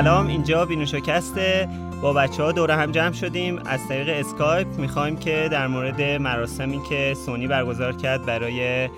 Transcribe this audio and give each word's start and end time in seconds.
سلام 0.00 0.26
اینجا 0.26 0.64
بینوشاکسته 0.64 1.68
با 2.02 2.12
بچه 2.12 2.42
ها 2.42 2.52
دوره 2.52 2.74
هم 2.74 2.92
جمع 2.92 3.12
شدیم. 3.12 3.58
از 3.66 3.88
طریق 3.88 4.08
اسکایپ 4.08 4.68
می‌خوایم 4.68 5.16
که 5.16 5.48
در 5.52 5.66
مورد 5.66 6.02
مراسمی 6.02 6.82
که 6.88 7.14
سونی 7.26 7.46
برگزار 7.46 7.92
کرد 7.92 8.26
برای 8.26 8.88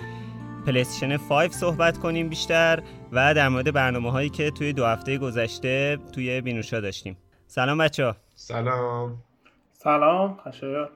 پلیستشن 0.65 1.17
5 1.17 1.51
صحبت 1.51 1.97
کنیم 1.97 2.29
بیشتر 2.29 2.83
و 3.11 3.33
در 3.33 3.49
مورد 3.49 3.73
برنامه 3.73 4.11
هایی 4.11 4.29
که 4.29 4.51
توی 4.51 4.73
دو 4.73 4.85
هفته 4.85 5.17
گذشته 5.17 5.97
توی 6.13 6.41
بینوشا 6.41 6.79
داشتیم. 6.79 7.17
سلام 7.47 7.77
بچه 7.77 8.05
ها 8.05 8.15
سلام. 8.35 9.23
سلام 9.71 10.37
خشایا 10.45 10.89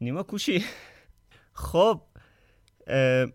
نیما 0.00 0.22
کوشی. 0.22 0.64
خب 1.52 2.00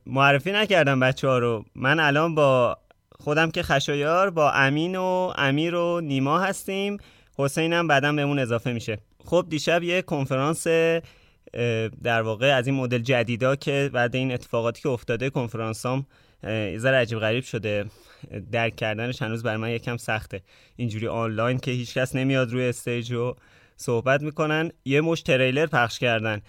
معرفی 0.06 0.52
نکردم 0.52 1.00
بچه 1.00 1.28
ها 1.28 1.38
رو. 1.38 1.66
من 1.76 2.00
الان 2.00 2.36
با 2.36 2.78
خودم 3.20 3.52
که 3.52 3.64
خشایار 3.64 4.30
با 4.30 4.52
امین 4.52 4.96
و 4.96 5.34
امیر 5.36 5.76
و 5.76 6.02
نیما 6.02 6.40
هستیم. 6.40 6.98
حسینم 7.38 7.88
بعدا 7.88 8.14
بهمون 8.14 8.40
اضافه 8.40 8.74
میشه. 8.74 8.98
خب 9.26 9.46
دیشب 9.50 9.84
یه 9.84 10.02
کنفرانس 10.02 10.68
در 12.04 12.22
واقع 12.22 12.56
از 12.56 12.68
این 12.68 12.76
مدل 12.76 12.98
جدیدا 12.98 13.56
که 13.56 13.90
بعد 13.94 14.16
این 14.16 14.32
اتفاقاتی 14.32 14.82
که 14.82 14.90
افتاده 14.90 15.30
کنفرانسام 15.30 16.06
یه 16.44 16.78
ذره 16.78 16.98
عجیب 16.98 17.20
غریب 17.20 17.44
شده. 17.44 17.86
درک 18.52 18.76
کردنش 18.76 19.22
هنوز 19.22 19.44
برای 19.44 19.58
من 19.58 19.70
یکم 19.70 19.98
سخته. 19.98 20.42
اینجوری 20.76 21.08
آنلاین 21.08 21.58
که 21.58 21.72
هیچکس 21.72 22.16
نمیاد 22.16 22.52
روی 22.52 22.68
استیج 22.70 23.12
رو 23.12 23.38
صحبت 23.78 24.22
می‌کنن. 24.22 24.72
یه 24.86 25.02
مش 25.02 25.22
تریلر 25.22 25.66
پخش 25.66 26.00
کردن. 26.00 26.42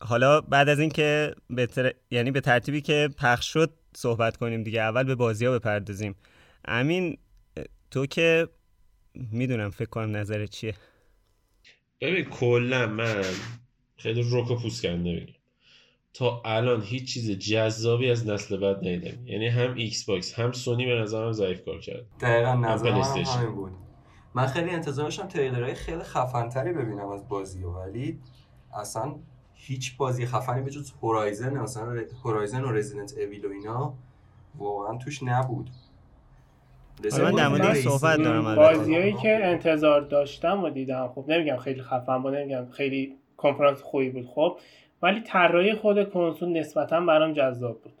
حالا 0.00 0.40
بعد 0.40 0.68
از 0.68 0.78
اینکه 0.78 1.34
به 1.50 1.68
یعنی 2.10 2.30
به 2.30 2.40
ترتیبی 2.40 2.80
که 2.80 3.10
پخش 3.18 3.52
شد 3.52 3.70
صحبت 3.98 4.36
کنیم 4.36 4.62
دیگه. 4.62 4.80
اول 4.80 5.04
به 5.04 5.14
بازی 5.14 5.46
ها 5.46 5.58
بپردازیم. 5.58 6.14
امین 6.64 7.18
تو 7.90 8.06
که 8.06 8.48
می‌دونم 9.14 9.70
فکر 9.70 9.88
کنم 9.88 10.16
نظر 10.16 10.46
چیه. 10.46 10.74
ببین 12.00 12.24
کلا 12.24 12.86
من 12.86 13.24
خیلی 13.96 14.22
رک 14.22 14.50
و 14.50 14.56
پوست 14.56 14.82
کنده 14.82 15.26
تا 16.14 16.42
الان 16.44 16.82
هیچ 16.82 17.14
چیز 17.14 17.30
جذابی 17.30 18.10
از 18.10 18.26
نسل 18.26 18.56
بعد 18.56 18.76
ندیدم. 18.76 19.26
یعنی 19.26 19.48
هم 19.48 19.74
ایکس 19.74 20.04
باکس 20.04 20.34
هم 20.34 20.52
سونی 20.52 20.86
به 20.86 20.94
نظرم 20.94 21.32
ضعیف 21.32 21.64
کار 21.64 21.80
کرد. 21.80 22.06
دقیقا 22.20 22.54
نظر 22.54 22.90
من 22.90 23.00
همین 23.00 23.54
بود. 23.54 23.72
من 24.34 24.46
خیلی 24.46 24.70
انتظار 24.70 25.04
داشتم 25.04 25.28
تریلرهای 25.28 25.74
خیلی 25.74 26.02
خفنتری 26.02 26.72
ببینم 26.72 27.08
از 27.08 27.28
بازی 27.28 27.64
ولی 27.64 28.18
اصلا 28.74 29.14
هیچ 29.68 29.96
بازی 29.96 30.26
خفنی 30.26 30.62
به 30.62 30.70
جز 30.70 30.92
هورایزن 31.02 31.58
مثلا 31.58 32.02
هورایزن 32.24 32.64
و 32.64 32.72
رزیدنت 32.72 33.14
اویل 33.18 33.46
و 33.46 33.50
اینا 33.50 33.94
واقعا 34.58 34.96
توش 34.96 35.22
نبود. 35.22 35.70
من 37.18 37.30
در 37.30 37.48
مورد 37.48 37.74
صحبت 37.74 38.18
دارم 38.18 38.54
بازیایی 38.54 39.12
که 39.12 39.40
انتظار 39.42 40.00
داشتم 40.00 40.64
و 40.64 40.70
دیدم 40.70 41.08
خب 41.14 41.24
نمیگم 41.28 41.56
خیلی 41.56 41.82
خفن 41.82 42.22
بود 42.22 42.34
نمیگم 42.34 42.66
خیلی 42.72 43.14
کنفرانس 43.36 43.82
خوبی 43.82 44.10
بود 44.10 44.26
خب. 44.34 44.58
ولی 45.02 45.20
طراحی 45.20 45.74
خود 45.74 46.10
کنسول 46.10 46.48
نسبتا 46.48 47.00
برام 47.00 47.32
جذاب 47.32 47.82
بود. 47.82 47.92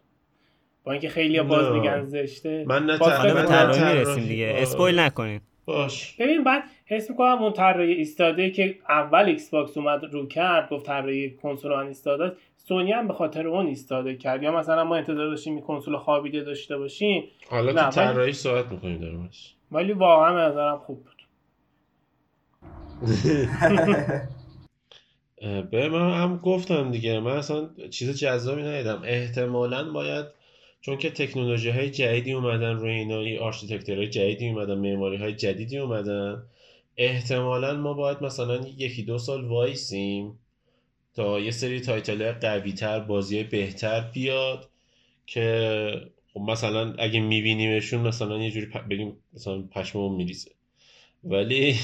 با 0.84 0.92
اینکه 0.92 1.08
خیلی 1.08 1.42
باز 1.42 1.72
میگن 1.72 2.04
زشته. 2.04 2.64
من 2.68 2.86
نه 2.86 2.98
به 2.98 3.42
طراحی 3.42 3.94
می‌رسیم 3.94 4.24
دیگه. 4.24 4.54
اسپویل 4.56 4.98
نکنین 4.98 5.40
باش. 5.64 6.16
ببین 6.16 6.44
بعد 6.44 6.62
حس 6.90 7.10
می‌کنم 7.10 7.42
اون 7.42 7.52
طراحی 7.52 7.92
ایستاده 7.92 8.50
که 8.50 8.78
اول 8.88 9.24
ایکس 9.24 9.50
باکس 9.50 9.76
اومد 9.76 10.04
رو 10.04 10.26
کرد 10.26 10.70
گفت 10.70 10.86
طراحی 10.86 11.30
کنسول 11.30 11.72
اون 11.72 11.86
ایستاده 11.86 12.32
سونی 12.56 12.92
هم 12.92 13.08
به 13.08 13.14
خاطر 13.14 13.46
اون 13.46 13.66
ایستاده 13.66 14.16
کرد. 14.16 14.42
یا 14.42 14.52
مثلا 14.52 14.84
ما 14.84 14.96
انتظار 14.96 15.28
داشتیم 15.28 15.54
این 15.54 15.62
کنسول 15.62 15.96
خوابیده 15.96 16.44
داشته 16.44 16.78
باشیم. 16.78 17.24
حالا 17.50 17.72
تو 17.72 17.90
طراحی 17.90 18.32
صحبت 18.32 18.72
می‌کنیم 18.72 18.98
درمش 18.98 19.54
ولی 19.72 19.92
واقعا 19.92 20.34
به 20.34 20.40
نظرم 20.40 20.78
خوب 20.78 21.04
بود. 21.04 21.22
به 25.70 25.88
من 25.88 26.10
هم 26.10 26.36
گفتم 26.36 26.90
دیگه. 26.90 27.20
من 27.20 27.36
اصلا 27.36 27.68
چیز 27.90 28.18
جذابی 28.18 28.62
ندیدم. 28.62 29.02
احتمالا 29.04 29.92
باید 29.92 30.26
چون 30.80 30.96
که 30.96 31.10
تکنولوژی 31.10 31.70
های 31.70 31.90
جدیدی 31.90 32.32
اومدن 32.32 32.72
روی 32.72 32.90
اینا 32.90 33.44
architecture 33.44 33.99
های 33.99 34.08
جدیدی 34.08 34.48
اومدن 34.48 34.78
معماری 34.78 35.16
های 35.16 35.32
جدیدی 35.32 35.78
اومدن. 35.78 36.42
احتمالا 36.98 37.74
ما 37.74 37.94
باید 37.94 38.22
مثلا 38.22 38.56
یکی 38.76 39.02
دو 39.02 39.18
سال 39.18 39.44
وایسیم 39.44 40.38
تا 41.14 41.40
یه 41.40 41.50
سری 41.50 41.80
title 41.80 42.32
قوی 42.32 42.72
تر 42.72 43.00
بازی 43.00 43.42
بهتر 43.42 44.00
بیاد 44.00 44.70
که 45.26 46.10
خب 46.34 46.40
مثلا 46.40 46.94
اگه 46.98 47.20
میبینیمشون 47.20 48.00
مثلا 48.00 48.38
یه 48.38 48.50
جوری 48.50 48.66
بگیم 48.90 49.16
مثلا 49.34 49.62
پشممون 49.62 50.16
میریزه. 50.16 50.50
ولی 51.24 51.76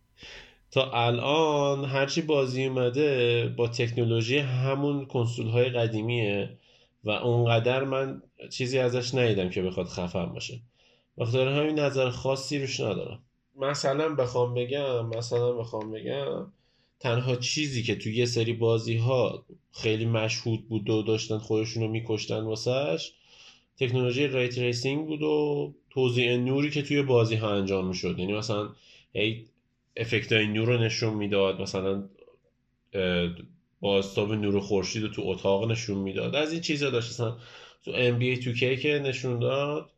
تا 0.70 0.90
الان 0.90 1.84
هرچی 1.84 2.22
بازی 2.22 2.66
اومده 2.66 3.48
با 3.56 3.68
تکنولوژی 3.68 4.38
همون 4.38 5.06
کنسول 5.06 5.48
های 5.48 5.68
قدیمیه 5.68 6.58
و 7.04 7.10
اونقدر 7.10 7.84
من 7.84 8.22
چیزی 8.50 8.78
ازش 8.78 9.14
ندیدم 9.14 9.50
که 9.50 9.62
بخواد 9.62 9.86
خفن 9.86 10.26
باشه. 10.26 10.60
بخاطر 11.18 11.48
همین 11.48 11.78
نظر 11.78 12.10
خاصی 12.10 12.58
روش 12.58 12.80
ندارم. 12.80 13.22
مثلا 13.58 14.14
بخوام 14.14 14.54
بگم 14.54 15.06
مثلا 15.06 15.52
بخوام 15.52 15.90
بگم 15.90 16.52
تنها 17.00 17.36
چیزی 17.36 17.82
که 17.82 17.96
تو 17.96 18.10
یه 18.10 18.26
سری 18.26 18.52
بازی 18.52 18.96
ها 18.96 19.44
خیلی 19.72 20.06
مشهود 20.06 20.68
بود 20.68 20.90
و 20.90 21.02
داشتن 21.02 21.38
خودشون 21.38 21.82
رو 21.82 21.88
میکشتن 21.88 22.40
واسهش 22.40 23.12
تکنولوژی 23.78 24.26
ray 24.26 24.58
tracing 24.58 25.06
بود 25.06 25.22
و 25.22 25.74
توزیع 25.90 26.36
نوری 26.36 26.70
که 26.70 26.82
توی 26.82 27.02
بازی 27.02 27.34
ها 27.34 27.54
انجام 27.54 27.86
می‌شد. 27.86 28.18
یعنی 28.18 28.32
مثلا 28.32 28.68
هی 29.12 29.46
effect 29.96 30.32
های 30.32 30.46
نور 30.46 30.68
رو 30.68 30.78
نشون 30.78 31.14
می‌داد 31.14 31.60
مثلا 31.60 32.08
بازتاب 33.80 34.32
نور 34.32 34.60
خورشید 34.60 35.02
رو 35.02 35.08
تو 35.08 35.22
اتاق 35.24 35.70
نشون 35.70 35.98
می‌داد. 35.98 36.34
از 36.34 36.52
این 36.52 36.60
چیزا 36.60 36.90
داشت. 36.90 37.10
مثلا 37.10 37.36
تو 37.84 37.92
NBA 37.92 38.42
2K 38.42 38.80
که 38.80 38.98
نشون 39.04 39.38
داد. 39.38 39.90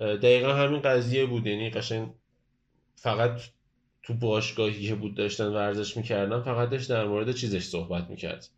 دقیقا 0.00 0.52
همین 0.52 0.80
قضیه 0.80 1.26
بود. 1.26 1.46
یعنی 1.46 1.70
قشنگ 1.70 2.08
فقط 3.02 3.40
تو 4.02 4.14
باشگاهی 4.14 4.88
که 4.88 4.94
بود 4.94 5.14
داشتن 5.14 5.46
ورزش 5.46 5.96
می‌کردن 5.96 6.42
فقط 6.42 6.70
داشت 6.70 6.88
در 6.88 7.04
مورد 7.04 7.32
چیزش 7.32 7.62
صحبت 7.62 8.10
می‌کرد. 8.10 8.48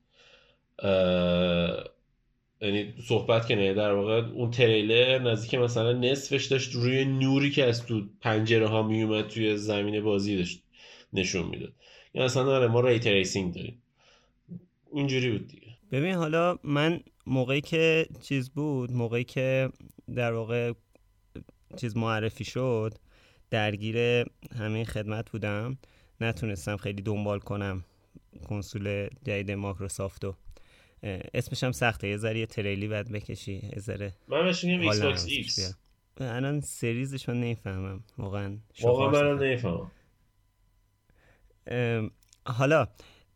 یعنی 2.61 2.95
صحبت 3.09 3.49
که 3.49 3.75
در 3.77 3.93
واقع 3.93 4.29
اون 4.29 4.51
تریلر 4.51 5.19
نزدیک 5.19 5.55
مثلا 5.55 5.93
نصفش 5.93 6.45
داشت 6.45 6.73
روی 6.75 7.05
نوری 7.05 7.51
که 7.51 7.65
از 7.65 7.87
تو 7.87 8.03
پنجره 8.21 8.69
ها 8.69 8.83
میومد 8.83 9.29
توی 9.29 9.57
زمین 9.57 10.05
بازی 10.05 10.37
داشت 10.37 10.63
نشون 11.13 11.47
می‌داد. 11.47 11.73
یعنی 12.15 12.25
اصلا 12.25 12.57
آره 12.57 12.67
ما 12.67 12.81
ray 12.81 13.07
tracing 13.07 13.55
داریم. 13.55 13.83
اینجوری 14.93 15.31
بود 15.31 15.49
دیگه. 15.49 15.67
ببین 15.93 16.15
حالا 16.15 16.59
من 16.65 17.01
موقعی 17.27 17.61
که 17.61 18.07
چیز 18.23 18.51
بود 18.51 18.93
موقعی 18.93 19.25
که 19.25 19.71
در 20.15 20.33
واقع 20.33 20.73
چیز 21.77 21.97
معرفی 21.97 22.45
شد 22.45 22.95
درگیر 23.55 24.27
همین 24.59 24.85
خدمت 24.85 25.31
بودم. 25.31 25.79
نتونستم 26.21 26.77
خیلی 26.77 27.03
دنبال 27.03 27.39
کنم 27.39 27.85
کنسول 28.49 29.09
جدید 29.25 29.51
مایکروسافتو 29.51 30.35
اسمش 31.35 31.65
هم 31.65 31.73
سخته. 31.73 32.09
یه 32.09 32.17
ذره 32.17 32.47
تریلی 32.47 32.89
بعد 32.89 33.13
بکشی 33.13 33.53
یه 33.53 33.79
ذره 33.79 34.15
من 34.29 34.47
ایکس 34.47 35.01
باکس 35.01 35.27
ایکس 35.27 35.75
الان 36.21 36.61
series 36.61 37.12
ش 37.12 37.29
من 37.29 37.41
نمی‌فهمم. 37.41 38.05
واقعا 38.19 38.59
واقعا 38.83 39.35
من 39.35 39.45
نمی‌فهمم. 39.45 39.91
حالا 42.47 42.89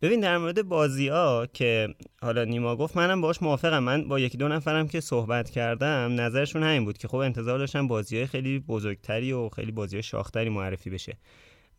ببین 0.03 0.21
در 0.21 0.39
مورد 0.39 0.63
بازی 0.63 1.09
ها 1.09 1.47
که 1.53 1.95
حالا 2.23 2.45
نیما 2.45 2.77
گفت 2.77 2.97
منم 2.97 3.21
باش 3.21 3.43
موافقم. 3.43 3.79
من 3.79 4.09
با 4.09 4.19
یکی 4.21 4.39
دو 4.39 4.49
نفرم 4.49 4.89
که 4.89 5.01
صحبت 5.01 5.51
کردم 5.51 6.21
نظرشون 6.21 6.63
همین 6.63 6.85
بود 6.85 6.99
که 6.99 7.09
خب 7.09 7.17
انتظار 7.17 7.59
داشتم 7.59 7.89
بازی 7.89 8.17
های 8.17 8.27
خیلی 8.27 8.59
بزرگتری 8.59 9.33
و 9.33 9.49
خیلی 9.49 9.73
بازی 9.73 9.97
های 9.97 10.03
شاختری 10.03 10.49
معرفی 10.49 10.91
بشه. 10.91 11.17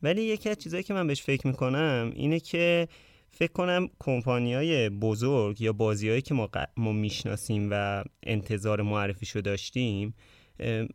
ولی 0.04 0.22
یکی 0.22 0.50
از 0.50 0.58
چیزایی 0.58 0.84
که 0.84 0.94
من 0.94 1.08
بهش 1.08 1.22
فکر 1.22 1.48
می‌کنم 1.48 2.12
اینه 2.16 2.40
که 2.40 2.88
فکر 3.32 3.52
کنم 3.52 3.90
کمپانی 4.00 4.54
های 4.54 4.90
بزرگ 4.90 5.62
یا 5.62 5.74
بازیهایی 5.74 6.22
که 6.22 6.34
ما, 6.34 6.50
ما 6.78 6.92
می‌شناسیم 6.92 7.68
و 7.72 8.04
انتظار 8.24 8.82
معرفیشو 8.82 9.42
داشتیم 9.42 10.14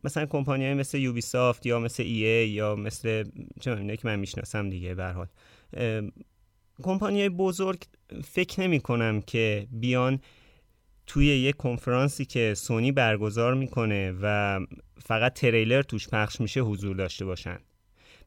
مثلا 0.03 0.25
کمپانی 0.25 0.65
های 0.65 0.73
مثل 0.73 0.97
یوبی 0.97 1.21
سافت 1.21 1.65
یا 1.65 1.79
مثل 1.79 2.03
ای, 2.03 2.25
ای 2.25 2.49
یا 2.49 2.75
مثل 2.75 3.23
چه 3.59 3.97
که 3.97 4.07
من 4.07 4.19
می‌شناسم 4.19 4.69
دیگه 4.69 4.95
به 4.95 5.05
حال 5.05 5.27
کمپانی 6.83 7.29
بزرگ 7.29 7.83
فکر 8.23 8.61
نمی 8.61 8.79
کنم 8.79 9.21
که 9.21 9.67
بیان 9.71 10.19
توی 11.07 11.25
یک 11.25 11.55
کنفرانسی 11.55 12.25
که 12.25 12.53
سونی 12.53 12.91
برگزار 12.91 13.53
می‌کنه 13.53 14.13
و 14.21 14.59
فقط 15.01 15.33
تریلر 15.33 15.81
توش 15.81 16.07
پخش 16.07 16.41
میشه 16.41 16.61
حضور 16.61 16.95
داشته 16.95 17.25
باشن. 17.25 17.57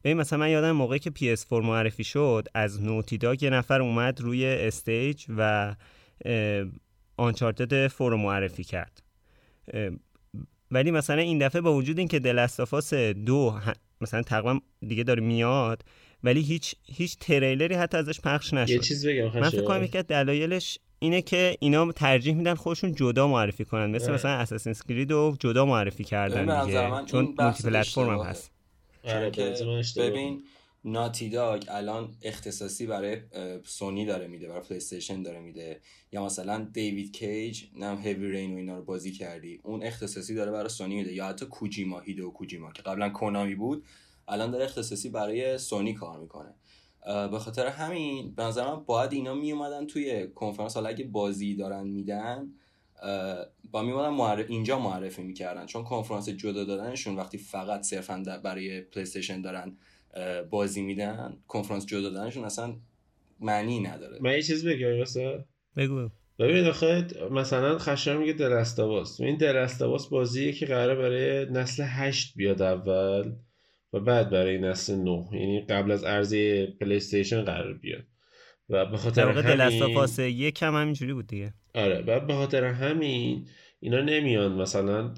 ببین 0.03 0.17
مثلا 0.17 0.39
من 0.39 0.49
یادم 0.49 0.71
موقعی 0.71 0.99
که 0.99 1.09
PS4 1.09 1.51
معرفی 1.51 2.03
شد 2.03 2.47
از 2.53 2.81
نوتی 2.81 3.17
داگ 3.17 3.43
یه 3.43 3.49
نفر 3.49 3.81
اومد 3.81 4.21
روی 4.21 4.45
استیج 4.45 5.25
و 5.37 5.75
آنچارتد 7.17 7.87
4 7.87 8.11
رو 8.11 8.17
معرفی 8.17 8.63
کرد. 8.63 9.03
ولی 10.71 10.91
مثلا 10.91 11.21
این 11.21 11.37
دفعه 11.37 11.61
با 11.61 11.73
وجود 11.73 11.99
اینکه 11.99 12.19
The 12.19 12.39
Last 12.39 12.66
of 12.66 12.80
Us 12.80 12.93
دو 12.93 13.59
مثلا 14.01 14.21
تقریبا 14.21 14.59
دیگه 14.87 15.03
داره 15.03 15.21
میاد 15.21 15.83
ولی 16.23 16.41
هیچ 16.41 16.75
هیچ 16.83 17.17
تریلری 17.17 17.75
حتی 17.75 17.97
ازش 17.97 18.21
پخش 18.21 18.53
نشد. 18.53 18.71
یه 18.71 18.79
چیز 18.79 19.07
بگم 19.07 19.39
من 19.39 19.49
فکر 19.49 19.63
کنم 19.63 19.83
یکی 19.83 20.03
دلایلش 20.03 20.79
اینه 20.99 21.21
که 21.21 21.57
اینا 21.59 21.91
ترجیح 21.91 22.35
میدن 22.35 22.55
خودشون 22.55 22.95
جدا 22.95 23.27
معرفی 23.27 23.65
کنن. 23.65 23.95
مثل 23.95 24.11
مثلا 24.11 24.31
Assassin's 24.31 24.71
Creed 24.71 25.11
رو 25.11 25.37
جدا 25.39 25.65
معرفی 25.65 26.03
کردن 26.03 26.65
دیگه. 26.65 27.05
چون 27.05 27.35
multi-platform 27.39 28.09
هم 28.09 28.25
هست. 28.25 28.51
آره 29.03 29.31
ببین 29.97 30.43
ناتی 30.85 31.29
داگ 31.29 31.63
الان 31.67 32.09
اختصاصی 32.21 32.85
برای 32.85 33.17
سونی 33.65 34.05
داره 34.05 34.27
میده 34.27 34.47
برای 34.47 34.61
پلی 34.61 34.77
استیشن 34.77 35.23
داره 35.23 35.39
میده. 35.39 35.79
یا 36.11 36.25
مثلا 36.25 36.67
دیوید 36.73 37.11
کیج 37.11 37.63
نم 37.77 38.01
هیوی 38.03 38.31
رین 38.31 38.53
و 38.53 38.57
اینا 38.57 38.75
رو 38.75 38.83
بازی 38.83 39.11
کردی. 39.11 39.59
اون 39.63 39.83
اختصاصی 39.83 40.35
داره 40.35 40.51
برای 40.51 40.69
سونی 40.69 40.95
میده. 40.95 41.13
یا 41.13 41.27
حتی 41.27 41.45
کوجیما 41.45 41.99
هیدو 41.99 42.29
کوجیما 42.29 42.71
که 42.71 42.81
قبلا 42.81 43.09
کنامی 43.09 43.55
بود. 43.55 43.83
الان 44.29 44.51
داره 44.51 44.63
اختصاصی 44.63 45.09
برای 45.09 45.57
سونی 45.57 45.93
کار 45.93 46.19
می‌کنه. 46.19 46.53
به 47.31 47.39
خاطر 47.39 47.67
همین 47.67 48.35
به 48.35 48.43
نظر 48.43 48.67
من 48.67 48.83
باید 48.83 49.13
اینا 49.13 49.33
می 49.33 49.51
اومدن 49.51 49.87
توی 49.87 50.27
کنفرانس. 50.27 50.75
حالا 50.75 50.89
اگه 50.89 51.05
بازی 51.05 51.55
دارن 51.55 51.87
میدن 51.87 52.53
با 53.71 53.81
می 53.81 53.91
معرف... 53.91 54.45
اینجا 54.49 54.79
معرفی 54.79 55.23
می‌کردن. 55.23 55.65
چون 55.65 55.83
کنفرانس 55.83 56.29
جدا 56.29 56.63
دادنشون 56.63 57.15
وقتی 57.15 57.37
فقط 57.37 57.81
صرفا 57.81 58.23
برای 58.43 58.81
پلی 58.81 59.41
دارن 59.41 59.77
بازی 60.49 60.81
میدن 60.81 61.37
کنفرانس 61.47 61.85
جدا 61.85 62.09
دادنشون 62.09 62.43
اصلا 62.43 62.75
معنی 63.39 63.79
نداره. 63.79 64.19
من 64.21 64.33
یه 64.33 64.41
چیز 64.41 64.67
بگم 64.67 65.03
بگو 65.77 66.09
ببین 66.39 66.65
آخه 66.65 67.07
مثلا 67.31 67.77
خشم 67.77 68.17
میگه 68.17 68.33
درستاواس 68.33 69.21
این 69.21 69.37
درستاواس 69.37 70.09
بازیه 70.09 70.53
که 70.53 70.65
قراره 70.65 70.95
برای 70.95 71.45
نسل 71.51 71.83
هشت 71.87 72.33
بیاد 72.35 72.61
اول. 72.61 73.35
و 73.93 73.99
بعد 73.99 74.29
برای 74.29 74.57
نسل 74.57 74.95
9 74.95 75.29
یعنی 75.31 75.61
قبل 75.61 75.91
از 75.91 76.03
عرضه 76.03 76.65
پلی 76.81 76.95
استیشن 76.95 77.41
قرار 77.41 77.73
بیاد. 77.73 78.03
و 78.69 78.85
به 78.85 78.97
خاطر 78.97 79.29
همین 79.29 80.37
یک 80.37 80.63
هم 80.63 80.75
همینجوری 80.75 81.13
بود 81.13 81.27
دیگه. 81.27 81.53
آره 81.75 82.03
و 82.07 82.19
به 82.19 82.33
خاطر 82.33 82.63
همین 82.63 83.47
اینا 83.79 84.01
نمیان 84.01 84.51
مثلا 84.51 85.13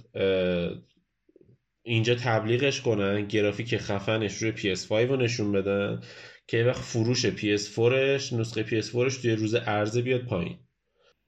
اینجا 1.83 2.15
تبلیغش 2.15 2.81
کنن 2.81 3.27
گرافیک 3.27 3.77
خفنش 3.77 4.37
روی 4.37 4.51
PS5 4.51 4.91
رو 4.91 5.15
نشون 5.15 5.51
بدن 5.51 6.01
که 6.47 6.63
وقت 6.63 6.81
فروش 6.81 7.25
PS4ش 7.25 8.33
نسخه 8.33 8.63
PS4ش 8.63 9.21
توی 9.21 9.31
روز 9.31 9.55
عرضه 9.55 10.01
بیاد 10.01 10.21
پایین. 10.21 10.57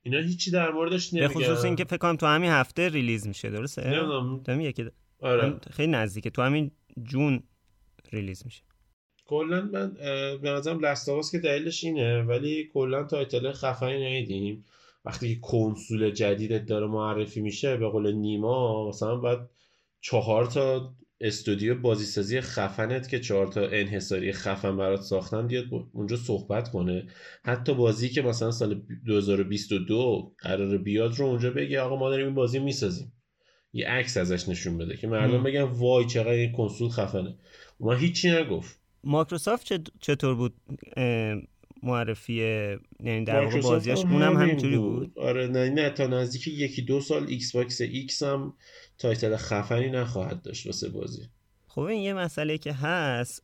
اینا 0.01 0.19
هیچی 0.19 0.51
در 0.51 0.72
موردش 0.72 1.13
نمیگن 1.13 1.28
به 1.28 1.34
خصوص 1.34 1.66
اینکه 1.66 1.84
فکر 1.84 1.98
کنم 1.98 2.16
تو 2.16 2.25
همین 2.25 2.51
هفته 2.51 2.90
release 2.90 3.28
میشه 3.28 3.50
درسته؟ 3.50 3.90
نمی‌دونم. 3.90 4.62
یکی 4.62 4.86
آره. 5.19 5.60
خیلی 5.72 5.92
نزدیکه. 5.92 6.30
تو 6.30 6.42
همین 6.42 6.72
جون 7.04 7.44
release 8.12 8.42
میشه. 8.45 8.63
کلا 9.25 9.62
من 9.62 9.94
به 10.42 10.50
نظرم 10.50 10.86
Last 10.86 11.09
of 11.09 11.20
Us 11.20 11.31
که 11.31 11.40
دلیلش 11.40 11.84
اینه 11.84 12.22
ولی 12.22 12.69
کلا 12.74 13.04
title 13.04 13.51
خفنی 13.51 13.98
ندیدیم. 13.98 14.66
وقتی 15.06 15.36
که 15.36 15.42
کنسول 15.42 16.12
جدیدت 16.12 16.66
داره 16.66 16.88
معرفی 16.88 17.42
میشه 17.42 17.78
به 17.78 17.88
قول 17.88 18.12
نیما 18.12 18.90
مثلا 18.90 19.16
باید 19.16 19.40
چهار 20.01 20.45
تا 20.45 20.95
استودیو 21.22 21.75
بازیسازی 21.81 22.42
خفنت 22.42 23.10
که 23.10 23.19
چهار 23.19 23.48
تا 23.48 23.62
انحصاری 23.68 24.31
خفن 24.31 24.78
برات 24.78 25.01
ساختن 25.01 25.48
بیاد 25.48 25.66
اونجا 25.94 26.16
صحبت 26.16 26.72
کنه. 26.72 27.07
حتی 27.44 27.74
بازی 27.74 28.10
که 28.10 28.22
مثلا 28.22 28.51
سال 28.51 28.81
2022 29.06 30.34
قرار 30.38 30.78
بیاد 30.78 31.16
رو 31.16 31.25
اونجا 31.25 31.51
بگه 31.51 31.81
آقا 31.81 31.95
ما 31.95 32.10
داریم 32.10 32.25
این 32.25 32.36
بازی 32.36 32.60
می‌سازیم. 32.60 33.13
یه 33.74 33.88
عکس 33.88 34.18
ازش 34.18 34.50
نشون 34.50 34.78
بده 34.78 34.98
که 34.98 35.08
مردم 35.08 35.44
بگن 35.44 35.62
وای 35.62 36.06
چقدر 36.06 36.30
این 36.30 36.52
کنسول 36.52 36.90
خفنه. 36.90 37.36
اما 37.80 37.94
هیچی 37.94 38.31
نگفت. 38.31 38.80
مایکروسافت 39.04 39.74
چطور 40.00 40.36
بود؟ 40.36 40.54
معرفی 41.84 42.34
یعنی 42.34 43.25
در 43.25 43.44
واقع 43.44 43.62
بازیاش؟ 43.62 44.06
اونم 44.06 44.38
همینطوری 44.38 44.78
بود. 44.78 45.20
آره 45.20 45.48
نه 45.48 45.70
نه 45.70 45.90
تا 45.90 46.08
نزدیک 46.08 46.48
یکی 46.48 46.81
دو 46.81 47.02
سال 47.02 47.28
ایکس 47.28 47.56
باکس 47.56 47.81
ایکس 47.81 48.24
هم 48.24 48.54
title 48.98 49.36
خفنی 49.36 49.90
نخواهد 49.90 50.42
داشت 50.42 50.66
واسه 50.66 50.90
بازی. 50.90 51.22
خب 51.68 51.81
این 51.81 52.02
یه 52.02 52.14
مسئله 52.14 52.58
که 52.58 52.74
هست. 52.74 53.44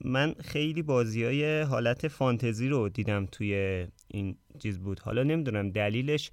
من 0.00 0.34
خیلی 0.44 0.82
بازی 0.82 1.24
های 1.24 1.60
حالت 1.60 2.08
فانتزی 2.08 2.68
رو 2.68 2.88
دیدم 2.88 3.26
توی 3.32 3.86
این 4.08 4.36
چیز 4.58 4.78
بود. 4.78 5.00
حالا 5.00 5.22
نمی‌دونم 5.22 5.70
دلیلش 5.70 6.30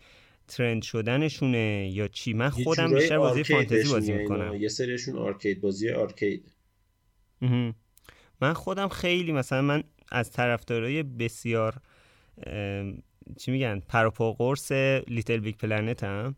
trend 0.48 0.82
شدنشونه 0.82 1.90
یا 1.94 2.08
چی؟ 2.08 2.34
من 2.34 2.50
خودم 2.50 2.94
بیشتر 2.94 3.18
بازی 3.18 3.44
فانتزی 3.44 3.94
بازی 3.94 4.14
می‌کنم. 4.14 4.56
یه 4.56 4.68
سریشون 4.68 5.18
arcade 5.18 5.62
بازی 5.62 5.90
arcade. 5.90 6.52
من 8.42 8.54
خودم 8.54 8.88
خیلی 8.88 9.32
مثلا 9.32 9.62
من 9.62 9.84
از 10.12 10.32
طرفدارای 10.32 11.04
بسیار 11.04 11.76
چی 13.38 13.52
میگن؟ 13.52 13.80
پروپا 13.80 14.34
قرص 14.34 14.72
Little 15.08 15.38
Big 15.38 15.56
Planet 15.56 16.04
هم 16.04 16.36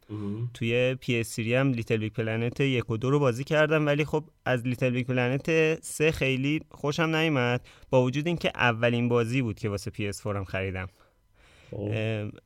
توی 0.54 0.96
پی 0.96 1.20
اس 1.20 1.40
هم 1.40 1.74
Little 1.74 1.98
Big 1.98 2.14
Planet 2.14 2.60
یک 2.60 2.90
و 2.90 2.98
دو 2.98 3.10
رو 3.10 3.20
بازی 3.20 3.44
کردم 3.44 3.86
ولی 3.86 4.06
خب 4.06 4.30
از 4.46 4.68
Little 4.68 4.90
Big 4.90 5.08
Planet 5.08 5.84
سه 5.84 6.12
خیلی 6.12 6.62
خوشم 6.72 7.16
نیومد. 7.16 7.68
با 7.90 8.04
وجود 8.04 8.28
اینکه 8.28 8.52
اولین 8.56 9.10
بازی 9.10 9.42
بود 9.42 9.60
که 9.60 9.70
واسه 9.70 9.92
پی 9.92 10.08
اس 10.08 10.28
هم 10.28 10.44
خریدم. 10.44 10.88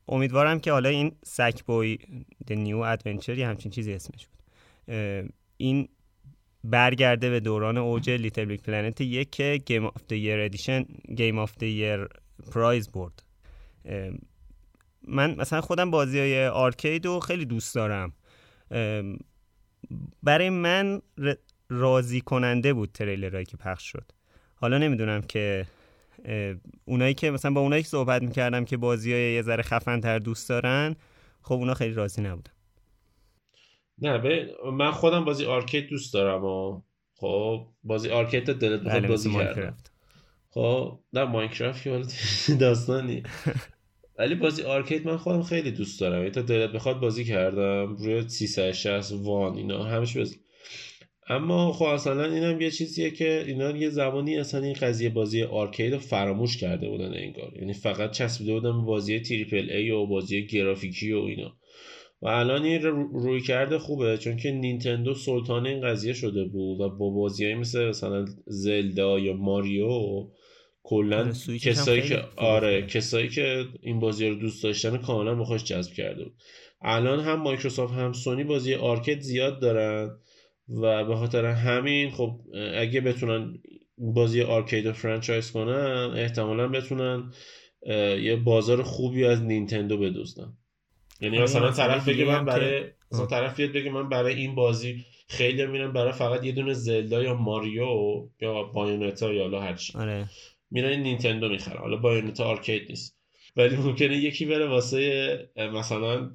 امیدوارم 0.07 0.59
که 0.59 0.71
حالا 0.71 0.89
این 0.89 1.11
Sackboy 1.25 1.97
the 2.47 2.53
New 2.53 2.77
Adventure 2.77 3.37
یا 3.37 3.49
همچین 3.49 3.71
چیزی 3.71 3.93
اسمش 3.93 4.27
بود. 4.27 4.43
این 5.57 5.87
برگرده 6.63 7.29
به 7.29 7.39
دوران 7.39 7.77
اوج 7.77 8.09
Little 8.09 8.45
Big 8.45 8.61
Planet 8.61 9.01
یک 9.01 9.41
Game 9.41 9.85
of 9.85 10.03
the 10.07 10.17
Year 10.17 10.39
Edition 10.39 10.85
Game 11.15 11.39
of 11.39 11.57
the 11.57 11.67
Year 11.67 12.07
prize 12.51 12.91
برد. 12.91 13.23
من 15.07 15.35
مثلا 15.35 15.61
خودم 15.61 15.91
بازی 15.91 16.19
های 16.19 16.47
arcade 16.47 17.05
رو 17.05 17.19
خیلی 17.19 17.45
دوست 17.45 17.75
دارم. 17.75 18.13
برای 20.23 20.49
من 20.49 21.01
راضی 21.69 22.21
کننده 22.21 22.73
بود 22.73 22.91
تریلرهایی 22.91 23.45
که 23.45 23.57
پخش 23.57 23.91
شد. 23.91 24.11
حالا 24.55 24.77
نمی‌دونم 24.77 25.21
که 25.21 25.65
اونایی 26.85 27.13
که 27.13 27.31
مثلا 27.31 27.51
با 27.51 27.61
اونایی 27.61 27.83
که 27.83 27.89
صحبت 27.89 28.21
می‌کردم 28.21 28.65
که 28.65 28.77
بازی 28.77 29.13
های 29.13 29.33
یه 29.33 29.41
ذره 29.41 29.63
خفن 29.63 29.99
تر 29.99 30.19
دوست 30.19 30.49
دارن 30.49 30.95
خب 31.41 31.53
اونا 31.55 31.73
خیلی 31.73 31.93
راضی 31.93 32.21
نبودن. 32.21 32.51
نه 34.01 34.17
به 34.17 34.47
من 34.73 34.91
خودم 34.91 35.25
بازی 35.25 35.45
arcade 35.45 35.87
دوست 35.89 36.13
دارم 36.13 36.45
و 36.45 36.81
خب 37.15 37.67
بازی 37.83 38.09
arcade 38.09 38.43
دلت 38.43 38.79
بخواد 38.79 38.99
بله، 38.99 39.07
بازی 39.07 39.33
کردم 39.33 39.77
خب 40.49 40.99
نه 41.13 41.23
ماینکرافت 41.23 41.83
که 41.83 42.53
داستانی. 42.59 43.23
ولی 44.19 44.35
بازی 44.35 44.63
arcade 44.63 45.07
من 45.07 45.17
خودم 45.17 45.43
خیلی 45.43 45.71
دوست 45.71 46.01
دارم. 46.01 46.17
یعنی 46.17 46.31
تا 46.31 46.41
دلت 46.41 46.71
بخواد 46.71 46.99
بازی 46.99 47.25
کردم 47.25 47.95
روی 47.95 48.29
360 48.29 49.11
وان 49.11 49.55
اینا 49.55 49.83
همش 49.83 50.17
بازی. 50.17 50.39
اما 51.29 51.71
خب 51.71 51.85
اصلا 51.85 52.33
اینم 52.33 52.61
یه 52.61 52.71
چیزیه 52.71 53.11
که 53.11 53.43
اینا 53.47 53.71
یه 53.71 53.89
زمانی 53.89 54.37
اصلا 54.37 54.61
این 54.61 54.73
قضیه 54.73 55.09
بازی 55.09 55.43
arcade 55.43 55.93
رو 55.93 55.99
فراموش 55.99 56.57
کرده 56.57 56.89
بودن 56.89 57.13
انگار. 57.13 57.51
یعنی 57.59 57.73
فقط 57.73 58.11
چسبیده 58.11 58.53
بودن 58.53 58.85
بازی 58.85 59.19
triple 59.19 59.69
A 59.69 59.91
و 59.91 60.05
بازی 60.05 60.47
گرافیکی 60.47 61.11
و 61.11 61.19
اینا. 61.19 61.55
و 62.21 62.27
الان 62.27 62.63
این 62.63 62.81
رویکرده 63.13 63.79
خوبه 63.79 64.17
چون 64.17 64.37
که 64.37 64.51
نینتندو 64.51 65.13
سلطان 65.13 65.67
این 65.67 65.81
قضیه 65.81 66.13
شده 66.13 66.45
بود 66.45 66.79
و 66.79 66.89
با 66.89 67.09
بازیهایی 67.09 67.55
مثل 67.55 67.89
مثلا 67.89 68.25
زلدا 68.47 69.19
یا 69.19 69.33
ماریو 69.33 70.27
کلا 70.83 71.19
آره، 71.19 71.59
کسایی 71.59 72.01
که 72.01 72.21
آره 72.35 72.81
کسایی 72.81 73.29
که 73.29 73.65
این 73.81 73.99
بازی 73.99 74.27
رو 74.29 74.35
دوست 74.35 74.63
داشتن 74.63 74.97
کاملا 74.97 75.35
به 75.35 75.45
خودش 75.45 75.63
جذب 75.63 75.93
کرده 75.93 76.23
بود. 76.23 76.33
الان 76.81 77.19
هم 77.19 77.41
مایکروسافت 77.41 77.93
هم 77.93 78.13
سونی 78.13 78.43
بازی 78.43 78.73
arcade 78.73 79.19
زیاد 79.19 79.61
دارن. 79.61 80.19
و 80.69 81.05
به 81.05 81.15
خاطر 81.15 81.45
همین 81.45 82.11
خب 82.11 82.39
اگه 82.75 83.01
بتونن 83.01 83.59
بازی 83.97 84.41
arcade 84.41 84.87
رو 84.87 84.93
franchise 84.93 85.51
کنن 85.51 86.13
احتمالا 86.15 86.67
بتونن 86.67 87.31
یه 88.21 88.35
بازار 88.35 88.83
خوبی 88.83 89.25
از 89.25 89.41
نینتندو 89.41 89.97
بدزدن 89.97 90.53
یعنی 91.21 91.39
مثلا 91.39 91.71
طرف 91.71 92.09
بگه 92.09 92.25
من 92.25 92.45
برای 92.45 92.83
مثلا 93.11 93.25
طرف 93.25 93.57
بیاد 93.57 93.71
بگه 93.71 93.91
من 93.91 94.09
برای 94.09 94.35
این 94.35 94.55
بازی 94.55 95.05
خیلی 95.27 95.65
میرم 95.65 95.93
برای 95.93 96.11
فقط 96.11 96.43
یه 96.43 96.51
دونه 96.51 96.73
زلدا 96.73 97.23
یا 97.23 97.33
ماریو 97.33 98.29
یا 98.41 98.63
بایونتا 98.63 99.33
یا 99.33 99.41
حالا 99.41 99.61
هر 99.61 99.73
چی. 99.73 99.97
آره. 99.97 100.29
میرن 100.71 100.99
نینتندو 100.99 101.49
می‌خرن. 101.49 101.77
حالا 101.77 101.97
بایونتا 101.97 102.45
arcade 102.45 102.89
نیست. 102.89 103.18
ولی 103.59 103.75
ممکنه 103.75 104.17
یکی 104.17 104.45
بره 104.45 104.67
واسه 104.67 105.49
مثلا 105.55 106.31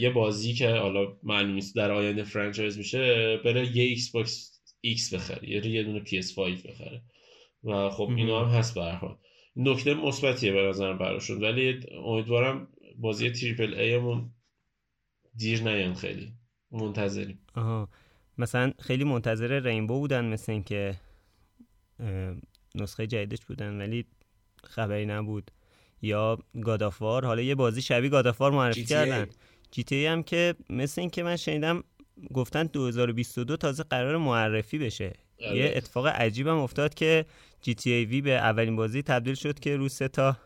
یه 0.00 0.10
بازی 0.10 0.54
که 0.54 0.70
حالا 0.70 1.16
معلوم 1.22 1.54
نیست 1.54 1.76
در 1.76 1.90
آینده 1.90 2.24
franchise 2.24 2.78
میشه 2.78 3.36
بره 3.44 3.76
یه 3.76 3.84
ایکس 3.84 4.10
باکس 4.10 4.62
ایکس 4.80 5.14
بخره 5.14 5.48
یه 5.48 5.66
یه 5.66 5.82
دونه 5.82 6.00
پی 6.00 6.18
اس 6.18 6.34
5 6.34 6.62
بخره. 6.66 7.02
و 7.64 7.90
خب 7.90 8.08
اینا 8.16 8.44
هم 8.44 8.58
هست 8.58 8.74
به 8.74 9.00
نکته 9.56 9.94
مثبتیه 9.94 10.52
به 10.52 10.62
نظرم 10.62 10.98
براشون. 10.98 11.44
ولی 11.44 11.80
امیدوارم 12.04 12.68
بازی 12.98 13.30
تریپل 13.30 13.74
ایمون 13.74 14.30
دیر 15.34 15.62
نیان 15.62 15.94
خیلی. 15.94 16.32
منتظریم. 16.70 17.38
آها. 17.54 17.88
مثلا 18.38 18.72
خیلی 18.78 19.04
منتظر 19.04 19.60
رینبو 19.60 19.98
بودن 19.98 20.24
مثل 20.24 20.52
اینکه 20.52 20.96
نسخه 22.74 23.06
جدیدش 23.06 23.44
بودن 23.44 23.80
ولی 23.80 24.04
خبری 24.64 25.06
نبود. 25.06 25.50
یا 26.02 26.38
گادافوار 26.62 27.24
حالا 27.24 27.42
یه 27.42 27.54
بازی 27.54 27.82
شبیه 27.82 28.10
گادافوار 28.10 28.52
معرفی 28.52 28.84
کردن. 28.84 29.26
جی 29.70 29.84
تی 29.84 30.06
هم 30.06 30.22
که 30.22 30.54
مثل 30.70 31.00
اینکه 31.00 31.22
من 31.22 31.36
شنیدم 31.36 31.84
گفتن 32.34 32.64
2022 32.64 33.56
تازه 33.56 33.82
قرار 33.82 34.16
معرفی 34.16 34.78
بشه. 34.78 35.12
آره. 35.46 35.56
یه 35.56 35.72
اتفاق 35.76 36.06
عجیبم 36.06 36.58
افتاد 36.58 36.94
که 36.94 37.26
جی 37.62 37.74
تی 37.74 37.92
ای 37.92 38.04
وی 38.04 38.20
به 38.20 38.30
اولین 38.30 38.76
بازی 38.76 39.02
تبدیل 39.02 39.34
شد 39.34 39.60
که 39.60 39.76
رو 39.76 39.88
سه 39.88 40.08
تا 40.08 40.36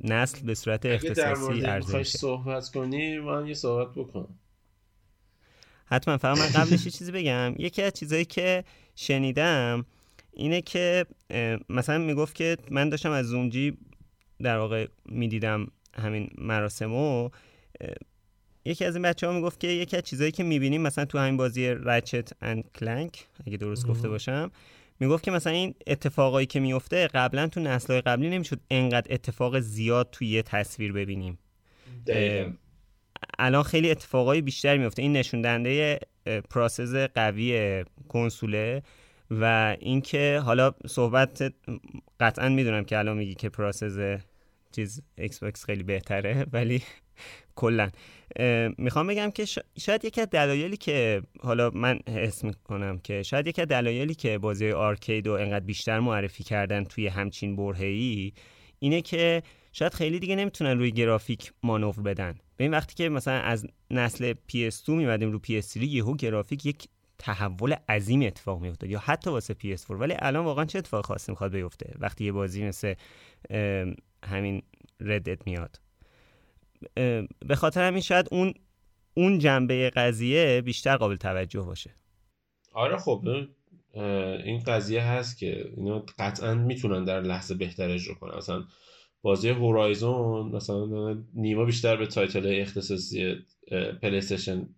نسل 0.00 0.46
به 0.46 0.54
صورت 0.54 0.86
اختصاصی 0.86 1.66
ارزش 1.66 2.08
صحبت 2.08 2.68
کنی 2.68 3.18
من 3.18 3.46
یه 3.46 3.54
صحبت 3.54 3.94
بکنم. 3.94 4.38
حتما 5.86 6.16
فقط 6.16 6.38
من 6.38 6.48
قبلش 6.48 6.86
یه 6.86 6.90
چیزی 6.90 7.12
بگم. 7.12 7.54
یکی 7.58 7.82
از 7.82 7.92
چیزایی 7.92 8.24
که 8.24 8.64
شنیدم 8.94 9.86
اینه 10.32 10.60
که 10.60 11.06
مثلا 11.68 11.98
می‌گفت 11.98 12.34
که 12.34 12.56
من 12.70 12.88
داشتم 12.88 13.10
از 13.10 13.26
زونجی 13.26 13.78
در 14.42 14.58
واقع 14.58 14.86
می‌دیدم 15.04 15.66
همین 15.94 16.30
مراسمو 16.38 17.30
یکی 18.64 18.84
از 18.84 18.96
این 18.96 19.02
بچه 19.02 19.26
ها 19.26 19.32
می‌گفت 19.32 19.60
که 19.60 19.68
یکی 19.68 19.96
از 19.96 20.02
چیزایی 20.02 20.30
که 20.30 20.42
می‌بینیم 20.42 20.82
مثلا 20.82 21.04
تو 21.04 21.18
همین 21.18 21.36
بازی 21.36 21.68
Ratchet 21.68 22.32
and 22.42 22.64
Clank 22.74 23.26
اگه 23.46 23.56
درست 23.56 23.86
گفته 23.86 24.08
باشم 24.08 24.50
می‌گفت 25.00 25.24
که 25.24 25.30
مثلا 25.30 25.52
این 25.52 25.74
اتفاقایی 25.86 26.46
که 26.46 26.60
میفته 26.60 27.06
قبلا 27.06 27.46
تو 27.46 27.60
نسلهای 27.60 28.00
قبلی 28.00 28.30
نمی‌شد 28.30 28.60
انقدر 28.70 29.14
اتفاق 29.14 29.60
زیاد 29.60 30.08
توی 30.12 30.28
یه 30.28 30.42
تصویر 30.42 30.92
ببینیم. 30.92 31.38
الان 33.38 33.62
خیلی 33.62 33.90
اتفاقای 33.90 34.40
بیشتر 34.40 34.76
میفته 34.76 35.02
این 35.02 35.12
نشون 35.12 35.42
دهنده 35.42 36.00
process 36.50 36.94
قوی 36.94 37.84
کنسوله 38.08 38.82
و 39.30 39.76
اینکه 39.80 40.40
حالا 40.44 40.72
صحبت 40.86 41.54
قطعا 42.20 42.48
می‌دونم 42.48 42.84
که 42.84 42.98
الان 42.98 43.16
میگی 43.16 43.34
که 43.34 43.48
process 43.48 44.20
چیز 44.72 45.02
ایکس 45.18 45.38
باکس 45.38 45.64
خیلی 45.64 45.82
بهتره 45.82 46.46
ولی 46.52 46.82
کلا. 47.54 47.90
می‌خوام 48.78 49.06
بگم 49.06 49.30
که 49.30 49.44
شاید 49.78 50.04
یکی 50.04 50.20
از 50.20 50.30
دلایلی 50.30 50.76
که 50.76 51.22
حالا 51.40 51.70
من 51.70 51.98
حس 52.08 52.44
می‌کنم 52.44 52.98
که 52.98 53.22
شاید 53.22 53.46
یکی 53.46 53.62
از 53.62 53.68
دلایلی 53.68 54.14
که 54.14 54.38
بازی 54.38 54.70
arcade 54.70 55.26
رو 55.26 55.32
انقدر 55.32 55.64
بیشتر 55.64 56.00
معرفی 56.00 56.44
کردن 56.44 56.84
توی 56.84 57.06
همچین 57.06 57.56
برهه‌ای 57.56 58.32
اینه 58.78 59.00
که 59.00 59.42
شاید 59.72 59.94
خیلی 59.94 60.18
دیگه 60.18 60.36
نمی‌تونن 60.36 60.78
روی 60.78 60.92
گرافیک 60.92 61.52
مانور 61.62 62.00
بدن. 62.00 62.34
به 62.56 62.64
این 62.64 62.70
وقتی 62.70 62.94
که 62.94 63.08
مثلا 63.08 63.34
از 63.34 63.66
نسل 63.90 64.32
PS2 64.52 64.88
میومدیم 64.88 65.32
رو 65.32 65.40
PS3 65.46 65.76
یهو 65.76 66.16
گرافیک 66.16 66.66
یک 66.66 66.88
تحول 67.18 67.74
عظیم 67.88 68.22
اتفاق 68.22 68.60
میفته 68.60 68.88
یا 68.88 68.98
حتی 68.98 69.30
واسه 69.30 69.54
PS4 69.54 69.90
ولی 69.90 70.14
الان 70.18 70.44
واقعا 70.44 70.64
چه 70.64 70.78
اتفاق 70.78 71.06
خاصی 71.06 71.32
می‌خواد 71.32 71.52
بیفته؟ 71.52 71.94
وقتی 71.98 72.24
یه 72.24 72.32
بازی 72.32 72.64
مثل 72.64 72.94
همین 74.24 74.62
Red 75.00 75.20
Dead 75.20 75.46
میاد. 75.46 75.80
به 77.46 77.56
خاطر 77.56 77.86
همین 77.86 78.00
شاید 78.00 78.28
اون 78.30 78.54
اون 79.14 79.38
جنبه 79.38 79.90
قضیه 79.90 80.60
بیشتر 80.60 80.96
قابل 80.96 81.16
توجه 81.16 81.60
باشه. 81.60 81.94
آره 82.72 82.96
خب 82.96 83.24
این 84.44 84.58
قضیه 84.58 85.02
هست 85.02 85.38
که 85.38 85.70
اینا 85.76 86.04
قطعا 86.18 86.54
می‌تونن 86.54 87.04
در 87.04 87.20
لحظه 87.20 87.54
بهتر 87.54 87.90
اجرا 87.90 88.14
کنن. 88.14 88.36
مثلا 88.36 88.64
بازی 89.22 89.48
هورایزون 89.48 90.56
مثلا 90.56 91.18
نیما 91.34 91.64
بیشتر 91.64 91.96
به 91.96 92.06
title 92.06 92.60
اختصاصی 92.60 93.34
پلی‌استیشن 94.02 94.68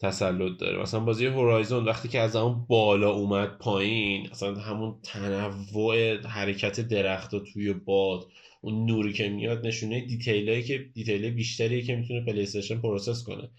تسلط 0.00 0.58
داره. 0.60 0.82
مثلا 0.82 1.00
بازی 1.00 1.26
هورایزون 1.26 1.84
وقتی 1.84 2.08
که 2.08 2.20
از 2.20 2.36
اون 2.36 2.66
بالا 2.68 3.10
اومد 3.10 3.58
پایین 3.58 4.30
اصلا 4.30 4.54
همون 4.54 5.00
تنوع 5.02 6.16
حرکت 6.26 6.80
درخت 6.80 7.34
توی 7.52 7.72
باد 7.72 8.26
اون 8.60 8.86
نوری 8.86 9.12
که 9.12 9.28
میاد 9.28 9.66
نشونه 9.66 10.06
detail 10.06 10.48
ایی 10.48 10.62
که 10.62 10.78
detail 10.94 11.30
بیشتری 11.30 11.82
که 11.82 11.96
می‌تونه 11.96 12.24
پلی 12.24 12.46
process 12.82 13.24
کنه. 13.24 13.50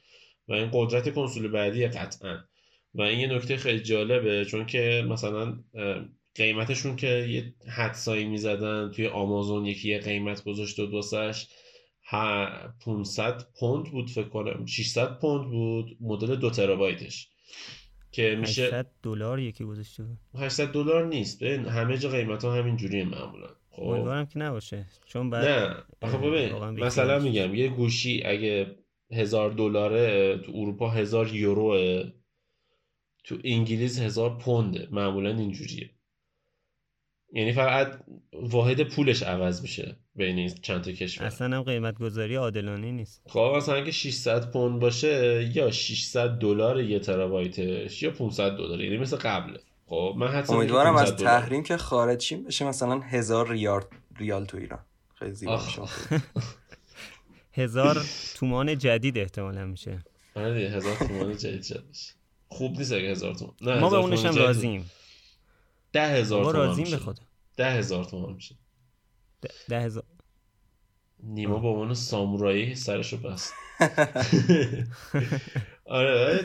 و 0.48 0.54
این 0.54 0.70
قدرت 0.74 1.14
کنسول 1.14 1.48
بعدی 1.48 1.88
قطعا. 1.88 2.38
و 2.96 3.02
این 3.02 3.20
یه 3.20 3.28
نکته 3.28 3.58
خیلی 3.58 3.80
جالبه 3.80 4.46
چون 4.46 4.66
که 4.66 5.06
مثلا 5.10 5.60
قیمتشون 6.36 6.96
که 6.96 7.08
یه 7.08 7.54
حدسایی 7.68 8.26
می‌زدن 8.26 8.92
توی 8.92 9.08
آمازون 9.08 9.66
یکی 9.66 9.90
یه 9.90 10.00
قیمت 10.00 10.44
گذاشته 10.44 10.84
و 10.84 10.86
دوستش 10.86 11.48
500 12.12 13.48
پوند 13.60 13.92
بود 13.92 14.10
فکر 14.10 14.30
کنم. 14.30 14.66
600 14.66 15.20
پوند 15.20 15.52
بود. 15.52 15.98
مدل 16.02 16.36
دو 16.36 16.50
ترابایتش. 16.50 17.30
که 18.12 18.36
میشه 18.40 18.64
800 18.64 18.88
دلار 19.04 19.40
یکی 19.40 19.64
گذاشته 19.64 20.04
800 20.38 20.72
دلار 20.72 21.08
نیست. 21.08 21.40
به 21.40 21.72
همه 21.72 21.98
جا 21.98 22.10
قیمت 22.10 22.46
ها 22.46 22.56
همین 22.56 22.78
جوریه 22.78 23.04
معمولا. 23.04 23.48
خب؟ 23.72 23.84
امیدوارم 23.84 24.26
که 24.26 24.40
نباشه. 24.40 24.86
چون 25.06 25.30
بعد 25.30 25.48
نه. 25.48 25.76
آخه 26.02 26.18
ببین 26.18 26.84
مثلا 26.84 27.20
میگم 27.20 27.56
یه 27.56 27.68
گوشی 27.68 28.24
اگه 28.26 28.76
هزار 29.12 29.52
دلاره 29.52 30.38
تو 30.38 30.52
اروپا 30.56 30.90
هزار 30.90 31.36
یوروه. 31.36 32.04
تو 33.24 33.38
انگلیس 33.44 34.00
هزار 34.00 34.38
پونده. 34.38 34.88
معمولا 34.92 35.30
اینجوریه. 35.30 35.90
یعنی 37.34 37.54
فقط 37.54 38.00
واحد 38.34 38.84
پولش 38.84 39.24
عوض 39.24 39.62
میشه 39.62 39.96
بین 40.16 40.50
چند 40.50 40.84
تا 40.84 40.92
کشور. 40.92 41.26
اصلا 41.26 41.58
هم 41.58 41.64
قیمت 41.64 42.00
گذاری 42.00 42.36
عادلانه 42.36 42.92
نیست. 42.92 43.22
خب 43.28 43.54
مثلا 43.58 43.76
اگه 43.76 43.92
600 43.92 44.52
پوند 44.52 44.80
باشه 44.80 45.50
یا 45.56 45.72
600 45.72 46.30
دلار 46.30 46.82
یه 46.82 47.00
ترابایتش 47.00 48.04
یا 48.04 48.12
500 48.12 48.58
دلار 48.58 48.82
یعنی 48.82 48.98
مثل 48.98 49.18
قبله. 49.18 49.60
خب 49.88 50.16
من 50.18 50.28
حتی 50.28 50.54
امیدوارم 50.54 50.96
از 50.96 51.16
تحریم 51.16 51.64
که 51.64 51.78
خارج 51.78 52.22
شیم 52.22 52.44
بشه 52.44 52.66
مثلا 52.66 53.00
هزار 53.00 53.50
ریال 53.50 53.82
ریال 54.18 54.46
تو 54.46 54.58
ایران. 54.58 54.80
خیلی 55.16 55.32
زیبا 55.32 55.62
هزار 57.54 58.06
تومان 58.36 58.78
جدید 58.78 59.18
احتمالا 59.18 59.66
میشه. 59.66 60.00
آره 60.36 60.62
هزار 60.62 60.96
تومان 60.96 61.38
جدید 61.38 61.64
شد 61.64 61.84
خوب 62.48 62.78
نیست 62.78 62.92
اگه 62.92 63.12
هزار 63.12 63.36
تومان. 63.36 63.56
نه 63.62 63.80
ما 63.80 63.90
به 63.90 63.98
اونش 63.98 64.26
هم 64.26 64.36
راضیم. 64.36 64.92
ده 65.96 66.08
هزار 66.08 66.44
تومان 66.44 66.56
راضیم 66.56 66.92
به 66.92 66.98
خدا. 66.98 67.24
ده 67.58 67.72
هزار 67.72 68.06
تومان 68.06 68.34
میشه. 68.34 68.56
ده 69.70 69.82
هزار. 69.82 70.04
نیما 71.24 71.60
با 71.60 71.70
عنوان 71.70 71.94
سامورایی 71.94 72.76
سرشو 72.76 73.18
بست. 73.18 73.54
آره 75.86 76.40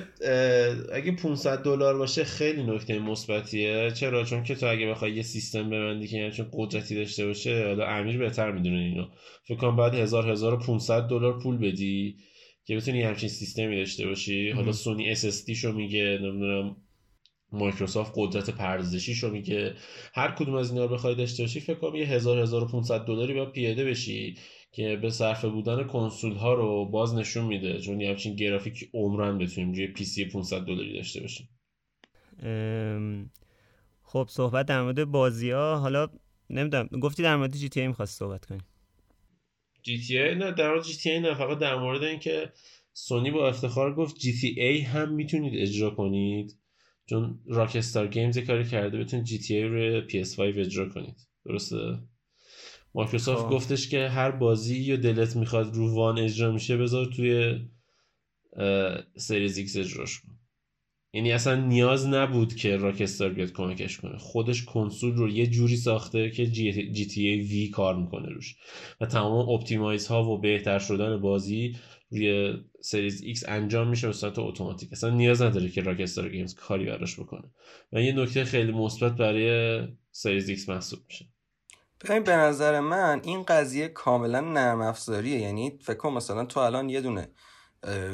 اگه 0.92 1.12
500 1.12 1.62
دلار 1.62 1.98
باشه 1.98 2.24
خیلی 2.24 2.62
نکته 2.62 2.98
مثبتیه. 2.98 3.90
چرا؟ 3.90 4.24
چون 4.24 4.42
که 4.42 4.54
تو 4.54 4.66
اگه 4.66 4.90
بخوای 4.90 5.12
یه 5.12 5.22
سیستم 5.22 5.70
ببندی 5.70 6.08
که 6.08 6.16
یعنی 6.16 6.32
چون 6.32 6.48
قدرتی 6.52 6.94
داشته 6.94 7.26
باشه 7.26 7.66
حالا 7.66 7.86
امیر 7.86 8.18
بهتر 8.18 8.52
می‌دونه 8.52 8.78
اینو. 8.78 9.06
فکر 9.44 9.58
کنم 9.58 9.76
بعد 9.76 9.94
1000 9.94 10.30
1500 10.30 11.08
دلار 11.08 11.38
پول 11.38 11.58
بدی 11.58 12.16
که 12.64 12.76
بتونی 12.76 13.02
همچین 13.02 13.28
سیستمی 13.28 13.76
داشته 13.76 14.06
باشی. 14.06 14.50
حالا 14.50 14.72
سونی 14.72 15.16
SSD 15.16 15.50
شو 15.50 15.72
میگه 15.72 16.18
نمی‌دونم 16.22 16.76
مایکروسافت 17.52 18.12
قدرت 18.16 18.50
پردازشی 18.50 19.14
شو 19.14 19.30
میگه. 19.30 19.74
هر 20.14 20.30
کدوم 20.30 20.54
از 20.54 20.70
اینا 20.70 20.84
رو 20.84 20.94
بخوای 20.94 21.14
داشته 21.14 21.42
باشی 21.42 21.60
فکر 21.60 21.78
کنم 21.78 21.94
یه 21.94 22.06
1000 22.06 22.38
1500 22.38 23.04
دلاری 23.04 23.34
باید 23.34 23.52
پیاده 23.52 23.84
بشی 23.84 24.36
که 24.72 24.96
به 24.96 25.10
صرفه 25.10 25.48
بودن 25.48 25.84
کنسول 25.84 26.32
ها 26.32 26.54
رو 26.54 26.84
باز 26.84 27.14
نشون 27.14 27.44
میده. 27.44 27.80
چون 27.80 28.00
یه 28.00 28.10
همچین 28.10 28.36
گرافیک 28.36 28.90
عمرا 28.94 29.38
بتونیم 29.38 29.72
روی 29.72 29.86
پی 29.86 30.04
سی 30.04 30.24
500 30.24 30.60
دلاری 30.60 30.92
داشته 30.92 31.20
باشیم. 31.20 31.48
خب 34.02 34.26
صحبت 34.30 34.66
در 34.66 34.82
مورد 34.82 35.04
بازی 35.04 35.50
ها 35.50 35.78
حالا 35.78 36.08
نمی‌دونم 36.50 36.86
گفتی 36.86 37.22
در 37.22 37.36
مورد 37.36 37.56
جی 37.56 37.68
تی 37.68 37.80
ای 37.80 37.86
می‌خواست 37.86 38.18
صحبت 38.18 38.44
کنی. 38.44 38.60
جی 39.82 39.98
تی 39.98 40.18
ای؟ 40.18 40.34
نه 40.34 40.52
در 40.52 40.68
مورد 40.68 40.82
جی 40.82 40.94
تی 40.94 41.10
ای 41.10 41.20
نه. 41.20 41.34
فقط 41.34 41.58
در 41.58 41.74
مورد 41.74 42.02
اینکه 42.02 42.52
سونی 42.92 43.30
با 43.30 43.48
افتخار 43.48 43.94
گفت 43.94 44.18
جی 44.18 44.32
تی 44.32 44.60
ای 44.60 44.80
هم 44.80 45.12
می‌تونید 45.12 45.52
اجرا 45.56 45.90
کنید. 45.90 46.56
چون 47.10 47.38
راکستار 47.46 48.08
گیمز 48.08 48.38
کاری 48.38 48.64
کرده 48.64 48.98
بتونید 48.98 49.26
جی 49.26 49.38
تی 49.38 49.56
ای 49.56 49.62
رو 49.62 50.08
PS5 50.08 50.38
اجرا 50.40 50.88
کنید. 50.88 51.28
درسته؟ 51.44 51.98
مایکروسافت 52.94 53.42
خب. 53.42 53.50
گفتش 53.50 53.88
که 53.88 54.08
هر 54.08 54.30
بازی‌ای 54.30 54.96
دلت 54.96 55.36
می‌خواد 55.36 55.74
رو 55.74 55.94
One 55.94 56.18
اجرا 56.18 56.52
میشه 56.52 56.76
بذار 56.76 57.06
توی 57.06 57.58
Series 59.16 59.58
X 59.58 59.76
اجراش 59.76 60.20
کن. 60.20 60.38
یعنی 61.12 61.32
اصلا 61.32 61.54
نیاز 61.54 62.06
نبود 62.06 62.54
که 62.54 62.76
Rockstar 62.76 63.30
بیاد 63.30 63.52
کمکش 63.52 63.96
کنه. 63.98 64.18
خودش 64.18 64.64
کنسول 64.64 65.16
رو 65.16 65.28
یه 65.28 65.46
جوری 65.46 65.76
ساخته 65.76 66.30
که 66.30 66.46
GTA 66.46 67.28
V 67.28 67.68
کار 67.68 67.96
می‌کنه 67.96 68.28
روش. 68.28 68.56
و 69.00 69.06
تمام 69.06 69.48
optimize 69.48 70.06
ها 70.06 70.24
و 70.24 70.40
بهتر 70.40 70.78
شدن 70.78 71.20
بازی 71.20 71.76
روی 72.10 72.54
Series 72.80 73.22
X 73.22 73.44
انجام 73.48 73.88
میشه 73.88 74.06
به 74.06 74.12
صورت 74.12 74.38
اتوماتیک. 74.38 74.92
اصلا 74.92 75.10
نیاز 75.10 75.42
نداره 75.42 75.68
که 75.68 75.82
Rockstar 75.82 76.28
Games 76.28 76.54
کاری 76.54 76.86
براش 76.86 77.20
بکنه. 77.20 77.50
و 77.92 78.00
یه 78.00 78.12
نکته 78.12 78.44
خیلی 78.44 78.72
مثبت 78.72 79.12
برای 79.12 79.80
Series 80.12 80.48
X 80.48 80.68
محسوب 80.68 81.00
میشه. 81.08 81.24
ببین 82.04 82.22
به 82.22 82.36
نظر 82.36 82.80
من 82.80 83.20
این 83.24 83.42
قضیه 83.42 83.88
کاملا 83.88 84.40
نرم 84.40 84.80
افزاریه. 84.80 85.40
یعنی 85.40 85.78
فکر 85.82 85.96
کن 85.96 86.12
مثلا 86.12 86.44
تو 86.44 86.60
الان 86.60 86.88
یه 86.88 87.00
دونه 87.00 87.28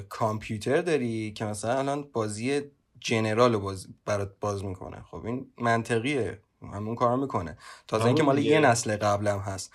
کامپیوتر 0.09 0.83
داری 0.83 1.33
که 1.33 1.45
مثلا 1.45 1.79
الان 1.79 2.03
بازی 2.13 2.61
Generals 3.01 3.53
رو 3.53 3.61
باز 3.61 3.89
برات 4.05 4.33
باز 4.41 4.65
می‌کنه. 4.65 5.03
خب 5.11 5.27
این 5.27 5.47
منطقیه. 5.59 6.41
همون 6.63 6.95
کارو 6.95 7.17
می‌کنه. 7.17 7.59
تازه 7.89 8.05
اینکه 8.05 8.23
مال 8.23 8.39
یه 8.39 8.61
نسل 8.61 8.97
قبلم 8.97 9.39
هست. 9.39 9.73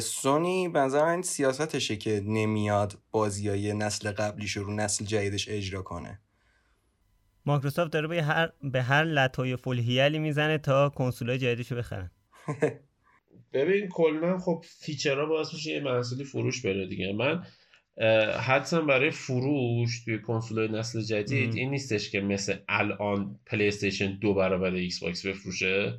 سونی 0.00 0.68
بنظر 0.68 1.04
من 1.04 1.22
سیاستشه 1.22 1.96
که 1.96 2.22
نمیاد 2.24 2.98
بازی 3.10 3.48
های 3.48 3.74
نسل 3.74 4.12
قبلیش 4.12 4.56
رو 4.56 4.74
نسل 4.74 5.04
جدیدش 5.04 5.48
اجرا 5.48 5.82
کنه. 5.82 6.20
مایکروسافت 7.46 7.90
داره 7.90 8.08
به 8.08 8.22
هر 8.22 8.52
به 8.62 8.82
هر 8.82 9.04
لطایف‌الحیلی 9.04 10.18
می‌زنه 10.18 10.58
تا 10.58 10.88
کنسول 10.88 11.36
جدیدش 11.36 11.72
رو 11.72 11.78
بخرن. 11.78 12.10
ببین 13.52 13.88
کلا 13.88 14.38
خب 14.38 14.64
feature 14.80 15.20
ها 15.20 15.26
باعث 15.26 15.54
میشه 15.54 15.70
یه 15.70 15.80
محصولی 15.80 16.24
فروش 16.24 16.66
بره 16.66 16.86
دیگه. 16.86 17.12
من 17.12 17.42
حدسم 18.38 18.86
برای 18.86 19.10
فروش 19.10 20.04
توی 20.04 20.18
کنسول 20.18 20.78
نسل 20.78 21.02
جدید 21.02 21.54
این 21.54 21.70
نیستش 21.70 22.10
که 22.10 22.20
مثل 22.20 22.56
الان 22.68 23.40
پلی 23.46 23.68
استیشن 23.68 24.18
دو 24.18 24.34
برابر 24.34 24.74
ایکس 24.74 25.00
باکس 25.00 25.26
بفروشه. 25.26 25.98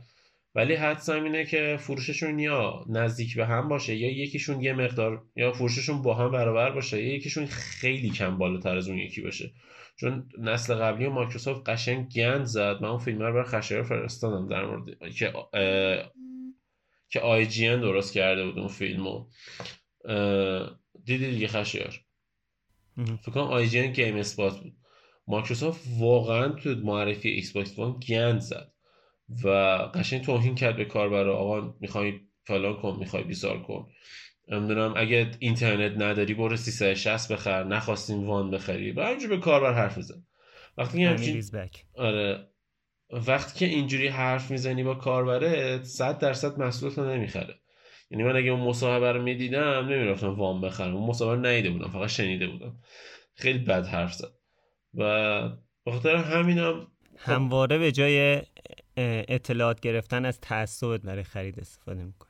ولی 0.57 0.75
حدسم 0.75 1.23
اینه 1.23 1.45
که 1.45 1.77
فروششون 1.79 2.39
یا 2.39 2.85
نزدیک 2.89 3.35
به 3.35 3.45
هم 3.45 3.67
باشه 3.67 3.95
یا 3.95 4.23
یکیشون 4.23 4.61
یه 4.61 4.73
مقدار 4.73 5.25
یا 5.35 5.51
فروششون 5.51 6.01
با 6.01 6.13
هم 6.13 6.31
برابر 6.31 6.71
باشه 6.71 7.03
یا 7.03 7.15
یکیشون 7.15 7.45
خیلی 7.45 8.09
کم 8.09 8.37
بالاتر 8.37 8.77
از 8.77 8.89
اون 8.89 8.97
یکی 8.97 9.21
باشه. 9.21 9.51
چون 9.99 10.29
نسل 10.39 10.75
قبلی 10.75 11.05
و 11.05 11.09
مایکروسافت 11.09 11.69
قشنگ 11.69 12.09
گند 12.09 12.45
زد. 12.45 12.81
من 12.81 12.89
اون 12.89 12.97
فیلم 12.97 13.21
رو 13.21 13.33
برای 13.33 13.45
خشایار 13.45 13.83
فرستادم 13.83 14.47
در 14.47 14.65
مورد 14.65 15.13
که 15.13 15.33
که 17.09 17.19
آی 17.19 17.45
جی 17.45 17.67
درست 17.67 18.13
کرده 18.13 18.45
بود 18.45 18.59
اون 18.59 18.67
فیلمو. 18.67 19.25
دیدی 21.05 21.31
دیگه 21.31 21.47
خشایار 21.47 21.99
فکر 23.21 23.31
کنم 23.31 23.43
آی 23.43 23.67
جی 23.67 23.87
GameSpot 23.87 24.59
بود. 24.59 24.73
مایکروسافت 25.27 25.87
واقعا 25.99 26.49
تو 26.49 26.69
معرفی 26.69 27.29
ایکس 27.29 27.51
باکس 27.51 27.79
One 27.79 27.99
گند 27.99 28.39
زد. 28.39 28.71
و 29.43 29.49
قشنگ 29.93 30.21
توهین 30.21 30.55
کرد 30.55 30.75
به 30.75 30.85
کاربر 30.85 31.27
آقا 31.27 31.75
می‌خوای 31.79 32.19
فلان 32.43 32.81
کن 32.81 32.97
می‌خوای 32.99 33.23
بیزار 33.23 33.63
کن. 33.63 33.87
نمی‌دونم 34.47 34.93
اگه 34.97 35.31
اینترنت 35.39 36.01
نداری 36.01 36.33
برو 36.33 36.57
360 36.57 37.31
بخر 37.31 37.63
نخواستیم 37.63 38.27
One 38.27 38.51
بخری. 38.51 38.91
و 38.91 39.01
همینجور 39.01 39.29
به 39.29 39.37
کاربر 39.37 39.73
حرف 39.73 39.97
بزن 39.97 40.23
وقتی 40.77 41.03
همچین 41.03 41.43
آره. 41.95 42.47
وقتی 43.27 43.59
که 43.59 43.65
اینجوری 43.65 44.07
حرف 44.07 44.51
می‌زنی 44.51 44.83
با 44.83 44.95
کاربرت 44.95 45.83
100 45.83 46.19
درصد 46.19 46.59
محصولت 46.59 46.97
رو 46.97 47.09
نمی‌خره. 47.09 47.55
یعنی 48.11 48.23
من 48.23 48.35
اگه 48.35 48.51
اون 48.51 48.59
مصاحبه 48.59 49.11
رو 49.11 49.23
می‌دیدم 49.23 49.87
نمی‌رفتم 49.89 50.35
وام 50.35 50.61
بخرم. 50.61 50.95
اون 50.95 51.09
مصاحبه 51.09 51.35
رو 51.35 51.45
ندیده 51.45 51.69
بودم 51.69 51.89
فقط 51.89 52.09
شنیده 52.09 52.47
بودم. 52.47 52.79
خیلی 53.35 53.59
بد 53.59 53.85
حرف 53.85 54.13
زد. 54.13 54.31
و 54.93 55.49
بخاطر 55.85 56.15
همینم 56.15 56.87
همواره 57.17 57.77
به 57.77 57.91
جای 57.91 58.41
اطلاعات 58.97 59.79
گرفتن 59.79 60.25
از 60.25 60.39
تعصبت 60.41 61.01
برای 61.01 61.23
خرید 61.23 61.59
استفاده 61.59 62.03
می‌کنه. 62.03 62.29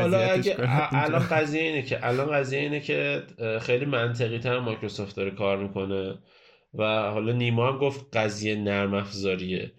حالا 0.00 0.18
اگه 0.18 0.56
الان 0.92 1.22
قضیه 1.36 1.62
اینه 1.62 1.82
که 1.82 2.06
الان 2.06 2.30
قضیه 2.32 2.60
اینه 2.60 2.80
که 2.80 3.22
خیلی 3.60 3.84
منطقی 3.84 4.38
تر 4.38 4.58
مایکروسافت 4.58 5.16
داره 5.16 5.30
کار 5.30 5.62
می‌کنه 5.62 6.18
و 6.74 6.84
حالا 6.84 7.32
نیما 7.32 7.72
هم 7.72 7.78
گفت 7.78 8.16
قضیه 8.16 8.54
نرم 8.54 8.94
افزاریه. 8.94 9.72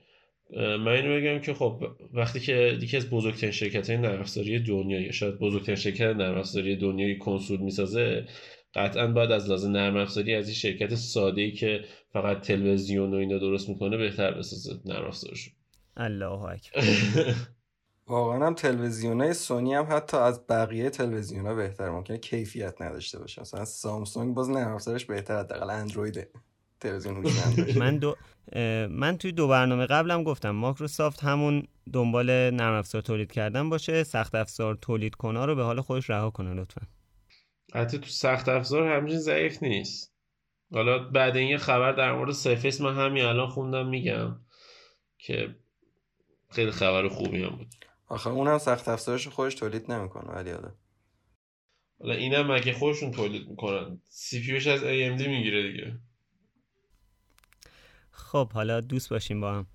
من 0.57 0.87
اینو 0.87 1.15
بگم 1.15 1.39
که 1.39 1.53
خب 1.53 1.83
وقتی 2.13 2.39
که 2.39 2.77
یکی 2.81 2.97
از 2.97 3.09
بزرگترین 3.09 3.51
شرکت 3.51 3.89
های 3.89 3.99
نرم 3.99 4.19
افزاری 4.19 4.59
دنیا 4.59 4.99
یا 4.99 5.11
شاید 5.11 5.39
بزرگترین 5.39 5.75
شرکت 5.75 6.01
نرم 6.01 6.37
افزاری 6.37 6.75
دنیای 6.75 7.17
کنسول 7.17 7.59
می‌سازه 7.59 8.27
قطعا 8.73 9.07
باید 9.07 9.31
از 9.31 9.49
لازم 9.49 9.71
نرم 9.71 9.97
افزاری 9.97 10.35
از 10.35 10.45
این 10.45 10.55
شرکت 10.55 10.95
ساده 10.95 11.41
ای 11.41 11.51
که 11.51 11.85
فقط 12.13 12.41
تلویزیون 12.41 13.13
و 13.13 13.17
اینا 13.17 13.37
درست 13.37 13.69
می‌کنه 13.69 13.97
بهتر 13.97 14.31
بسازه 14.31 14.79
نرم 14.85 15.05
افزارشو. 15.05 15.51
الله 15.97 16.41
اکبر. 16.41 16.83
واقعا 18.07 18.47
هم 18.47 18.53
تلویزیون 18.53 19.21
های 19.21 19.33
سونی 19.33 19.73
هم 19.73 19.87
حتی 19.89 20.17
از 20.17 20.47
بقیه 20.47 20.89
تلویزیون 20.89 21.45
ها 21.45 21.55
بهتر 21.55 21.89
ممکنه 21.89 22.17
کیفیت 22.17 22.81
نداشته 22.81 23.19
باشه. 23.19 23.41
مثلا 23.41 23.65
سامسونگ 23.65 24.35
باز 24.35 24.49
نرم 24.49 24.73
افزارش 24.75 25.05
بهتر 25.05 25.39
حداقل 25.39 25.69
اندرویده 25.69 26.29
تلویزیون 26.79 27.25
من 27.79 27.97
دو 27.97 28.15
من 28.89 29.17
توی 29.17 29.31
دو 29.31 29.47
برنامه 29.47 29.85
قبلم 29.85 30.23
گفتم 30.23 30.49
مایکروسافت 30.49 31.23
همون 31.23 31.67
دنبال 31.93 32.29
نرم 32.51 32.73
افزار 32.73 33.01
تولید 33.01 33.31
کردن 33.31 33.69
باشه 33.69 34.03
سخت 34.03 34.35
افزار 34.35 34.75
تولید 34.75 35.15
کنا 35.15 35.45
رو 35.45 35.55
به 35.55 35.63
حال 35.63 35.81
خودش 35.81 36.09
رها 36.09 36.29
کنه 36.29 36.53
لطفا. 36.53 36.81
حتی 37.73 37.99
تو 37.99 38.07
سخت 38.07 38.49
افزار 38.49 38.87
همچین 38.87 39.19
ضعیف 39.19 39.63
نیست. 39.63 40.13
حالا 40.73 40.99
بعد 40.99 41.37
این 41.37 41.47
یه 41.47 41.57
خبر 41.57 41.91
در 41.91 42.13
مورد 42.13 42.31
سرفیس 42.31 42.81
من 42.81 42.95
همین 42.95 43.23
الان 43.23 43.49
خوندم 43.49 43.87
میگم 43.87 44.39
که 45.17 45.55
خیلی 46.49 46.71
خبر 46.71 47.07
خوبی 47.07 47.43
هم 47.43 47.49
بود. 47.49 47.75
آخه 48.07 48.29
اونم 48.29 48.57
سخت 48.57 48.87
افزارش 48.87 49.27
خودش 49.27 49.55
تولید 49.55 49.91
نمی‌کنه 49.91 50.31
ولی 50.31 50.51
حالا 50.51 50.71
حالا 51.99 52.13
اینم 52.13 52.51
مگه 52.51 52.73
خودشون 52.73 53.11
تولید 53.11 53.49
می‌کنن؟ 53.49 54.01
سی 54.09 54.41
پیوش 54.41 54.67
از 54.67 54.81
AMD 54.81 55.27
می‌گیره 55.27 55.71
دیگه. 55.71 55.99
خب 58.11 58.51
حالا 58.51 58.81
دوست 58.81 59.09
باشیم 59.09 59.41
با 59.41 59.53
هم. 59.53 59.65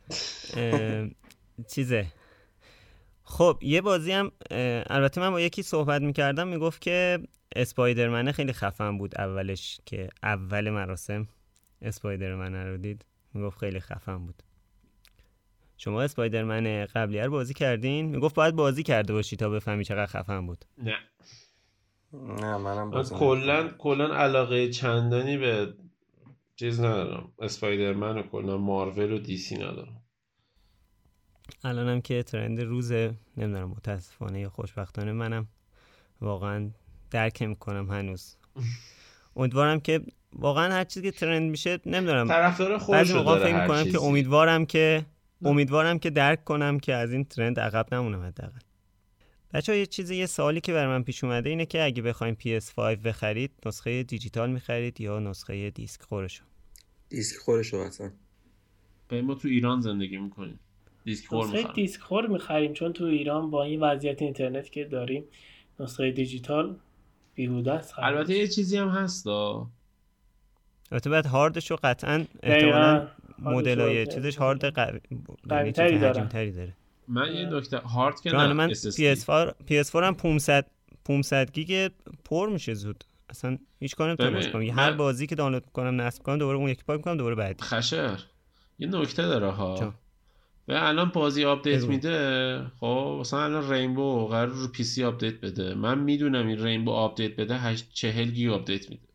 چیزه. 1.70 2.06
خب 3.24 3.58
یه 3.62 3.80
بازی 3.80 4.12
هم 4.12 4.32
البته 4.86 5.20
من 5.20 5.30
با 5.30 5.40
یکی 5.40 5.62
صحبت 5.62 6.02
می‌کردم 6.02 6.48
می‌گفت 6.48 6.80
که 6.80 7.18
اسپایدرمنه 7.56 8.32
خیلی 8.32 8.52
خفن 8.52 8.98
بود 8.98 9.20
اولش 9.20 9.80
که 9.86 10.08
اول 10.22 10.70
مراسم 10.70 11.28
اسپایدرمنه 11.82 12.64
رو 12.64 12.76
دید. 12.76 13.04
می‌گفت 13.34 13.58
خیلی 13.58 13.80
خفن 13.80 14.18
بود. 14.18 14.42
شما 15.76 16.02
اسپایدرمن 16.02 16.84
قبلی 16.84 17.20
رو 17.20 17.30
بازی 17.30 17.54
کردین؟ 17.54 18.06
می‌گفت 18.06 18.34
باید 18.34 18.56
بازی 18.56 18.82
کرده 18.82 19.12
باشی 19.12 19.36
تا 19.36 19.48
بفهمی 19.48 19.84
چقدر 19.84 20.06
خفن 20.06 20.46
بود. 20.46 20.64
نه. 20.78 20.98
نه 22.12 22.56
منم 22.56 22.90
بازی 22.90 23.14
کلا 23.14 23.68
کلا 23.68 24.14
علاقه 24.14 24.70
چندانی 24.70 25.38
به 25.38 25.74
چیز 26.56 26.80
ندارم. 26.80 27.32
اسپایدرمن 27.38 28.18
و 28.18 28.22
کلا 28.22 28.58
مارول 28.58 29.12
و 29.12 29.18
دیسی 29.18 29.54
ندارم. 29.54 30.03
الانم 31.64 32.00
که 32.00 32.22
ترند 32.22 32.60
روزه 32.60 33.14
نمی‌دونم 33.36 33.68
متاسفانه 33.68 34.40
یا 34.40 34.50
خوشبختانه 34.50 35.12
منم. 35.12 35.48
واقعا 36.20 36.70
درک 37.10 37.42
می‌کنم 37.42 37.90
هنوز. 37.90 38.36
امیدوارم 39.36 39.80
که 39.80 40.00
واقعا 40.32 40.72
هر 40.72 40.84
چیزی 40.84 41.10
که 41.10 41.18
ترند 41.18 41.50
میشه 41.50 41.80
نمی‌دونم. 41.86 42.28
طرفدار 42.28 42.78
خودش 42.78 43.10
موقع 43.10 43.38
فکر 43.38 43.62
می‌کنم 43.62 43.84
که 43.84 44.02
امیدوارم 44.02 44.66
که 44.66 45.06
امیدوارم 45.44 45.98
که 45.98 46.10
درک 46.10 46.44
کنم 46.44 46.78
که 46.78 46.94
از 46.94 47.12
این 47.12 47.24
ترند 47.24 47.60
عقب 47.60 47.94
نمونم 47.94 48.22
حداقل. 48.22 48.58
بچه 49.52 49.78
یه 49.78 49.86
چیزی 49.86 50.16
یه 50.16 50.26
سوالی 50.26 50.60
که 50.60 50.72
بر 50.72 50.86
من 50.86 51.02
پیش 51.02 51.24
اومده 51.24 51.50
اینه 51.50 51.66
که 51.66 51.84
اگه 51.84 52.02
بخوایم 52.02 52.36
PS5 52.40 52.78
بخرید 52.78 53.50
نسخه 53.66 54.02
دیجیتال 54.02 54.50
می‌خرید 54.50 55.00
یا 55.00 55.18
نسخه 55.18 55.70
دیسک 55.70 56.02
خورشو 56.02 56.44
دیسک 57.08 57.36
خورشو 57.36 57.76
اصلا. 57.76 58.10
ما 59.12 59.34
تو 59.34 59.48
ایران 59.48 59.80
زندگی 59.80 60.18
می‌کنیم. 60.18 60.60
دیسک 61.04 61.26
خور 61.26 61.46
می‌خریم 61.46 61.72
دیسک 61.74 62.00
خور 62.00 62.26
می‌خریم 62.26 62.72
چون 62.72 62.92
تو 62.92 63.04
ایران 63.04 63.50
با 63.50 63.64
این 63.64 63.80
وضعیت 63.80 64.22
اینترنت 64.22 64.72
که 64.72 64.84
داریم 64.84 65.24
نسخه 65.80 66.10
دیجیتال 66.10 66.76
بیهوده 67.34 67.72
است 67.72 67.94
البته 67.98 68.34
یه 68.34 68.48
چیزی 68.48 68.76
هم 68.76 68.88
هست 68.88 69.26
البته 69.26 71.10
بعد 71.10 71.26
هاردش 71.26 71.70
رو 71.70 71.78
قطعا 71.82 72.24
احتمالاً 72.42 73.08
مدل 73.38 73.80
های 73.80 74.06
چیزش 74.06 74.36
هارد 74.36 74.64
قوی 74.64 75.00
یعنی 75.50 75.72
تری 75.72 75.98
داره. 75.98 76.76
من 77.08 77.34
یه 77.34 77.46
نکته 77.46 77.78
هارد 77.78 78.20
که 78.20 78.32
نه 78.32 78.52
من 78.52 78.70
PS4 78.70 79.52
PS4 79.70 79.94
هم 79.94 80.14
500 80.14 80.66
500 81.04 81.52
گیگ 81.52 81.90
پر 82.24 82.48
میشه 82.48 82.74
زود. 82.74 83.04
اصلا 83.30 83.58
هیچ 83.80 83.94
کاری 83.96 84.08
نمی‌تونم 84.08 84.52
کنم 84.52 84.78
هر 84.78 84.92
بازی 84.92 85.26
که 85.26 85.34
دانلود 85.34 85.64
می‌کنم 85.66 86.00
نصب 86.00 86.22
کنم 86.22 86.38
دوباره 86.38 86.58
اون 86.58 86.68
یکی 86.68 86.82
پاک 86.86 86.96
می‌کنم 86.96 87.16
دوباره 87.16 87.34
بعدی. 87.34 87.62
خشر. 87.62 88.18
یه 88.78 88.88
نکته 88.88 89.22
داره 89.22 89.50
ها 89.50 89.94
و 90.68 90.72
الان 90.72 91.08
بازی 91.14 91.44
آپدیت 91.44 91.84
میده 91.84 92.66
خب 92.80 93.16
مثلا 93.20 93.44
الان 93.44 93.72
رینبو 93.72 94.26
قرار 94.26 94.46
رو 94.46 94.68
پی 94.68 94.84
سی 94.84 95.04
آپدیت 95.04 95.40
بده. 95.40 95.74
من 95.74 95.98
می‌دونم 95.98 96.46
این 96.46 96.64
رینبو 96.64 96.90
آپدیت 96.90 97.36
بده 97.36 97.76
40 97.76 98.30
گیگ 98.30 98.50
آپدیت 98.50 98.90
میده. 98.90 99.08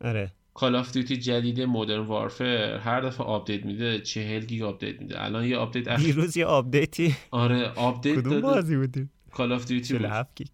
آره. 0.00 0.32
کال 0.54 0.76
آف 0.76 0.92
دیوتی 0.92 1.16
جدید 1.16 1.60
مدرن 1.60 2.06
وارفر 2.06 2.78
هر 2.78 3.00
دفعه 3.00 3.26
آپدیت 3.26 3.64
میده 3.66 4.00
40 4.00 4.44
گیگ 4.44 4.62
آپدیت 4.62 5.00
میده. 5.00 5.24
الان 5.24 5.44
یه 5.44 5.56
آپدیت 5.56 5.88
اخ... 5.88 6.04
دیروز 6.04 6.36
یه 6.36 6.46
آپدیتی. 6.46 7.16
آره 7.30 7.68
آپدیت 7.76 8.18
کدوم 8.18 8.40
بازی 8.40 8.76
بودی 8.76 9.08
کال 9.30 9.52
آف 9.52 9.64
دیوتی 9.66 9.98
بود. 9.98 10.06
گیگ 10.34 10.48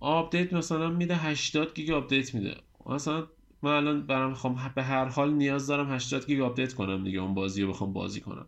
آپدیت 0.00 0.52
مثلا 0.52 0.90
میده 0.90 1.16
80 1.16 1.74
گیگ 1.74 1.90
آپدیت 1.90 2.34
میده. 2.34 2.54
مثلا 2.86 3.26
من 3.62 3.70
الان 3.72 4.06
برام 4.06 4.30
می‌خوام 4.30 4.72
به 4.74 4.82
هر 4.82 5.04
حال 5.04 5.32
نیاز 5.32 5.66
دارم 5.66 5.92
80 5.94 6.26
گیگ 6.26 6.40
آپدیت 6.40 6.74
کنم 6.74 7.04
دیگه 7.04 7.18
اون 7.18 7.34
بازی 7.34 7.62
رو 7.62 7.68
بخوام 7.68 7.92
بازی 7.92 8.20
کنم. 8.20 8.46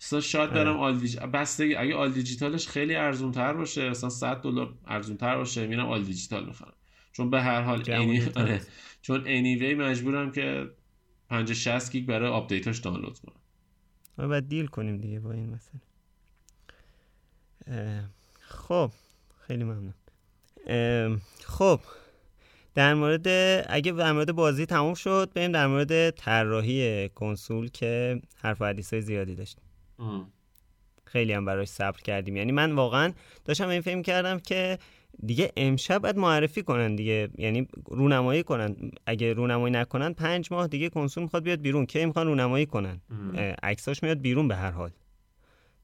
مثلا 0.00 0.20
شاید 0.20 0.50
برم 0.50 0.76
آره. 0.76 0.78
all 0.78 0.98
dig... 0.98 1.18
بسته 1.18 1.74
اگه 1.78 1.94
all 1.94 2.12
digital 2.12 2.56
ش 2.56 2.68
خیلی 2.68 2.94
ارزون 2.94 3.32
تر 3.32 3.52
باشه 3.52 3.90
مثلا 3.90 4.10
100 4.10 4.40
دلار 4.40 4.74
ارزون 4.86 5.16
تر 5.16 5.36
باشه 5.36 5.66
میرم 5.66 5.86
all 5.86 6.02
digital 6.02 6.46
می‌خرم. 6.46 6.72
چون 7.12 7.30
به 7.30 7.42
هر 7.42 7.62
حال 7.62 7.90
اینی... 7.90 8.22
آره. 8.36 8.60
چون 9.02 9.22
anyway 9.26 9.74
مجبورم 9.74 10.32
که 10.32 10.70
50 11.28 11.54
60 11.54 11.92
گیگ 11.92 12.06
برای 12.06 12.28
آپدیتاش 12.28 12.78
دانلود 12.78 13.18
کنم. 13.18 13.40
ما 14.18 14.28
باید 14.28 14.48
deal 14.48 14.66
کنیم 14.66 14.98
دیگه 14.98 15.20
با 15.20 15.32
این 15.32 15.50
مثلا 15.50 15.80
خب 18.40 18.90
خیلی 19.46 19.64
ممنون. 19.64 19.94
خب 21.44 21.80
در 22.74 22.94
مورد 22.94 23.26
اگه 23.68 23.92
در 23.92 24.12
مورد 24.12 24.32
بازی 24.32 24.66
تموم 24.66 24.94
شد 24.94 25.30
بریم 25.34 25.52
در 25.52 25.66
مورد 25.66 26.10
طراحی 26.10 27.08
کنسول 27.08 27.68
که 27.68 28.22
حرف 28.36 28.62
و 28.62 29.00
زیادی 29.00 29.34
داشتیم. 29.34 29.64
خیلی 31.04 31.32
هم 31.32 31.44
براش 31.44 31.68
صبر 31.68 32.00
کردیم. 32.00 32.36
یعنی 32.36 32.52
من 32.52 32.72
واقعا 32.72 33.12
داشتم 33.44 33.68
این 33.68 33.80
فهم 33.80 34.02
کردم 34.02 34.38
که 34.38 34.78
دیگه 35.26 35.52
امشب 35.56 35.98
باید 35.98 36.16
معرفی 36.16 36.62
کنن 36.62 36.96
دیگه. 36.96 37.28
یعنی 37.38 37.68
رونمایی 37.86 38.42
کنن. 38.42 38.76
اگه 39.06 39.32
رونمایی 39.32 39.74
نکنن 39.74 40.12
پنج 40.12 40.52
ماه 40.52 40.66
دیگه 40.66 40.88
کنسول 40.88 41.22
می‌خواد 41.22 41.42
بیاد 41.42 41.60
بیرون. 41.60 41.86
کی 41.86 42.06
می‌خوان 42.06 42.26
رونمایی 42.26 42.66
کنن؟ 42.66 43.00
عکساش 43.62 44.02
میاد 44.02 44.18
بیرون 44.18 44.48
به 44.48 44.56
هر 44.56 44.70
حال. 44.70 44.90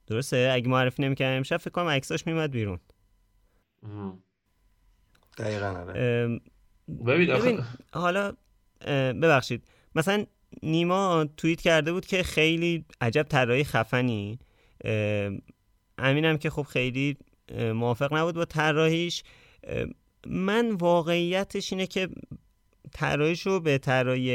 درسته؟ 0.06 0.50
اگه 0.52 0.68
معرفی 0.68 1.02
نمی‌کردن 1.02 1.36
امشب 1.36 1.56
فکر 1.56 1.70
کنم 1.70 1.86
عکساش 1.86 2.26
میاد 2.26 2.50
بیرون. 2.50 2.80
دقیقا 5.38 5.66
آره. 5.66 6.40
ببین 7.06 7.60
حالا 7.92 8.32
ببخشید. 8.86 9.68
مثلا 9.94 10.24
نیما 10.62 11.26
توییت 11.36 11.60
کرده 11.60 11.92
بود 11.92 12.06
که 12.06 12.22
خیلی 12.22 12.84
عجب 13.00 13.22
طراحی 13.22 13.64
خفنی. 13.64 14.38
امینم 15.98 16.38
که 16.38 16.50
خب 16.50 16.62
خیلی 16.62 17.16
موافق 17.58 18.14
نبود 18.14 18.34
با 18.34 18.44
طراحیش. 18.44 19.22
من 20.26 20.70
واقعیتش 20.70 21.72
اینه 21.72 21.86
که 21.86 22.08
طراحیش 22.92 23.46
رو 23.46 23.60
به 23.60 23.78
طراحی 23.78 24.30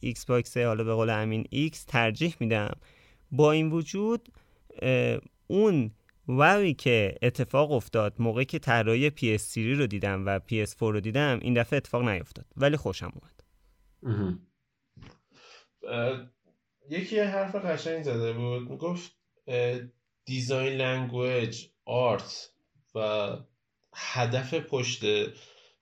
ایکس 0.00 0.26
باکس 0.26 0.56
حالا 0.56 0.84
به 0.84 0.94
قول 0.94 1.10
امین 1.10 1.44
ایکس 1.50 1.84
ترجیح 1.84 2.34
میدم. 2.40 2.76
با 3.32 3.52
این 3.52 3.70
وجود 3.70 4.28
اون 5.46 5.90
wow 6.28 6.62
ی 6.62 6.74
که 6.74 7.14
اتفاق 7.22 7.72
افتاد 7.72 8.14
موقعی 8.18 8.44
که 8.44 8.58
طراحی 8.58 9.10
PS3 9.10 9.56
رو 9.56 9.86
دیدم 9.86 10.26
و 10.26 10.38
PS4 10.38 10.80
رو 10.80 11.00
دیدم 11.00 11.38
این 11.42 11.54
دفعه 11.54 11.76
اتفاق 11.76 12.08
نیفتاد. 12.08 12.46
ولی 12.56 12.76
خوشم 12.76 13.12
اومد. 13.14 13.40
یکی 16.90 17.18
حرف 17.18 17.54
قشنگ 17.54 18.02
زده 18.02 18.32
بود. 18.32 18.70
می‌گفت 18.70 19.12
design 20.24 20.72
language 20.72 21.66
art 21.84 22.50
و 22.94 23.28
هدف 23.94 24.54
پشت 24.54 25.02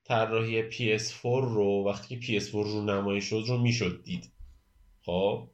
طراحی 0.05 0.71
PS4 0.71 1.23
رو 1.25 1.85
وقتی 1.87 2.19
که 2.19 2.41
PS4 2.41 2.53
رو 2.53 2.85
نمایی 2.85 3.21
شد 3.21 3.45
رو 3.49 3.59
می‌شد 3.59 4.03
دید. 4.05 4.33
خب؟ 5.03 5.49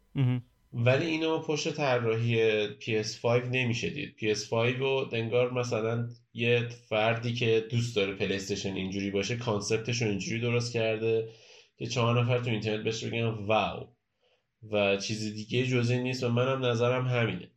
ولی 0.73 1.07
اینو 1.07 1.39
پشت 1.39 1.71
طراحی 1.75 2.67
PS5 2.69 3.25
نمیشه 3.25 3.91
دید. 3.91 4.17
PS5 4.19 4.53
رو 4.53 5.09
دنگار 5.13 5.53
مثلا 5.53 6.09
یه 6.35 6.69
فردی 6.69 7.33
که 7.33 7.67
دوست 7.71 7.97
داره 7.97 8.15
پلیستشن 8.15 8.75
اینجوری 8.75 9.11
باشه 9.11 9.37
کانسپتش 9.37 10.03
رو 10.03 10.09
اینجوری 10.09 10.41
درست 10.41 10.73
کرده 10.73 11.29
که 11.77 11.87
چهار 11.87 12.21
نفر 12.21 12.39
تو 12.39 12.51
اینترنت 12.51 12.85
بهش 12.85 13.05
بگن 13.05 13.25
واو. 13.25 13.94
و 14.72 14.96
چیز 14.96 15.35
دیگه 15.35 15.66
جزی 15.66 15.98
نیست 15.98 16.24
و 16.24 16.29
منم 16.29 16.64
نظرم 16.64 17.07
همینه. 17.07 17.50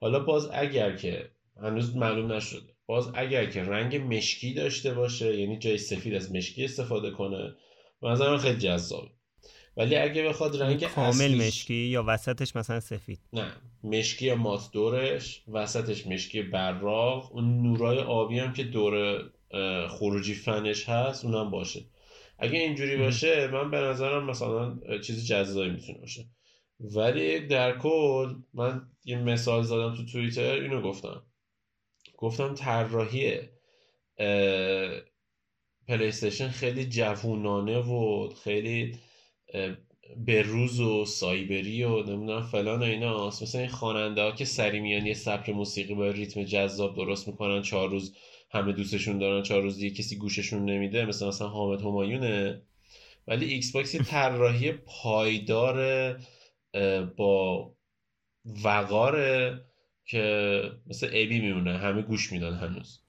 حالا 0.00 0.18
باز 0.18 0.48
اگر 0.52 0.96
که 0.96 1.30
هنوز 1.62 1.96
معلوم 1.96 2.32
نشده 2.32 2.74
باز 2.86 3.10
اگر 3.14 3.46
که 3.46 3.62
رنگ 3.62 3.96
مشکی 3.96 4.54
داشته 4.54 4.94
باشه 4.94 5.40
یعنی 5.40 5.58
جای 5.58 5.78
سفید 5.78 6.14
از 6.14 6.32
مشکی 6.32 6.64
استفاده 6.64 7.10
کنه 7.10 7.54
نظرم 8.02 8.38
خیلی 8.38 8.58
جذابه. 8.58 9.10
ولی 9.76 9.96
اگه 9.96 10.22
بخواد 10.22 10.62
رنگ 10.62 10.86
کامل 10.86 11.34
مشکی 11.46 11.74
یا 11.74 12.04
وسطش 12.06 12.56
مثلا 12.56 12.80
سفید؟ 12.80 13.18
نه 13.32 13.52
مشکی 13.84 14.26
یا 14.26 14.34
مات 14.34 14.70
دورش 14.72 15.42
وسطش 15.48 16.06
مشکی 16.06 16.42
براق 16.42 17.34
اون 17.34 17.62
نورای 17.62 17.98
آبی 17.98 18.38
هم 18.38 18.52
که 18.52 18.64
دور 18.64 19.24
خروجی 19.88 20.34
فنش 20.34 20.88
هست 20.88 21.24
اونم 21.24 21.50
باشه. 21.50 21.80
اگه 22.38 22.58
اینجوری 22.58 22.96
باشه 22.96 23.46
من 23.46 23.70
به 23.70 23.76
نظرم 23.76 24.30
مثلا 24.30 24.78
چیز 24.98 25.26
جذابی 25.26 25.70
می‌تونه 25.70 25.98
باشه. 25.98 26.24
ولی 26.80 27.40
در 27.40 27.78
کل 27.78 28.34
من 28.54 28.82
یه 29.04 29.18
مثال 29.18 29.62
زدم 29.62 29.94
تو 29.96 30.04
توییتر 30.04 30.52
اینو 30.52 30.82
گفتم. 30.82 31.22
گفتم 32.16 32.54
طراحی 32.54 33.38
پلیستشن 35.88 36.48
خیلی 36.48 36.84
جوونانه 36.84 37.78
و 37.78 38.28
خیلی 38.44 38.98
به 40.16 40.42
روز 40.42 40.80
و 40.80 41.04
سایبری 41.04 41.84
و 41.84 42.02
نمی‌دونم 42.02 42.42
فلان 42.42 42.80
و 42.80 42.84
اینا 42.84 43.26
مثل 43.26 43.58
این 43.58 43.68
خواننده 43.68 44.22
ها 44.22 44.32
که 44.32 44.44
سری 44.44 44.80
میان 44.80 45.06
یه 45.06 45.14
سبک 45.14 45.48
موسیقی 45.48 45.94
با 45.94 46.10
ریتم 46.10 46.44
جذاب 46.44 46.96
درست 46.96 47.28
می‌کنن 47.28 47.62
چهار 47.62 47.88
روز 47.88 48.16
همه 48.50 48.72
دوستشون 48.72 49.18
دارن 49.18 49.42
چهار 49.42 49.62
روز 49.62 49.78
دیگه 49.78 49.96
کسی 49.96 50.16
گوششون 50.16 50.64
نمیده 50.64 51.04
مثل 51.04 51.26
مثلا 51.26 51.48
حامد 51.48 51.80
همایونه. 51.80 52.62
ولی 53.26 53.46
ایکس 53.46 53.72
باکس 53.72 53.96
طراحی 53.96 54.72
پایدار 54.72 56.16
با 57.16 57.72
وقاره 58.64 59.64
که 60.04 60.62
مثل 60.86 61.06
ابی 61.06 61.40
میمونه 61.40 61.78
همه 61.78 62.02
گوش 62.02 62.32
میدن 62.32 62.54
هنوز. 62.54 63.00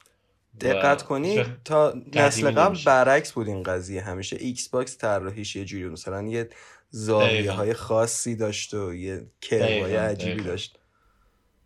دقت 0.61 1.03
کنی 1.03 1.43
تا 1.65 1.93
نسل 2.15 2.51
قبل 2.51 2.77
برعکس 2.85 3.31
بود 3.31 3.47
این 3.47 3.63
قضیه. 3.63 4.01
همیشه 4.01 4.37
ایکس 4.39 4.69
باکس 4.69 4.97
طراحیش 4.97 5.55
یه 5.55 5.65
جوری 5.65 5.89
مثلا 5.89 6.21
یه 6.21 6.49
زاویه 6.89 7.51
های 7.51 7.73
خاصی 7.73 8.35
داشت 8.35 8.73
و 8.73 8.93
یه 8.93 9.27
curve 9.41 9.86
ای 9.86 9.95
عجیبی 9.95 10.43
داشت. 10.43 10.79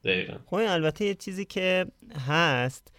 دقیقا. 0.04 0.38
خب 0.46 0.56
البته 0.56 1.06
یه 1.06 1.16
چیزی 1.16 1.46
که 1.46 1.86
هست 2.28 2.92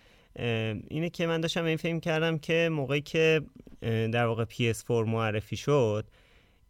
اینه 0.88 1.10
که 1.10 1.26
من 1.26 1.40
داشتم 1.40 1.64
این 1.64 1.76
فیلم 1.76 2.00
کردم 2.00 2.38
که 2.38 2.68
موقعی 2.72 3.00
که 3.00 3.42
در 3.82 4.26
واقع 4.26 4.44
PS4 4.44 4.90
معرفی 4.90 5.56
شد 5.56 6.06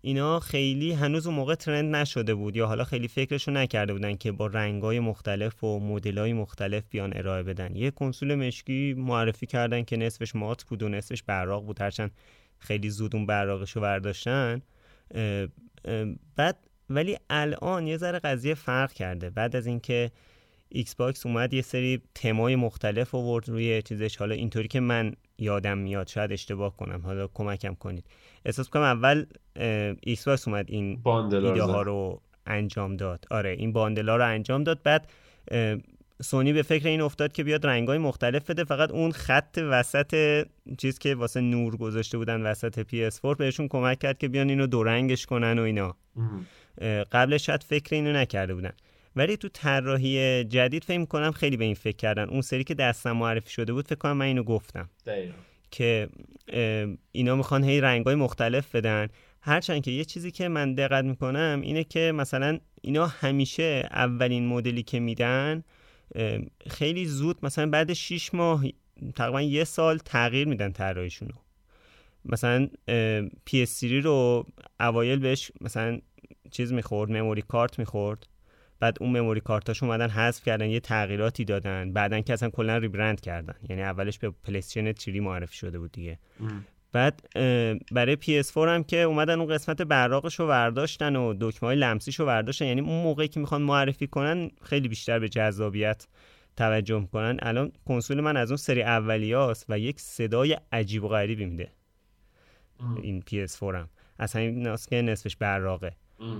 اینا 0.01 0.41
خیلی 0.41 0.93
هنوز 0.93 1.27
اون 1.27 1.37
موقع 1.37 1.55
ترند 1.55 1.97
نشده 1.97 2.35
بود 2.35 2.57
یا 2.57 2.67
حالا 2.67 2.85
خیلی 2.85 3.09
فکرشو 3.09 3.51
نکرده 3.51 3.93
بودن 3.93 4.17
که 4.17 4.33
با 4.33 4.47
رنگای 4.47 5.01
مختلف 5.01 5.65
و 5.65 5.81
مدلای 5.81 6.33
مختلف 6.33 6.85
بیان 6.91 7.13
ارائه 7.17 7.43
بدن. 7.43 7.77
یه 7.77 7.91
کنسول 7.91 8.35
مشکی 8.35 8.95
معرفی 8.99 9.47
کردن 9.47 9.83
که 9.83 9.97
نصفش 9.97 10.37
مات 10.37 10.65
بود 10.65 10.83
و 10.83 10.89
نصفش 10.89 11.23
براق 11.23 11.65
بود 11.65 11.81
هرچند 11.81 12.11
خیلی 12.59 12.91
زود 12.91 13.17
اون 13.17 13.27
براقشو 13.27 13.81
برداشتن. 13.81 14.63
بعد 16.37 16.59
ولی 16.91 17.17
الان 17.31 17.87
یه 17.87 17.97
ذره 17.97 18.19
قضیه 18.19 18.55
فرق 18.55 18.93
کرده. 18.93 19.31
بعد 19.31 19.57
از 19.57 19.67
اینکه 19.67 20.11
ایکس 20.69 20.95
باکس 20.95 21.27
اومد 21.27 21.55
یه 21.55 21.63
سری 21.63 22.03
تمای 22.15 22.57
مختلف 22.57 23.15
آورد 23.15 23.49
روی 23.49 23.83
چیزش. 23.83 24.17
حالا 24.17 24.35
اینطوری 24.35 24.69
که 24.69 24.81
من 24.81 25.13
یادم 25.38 25.79
میاد 25.79 26.07
شاید 26.07 26.33
اشتباه 26.33 26.77
کنم. 26.77 27.01
حالا 27.05 27.29
کمکم 27.35 27.75
کنید. 27.75 28.05
احساس 28.44 28.68
کنم 28.68 28.83
اول 28.83 29.27
ایکس 30.01 30.29
باکس 30.29 30.49
اومد 30.49 30.64
این 30.68 31.01
ایده 31.33 31.62
ها 31.62 31.83
رو 31.83 32.20
انجام 32.46 32.96
داد. 32.96 33.25
آره 33.31 33.51
این 33.51 33.72
bundle 33.73 34.10
ا 34.10 34.16
رو 34.16 34.25
انجام 34.25 34.64
داد. 34.64 34.83
بعد 34.83 35.09
سونی 36.22 36.53
به 36.53 36.62
فکر 36.62 36.88
این 36.88 37.01
افتاد 37.01 37.33
که 37.33 37.44
بیاد 37.44 37.66
رنگای 37.66 37.99
مختلف 37.99 38.51
بده. 38.51 38.64
فقط 38.64 38.90
اون 38.90 39.12
خط 39.12 39.59
وسط 39.70 40.44
چیز 40.79 40.99
که 40.99 41.14
واسه 41.14 41.40
نور 41.40 41.77
گذاشته 41.77 42.18
بودن 42.18 42.42
وسط 42.42 42.83
PS4 42.83 43.37
بهشون 43.37 43.68
کمک 43.68 43.99
کرد 43.99 44.18
که 44.18 44.29
بیان 44.29 44.49
اینو 44.49 44.66
دو 44.66 44.83
رنگش 44.83 45.27
کنن 45.27 45.59
و 45.59 45.62
اینا. 45.62 45.96
قبلش 47.12 47.46
شاید 47.46 47.62
فکر 47.62 47.94
اینو 47.94 48.12
نکرده 48.12 48.55
بودن. 48.55 48.72
ولی 49.16 49.37
تو 49.37 49.48
طراحی 49.48 50.44
جدید 50.44 50.85
فکر 50.85 51.05
کنم 51.05 51.31
خیلی 51.31 51.57
به 51.57 51.64
این 51.64 51.74
فکر 51.74 51.96
کردن. 51.96 52.29
اون 52.29 52.40
سری 52.40 52.64
که 52.64 52.74
دستم 52.74 53.12
معرفی 53.12 53.50
شده 53.50 53.72
بود 53.72 53.87
فکر 53.88 53.98
کنم 53.98 54.16
من 54.16 54.24
اینو 54.26 54.42
گفتم. 54.42 54.88
که 55.70 56.09
اینا 57.12 57.37
می‌خوان 57.37 57.64
هی 57.64 57.81
رنگای 57.81 58.14
مختلف 58.14 58.74
بدن. 58.74 59.09
هرچند 59.40 59.83
که 59.83 59.90
یه 59.90 60.05
چیزی 60.05 60.31
که 60.31 60.48
من 60.48 60.74
دقت 60.74 61.05
می‌کنم 61.05 61.61
اینه 61.62 61.85
که 61.85 62.12
مثلا 62.12 62.59
اینا 62.83 63.07
همیشه 63.07 63.88
اولین 63.90 64.46
مدلی 64.46 64.83
که 64.83 65.00
میدن 65.00 65.64
خیلی 66.70 67.07
زود 67.07 67.38
مثلا 67.42 67.70
بعد 67.70 67.92
6 67.92 68.35
ماه 68.35 68.64
تقریبا 69.14 69.42
یه 69.42 69.64
سال 69.64 69.98
تغییر 69.98 70.48
میدن 70.48 70.72
طراحیشون 70.72 71.29
رو 71.29 71.35
مثلا 72.24 72.68
PS3 73.50 73.83
رو 73.83 74.46
اوایل 74.81 75.18
بهش 75.18 75.50
مثلا 75.61 76.00
چیز 76.50 76.72
می‌خورد 76.72 77.11
مموری 77.11 77.42
کارت 77.42 77.79
می‌خورد. 77.79 78.26
بعد 78.81 78.97
اون 79.01 79.21
مموری 79.21 79.41
کارتاش 79.41 79.83
اومدن 79.83 80.11
حذف 80.11 80.45
کردن 80.45 80.71
یه 80.71 80.81
تغییراتی 80.81 81.45
دادن. 81.45 81.93
بعدن 81.93 82.23
که 82.23 82.33
اصلا 82.33 82.51
کلا 82.51 82.77
ریبرند 82.77 83.21
کردن. 83.21 83.55
یعنی 83.69 83.83
اولش 83.83 84.19
به 84.19 84.31
پلیستیشن 84.31 84.93
3 84.93 85.21
معرفی 85.21 85.57
شده 85.57 85.79
بود 85.79 85.93
دیگه. 85.93 86.19
بعد 86.93 87.23
برای 87.93 88.17
PS4 88.17 88.57
هم 88.57 88.85
که 88.85 88.97
اومدن 88.97 89.41
اون 89.41 89.55
قسمت 89.55 89.83
براقش 89.83 90.41
رو 90.41 90.47
برداشتن 90.47 91.17
و 91.17 91.35
دکمه 91.41 91.69
های 91.69 91.77
لمسیش 91.77 92.21
رو 92.21 92.27
برداشتن 92.27 92.67
یعنی 92.67 92.81
اون 92.81 93.03
موقعی 93.03 93.29
که 93.29 93.41
می‌خوان 93.41 93.62
معرفی 93.62 94.07
کنن 94.07 94.51
خیلی 94.62 94.89
بیشتر 94.89 95.19
به 95.19 95.29
جذابیت 95.29 96.07
توجه 96.57 97.01
می‌کنن. 97.01 97.37
الان 97.43 97.73
کنسول 97.87 98.21
من 98.21 98.37
از 98.37 98.51
اون 98.51 98.57
سری 98.57 98.83
اولیاست 98.83 99.67
و 99.69 99.79
یک 99.79 100.01
صدای 100.01 100.57
عجیب 100.73 101.05
و 101.05 101.09
غریبی 101.09 101.47
میده. 101.47 101.69
این 103.03 103.23
PS4 103.31 103.62
هم. 103.62 103.89
از 104.19 104.33
همیناس 104.33 104.87
که 104.87 105.03
نصفش 105.03 105.37
براقه. 105.37 105.93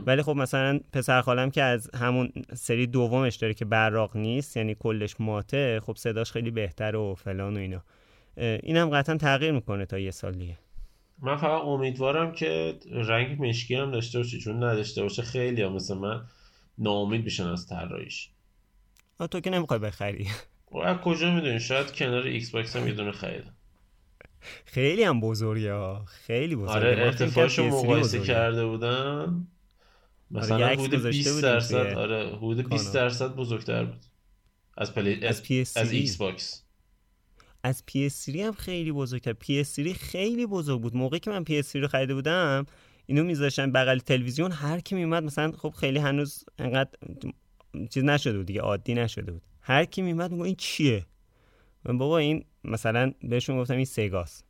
ولی 0.07 0.23
خب 0.23 0.37
مثلا 0.37 0.81
پسر 0.93 1.21
خالم 1.21 1.51
که 1.51 1.63
از 1.63 1.91
همون 1.95 2.33
سری 2.55 2.87
دومش 2.87 3.37
داره 3.37 3.55
که 3.55 3.65
براق 3.65 4.17
نیست 4.17 4.57
یعنی 4.57 4.75
کلش 4.75 5.15
ماته 5.19 5.81
خب 5.87 5.97
صداش 5.97 6.33
خیلی 6.33 6.51
بهتر 6.51 6.97
و 6.97 7.15
فلان 7.15 7.57
و 7.57 7.61
اینا. 7.61 7.83
این 8.37 8.77
هم 8.77 8.91
قطعا 8.91 9.17
تغییر 9.17 9.53
می‌کنه 9.53 9.87
تا 9.87 9.99
یه 9.99 10.11
سال 10.11 10.33
دیگه. 10.33 10.59
من 11.23 11.37
فقط 11.37 11.63
امیدوارم 11.63 12.33
که 12.33 12.79
رنگ 12.93 13.43
مشکی 13.43 13.75
هم 13.75 13.91
داشته 13.91 14.19
باشه 14.19 14.39
چون 14.39 14.65
نداشته 14.65 15.03
باشه 15.03 15.23
خیلی 15.23 15.63
هم 15.63 15.73
مثل 15.73 15.95
من 15.95 16.23
ناامید 16.79 17.25
میشن 17.25 17.47
از 17.47 17.67
طراحیش. 17.67 18.31
تو 19.31 19.41
که 19.41 19.51
نمی‌خوای 19.51 19.79
بخری. 19.79 20.27
از 20.85 20.97
کجا 20.97 21.35
می‌دونی؟ 21.35 21.61
شاید 21.61 21.93
کنار 21.93 22.23
ایکس 22.23 22.51
باکس 22.51 22.77
هم 22.77 22.89
یه 22.89 22.95
دونه 22.95 23.13
خریدم 23.13 23.53
خیلی 24.65 25.03
هم 25.03 25.21
بزرگه 25.21 25.73
ها. 25.73 26.05
خیلی 26.05 26.57
بزرگه. 26.57 26.73
آره 26.73 27.03
ارتفاعشو 27.03 27.65
مقایسه 27.65 28.21
کرده 28.21 28.67
بودن 28.67 29.47
مثلا 30.31 30.67
آره 30.67 30.77
حدود 30.77 31.07
20 31.07 31.43
درصد 31.43 31.95
آره 31.97 32.37
حدود 32.37 32.69
20 32.69 32.95
درصد 32.95 33.35
بزرگتر 33.35 33.85
بود. 33.85 34.05
از 34.77 34.95
پلی 34.95 35.27
از, 35.27 35.43
از, 35.51 35.77
از 35.77 35.93
ایکس 35.93 36.17
باکس 36.17 36.63
از 37.63 37.83
PS3 37.91 38.37
هم 38.37 38.53
خیلی 38.53 38.93
بزرگتر. 38.93 39.33
PS3 39.33 39.93
خیلی 39.93 40.47
بزرگ 40.47 40.81
بود. 40.81 40.97
موقعی 40.97 41.21
که 41.21 41.31
من 41.31 41.45
PS3 41.45 41.75
رو 41.75 41.89
خریده 41.89 42.15
بودم 42.15 42.67
اینو 43.07 43.25
میذاشتن 43.25 43.73
بغل 43.73 43.99
تلویزیون. 43.99 44.53
هر 44.53 44.81
کی 44.81 44.95
میومد 44.95 45.23
مثلا 45.23 45.53
خب 45.53 45.71
خیلی 45.71 45.99
هنوز 45.99 46.45
انقدر 46.59 46.91
چیز 47.91 48.05
نشده 48.05 48.37
بود 48.37 48.47
دیگه 48.47 48.61
عادی 48.61 48.95
نشده 48.95 49.33
بود. 49.33 49.43
هر 49.61 49.85
کی 49.85 50.03
میومد 50.03 50.31
میگه 50.31 50.45
این 50.45 50.55
چیه؟ 50.59 51.07
من 51.85 51.99
بابا 51.99 52.19
این 52.19 52.45
مثلا 52.65 53.13
بهشون 53.23 53.59
گفتم 53.59 53.77
این 53.77 53.85
سگاس 53.85 54.43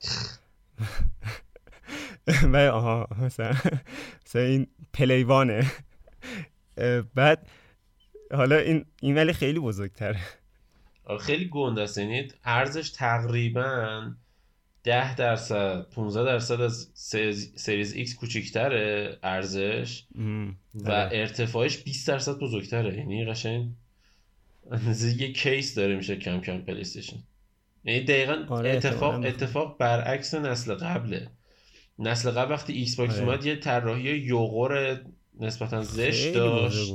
و 2.52 2.56
آها 2.56 3.08
مثلا 3.20 3.54
مثلا 4.26 4.42
این 4.42 4.66
پلی 4.92 5.26
وانه. 5.26 5.72
بعد 7.14 7.48
حالا 8.32 8.56
این 8.56 8.84
این 9.02 9.14
ولی 9.14 9.32
خیلی 9.32 9.58
بزرگتره. 9.60 10.20
خیلی 11.20 11.48
گنده 11.48 11.82
است. 11.82 11.98
یعنی 11.98 12.28
عرضش 12.44 12.90
تقریبا 12.90 14.02
10 14.84 15.14
درصد 15.14 15.90
15 15.90 16.24
درصد 16.24 16.60
از 16.60 16.90
Series 17.54 17.92
X 17.94 18.14
کوچیکتره 18.14 19.18
عرضش 19.22 20.04
و 20.74 20.90
آره. 20.90 21.08
ارتفاعش 21.12 21.78
20 21.78 22.08
درصد 22.08 22.38
بزرگتره. 22.38 22.98
یعنی 22.98 23.24
قشنگ 23.24 23.70
یه 25.18 25.32
کیس 25.32 25.74
داره 25.74 25.96
میشه 25.96 26.16
کم 26.16 26.40
کم 26.40 26.58
پلی 26.58 26.80
استیشن. 26.80 27.16
یعنی 27.84 28.04
دقیقا 28.04 28.46
آره 28.48 28.70
اتفاق 28.70 29.24
اتفاق 29.24 29.78
برعکس 29.78 30.34
نسل 30.34 30.74
قبله. 30.74 31.30
نسل 32.00 32.30
قبل 32.30 32.52
وقتی 32.52 32.72
ایکس 32.72 32.96
باکس 32.96 33.14
آره. 33.14 33.24
اومد 33.24 33.46
یه 33.46 33.56
طراحی 33.56 34.10
یوغور 34.10 35.00
نسبتا 35.40 35.82
زشت 35.82 36.34
داشت 36.34 36.94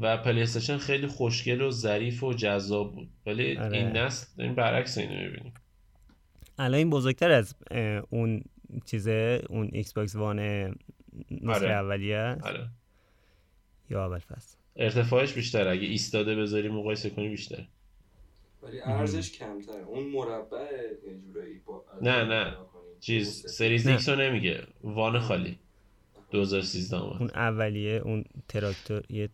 و 0.00 0.16
پلی 0.16 0.42
استیشن 0.42 0.78
خیلی 0.78 1.06
خوشگل 1.06 1.60
و 1.60 1.70
ظریف 1.70 2.22
و 2.22 2.32
جذاب 2.32 2.94
بود. 2.94 3.08
ولی 3.26 3.56
آره. 3.56 3.76
این 3.76 3.86
نسل 3.86 4.42
این 4.42 4.54
برعکس 4.54 4.98
اینو 4.98 5.14
می‌بینیم. 5.14 5.54
الان 6.58 6.74
این 6.74 6.90
بزرگتر 6.90 7.30
از 7.30 7.54
اون 8.10 8.42
چیزه 8.84 9.42
اون 9.50 9.70
ایکس 9.72 9.92
باکس 9.92 10.16
وان 10.16 10.38
نسخه 11.30 11.54
آره. 11.54 11.70
اولیه 11.70 12.36
آره. 12.42 12.68
یا 13.90 14.06
اول 14.06 14.18
فصل؟ 14.18 14.56
ارتفاعش 14.76 15.32
بیشتر 15.32 15.68
اگه 15.68 15.86
ایستاده 15.86 16.36
بذاری 16.36 16.68
مقایسه 16.68 17.10
کنی 17.10 17.28
بیشتر 17.28 17.64
ولی 18.62 18.80
عرضش 18.80 19.32
کمتر 19.32 19.80
اون 19.86 20.04
مربع 20.04 20.66
جورایی 21.26 21.58
با 21.58 21.84
نه 22.02 22.24
نه. 22.24 22.56
چیز 23.02 23.46
Series 23.46 23.86
X 23.86 24.08
رو 24.08 24.16
نمیگه. 24.16 24.66
وان 24.84 25.18
خالی. 25.18 25.58
2013 26.30 26.96
اون 26.96 27.30
اولیه 27.34 28.00
اون 28.04 28.24
تراکتور 28.48 29.02
یه 29.10 29.28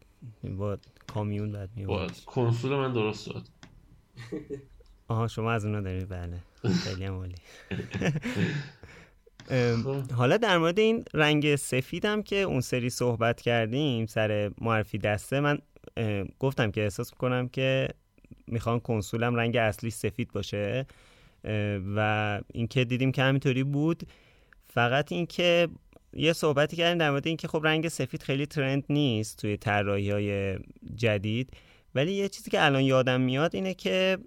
با 0.44 0.78
کامیون 1.07 1.52
بعد 1.52 1.70
میومد 1.76 2.20
کنسول 2.26 2.76
من 2.76 2.92
درست 2.92 3.24
شد. 3.24 3.42
آها 5.09 5.28
شما 5.28 5.52
از 5.52 5.64
اونا 5.64 5.81
دارید. 5.81 6.09
بله. 6.09 6.38
خیلی 6.85 7.04
عالی. 7.04 7.35
حالا 10.16 10.37
در 10.37 10.59
مورد 10.59 10.78
این 10.78 11.04
رنگ 11.14 11.57
سفیدم 11.57 12.22
که 12.22 12.37
اون 12.37 12.61
سری 12.61 12.90
صحبت 12.90 13.40
کردیم 13.40 14.07
سر 14.07 14.50
معرفی 14.61 14.98
دسته 14.98 15.40
من 15.40 15.59
گفتم 16.38 16.70
که 16.70 16.83
احساس 16.83 17.12
می‌کنم 17.12 17.48
که 17.48 17.88
می‌خوان 18.46 18.81
کنسولم 18.81 19.35
رنگ 19.35 19.57
اصلی 19.57 19.90
سفید 19.90 20.33
باشه. 20.33 20.87
و 21.96 22.40
اینکه 22.55 22.85
دیدیم 22.85 23.12
که 23.12 23.22
همینطوری 23.22 23.64
بود. 23.64 24.03
فقط 24.66 25.12
اینکه 25.12 25.68
یه 26.12 26.33
صحبتی 26.33 26.77
کردیم 26.77 26.98
در 26.98 27.11
مورد 27.11 27.27
اینکه 27.27 27.48
خب 27.48 27.61
رنگ 27.64 27.88
سفید 27.88 28.22
خیلی 28.22 28.46
ترند 28.46 28.85
نیست 28.88 29.38
توی 29.38 29.57
طراحی 29.57 30.11
های 30.11 30.59
جدید. 30.94 31.51
ولی 31.94 32.12
یه 32.12 32.29
چیزی 32.29 32.51
که 32.51 32.64
الان 32.64 32.83
یادم 32.83 33.20
میاد 33.20 33.55
اینه 33.55 33.74
که 33.74 34.18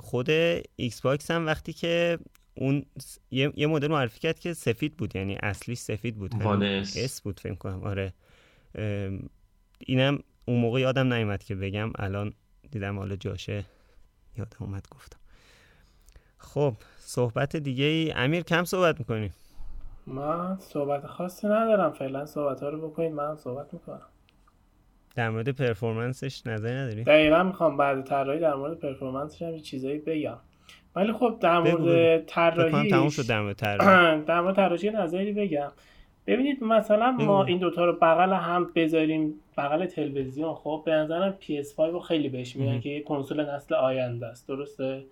خود 0.00 0.30
ایکس 0.76 1.00
باکس 1.00 1.30
هم 1.30 1.46
وقتی 1.46 1.72
که 1.72 2.18
اون 2.54 2.84
یه, 3.30 3.66
مدل 3.66 3.88
معرفی 3.88 4.20
کرد 4.20 4.38
که 4.38 4.52
سفید 4.52 4.96
بود 4.96 5.16
یعنی 5.16 5.36
اصلی 5.42 5.74
سفید 5.74 6.16
بود. 6.16 6.34
S 6.96 7.22
بود 7.22 7.40
فکر 7.40 7.54
کنم 7.54 7.82
آره. 7.82 8.12
اینم 9.78 10.18
اون 10.44 10.60
موقع 10.60 10.80
یادم 10.80 11.12
نیومد 11.12 11.42
که 11.42 11.54
بگم. 11.54 11.92
الان 11.98 12.32
دیدم 12.70 12.98
حالا 12.98 13.16
جاشه. 13.16 13.64
یادم 14.38 14.56
اومد 14.60 14.86
گفتم. 14.90 15.18
خب 16.54 16.72
صحبت 16.98 17.56
دیگه 17.56 17.84
ای؟ 17.84 18.12
امیر 18.16 18.42
کم 18.42 18.64
صحبت 18.64 18.98
می‌کنیم 18.98 19.34
من 20.06 20.56
صحبت 20.58 21.06
خاصی 21.06 21.46
ندارم. 21.46 21.92
فعلا 21.92 22.26
صحبت 22.26 22.62
ها 22.62 22.68
رو 22.68 22.88
بکنید 22.88 23.12
من 23.12 23.36
صحبت 23.36 23.74
می‌کنم. 23.74 24.06
در 25.16 25.30
مورد 25.30 25.48
پرفورمنسش 25.48 26.46
نظری 26.46 26.74
نداری؟ 26.74 27.04
دقیقا 27.04 27.42
می‌خوام 27.42 27.76
بعد 27.76 28.04
طراحی 28.04 28.40
در 28.40 28.54
مورد 28.54 28.78
performance 28.78 29.32
ش 29.32 29.42
هم 29.42 29.58
چیزایی 29.58 29.98
بگم. 29.98 30.36
ولی 30.96 31.12
خب 31.12 31.36
در 31.40 31.58
مورد 31.58 32.24
طراحی 32.24 32.90
تموم 32.90 33.08
شد 33.08 33.26
در 33.26 33.40
مورد 33.40 33.56
طراحی. 33.56 34.20
در 34.28 34.40
مورد 34.40 34.56
طراحی 34.56 34.90
نظری 34.90 35.32
بگم. 35.32 35.72
ببینید 36.26 36.64
مثلا 36.64 37.10
ما 37.10 37.44
این 37.44 37.58
دوتا 37.58 37.84
رو 37.84 37.92
بغل 37.92 38.32
هم 38.32 38.70
بذاریم 38.74 39.34
بغل 39.58 39.86
تلویزیون. 39.86 40.54
خب 40.54 40.82
به 40.86 40.92
نظرم 40.92 41.34
PS5 41.42 41.78
رو 41.78 42.00
خیلی 42.00 42.28
بهش 42.28 42.56
میگن 42.56 42.80
که 42.80 42.88
یه 42.88 43.02
کنسول 43.02 43.50
نسل 43.50 43.74
آینده 43.74 44.26
است. 44.26 44.48
درسته؟ 44.48 45.04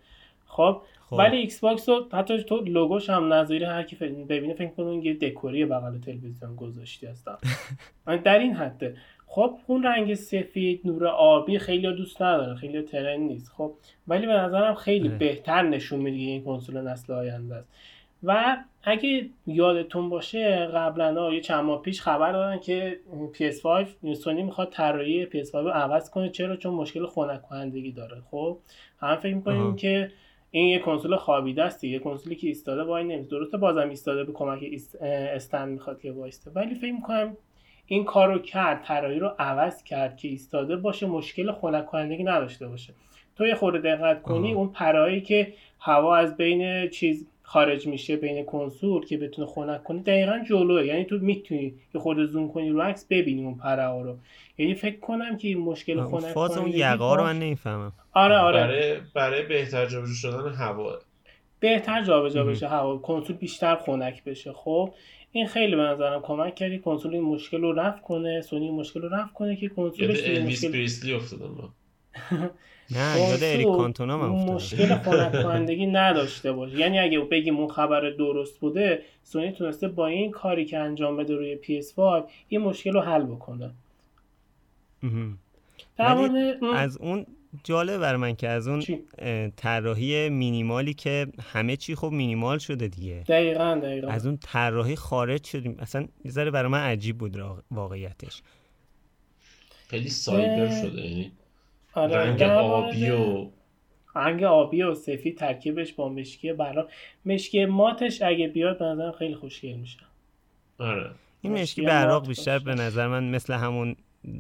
خب, 0.47 0.83
خب. 1.11 1.17
ولی 1.17 1.37
ایکس 1.37 1.61
باکس 1.61 1.89
رو 1.89 2.07
حتی 2.13 2.43
تو 2.43 2.57
لوگوش 2.57 3.11
هم 3.11 3.33
نظری 3.33 3.65
هر 3.65 3.83
کی 3.83 3.97
ببینه 3.97 4.55
فکر 4.55 4.71
کنه 4.71 5.07
یه 5.07 5.15
دکوری 5.15 5.65
بغل 5.65 5.99
تلویزیون 5.99 6.57
گذاشتی 6.57 7.07
هستم 7.07 7.39
در 8.25 8.39
این 8.39 8.55
حده. 8.55 8.97
خب 9.27 9.59
اون 9.67 9.83
رنگ 9.83 10.15
سفید 10.15 10.81
نور 10.85 11.07
آبی 11.07 11.59
خیلی 11.59 11.93
دوست 11.93 12.23
نداره 12.23 12.55
خیلی 12.55 12.83
ترند 12.83 13.21
نیست. 13.21 13.53
خب 13.57 13.73
ولی 14.09 14.27
به 14.27 14.33
نظرم 14.33 14.75
خیلی 14.75 15.09
بهتر 15.09 15.63
نشون 15.63 16.01
میده 16.01 16.17
این 16.17 16.45
کنسول 16.45 16.81
نسل 16.81 17.13
آینده 17.13 17.55
است. 17.55 17.69
و 18.23 18.57
اگه 18.83 19.29
یادتون 19.47 20.09
باشه 20.09 20.67
قبلا 20.67 21.33
یه 21.33 21.41
چند 21.41 21.65
ماه 21.65 21.83
پیش 21.83 22.01
خبر 22.01 22.33
دادن 22.33 22.59
که 22.59 23.01
PS5 23.35 24.15
سونی 24.15 24.43
می‌خواد 24.43 24.71
طراحی 24.71 25.27
PS5 25.27 25.55
رو 25.55 25.69
عوض 25.69 26.11
کنه. 26.11 26.29
چرا؟ 26.29 26.57
چون 26.57 26.75
مشکل 26.75 27.07
خنک 27.07 27.43
کنندگی 27.43 27.93
داره. 27.93 28.17
خب 28.31 28.59
هم 29.01 29.17
فکر 29.17 29.35
می‌کنیم 29.35 29.77
که 29.77 30.11
این 30.57 30.69
یه 30.69 30.79
کنسول 30.79 31.17
خوابیده 31.17 31.63
است 31.63 31.85
یه 31.85 31.99
کنسولی 31.99 32.37
که 32.37 32.47
ایستاده 32.47 32.83
وای 32.83 33.05
نمیشه 33.05 33.31
درسته 33.31 33.57
بازم 33.59 33.89
ایستاده 33.89 34.25
به 34.25 34.33
کمک 34.33 34.65
استند 35.01 35.69
می‌خواد 35.69 36.01
که 36.01 36.13
وایسته. 36.13 36.51
ولی 36.51 36.75
فکر 36.75 36.93
می‌کنم 36.93 37.37
این 37.87 38.05
کارو 38.05 38.39
کرد 38.39 38.83
طراحی 38.83 39.19
رو 39.19 39.35
عوض 39.39 39.85
کرد 39.85 40.17
که 40.17 40.29
ایستاده 40.29 40.77
باشه 40.77 41.07
مشکل 41.07 41.53
خنک 41.53 41.87
کنندگی 41.87 42.25
نداشته 42.25 42.69
باشه. 42.69 42.95
تو 43.37 43.47
یه 43.47 43.55
خورده 43.55 43.97
دقت 43.97 44.23
کنی 44.23 44.53
اون 44.53 44.69
پرایی 44.69 45.21
که 45.21 45.53
هوا 45.81 46.17
از 46.17 46.37
بین 46.37 46.89
چیز 46.89 47.27
خارج 47.49 47.87
میشه 47.87 48.17
بین 48.17 48.45
کنسول 48.45 49.07
که 49.07 49.17
بتونه 49.19 49.49
خنک 49.49 49.85
کنه 49.85 50.03
دقیقا 50.03 50.39
جلوه. 50.49 50.87
یعنی 50.87 51.05
تو 51.05 51.19
می‌تونی 51.19 51.75
یه 51.95 52.01
خورده 52.01 52.27
زوم 52.27 52.53
کنی 52.53 52.71
رو 52.71 52.81
عکس 52.81 53.07
ببینی 53.11 53.45
اون 53.45 53.55
پرها 53.55 54.03
رو. 54.03 54.17
یعنی 54.59 54.75
فکر 54.75 55.01
کنم 55.01 55.37
که 55.37 55.49
این 55.49 55.59
مشکل 55.59 56.05
خنک 56.05 56.21
فاز 56.21 56.59
اون 56.59 56.71
یقا 56.75 57.15
رو 57.15 57.23
من 57.23 57.39
نمی‌فهمم. 57.39 57.93
آره 58.13 58.37
آره. 58.37 58.61
برای 58.61 58.97
برای 59.15 59.43
بهتر 59.43 59.87
جابجا 59.87 60.13
شدن 60.13 60.55
هوا. 60.55 60.99
بهتر 61.61 62.05
جابجا 62.05 62.45
بشه 62.45 62.69
هوا. 62.69 62.99
کنسول 62.99 63.37
بیشتر 63.37 63.77
خنک 63.77 64.25
بشه. 64.25 64.53
خب 64.53 64.95
این 65.33 65.47
خیلی 65.47 65.77
به 65.77 65.83
نظرم 65.83 66.23
کمک 66.23 66.55
کردی. 66.55 66.79
کنسول 66.79 67.15
این 67.15 67.23
مشکل 67.23 67.61
رو 67.61 67.73
رفع 67.73 68.01
کنه. 68.01 68.41
سونی 68.41 68.71
مشکل 68.71 69.03
رو 69.03 69.09
رفع 69.09 69.33
کنه 69.33 69.57
که 69.57 69.69
کنسولش 69.69 70.29
مشکل 70.29 70.73
پریسلی 70.73 71.13
افتادم 71.13 71.75
نه 72.91 73.21
یاد 73.21 73.43
اریک 73.43 73.67
کانتونا 73.67 74.19
من 74.19 74.29
مشکل 74.29 74.95
خنک 74.95 75.33
کنندگی 75.33 75.87
نداشته 75.87 76.53
باشه 76.53 76.79
یعنی 76.79 76.99
اگه 76.99 77.21
بگیم 77.21 77.57
اون 77.57 77.69
خبر 77.69 78.11
درست 78.11 78.61
بوده 78.61 79.03
سونی 79.23 79.53
تونسته 79.53 79.89
با 79.89 80.07
این 80.07 80.31
کاری 80.31 80.65
که 80.65 80.79
انجام 80.79 81.17
بده 81.17 81.35
روی 81.35 81.59
PS5 81.63 81.99
این 82.49 82.61
مشکل 82.61 82.93
رو 82.93 83.01
حل 83.01 83.23
بکنه. 83.23 83.71
از 86.75 86.97
اون 86.97 87.27
جالب 87.65 88.01
بر 88.01 88.17
من 88.17 88.37
که 88.37 88.49
از 88.49 88.69
اون 88.69 88.83
طراحی 89.57 90.29
مینیمالی 90.29 90.95
که 90.95 91.27
همه 91.53 91.77
چی 91.77 91.95
خب 91.95 92.11
مینیمال 92.13 92.59
شده 92.59 92.89
دیگه. 92.89 93.25
دقیقا 93.29 93.81
دقیقا. 93.83 94.09
از 94.09 94.27
اون 94.27 94.37
طراحی 94.43 94.97
خارج 94.97 95.45
شدیم. 95.45 95.77
اصلا 95.79 96.07
یه 96.25 96.31
ذره 96.31 96.51
برای 96.51 96.71
من 96.71 96.81
عجیب 96.81 97.19
بود 97.19 97.37
واقعیتش. 97.71 98.43
خیلی 99.89 100.09
سایبر 100.09 100.83
شده 100.83 101.01
یعنی 101.01 101.33
آره 101.97 102.17
رنگ 102.17 102.43
آبی 102.43 103.11
و 103.11 103.47
رنگ 104.15 104.43
آبی 104.43 104.83
و 104.83 104.95
سفید 104.95 105.39
ترکیبش 105.39 105.93
با 105.93 106.09
مشکی 106.09 106.53
برا 106.53 106.89
مشکی 107.25 107.65
ماتش 107.65 108.23
اگه 108.23 108.49
بیاد 108.49 108.79
به 108.79 108.85
نظرم 108.85 109.13
خیلی 109.13 109.35
خوشگل 109.35 109.73
میشه. 109.73 109.99
آره. 110.79 111.11
این 111.41 111.53
مشکی 111.53 111.83
براق 111.83 112.29
بیشتر 112.29 112.59
به 112.59 112.75
نظر 112.75 113.09
من 113.09 113.31
مثل 113.31 113.55
همون 113.55 113.97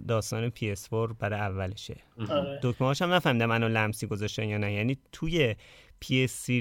داستان 0.08 0.50
PS4 0.50 1.14
برای 1.18 1.40
اولشه. 1.40 1.96
آره. 2.30 2.60
دکمه 2.62 2.88
هاشم 2.88 3.04
نفهمیدم 3.04 3.46
منو 3.46 3.68
لمسی 3.68 4.06
گذاشتن 4.06 4.48
یا 4.48 4.58
نه. 4.58 4.72
یعنی 4.72 4.98
توی 5.12 5.54
PS3 6.04 6.52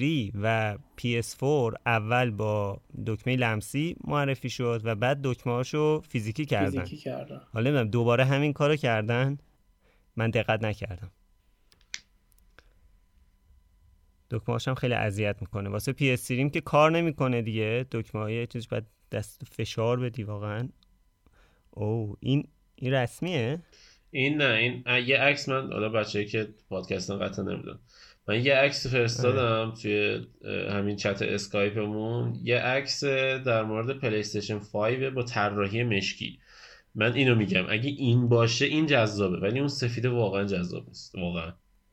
و 0.41 0.77
PS4 1.01 1.75
اول 1.85 2.31
با 2.31 2.79
دکمه 3.05 3.35
لمسی 3.35 3.95
معرفی 4.03 4.49
شد 4.49 4.81
و 4.83 4.95
بعد 4.95 5.19
دکمه 5.23 5.53
هاشو 5.53 6.01
فیزیکی 6.09 6.45
کردن. 6.45 6.83
فیزیکی 6.83 6.97
کردن. 6.97 7.41
حالا 7.53 7.83
دوباره 7.83 8.25
همین 8.25 8.53
کارو 8.53 8.75
کردن؟ 8.75 9.37
من 10.15 10.29
دقت 10.29 10.63
نکردم. 10.63 11.11
دکمه 14.31 14.55
هاشم 14.55 14.73
خیلی 14.73 14.93
اذیت 14.93 15.37
می‌کنه. 15.41 15.69
واسه 15.69 15.93
پی 15.93 16.11
اس 16.11 16.31
که 16.31 16.61
کار 16.61 16.91
نمی‌کنه 16.91 17.41
دیگه. 17.41 17.85
دکمه 17.91 18.21
های 18.21 18.47
چیز 18.47 18.67
باید 18.67 18.85
دست 19.11 19.41
فشار 19.51 19.99
بدی 19.99 20.23
واقعا. 20.23 20.69
او 21.71 22.17
این 22.19 22.47
این 22.75 22.93
رسمیه؟ 22.93 23.59
این 24.11 24.41
نه 24.41 24.53
این 24.53 24.83
یه 25.05 25.17
عکس 25.17 25.49
من 25.49 25.71
حالا 25.71 25.89
بچه‌ای 25.89 26.25
که 26.25 26.47
پادکست 26.69 27.11
قطع 27.11 27.41
نمیدن 27.41 27.79
من 28.27 28.45
یه 28.45 28.55
عکس 28.55 28.87
فرستادم 28.87 29.73
توی 29.81 30.27
همین 30.69 30.95
چت 30.95 31.21
اسکایپمون. 31.21 32.39
یه 32.43 32.59
عکس 32.59 33.03
در 33.03 33.63
مورد 33.63 33.99
پلی 33.99 34.19
استیشن 34.19 34.59
5 34.59 35.03
با 35.03 35.23
طراحی 35.23 35.83
مشکی. 35.83 36.39
من 36.95 37.13
اینو 37.13 37.35
میگم 37.35 37.63
اگه 37.69 37.89
این 37.89 38.29
باشه 38.29 38.65
این 38.65 38.85
جذابه 38.85 39.37
ولی 39.37 39.59
اون 39.59 39.67
سفید 39.67 40.05
واقعا 40.05 40.43
جذاب 40.43 40.87
نیست 40.87 41.15
واقعا. 41.15 41.51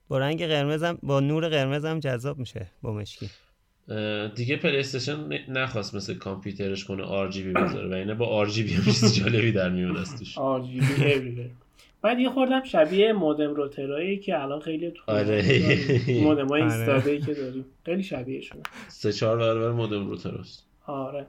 با 0.08 0.18
رنگ 0.18 0.46
قرمزم 0.46 0.98
با 1.02 1.20
نور 1.20 1.48
قرمزم 1.48 2.00
جذاب 2.00 2.38
میشه 2.38 2.66
با 2.82 2.92
مشکی. 2.92 3.30
دیگه 4.34 4.56
پلی 4.56 4.76
استیشن 4.76 5.28
نخواست 5.48 5.94
مثل 5.94 6.14
کامپیوترش 6.14 6.84
کنه 6.84 7.02
RGB 7.02 7.52
بذاره 7.52 7.88
و 7.88 7.92
اینه 7.92 8.14
با 8.14 8.26
RGB 8.26 8.74
هم 8.74 8.84
چیز 8.84 9.14
جالبی 9.14 9.52
در 9.52 9.68
میاد 9.68 9.96
دستش 9.96 10.38
RGB 10.38 11.50
بعد 12.02 12.18
یه 12.18 12.30
خوردم 12.30 12.62
شبیه 12.64 13.12
مودم 13.12 13.54
روترایی 13.54 14.18
که 14.18 14.42
الان 14.42 14.60
خیلی 14.60 14.90
تو 14.90 15.02
آره. 15.06 15.42
مودم 16.08 16.48
های 16.48 16.62
ایستاده 16.72 17.20
که 17.20 17.34
داریم. 17.34 17.64
خیلی 17.84 18.02
شبیه 18.02 18.40
شده. 18.40 18.62
سه 18.88 19.12
چهار 19.12 19.38
برابر 19.38 19.70
مودم 19.70 20.06
روتراست. 20.06 20.66
آره. 20.86 21.26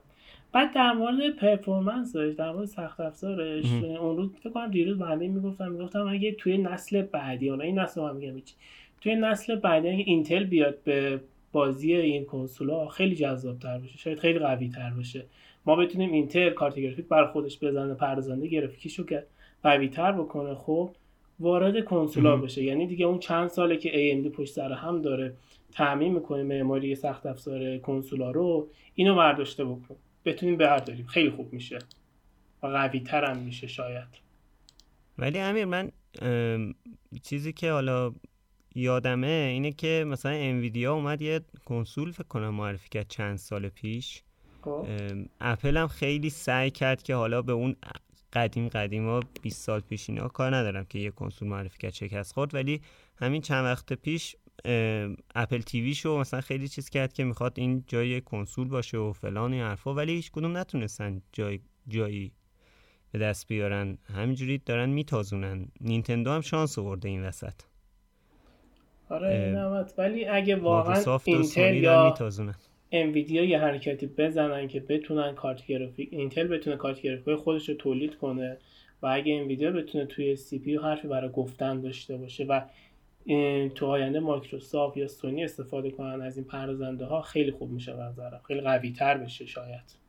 بعد 0.54 0.74
در 0.74 0.94
مورد 0.94 1.30
performance 1.36 2.19
ش 2.19 2.34
در 2.38 2.52
مورد 2.52 2.66
سخت 2.66 3.00
افزارش 3.00 3.66
اون 3.84 4.18
روز 4.18 4.30
فکر 4.36 4.50
کنم 4.50 4.72
دیروز 4.72 4.98
بنده 4.98 5.28
می‌گفتم 5.28 5.72
می‌گفتم 5.72 6.08
اگه 6.08 6.32
توی 6.32 6.58
نسل 6.58 7.02
بعدی 7.02 7.50
حالا 7.50 7.64
این 7.64 7.80
نسل 7.80 8.02
هم 8.02 8.16
میگم 8.16 8.42
توی 9.02 9.16
نسل 9.16 9.56
بعدی 9.56 9.90
اگه 9.90 10.04
اینتل 10.08 10.44
بیاد 10.44 10.84
به 10.84 11.20
بازی 11.52 11.94
این 11.94 12.26
کنسولا 12.26 12.88
خیلی 12.88 13.16
جذاب 13.16 13.60
تر 13.60 13.78
بشه 13.78 13.98
شاید 13.98 14.20
خیلی 14.20 14.40
قوی 14.40 14.70
تر 14.70 14.90
بشه 15.00 15.26
ما 15.66 15.76
بتونیم 15.76 16.12
اینتل 16.12 16.50
کارت 16.50 16.80
گرافیک 16.80 17.08
بر 17.08 17.26
خودش 17.26 17.60
بزنه 17.60 17.94
پردازنده 17.94 18.48
گرافیکیشو 18.48 19.06
که 19.06 19.24
قوی 19.64 19.88
تر 19.88 20.12
بکنه 20.12 20.56
خب 20.56 20.90
وارد 21.40 21.86
کنسولا 21.86 22.38
بشه. 22.38 22.64
یعنی 22.64 22.88
دیگه 22.88 23.06
اون 23.06 23.20
چند 23.20 23.48
ساله 23.48 23.78
که 23.78 23.90
AMD 23.92 24.28
پشت 24.28 24.54
سر 24.54 24.72
هم 24.72 25.02
داره 25.02 25.34
تعمین 25.72 26.14
می‌کنه 26.14 26.44
معماری 26.44 26.96
سخت 26.96 27.26
افزار 27.26 27.78
کنسولا 27.78 28.32
رو 28.32 28.68
اینو 28.96 29.16
برداشته 29.16 29.66
بکن 29.66 29.96
بتونیم 30.26 30.58
برداریم 30.58 31.06
خیلی 31.06 31.30
خوب 31.30 31.54
میشه. 31.54 31.80
و 32.64 32.68
قوی 32.68 33.00
تر 33.00 33.34
میشه 33.34 33.68
شاید. 33.68 34.08
ولی 35.18 35.40
امیر 35.40 35.66
من 35.66 35.92
چیزی 37.24 37.54
که 37.54 37.72
حالا 37.72 38.14
یادمه 38.76 39.28
اینه 39.28 39.72
که 39.72 40.06
مثلا 40.08 40.32
انویدیا 40.32 40.94
اومد 40.94 41.22
یه 41.22 41.42
کنسول 41.66 42.12
فکر 42.12 42.28
کنم 42.28 42.50
معرفی 42.50 42.90
کرد 42.90 43.08
چند 43.08 43.38
سال 43.38 43.70
پیش. 43.70 44.24
خب. 44.62 44.88
اپل 45.42 45.78
هم 45.78 45.88
خیلی 45.88 46.30
سعی 46.30 46.72
کرد 46.72 47.04
که 47.04 47.16
حالا 47.16 47.42
به 47.42 47.52
اون 47.52 47.76
قدیم 48.34 48.68
قدیم 48.68 49.06
ها 49.06 49.20
20 49.42 49.62
سال 49.62 49.80
پیش 49.80 50.10
اینا 50.10 50.28
کار 50.28 50.56
ندارم 50.56 50.86
که 50.86 51.00
یه 51.00 51.12
کنسول 51.12 51.48
معرفی 51.48 51.78
کرد 51.78 51.94
شکست 51.94 52.34
خورد. 52.34 52.54
ولی 52.54 52.82
همین 53.18 53.42
چند 53.42 53.66
وقت 53.66 53.94
پیش 53.94 54.36
اپل 55.36 55.62
تیوی 55.62 55.96
شو 55.96 56.18
مثلا 56.18 56.42
خیلی 56.42 56.68
چیز 56.68 56.90
کرد 56.90 57.14
که 57.14 57.24
می‌خواد 57.24 57.54
این 57.56 57.84
جای 57.88 58.22
کنسول 58.22 58.68
باشه 58.68 58.98
و 58.98 59.14
فلان 59.14 59.54
این 59.54 59.62
حرفا 59.62 59.94
ولی 59.94 60.12
هیچ 60.12 60.32
کدوم 60.32 60.58
نتونستن 60.58 61.22
جای 61.32 61.60
جایی 61.88 62.32
به 63.12 63.20
دست 63.20 63.48
بیارن. 63.48 63.98
همینجوری 64.14 64.58
دارن 64.58 64.90
میتازونن. 64.90 65.68
نینتندو 65.82 66.32
هم 66.32 66.42
شانس 66.42 66.80
آورده 66.80 67.10
این 67.10 67.24
وسط. 67.24 67.54
آره 69.10 69.86
ولی 69.98 70.26
اگه 70.26 70.56
واقعا 70.56 71.20
اینتل 71.26 71.76
یا 71.76 72.16
انویدیا 72.92 73.44
یه 73.44 73.60
حرکتی 73.60 74.08
بزنن 74.08 74.68
که 74.68 74.80
بتونن 74.80 75.36
کارت 75.36 75.66
گرافیک 75.66 76.10
اینتل 76.12 76.48
بتونه 76.48 76.76
کارت 76.76 77.02
گرافیک 77.02 77.36
خودش 77.36 77.70
رو 77.70 77.76
تولید 77.76 78.16
کنه 78.16 78.58
و 79.02 79.08
اگه 79.08 79.34
انویدیا 79.34 79.72
بتونه 79.72 80.06
توی 80.06 80.36
CPU 80.36 80.76
حرفی 80.76 81.08
برای 81.08 81.32
گفتن 81.32 81.82
داشته 81.82 82.18
باشه 82.18 82.44
و 82.44 82.62
تو 83.76 83.86
آینده 83.86 84.20
مایکروسافت 84.20 84.98
یا 84.98 85.08
سونی 85.08 85.44
استفاده 85.44 85.92
کنن 85.92 86.22
از 86.22 86.38
این 86.38 86.46
پردازنده 86.46 87.06
ها 87.06 87.22
خیلی 87.22 87.52
خوب 87.52 87.72
میشه 87.72 87.94
نظرم. 87.94 88.42
خیلی 88.48 88.62
قوی 88.62 88.92
تر 88.92 89.18
بشه 89.18 89.46
شاید. 89.46 90.04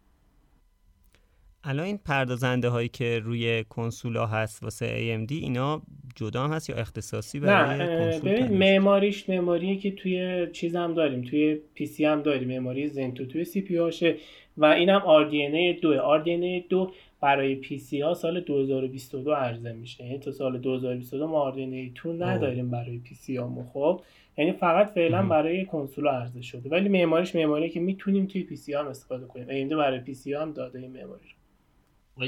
الان 1.66 1.86
این 1.86 1.98
پردازنده 1.98 2.68
هایی 2.68 2.88
که 2.88 3.18
روی 3.18 3.64
کنسولا 3.68 4.26
هست 4.26 4.62
واسه 4.62 4.86
AMD 4.86 5.32
اینا 5.32 5.82
جدا 6.16 6.44
هم 6.44 6.52
هست 6.52 6.70
یا 6.70 6.76
اختصاصی 6.76 7.40
برای 7.40 7.78
نه 7.78 8.20
ببین 8.20 8.58
معماریش 8.58 9.28
معماریه 9.28 9.76
که 9.76 9.90
توی 9.90 10.46
چیز 10.52 10.76
هم 10.76 10.94
داریم 10.94 11.22
توی 11.22 11.58
PC 11.74 12.04
هم 12.04 12.22
داریم. 12.22 12.48
معماری 12.48 12.88
Zen 12.88 13.07
Two 13.07 13.26
توی 13.26 13.44
CPU 13.44 13.76
هاشه 13.76 14.16
و 14.56 14.64
اینم 14.64 15.00
RDNA 15.00 15.80
2 15.80 15.96
RDNA 15.96 16.68
2 16.68 16.92
برای 17.24 17.54
PC 17.54 18.00
ها 18.00 18.14
سال 18.14 18.40
2022 18.40 19.32
عرضه 19.32 19.72
میشه. 19.72 20.04
یعنی 20.04 20.18
تا 20.18 20.32
سال 20.32 20.58
2022 20.58 21.26
ما 21.26 21.52
RDNA 21.52 22.02
2 22.02 22.12
نداریم 22.12 22.70
برای 22.70 22.98
PC 22.98 23.36
ها 23.36 23.66
خب 23.72 24.00
یعنی 24.38 24.52
فقط 24.52 24.90
فعلا 24.94 25.22
برای 25.22 25.64
کنسول 25.64 26.08
عرضه 26.08 26.42
شده. 26.42 26.68
ولی 26.68 26.88
معماریش 26.88 27.34
معماریه 27.34 27.68
که 27.68 27.80
می‌تونیم 27.80 28.26
توی 28.26 28.42
PC 28.42 28.74
هم 28.74 28.86
استفاده 28.86 29.26
کنیم. 29.26 29.68
AMD 29.68 29.72
برای 29.74 30.00
PC 30.00 30.34
هم 30.34 30.52
داده 30.52 30.78
این 30.78 30.90
معماری 30.90 31.24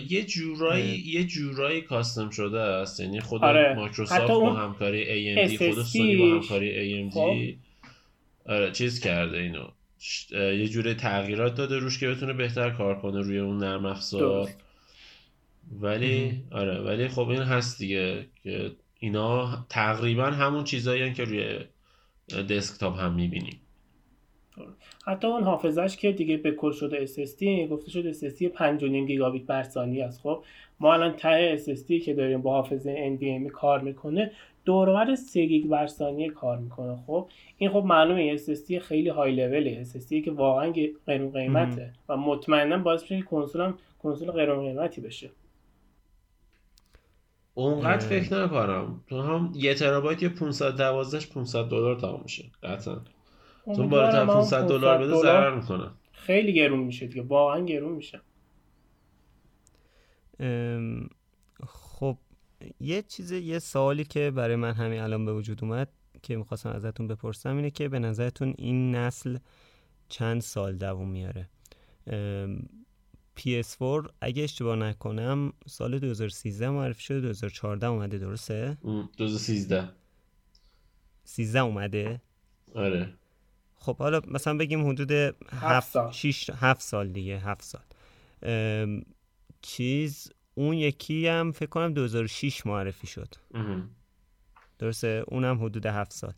یه 0.08 0.24
جورایی 0.24 1.02
یه 1.06 1.24
جورایی 1.24 1.80
کاستم 1.80 2.30
شده 2.30 2.60
است. 2.60 3.00
یعنی 3.00 3.20
خود 3.20 3.44
آره. 3.44 3.74
مایکروسافت 3.74 4.26
با 4.26 4.52
همکاری 4.52 5.04
AMD 5.04 5.56
خود 5.58 5.82
سونی 5.82 6.16
با 6.16 6.34
همکاری 6.34 7.10
AMD 7.10 7.14
خب. 7.14 7.32
آره 8.52 8.72
چیز 8.72 9.00
کرده 9.00 9.38
اینو. 9.38 9.64
یه 10.32 10.68
جوره 10.68 10.94
تغییرات 10.94 11.54
داده 11.54 11.78
روش 11.78 12.00
که 12.00 12.08
بتونه 12.08 12.32
بهتر 12.32 12.70
کار 12.70 12.98
کنه 12.98 13.20
روی 13.20 13.38
اون 13.38 13.58
نرم 13.58 13.86
افزار. 13.86 14.48
ولی 15.72 16.42
آره 16.52 16.80
ولی 16.80 17.08
خب 17.08 17.28
این 17.28 17.42
هست 17.42 17.78
دیگه 17.78 18.26
که 18.42 18.70
اینا 18.98 19.66
تقریبا 19.68 20.24
همون 20.24 20.64
چیزایی 20.64 21.12
که 21.12 21.24
روی 21.24 21.58
دسکتاپ 22.42 22.98
هم 22.98 23.14
می‌بینیم. 23.14 23.60
حتی 25.06 25.26
اون 25.26 25.42
حافظش 25.42 25.96
که 25.96 26.12
دیگه 26.12 26.36
به 26.36 26.52
کل 26.52 26.72
شده 26.72 27.06
SSD 27.06 27.70
گفته 27.70 27.90
شده 27.90 28.12
SSD 28.12 28.42
5.5 28.42 28.82
گیگابیت 29.06 29.46
بر 29.46 29.62
ثانیه 29.62 30.04
است. 30.04 30.20
خب 30.20 30.44
ما 30.80 30.94
الان 30.94 31.16
ته 31.16 31.56
SSD 31.56 32.04
که 32.04 32.14
داریم 32.14 32.42
با 32.42 32.52
حافظه 32.52 33.18
NVMe 33.18 33.50
کار 33.52 33.80
می‌کنه 33.80 34.32
دورور 34.64 35.14
3 35.14 35.46
گیگ 35.46 35.66
بر 35.66 35.86
ثانیه 35.86 36.30
کار 36.30 36.58
می‌کنه. 36.58 36.96
خب 37.06 37.28
این 37.58 37.70
خب 37.70 37.84
معلومه 37.84 38.36
SSD 38.36 38.78
خیلی 38.78 39.08
های 39.08 39.32
لوله 39.32 39.84
SSD 39.84 40.24
که 40.24 40.30
واقعا 40.30 40.72
قیمت 40.72 41.34
قیمته 41.34 41.92
و 42.08 42.16
مطمئنا 42.16 42.78
باعث 42.78 43.02
میشه 43.02 43.18
که 43.18 43.22
کنسول 43.22 43.62
هم 43.62 43.78
کنسول 44.02 44.30
غیر 44.30 44.54
قیمتی 44.54 45.00
بشه. 45.00 45.30
اونقدر 47.56 48.06
فکر 48.06 48.44
نکنم. 48.44 49.00
تو 49.06 49.22
هم 49.22 49.52
یه 49.54 49.74
ترابایت 49.74 50.22
یه 50.22 50.28
512 50.28 51.26
500 51.26 51.68
دلار 51.68 52.00
تمام 52.00 52.20
میشه. 52.22 52.50
قطعا. 52.62 53.00
چون 53.76 53.88
بالاتر 53.88 54.26
500 54.26 54.68
دلار 54.68 54.98
بده 54.98 55.14
ضرر 55.14 55.54
می‌کنه. 55.54 55.90
خیلی 56.12 56.52
گرون 56.52 56.78
میشه 56.78 57.06
دیگه. 57.06 57.22
واقعا 57.22 57.64
گرون 57.64 57.92
میشه. 57.92 58.20
خب 61.66 62.18
یه 62.80 63.02
چیز 63.02 63.32
یه 63.32 63.58
سوالی 63.58 64.04
که 64.04 64.30
برای 64.30 64.56
من 64.56 64.72
همین 64.72 65.00
الان 65.00 65.24
به 65.24 65.34
وجود 65.34 65.58
اومد 65.64 65.88
که 66.22 66.36
می‌خواستم 66.36 66.70
ازتون 66.70 67.08
بپرسم 67.08 67.56
اینه 67.56 67.70
که 67.70 67.88
به 67.88 67.98
نظرتون 67.98 68.54
این 68.58 68.94
نسل 68.94 69.38
چند 70.08 70.40
سال 70.40 70.76
دووم 70.76 71.08
میاره؟ 71.08 71.48
PS4 73.40 74.10
اگه 74.20 74.44
اشتباه 74.44 74.76
نکنم 74.76 75.52
سال 75.66 75.98
2013 75.98 76.70
معرفی 76.70 77.02
شده 77.02 77.20
2014 77.20 77.86
اومده 77.86 78.18
درسته؟ 78.18 78.78
2013 79.16 79.88
13 81.24 81.60
اومده؟ 81.60 82.20
آره. 82.74 83.14
خب 83.74 83.96
حالا 83.96 84.20
مثلا 84.28 84.56
بگیم 84.56 84.88
حدود 84.88 85.12
7 85.52 85.92
سال. 85.92 86.12
6 86.12 86.50
7 86.50 86.80
سال 86.80 87.08
دیگه 87.08 87.38
7 87.38 87.62
سال. 87.62 87.82
چیز 89.62 90.32
اون 90.54 90.74
یکی 90.74 91.26
هم 91.26 91.52
فکر 91.52 91.68
کنم 91.68 91.92
2006 91.92 92.66
معرفی 92.66 93.06
شد. 93.06 93.34
درسته؟ 94.78 95.24
اونم 95.28 95.64
حدود 95.64 95.86
7 95.86 96.12
سال. 96.12 96.32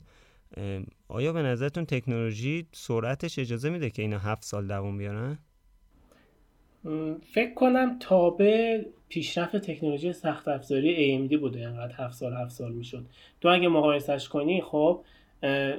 آیا 1.09 1.32
به 1.32 1.42
نظرتون 1.42 1.84
تکنولوژی 1.84 2.66
سرعتش 2.72 3.38
اجازه 3.38 3.70
میده 3.70 3.90
که 3.90 4.03
اینا 4.03 4.18
7 4.18 4.44
سال 4.44 4.66
دوام 4.66 4.99
بیارن؟ 4.99 5.38
فکر 7.33 7.55
کنم 7.55 7.97
تابع 8.01 8.83
پیشرفت 9.09 9.57
تکنولوژی 9.57 10.12
سخت 10.12 10.49
افزاری 10.49 11.29
AMD 11.29 11.37
بوده 11.37 11.66
انقدر 11.66 11.95
7 11.95 12.14
سال 12.14 12.33
7 12.33 12.51
سال 12.51 12.72
می‌شد. 12.72 13.07
تو 13.41 13.49
اگه 13.49 13.68
مقایسش 13.68 14.29
کنی 14.29 14.61
خب 14.61 15.05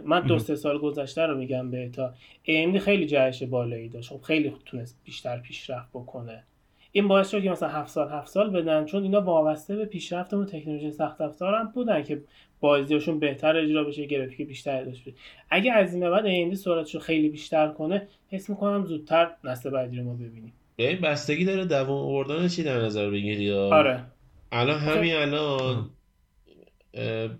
من 0.06 0.22
دو 0.28 0.40
سه 0.40 0.56
سال 0.56 0.78
گذشته 0.78 1.26
رو 1.26 1.38
میگم 1.38 1.72
به 1.72 1.90
تا 1.90 2.14
AMD 2.46 2.78
خیلی 2.78 3.06
جهش 3.06 3.44
بالایی 3.44 3.90
داشت. 3.90 4.10
خب 4.10 4.22
خیلی 4.22 4.54
تونست 4.66 5.00
بیشتر 5.06 5.38
پیشرفت 5.38 5.90
بکنه. 5.94 6.44
این 6.92 7.08
باعث 7.08 7.30
شد 7.30 7.44
که 7.44 7.50
مثلا 7.50 7.70
7 7.70 7.90
سال 7.90 8.10
7 8.10 8.28
سال 8.28 8.50
بدن 8.50 8.86
چون 8.86 9.04
اینا 9.04 9.22
وابسته 9.22 9.76
به 9.76 9.86
پیشرفت 9.86 10.34
اون 10.34 10.46
تکنولوژی 10.46 10.92
سخت 10.92 11.22
افزار 11.22 11.56
هم 11.56 11.72
بودن 11.76 12.04
که 12.04 12.22
بازیاشون 12.60 13.20
بهتر 13.20 13.58
اجرا 13.58 13.84
بشه 13.84 14.06
گرافیک 14.06 14.48
بیشتر 14.48 14.84
داشت 14.84 15.02
بشه 15.02 15.14
اگه 15.50 15.74
از 15.74 15.94
این 15.94 16.10
بعد 16.10 16.26
AMD 16.26 16.54
سرعتش 16.54 16.96
رو 16.96 17.02
خیلی 17.02 17.30
بیشتر 17.30 17.68
کنه 17.68 18.08
حس 18.30 18.50
می‌کنم 18.50 18.86
زودتر 18.86 19.32
نسل 19.44 19.70
بعدی 19.70 19.98
رو 19.98 20.04
ما 20.04 20.14
ببینیم. 20.14 20.54
یعنی 20.80 20.96
بستگی 20.96 21.46
داره 21.46 21.66
دوام 21.66 21.98
آوردن 21.98 22.48
چی 22.48 22.64
در 22.64 22.82
نظر 22.82 23.10
بگیری 23.10 23.44
یا؟ 23.44 23.76
آره. 23.76 24.06
الان 24.52 24.80
همین 24.80 25.16
الان 25.16 25.90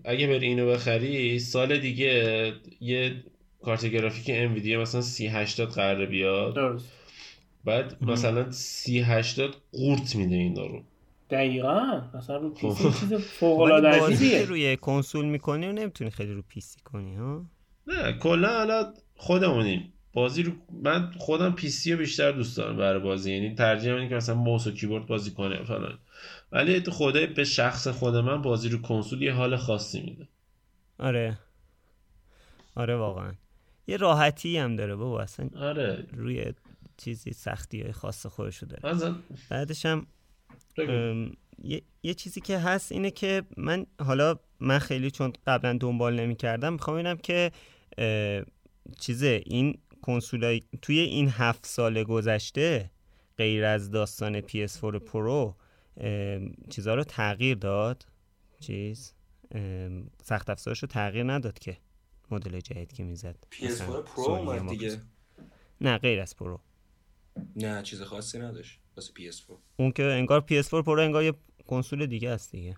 اگه 0.06 0.28
بری 0.28 0.48
اینو 0.48 0.68
بخری 0.68 1.40
سال 1.40 1.78
دیگه 1.78 2.54
یه 2.82 3.24
کارت 3.62 3.86
گرافیک 3.86 4.26
انویدیا 4.30 4.82
مثلا 4.82 5.02
3080 5.02 5.70
قراره 5.70 6.06
بیاد. 6.06 6.56
درست. 6.56 6.92
بعد 7.66 8.04
مثلا 8.04 8.52
3080 8.52 9.56
قورت 9.72 10.16
میده 10.16 10.36
اینا 10.36 10.66
رو 10.66 10.84
دقیقا. 11.30 12.02
مثلا 12.14 12.38
رو 12.38 12.50
PC 12.50 12.84
چیز 12.84 13.14
فوق 13.14 13.60
العاده 13.60 14.46
روی 14.46 14.78
کنسول 14.78 15.26
می‌کنی 15.26 15.68
و 15.68 15.72
نمی‌تونی 15.72 16.10
خیلی 16.10 16.34
رو 16.34 16.42
PC 16.42 16.80
کنی 16.84 17.16
ها؟ 17.16 17.46
نه 17.88 18.14
کلا 18.14 18.58
حالا 18.58 18.94
خودمونیم. 19.16 19.94
بازی 20.14 20.44
رو 20.44 20.52
من 20.84 21.12
خودم 21.18 21.52
PC 21.52 21.92
رو 21.92 21.98
بیشتر 21.98 22.32
دوست 22.32 22.58
دارم 22.58 22.78
برای 22.78 23.00
بازی. 23.00 23.34
یعنی 23.34 23.56
ترجیح 23.56 23.94
اینه 23.94 24.10
که 24.10 24.16
مثلا 24.16 24.36
موس 24.36 24.68
و 24.68 24.72
کیبورد 24.72 25.06
بازی 25.06 25.32
کنه 25.32 25.64
فلان. 25.64 26.00
ولی 26.52 26.80
خدای 26.80 27.28
به 27.28 27.44
شخص 27.44 27.88
خود 27.88 28.16
من 28.16 28.42
بازی 28.42 28.70
رو 28.70 28.82
کنسول 28.82 29.22
یه 29.22 29.34
حال 29.34 29.58
خاصی 29.58 30.02
میده. 30.02 30.28
آره. 31.00 31.38
آره 32.76 32.96
واقعا. 32.96 33.34
یه 33.88 33.98
راحتی 33.98 34.58
هم 34.58 34.76
داره 34.76 34.96
بابا. 34.96 35.22
اصلا 35.22 35.50
آره. 35.56 36.06
روی 36.14 36.54
چیزی 36.98 37.34
سختی 37.34 37.82
های 37.82 37.92
خاص 37.92 38.26
خودشو 38.26 38.66
داره. 38.66 38.90
ازن... 38.90 39.16
بعدش 39.50 39.86
هم 39.86 40.08
یه،, 41.64 41.82
یه 42.04 42.14
چیزی 42.14 42.42
که 42.42 42.58
هست 42.58 42.92
اینه 42.92 43.12
که 43.12 43.44
من 43.58 43.86
حالا 44.00 44.36
من 44.60 44.80
خیلی 44.80 45.12
چون 45.12 45.34
قبلا 45.48 45.78
دنبال 45.78 46.20
نمی 46.20 46.36
کردم 46.36 46.74
می‌خوام 46.74 46.98
ببینم 46.98 47.18
که 47.18 47.52
چیزه 49.00 49.42
این 49.46 49.78
کنسولای 50.02 50.62
توی 50.82 51.00
این 51.00 51.30
هفت 51.30 51.66
سال 51.66 52.04
گذشته 52.04 52.92
غیر 53.38 53.66
از 53.66 53.92
داستان 53.92 54.42
PS4 54.42 54.96
Pro 54.96 55.56
چیزها 56.70 56.96
رو 56.96 57.04
تغییر 57.04 57.58
داد. 57.58 58.06
چیز؟ 58.60 59.14
سخت 60.24 60.50
افزارش 60.50 60.80
رو 60.80 60.88
تغییر 60.88 61.32
نداد 61.32 61.60
که 61.60 61.78
مدل 62.32 62.60
جدید 62.60 62.94
که 62.94 63.04
می‌زد. 63.04 63.36
PS4 63.52 63.82
Pro 63.82 64.30
اومد 64.30 64.70
دیگه. 64.70 65.02
نه 65.82 65.98
غیر 65.98 66.20
از 66.20 66.36
Pro. 66.36 66.60
نه 67.56 67.84
چیز 67.84 68.02
خاصی 68.02 68.40
نداشت. 68.40 68.80
واسه 68.98 69.14
PS4 69.14 69.52
اون 69.78 69.92
که 69.92 70.04
انگار 70.04 70.46
PS4 70.50 70.70
Pro 70.70 71.02
انگار 71.02 71.24
یه 71.24 71.34
کنسول 71.68 72.06
دیگه 72.06 72.30
است 72.30 72.52
دیگه. 72.52 72.78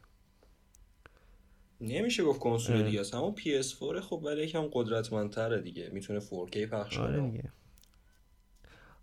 نمیشه 1.81 2.23
گفت 2.23 2.39
کنسول 2.39 2.83
دیگه 2.83 2.99
است. 2.99 3.15
اما 3.15 3.35
PS4 3.37 3.99
خب 3.99 4.21
ولی 4.23 4.43
یکم 4.43 4.69
قدرتمندتره 4.73 5.61
دیگه. 5.61 5.89
می‌تونه 5.93 6.19
4K 6.19 6.57
پخش 6.57 6.97
آره 6.97 7.19
کنه 7.19 7.53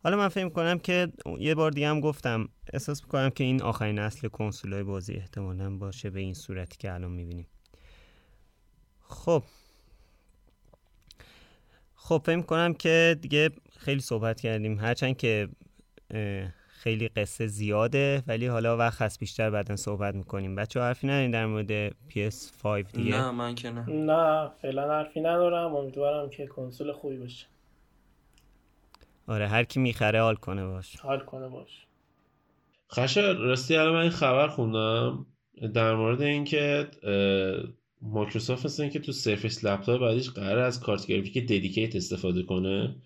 حالا 0.02 0.16
من 0.16 0.28
فکر 0.28 0.48
کنم 0.48 0.78
که 0.78 1.12
یه 1.38 1.54
بار 1.54 1.70
دیگه 1.70 1.88
هم 1.88 2.00
گفتم 2.00 2.48
احساس 2.72 3.02
می‌کنم 3.02 3.30
که 3.30 3.44
این 3.44 3.62
آخرین 3.62 3.98
نسل 3.98 4.28
کنسول 4.28 4.72
های 4.72 4.82
بازی 4.82 5.14
احتمالا 5.14 5.76
باشه 5.76 6.10
به 6.10 6.20
این 6.20 6.34
صورتی 6.34 6.76
که 6.76 6.92
الان 6.92 7.10
می‌بینیم. 7.10 7.46
خب. 9.00 9.42
خب 11.94 12.22
فکر 12.24 12.40
کنم 12.40 12.74
که 12.74 13.16
دیگه 13.20 13.50
خیلی 13.78 14.00
صحبت 14.00 14.40
کردیم. 14.40 14.78
هرچند 14.78 15.16
که 15.16 15.48
خیلی 16.78 17.08
قصه 17.08 17.46
زیاده 17.46 18.22
ولی 18.26 18.46
حالا 18.46 18.76
وقت 18.76 19.02
هست 19.02 19.20
بیشتر 19.20 19.50
بعدا 19.50 19.76
صحبت 19.76 20.14
می‌کنیم. 20.14 20.54
بچه 20.54 20.80
حرفی 20.80 21.06
ندارین 21.06 21.30
در 21.30 21.46
مورد 21.46 21.90
PS5 21.90 22.92
دیگه؟ 22.92 23.10
نه 23.10 23.30
من 23.30 23.54
که 23.54 23.70
نه. 23.70 23.90
نه 23.90 24.50
فعلا 24.62 24.88
حرفی 24.90 25.20
ندارم. 25.20 25.76
امیدوارم 25.76 26.30
که 26.30 26.46
کنسول 26.46 26.92
خوبی 26.92 27.16
باشه. 27.16 27.46
آره 29.26 29.48
هر 29.48 29.64
کی 29.64 29.80
می‌خره 29.80 30.20
حال 30.20 30.34
کنه 30.34 30.66
باش. 30.66 30.96
حال 30.96 31.20
کنه 31.20 31.48
باش. 31.48 31.86
خشه 32.90 33.20
راستی 33.20 33.76
الان 33.76 33.92
من 33.92 34.00
این 34.00 34.10
خبر 34.10 34.48
خوندم 34.48 35.26
در 35.74 35.94
مورد 35.94 36.22
اینکه 36.22 36.88
مایکروسافت 38.02 38.64
هستن 38.64 38.88
که 38.88 38.98
تو 38.98 39.12
Surface 39.12 39.64
Laptop 39.64 40.00
بعدش 40.00 40.30
قراره 40.30 40.58
از 40.58 40.80
کارت 40.80 41.06
گرافیک 41.06 41.38
dedicated 41.38 41.96
استفاده 41.96 42.42
کنه. 42.42 42.96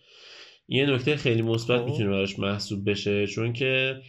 یه 0.68 0.86
نکته 0.86 1.16
خیلی 1.16 1.42
مثبت 1.42 1.80
خب. 1.80 1.86
می‌تونه 1.86 2.10
براش 2.10 2.38
محسوب 2.38 2.90
بشه 2.90 3.26
چون 3.26 3.52
که 3.52 4.00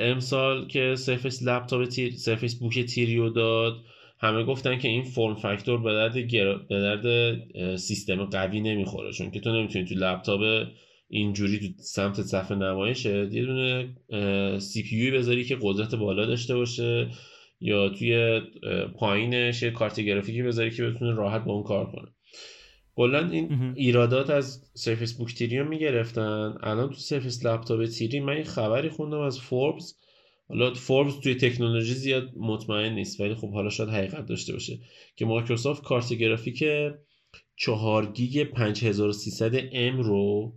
امسال 0.00 0.68
که 0.68 0.94
Surface 0.94 1.42
Laptop 1.42 1.84
Three 1.84 2.12
Surface 2.12 2.58
Book 2.58 2.80
Three 2.80 3.20
و 3.20 3.28
داد 3.28 3.74
همه 4.20 4.44
گفتن 4.44 4.78
که 4.78 4.88
این 4.88 5.02
form 5.02 5.34
factor 5.34 5.82
به 5.82 5.92
درد, 5.92 6.14
به 6.68 6.80
درد 6.80 7.76
سیستم 7.76 8.24
قوی 8.24 8.60
نمی‌خوره 8.60 9.12
چون 9.12 9.30
که 9.30 9.40
تو 9.40 9.52
نمی‌تونی 9.52 9.84
تو 9.84 9.94
لپتاپ 9.94 10.66
اینجوری 11.08 11.58
تو 11.58 11.82
سمت 11.82 12.22
صفحه 12.22 12.56
نمایشه 12.56 13.28
یه 13.32 13.44
دونه 13.44 13.94
CPU 14.58 15.10
بذاری 15.10 15.44
که 15.44 15.58
قدرت 15.62 15.94
بالا 15.94 16.26
داشته 16.26 16.54
باشه 16.54 17.08
یا 17.60 17.88
توی 17.88 18.40
پایینش 18.94 19.62
یه 19.62 19.70
کارت 19.70 20.00
گرافیکی 20.00 20.42
بذاری 20.42 20.70
که 20.70 20.84
بتونه 20.84 21.14
راحت 21.14 21.44
با 21.44 21.52
اون 21.52 21.62
کار 21.62 21.86
کنه 21.92 22.08
کلا 22.98 23.28
این 23.30 23.72
ایرادات 23.76 24.30
از 24.30 24.70
Surface 24.74 25.12
Book 25.12 25.34
Three 25.34 25.58
رو 25.58 25.68
می‌گرفتن. 25.68 26.54
الان 26.62 26.88
تو 26.88 26.94
Surface 26.94 27.46
Laptop 27.46 27.84
Three 27.84 28.20
من 28.20 28.32
این 28.32 28.44
خبری 28.44 28.88
خوندم 28.88 29.20
از 29.20 29.40
فوربس 29.40 29.94
حالا 30.48 30.74
فوربس 30.74 31.18
توی 31.22 31.34
تکنولوژی 31.34 31.94
زیاد 31.94 32.30
مطمئن 32.36 32.92
نیست 32.92 33.20
ولی 33.20 33.34
خب 33.34 33.52
حالا 33.52 33.70
شاید 33.70 33.90
حقیقت 33.90 34.26
داشته 34.26 34.52
باشه 34.52 34.78
که 35.16 35.24
مایکروسافت 35.24 35.82
کارت 35.82 36.12
گرافیک 36.12 36.64
4 37.56 38.12
گیگ 38.12 38.44
5300M 38.44 40.00
رو 40.00 40.52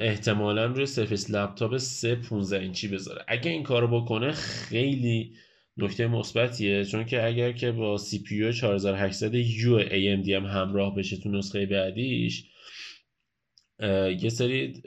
احتمالا 0.00 0.66
روی 0.66 0.86
سرفیس 0.86 1.30
لپتاپ 1.30 1.76
3 1.76 2.14
15 2.14 2.58
اینچی 2.58 2.88
بذاره. 2.88 3.24
اگه 3.28 3.50
این 3.50 3.62
کارو 3.62 4.00
بکنه 4.00 4.32
خیلی 4.32 5.32
نکته 5.76 6.06
مثبتیه 6.06 6.84
چون 6.84 7.04
که 7.04 7.26
اگر 7.26 7.52
که 7.52 7.72
با 7.72 7.98
CPU 7.98 8.52
4800U 8.52 9.80
AMD 9.80 10.28
هم 10.28 10.46
همراه 10.46 10.94
بشه 10.94 11.16
تو 11.16 11.30
نسخه 11.30 11.66
بعدیش 11.66 12.44
یه 14.22 14.28
سری 14.28 14.82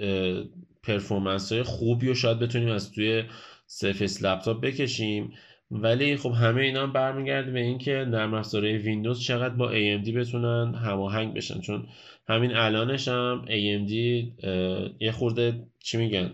پرفورمنس 0.84 1.52
های 1.52 1.64
خوبی 1.64 2.08
رو 2.08 2.14
شاید 2.14 2.40
بتونیم 2.40 2.70
از 2.70 2.92
توی 2.92 3.24
سرفیس 3.66 4.24
لپتاپ 4.24 4.62
بکشیم. 4.62 5.34
ولی 5.72 6.18
خب 6.18 6.32
همه 6.32 6.62
اینا 6.62 6.84
هم 6.84 6.94
برمیگرده 6.94 7.52
به 7.52 7.60
اینکه 7.60 7.92
نرم 7.92 8.34
افزارهای 8.34 8.78
ویندوز 8.78 9.22
چقدر 9.22 9.56
با 9.56 9.72
AMD 9.72 10.10
بتونن 10.10 10.76
هماهنگ 10.76 11.34
بشن. 11.34 11.62
چون 11.62 11.88
همین 12.28 12.56
الانش 12.56 13.08
هم 13.08 13.46
AMD 13.48 13.92
یه 15.00 15.12
خورده 15.12 15.68
چی 15.84 15.98
میگن؟ 15.98 16.34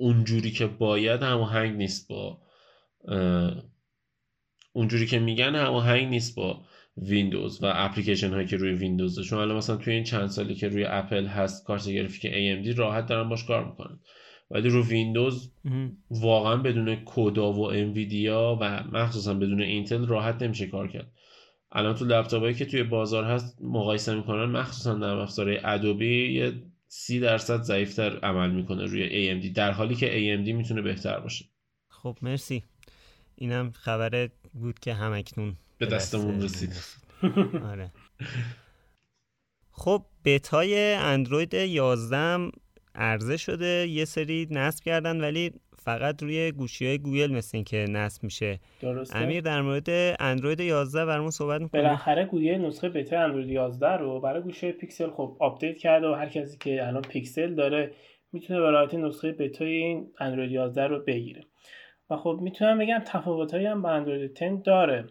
اونجوری 0.00 0.50
که 0.50 0.66
باید 0.66 1.22
هماهنگ 1.22 1.76
نیست 1.76 2.08
با 2.08 2.38
اونجوری 4.72 5.06
که 5.06 5.18
میگن 5.18 5.54
هماهنگ 5.54 6.08
نیست 6.08 6.36
با 6.36 6.60
ویندوز 6.96 7.62
و 7.62 7.72
اپلیکیشن 7.74 8.30
هایی 8.30 8.46
که 8.46 8.56
روی 8.56 8.72
ویندوز 8.72 9.20
چون 9.20 9.38
الان 9.38 9.56
مثلا 9.56 9.76
توی 9.76 9.94
این 9.94 10.04
چند 10.04 10.26
سالی 10.26 10.54
که 10.54 10.68
روی 10.68 10.84
اپل 10.84 11.26
هست 11.26 11.66
کارت 11.66 11.88
گرافیک 11.88 12.32
AMD 12.32 12.78
راحت 12.78 13.06
دارن 13.06 13.28
باش 13.28 13.44
کار 13.44 13.64
می‌کنن. 13.64 14.00
ولی 14.50 14.68
رو 14.68 14.84
ویندوز 14.84 15.52
واقعا 16.10 16.56
بدون 16.56 16.96
کودا 16.96 17.52
و 17.52 17.60
انویدیا 17.60 18.58
و 18.60 18.84
مخصوصا 18.92 19.34
بدون 19.34 19.62
اینتل 19.62 20.06
راحت 20.06 20.42
نمیشه 20.42 20.66
کار 20.66 20.88
کرد. 20.88 21.12
الان 21.72 21.94
تو 21.94 22.04
لپتاپایی 22.04 22.54
که 22.54 22.64
توی 22.64 22.82
بازار 22.82 23.24
هست 23.24 23.58
مقایسه 23.62 24.14
می‌کنن 24.14 24.44
مخصوصا 24.44 24.94
نرم 24.94 25.18
افزار 25.18 25.60
ادوبی 25.64 26.32
یه 26.32 26.52
سی 26.88 27.20
درصد 27.20 27.62
ضعیفتر 27.62 28.18
عمل 28.18 28.50
می‌کنه 28.50 28.86
روی 28.86 29.40
AMD 29.42 29.46
در 29.54 29.72
حالی 29.72 29.94
که 29.94 30.06
AMD 30.06 30.48
می‌تونه 30.52 30.82
بهتر 30.82 31.20
باشه. 31.20 31.44
خب 31.90 32.18
مرسی. 32.22 32.64
اینم 33.34 33.72
خبر 33.72 34.30
بود 34.52 34.78
که 34.78 34.94
همکنون 34.94 35.56
به 35.78 35.86
دستمون 35.86 36.42
رسید. 36.42 36.72
آره. 37.64 37.92
خب 39.70 40.06
بتای 40.24 40.94
اندروید 40.94 41.54
11 41.54 42.50
عرضه 42.94 43.36
شده. 43.36 43.86
یه 43.88 44.04
سری 44.04 44.48
نصب 44.50 44.84
کردن 44.84 45.20
ولی 45.20 45.52
فقط 45.88 46.22
روی 46.22 46.52
گوشی 46.52 46.86
های 46.86 46.98
گوگل 46.98 47.32
مثل 47.32 47.56
این 47.56 47.64
که 47.64 47.76
نصب 47.76 48.24
میشه. 48.24 48.58
درسته. 48.80 49.18
امیر 49.18 49.40
در 49.40 49.62
مورد 49.62 49.88
اندروید 50.20 50.60
11 50.60 51.04
برامون 51.04 51.30
صحبت 51.30 51.60
می‌کنه. 51.60 51.82
بالاخره 51.82 52.24
گوگل 52.24 52.54
نسخه 52.54 52.88
بتا 52.88 53.20
اندروید 53.20 53.48
11 53.50 53.96
رو 53.96 54.20
برای 54.20 54.42
گوشی 54.42 54.72
پیکسل 54.72 55.10
خب 55.10 55.36
آپدیت 55.38 55.76
کرده 55.76 56.08
و 56.08 56.14
هر 56.14 56.28
کسی 56.28 56.58
که 56.58 56.86
الان 56.86 57.02
پیکسل 57.02 57.54
داره 57.54 57.92
می‌تونه 58.32 58.60
به 58.60 58.70
راحتی 58.70 58.96
نسخه 58.96 59.32
بتای 59.32 59.72
این 59.72 60.06
اندروید 60.18 60.50
11 60.50 60.86
رو 60.86 61.02
بگیره. 61.06 61.44
و 62.10 62.16
خب 62.16 62.38
می‌تونم 62.42 62.78
بگم 62.78 63.02
تفاوتایی 63.06 63.66
هم 63.66 63.82
با 63.82 63.90
اندروید 63.90 64.34
10 64.34 64.60
داره 64.64 65.06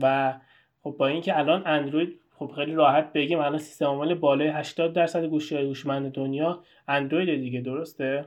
و 0.00 0.34
خب 0.82 0.96
با 0.98 1.06
اینکه 1.06 1.38
الان 1.38 1.62
اندروید 1.66 2.20
خب 2.38 2.52
خیلی 2.56 2.72
راحت 2.72 3.12
بگیم 3.12 3.38
الان 3.38 3.58
سیستم 3.58 3.84
عامل 3.84 4.14
بالای 4.14 4.48
80 4.48 4.92
درصد 4.92 5.24
گوشی 5.24 5.56
های 5.56 5.64
هوشمند 5.64 6.12
دنیا 6.12 6.64
اندروید 6.88 7.40
دیگه 7.40 7.60
درسته؟ 7.60 8.24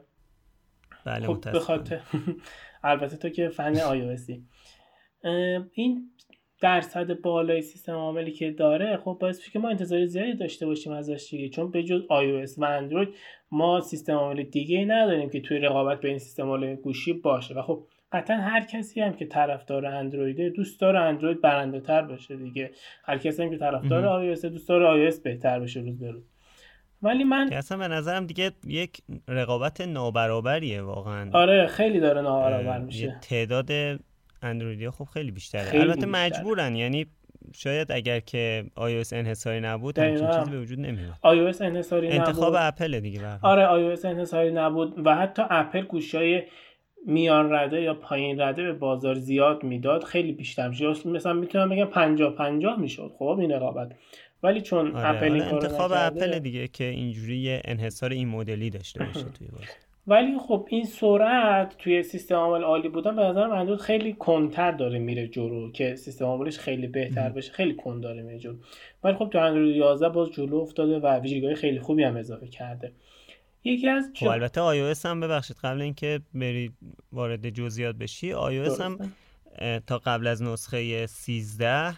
بله 1.05 1.27
خب 1.27 1.51
به 1.51 1.59
خاطر 1.59 1.99
البته 2.83 3.17
تو 3.17 3.29
که 3.29 3.49
فن 3.49 3.79
آی 3.79 4.17
این 5.73 6.09
درصد 6.63 7.21
بالای 7.21 7.61
سیستم 7.61 7.93
عاملی 7.93 8.31
که 8.31 8.51
داره 8.51 8.97
خب 8.97 9.17
باعث 9.21 9.49
که 9.49 9.59
ما 9.59 9.69
انتظار 9.69 10.05
زیادی 10.05 10.33
داشته 10.33 10.65
باشیم 10.65 10.93
ازش 10.93 11.27
دیگه 11.31 11.49
چون 11.49 11.71
به 11.71 11.83
جز 11.83 12.01
iOS 12.01 12.57
و 12.57 12.63
اندروید 12.63 13.09
ما 13.51 13.81
سیستم 13.81 14.13
عامل 14.13 14.43
دیگه 14.43 14.77
ای 14.77 14.85
نداریم 14.85 15.29
که 15.29 15.41
توی 15.41 15.59
رقابت 15.59 16.01
بین 16.01 16.17
سیستم 16.17 16.49
عامل 16.49 16.75
گوشی 16.75 17.13
باشه. 17.13 17.53
و 17.53 17.61
خب 17.61 17.87
قطعا 18.11 18.37
هر 18.37 18.61
کسی 18.65 19.01
هم 19.01 19.13
که 19.13 19.25
طرفدار 19.25 19.85
اندرویده 19.85 20.49
دوست 20.49 20.81
داره 20.81 20.99
اندروید 20.99 21.41
برنده 21.41 21.79
تر 21.79 22.01
باشه 22.01 22.35
دیگه. 22.35 22.71
هر 23.03 23.17
کسی 23.17 23.43
هم 23.43 23.49
که 23.49 23.57
طرفدار 23.57 24.35
iOS 24.35 24.45
دوست 24.45 24.69
داره 24.69 25.11
iOS 25.11 25.21
بهتر 25.21 25.59
بشه 25.59 25.79
روز 25.79 25.99
به 25.99 26.11
روز. 26.11 26.32
ولی 27.03 27.23
من 27.23 27.49
که 27.49 27.57
اصلا 27.57 27.77
به 27.77 27.87
نظرم 27.87 28.25
دیگه 28.25 28.51
یک 28.67 29.01
رقابت 29.27 29.81
نابرابریه 29.81 30.81
واقعا. 30.81 31.29
آره 31.33 31.67
خیلی 31.67 31.99
داره 31.99 32.21
نابرابر 32.21 32.79
میشه. 32.79 33.19
تعداد 33.21 33.71
اندرویدی 34.41 34.89
خب 34.89 35.07
خیلی 35.13 35.31
بیشتره. 35.31 35.61
خیلی 35.61 35.83
البته 35.83 36.05
مجبورن 36.05 36.75
یعنی 36.75 37.05
شاید 37.55 37.91
اگر 37.91 38.19
که 38.19 38.65
iOS 38.77 39.13
انحصاری 39.13 39.59
نبود 39.59 39.99
همچین 39.99 40.29
چیزی 40.31 40.51
به 40.51 40.59
وجود 40.59 40.79
نمیاد. 40.79 41.13
iOS 41.23 41.61
انحصاری 41.61 42.07
نبود. 42.07 42.19
انتخاب 42.19 42.53
اپل 42.57 42.99
دیگه 42.99 43.19
برای. 43.19 43.37
آره 43.41 43.95
iOS 43.95 44.05
انحصاری 44.05 44.51
نبود 44.51 45.05
و 45.05 45.15
حتی 45.15 45.41
اپل 45.49 45.81
گوشای 45.81 46.43
میان 47.07 47.53
رده 47.53 47.81
یا 47.81 47.93
پایین 47.93 48.41
رده 48.41 48.63
به 48.63 48.73
بازار 48.73 49.15
زیاد 49.15 49.63
می‌داد 49.63 50.03
خیلی 50.03 50.31
بیشتر 50.31 50.69
میشه 50.69 50.87
مثلا 51.05 51.33
می‌تونم 51.33 51.69
بگم 51.69 51.85
50 51.85 52.35
50 52.35 52.79
می‌شد 52.79 53.11
خب 53.19 53.37
این 53.39 53.51
رقابت. 53.51 53.91
ولی 54.43 54.61
چون 54.61 54.95
آره. 54.95 55.09
اپل 55.09 55.41
انتخاب 55.41 55.91
اپل 55.95 56.39
دیگه 56.39 56.67
که 56.67 56.83
اینجوری 56.83 57.61
انحصار 57.65 58.11
این 58.11 58.27
مدلی 58.27 58.69
داشته 58.69 59.03
باشه 59.03 59.23
توی 59.23 59.47
بازار 59.47 59.67
ولی 60.07 60.37
خب 60.39 60.67
این 60.69 60.85
سرعت 60.85 61.77
توی 61.77 62.03
سیستم 62.03 62.35
عامل 62.35 62.63
عالی 62.63 62.89
بودن 62.89 63.15
به 63.15 63.21
نظر 63.21 63.41
اندروید 63.41 63.81
خیلی 63.81 64.13
کنتر 64.13 64.71
داره 64.71 64.99
میره 64.99 65.27
جلو 65.27 65.71
که 65.71 65.95
سیستم 65.95 66.25
عاملش 66.25 66.59
خیلی 66.59 66.87
بهتر 66.87 67.29
بشه. 67.29 67.51
خیلی 67.51 67.73
کند 67.73 68.03
داره 68.03 68.21
میره 68.21 68.39
جلو. 68.39 68.55
ولی 69.03 69.15
خب 69.15 69.29
تو 69.29 69.39
اندروید 69.39 69.75
11 69.75 70.09
باز 70.09 70.31
جلو 70.31 70.55
افتاده 70.55 70.99
و 70.99 71.19
ویژگی‌های 71.19 71.55
خیلی 71.55 71.79
خوبی 71.79 72.03
هم 72.03 72.17
اضافه 72.17 72.47
کرده. 72.47 72.91
یکی 73.63 73.89
از 73.89 74.11
خب 74.15 74.27
البته 74.27 74.93
iOS 74.93 75.05
هم 75.05 75.19
ببخشید 75.19 75.57
قبل 75.63 75.81
اینکه 75.81 76.19
بری 76.33 76.71
وارد 77.11 77.49
جزئیات 77.49 77.95
بشی 77.95 78.33
iOS 78.33 78.81
هم 78.81 79.13
تا 79.87 79.97
قبل 79.97 80.27
از 80.27 80.43
نسخه 80.43 81.07
13 81.07 81.93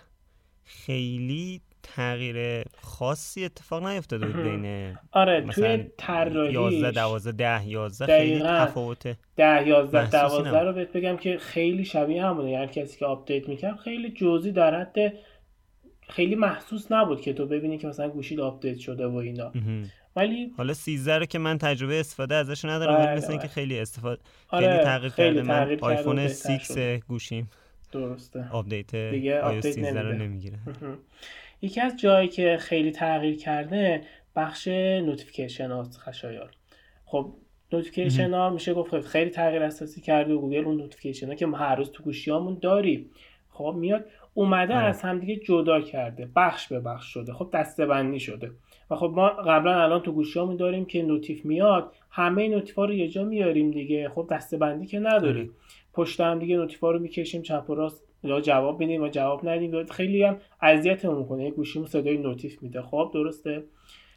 خیلی 0.63 1.61
تغییر 1.85 2.63
خاصی 2.81 3.45
اتفاق 3.45 3.85
نیفتاده 3.87 4.25
بود 4.25 4.43
بین 4.43 4.97
آره 5.11 5.41
توی 5.41 5.85
طراحی 5.97 6.53
11 6.53 6.91
12 6.91 7.31
10 7.31 7.67
11 7.67 8.05
خیلی 8.05 8.43
تفاوته 8.43 9.17
10 9.37 9.67
11 9.67 10.09
12 10.09 10.59
رو 10.59 10.73
بهت 10.73 10.91
بگم 10.91 11.17
که 11.17 11.37
خیلی 11.37 11.85
شبیه 11.85 12.25
هم 12.25 12.33
بوده 12.33 12.49
یعنی 12.49 12.67
کسی 12.67 12.99
که 12.99 13.05
آپدیت 13.05 13.49
می‌کرد 13.49 13.75
خیلی 13.75 14.11
جزئی 14.11 14.51
در 14.51 14.81
حد 14.81 15.13
خیلی 16.09 16.35
محسوس 16.35 16.91
نبود 16.91 17.21
که 17.21 17.33
تو 17.33 17.45
ببینی 17.45 17.77
که 17.77 17.87
مثلا 17.87 18.09
گوشی 18.09 18.41
آپدیت 18.41 18.77
شده 18.77 19.07
و 19.07 19.15
اینا. 19.15 19.51
ولی 20.15 20.51
حالا 20.57 20.73
13 20.73 21.17
رو 21.17 21.25
که 21.25 21.39
من 21.39 21.57
تجربه 21.57 21.99
استفاده 21.99 22.35
ازش 22.35 22.65
ندارم 22.65 23.05
ولی 23.05 23.17
مثل 23.17 23.31
اینکه 23.31 23.47
خیلی 23.47 23.79
استفاده 23.79 24.21
آره 24.49 24.67
خیلی 24.67 24.83
تغییر 24.83 25.11
کرده 25.11 25.41
من 25.41 25.77
آیفون 25.81 26.27
6 26.27 26.99
گوشیم. 27.07 27.49
درسته. 27.91 28.45
آپدیت 28.51 28.95
دیگه 28.95 29.41
آپدیت 29.41 29.71
13 29.71 30.01
رو 30.01 30.13
نمی‌گیره. 30.13 30.57
یکی 31.61 31.81
از 31.81 31.99
جایی 31.99 32.27
که 32.27 32.57
خیلی 32.59 32.91
تغییر 32.91 33.37
کرده 33.37 34.01
بخش 34.35 34.67
notification 34.67 35.71
ها 35.71 35.83
خشایار. 35.83 36.51
خب 37.05 37.33
notification 37.73 38.33
ها 38.33 38.49
میشه 38.49 38.73
گفت 38.73 38.99
خیلی 38.99 39.29
تغییر 39.29 39.63
اساسی 39.63 40.01
کرده 40.01 40.33
و 40.33 40.41
گوگل 40.41 40.65
اون 40.65 40.77
notification 40.77 41.27
ها 41.27 41.35
که 41.35 41.45
ما 41.45 41.57
هر 41.57 41.75
روز 41.75 41.91
تو 41.91 42.03
گوشیامون 42.03 42.57
داریم 42.61 43.11
خب 43.49 43.75
میاد 43.77 44.05
اومده 44.33 44.75
از 44.75 45.01
همدیگه 45.01 45.35
جدا 45.35 45.81
کرده. 45.81 46.29
بخش 46.35 46.67
به 46.67 46.79
بخش 46.79 47.13
شده. 47.13 47.33
خب 47.33 47.49
دسته 47.53 47.85
بندی 47.85 48.19
شده. 48.19 48.51
و 48.91 48.95
خب 48.95 49.11
ما 49.15 49.29
قبلا 49.29 49.83
الان 49.83 50.01
تو 50.01 50.11
گوشیامون 50.11 50.55
داریم 50.55 50.85
که 50.85 51.03
notif 51.03 51.45
میاد. 51.45 51.91
همه 52.09 52.47
notif 52.47 52.75
ها 52.75 52.85
رو 52.85 52.93
یه 52.93 53.07
جا 53.07 53.23
میاریم 53.23 53.71
دیگه. 53.71 54.09
خب 54.09 54.27
دسته 54.31 54.57
بندی 54.57 54.85
که 54.85 54.99
نداریم. 54.99 55.51
پشت 55.93 56.21
هم 56.21 56.39
دیگه 56.39 56.57
notif 56.57 56.79
ها 56.79 56.91
رو 56.91 56.99
می‌کشیم 56.99 57.41
چپ 57.41 57.69
و 57.69 57.75
راست 57.75 58.04
یا 58.27 58.41
جواب 58.41 58.79
میدیم 58.79 59.01
یا 59.01 59.09
جواب 59.09 59.49
ندیم. 59.49 59.85
خیلی 59.85 60.23
هم 60.23 60.37
اذیتمون 60.61 61.17
می‌کنه 61.17 61.51
گوشیمون 61.51 61.87
صدای 61.87 62.17
notif 62.17 62.63
میده. 62.63 62.81
خب 62.81 63.11
درسته؟ 63.13 63.63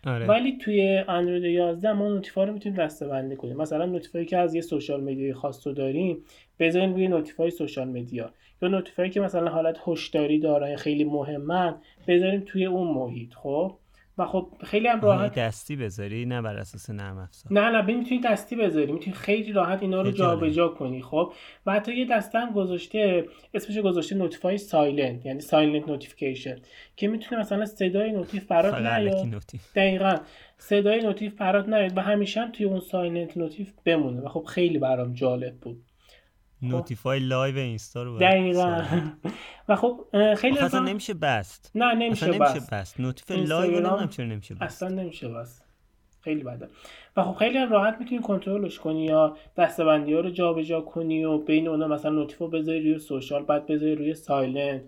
آره. 0.07 0.27
ولی 0.27 0.59
توی 0.59 1.05
اندروید 1.09 1.45
11 1.45 1.93
ما 1.93 2.09
notif 2.09 2.39
ا 2.39 2.45
رو 2.45 2.53
می‌تونیم 2.53 2.79
دسته 2.79 3.09
بندی 3.09 3.37
کنیم. 3.37 3.57
مثلا 3.57 3.87
notif 3.87 4.16
ایی 4.16 4.27
که 4.27 4.37
از 4.37 4.55
یه 4.55 4.61
social 4.61 5.05
media 5.05 5.35
خاص 5.35 5.67
رو 5.67 5.73
داریم 5.73 6.25
بذاریم 6.59 6.95
روی 6.95 7.09
notif 7.09 7.51
ای 7.51 7.56
social 7.56 7.89
media. 7.89 8.31
یا 8.63 8.69
notif 8.69 8.99
ایی 8.99 9.11
که 9.11 9.21
مثلا 9.21 9.51
حالت 9.51 9.79
هشداری 9.87 10.39
دارن 10.39 10.77
خیلی 10.77 11.05
مهمن 11.05 11.77
بذاریم 12.09 12.41
توی 12.47 12.65
اون 12.65 12.95
محیط. 12.95 13.35
خب؟ 13.35 13.73
و 14.19 14.27
خب 14.27 14.49
خیلی 14.65 14.89
هم 14.89 15.01
راحت 15.01 15.35
دستی 15.39 15.77
بذاری 15.77 16.27
نه 16.27 16.43
بر 16.43 16.57
اساس 16.57 16.91
نرم 16.91 17.19
افزار. 17.19 17.53
نه 17.53 17.71
نه 17.71 17.83
می‌تونی 17.83 18.21
دستی 18.21 18.57
بذاری 18.57 18.93
می‌تونی 18.93 19.17
خیلی 19.17 19.53
راحت 19.53 19.83
اینا 19.83 20.03
رو 20.03 20.11
جابجا 20.11 20.69
کنی 20.69 21.03
خب؟ 21.03 21.33
و 21.67 21.73
حتی 21.73 21.97
یه 21.97 22.07
دسته 22.11 22.39
هم 22.39 22.53
گذاشته 22.53 23.25
اسمش 23.55 23.79
گذاشته 23.79 24.15
notif 24.15 24.59
ای 24.59 24.69
silent 24.69 25.27
یعنی 25.27 25.41
silent 25.41 25.89
notification 25.89 26.57
که 26.97 27.09
می‌تونه 27.09 27.41
مثلا 27.41 27.65
صدای 27.67 28.13
notif 28.13 28.47
برات 28.47 28.75
نیاد. 28.75 29.45
دقیقا. 29.75 30.17
صدای 30.59 31.03
notif 31.03 31.35
برات 31.35 31.69
نیاد 31.69 31.99
و 31.99 32.01
همیشه 32.01 32.41
هم 32.41 32.53
توی 32.53 32.67
اون 32.67 32.81
silent 32.81 33.37
notif 33.37 33.73
بمونه 33.85 34.21
و 34.21 34.29
خب 34.29 34.45
خیلی 34.45 34.79
برام 34.79 35.13
جالب 35.13 35.55
بود. 35.57 35.85
notif 36.63 37.19
ای 37.19 37.27
live 37.27 37.59
اینستا 37.59 38.03
رو 38.03 38.19
دقیقا. 38.19 38.85
و 39.69 39.77
خب 39.77 40.01
خیلی 40.37 40.59
اصلا 40.59 40.81
نمیشه 40.81 41.15
بست. 41.15 41.71
نه 41.75 41.95
نمیشه 41.95 42.27
اصلا 42.27 42.47
نمیشه 42.47 42.67
بست. 42.73 43.01
notif 43.01 43.45
ای 43.45 43.52
live 43.52 43.81
نمیشه 43.81 44.07
چرا 44.07 44.27
نمیشه 44.27 44.55
بست. 44.55 44.63
اصلا 44.63 44.89
نمیشه 44.89 45.29
بست. 45.29 45.65
خیلی 46.21 46.43
بده. 46.43 46.69
و 47.17 47.23
خب 47.23 47.39
خیلی 47.39 47.67
راحت 47.67 47.97
می‌تونی 48.01 48.23
کنترلش 48.23 48.79
کنی 48.79 49.05
یا 49.05 49.37
دسته 49.57 49.86
بندی 49.86 50.15
ها 50.15 50.21
رو 50.21 50.31
جابجا 50.31 50.81
کنی 50.81 51.25
و 51.25 51.39
بین 51.39 51.69
اونا 51.69 51.89
مثلا 51.89 52.11
notif 52.11 52.43
و 52.43 52.49
بذاری 52.49 52.91
روی 52.91 52.99
social 52.99 53.45
بعد 53.45 53.67
بذاری 53.67 53.95
روی 53.95 54.15
silent. 54.15 54.83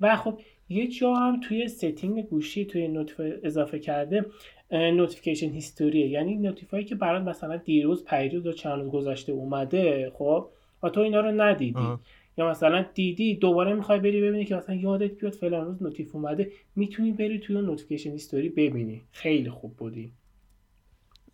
و 0.00 0.16
خب 0.16 0.40
یه 0.68 0.88
جا 0.88 1.14
هم 1.14 1.40
توی 1.40 1.68
setting 1.68 2.22
گوشی 2.22 2.64
توی 2.64 2.88
notif 2.88 3.25
ای 3.25 3.32
اضافه 3.42 3.78
کرده 3.78 4.26
notification 4.72 5.50
history 5.50 5.99
ه 5.99 6.06
یعنی 6.06 6.36
notif 6.36 6.70
ایی 6.70 6.84
که 6.84 6.94
برات 6.94 7.22
مثلا 7.22 7.56
دیروز 7.56 8.04
پریروز 8.04 8.46
یا 8.46 8.52
چند 8.52 8.82
روز 8.82 8.92
گذشته 8.92 9.32
اومده 9.32 10.12
خب 10.14 10.48
و 10.84 10.90
تو 10.90 11.00
اینا 11.00 11.20
رو 11.20 11.30
ندیدی. 11.40 11.88
یا 12.38 12.50
مثلا 12.50 12.84
دیدی 12.94 13.34
دوباره 13.34 13.74
می‌خوای 13.74 14.00
بری 14.00 14.22
ببینی 14.22 14.44
که 14.44 14.56
مثلا 14.56 14.74
یادت 14.74 15.10
بیاد 15.10 15.32
فلان 15.32 15.66
روز 15.66 15.82
notif 15.82 16.14
اومده 16.14 16.52
می‌تونی 16.76 17.12
بری 17.12 17.38
توی 17.38 17.56
notification 17.56 18.10
history 18.10 18.48
ببینی. 18.48 19.02
خیلی 19.12 19.50
خوب 19.50 19.76
بودی. 19.76 20.12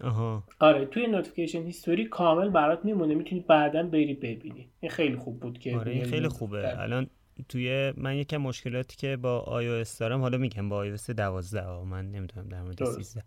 آها. 0.01 0.45
آره 0.61 0.85
توی 0.85 1.07
notification 1.07 1.63
history 1.63 2.05
کامل 2.05 2.49
برات 2.49 2.85
میمونه 2.85 3.15
می‌تونی 3.15 3.45
بعدا 3.49 3.83
بری 3.83 4.15
ببینی. 4.15 4.69
این 4.81 4.91
خیلی 4.91 5.17
خوب 5.17 5.41
بود 5.41 5.59
که 5.59 5.77
آره 5.77 5.93
این 5.93 6.05
خیلی 6.05 6.29
خوبه. 6.29 6.81
الان 6.81 7.07
توی 7.49 7.93
من 7.97 8.17
یکم 8.17 8.37
مشکلاتی 8.37 8.97
که 8.97 9.17
با 9.17 9.61
iOS 9.63 9.99
دارم 9.99 10.21
حالا 10.21 10.39
میگم 10.39 10.69
با 10.69 10.97
iOS 10.97 11.11
12 11.11 11.85
من 11.85 12.11
نمی‌دونم 12.11 12.49
در 12.49 12.63
مورد 12.63 12.85
13 12.85 13.23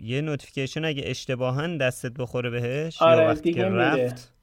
یه 0.00 0.20
notification 0.20 0.84
اگه 0.84 1.02
اشتباها 1.06 1.76
دستت 1.76 2.12
بخوره 2.12 2.50
بهش 2.50 3.02
آره 3.02 3.22
یا 3.22 3.28
وقتی 3.28 3.52
که 3.52 3.64
رفت 3.64 4.37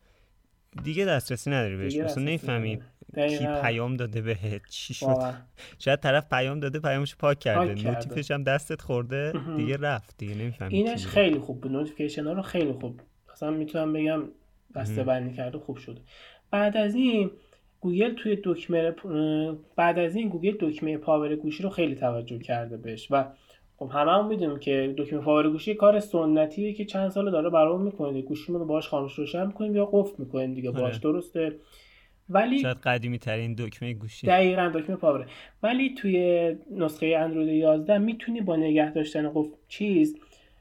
دیگه 0.84 1.06
دسترسی 1.06 1.50
نداری 1.50 1.78
بهش. 1.78 1.98
اصلا 1.98 2.24
نمی‌فهمی 2.24 2.80
کی 3.16 3.48
پیام 3.62 3.96
داده 3.96 4.22
بهت 4.22 4.62
چی 4.70 4.94
شد. 4.94 5.34
شاید 5.80 6.00
طرف 6.00 6.30
پیام 6.30 6.60
داده 6.60 6.80
پیامش 6.80 7.16
پاک 7.16 7.40
کرده. 7.40 7.74
notif 7.74 8.15
ش 8.15 8.32
هم 8.32 8.44
دستت 8.44 8.82
خورده 8.82 9.34
دیگه 9.58 9.78
رفت 9.78 10.18
دیگه 10.18 10.36
نمی‌فهمی 10.36 10.76
اینش 10.78 11.06
خیلی 11.06 11.40
خوب 11.40 11.62
بود. 11.62 11.72
notification 11.72 12.28
ها 12.28 12.34
رو 12.34 12.42
خیلی 12.42 12.74
خوب. 12.74 13.02
اصلا 13.34 13.52
می‌تونم 13.52 13.94
بگم 13.94 14.24
دسته 14.76 15.04
بندی 15.04 15.36
کرده 15.36 15.58
خوب 15.58 15.78
شده. 15.78 16.02
بعد 16.52 16.78
از 16.78 16.96
این 16.96 17.32
گوگل 17.80 18.14
توی 18.14 18.38
دکمه 18.44 18.94
بعد 19.76 20.00
از 20.00 20.16
این 20.16 20.30
گوگل 20.30 20.58
دکمه 20.60 20.98
power 20.98 21.36
گوشی 21.36 21.64
رو 21.64 21.70
خیلی 21.70 21.96
توجه 21.96 22.40
کرده 22.40 22.78
بهش. 22.78 23.08
و 23.12 23.26
خب 23.78 23.90
همه 23.94 24.12
هم 24.12 24.28
می‌دونیم 24.28 24.60
که 24.60 24.94
دکمه 24.98 25.20
power 25.20 25.50
گوشی 25.50 25.74
کار 25.74 26.00
سنتیه 26.00 26.74
که 26.74 26.86
چند 26.86 27.10
سال 27.10 27.32
داره 27.32 27.50
برامون 27.50 27.82
می‌کنه 27.82 28.22
گوشیمون 28.22 28.62
رو 28.62 28.68
باهاش 28.68 28.88
خاموش 28.88 29.14
روشن 29.14 29.48
می‌کنیم 29.48 29.76
یا 29.76 29.86
قفل 29.86 30.14
می‌کنیم 30.18 30.54
دیگه. 30.54 30.70
آره. 30.70 31.00
درسته. 31.00 31.56
ولی 32.30 32.60
شاید 32.60 32.78
قدیمی 32.78 33.20
ترین 33.20 33.54
دکمه 33.54 33.94
گوشی. 33.94 34.28
دقیقا 34.28 34.72
دکمه 34.76 34.96
پاوره. 34.96 35.26
ولی 35.64 35.94
توی 35.94 36.56
نسخه 36.72 37.16
اندروید 37.20 37.50
11 37.50 37.98
می‌تونی 37.98 38.42
با 38.42 38.56
نگه 38.56 38.92
داشتن 38.92 39.30
قفل 39.30 39.56
چیز 39.68 40.18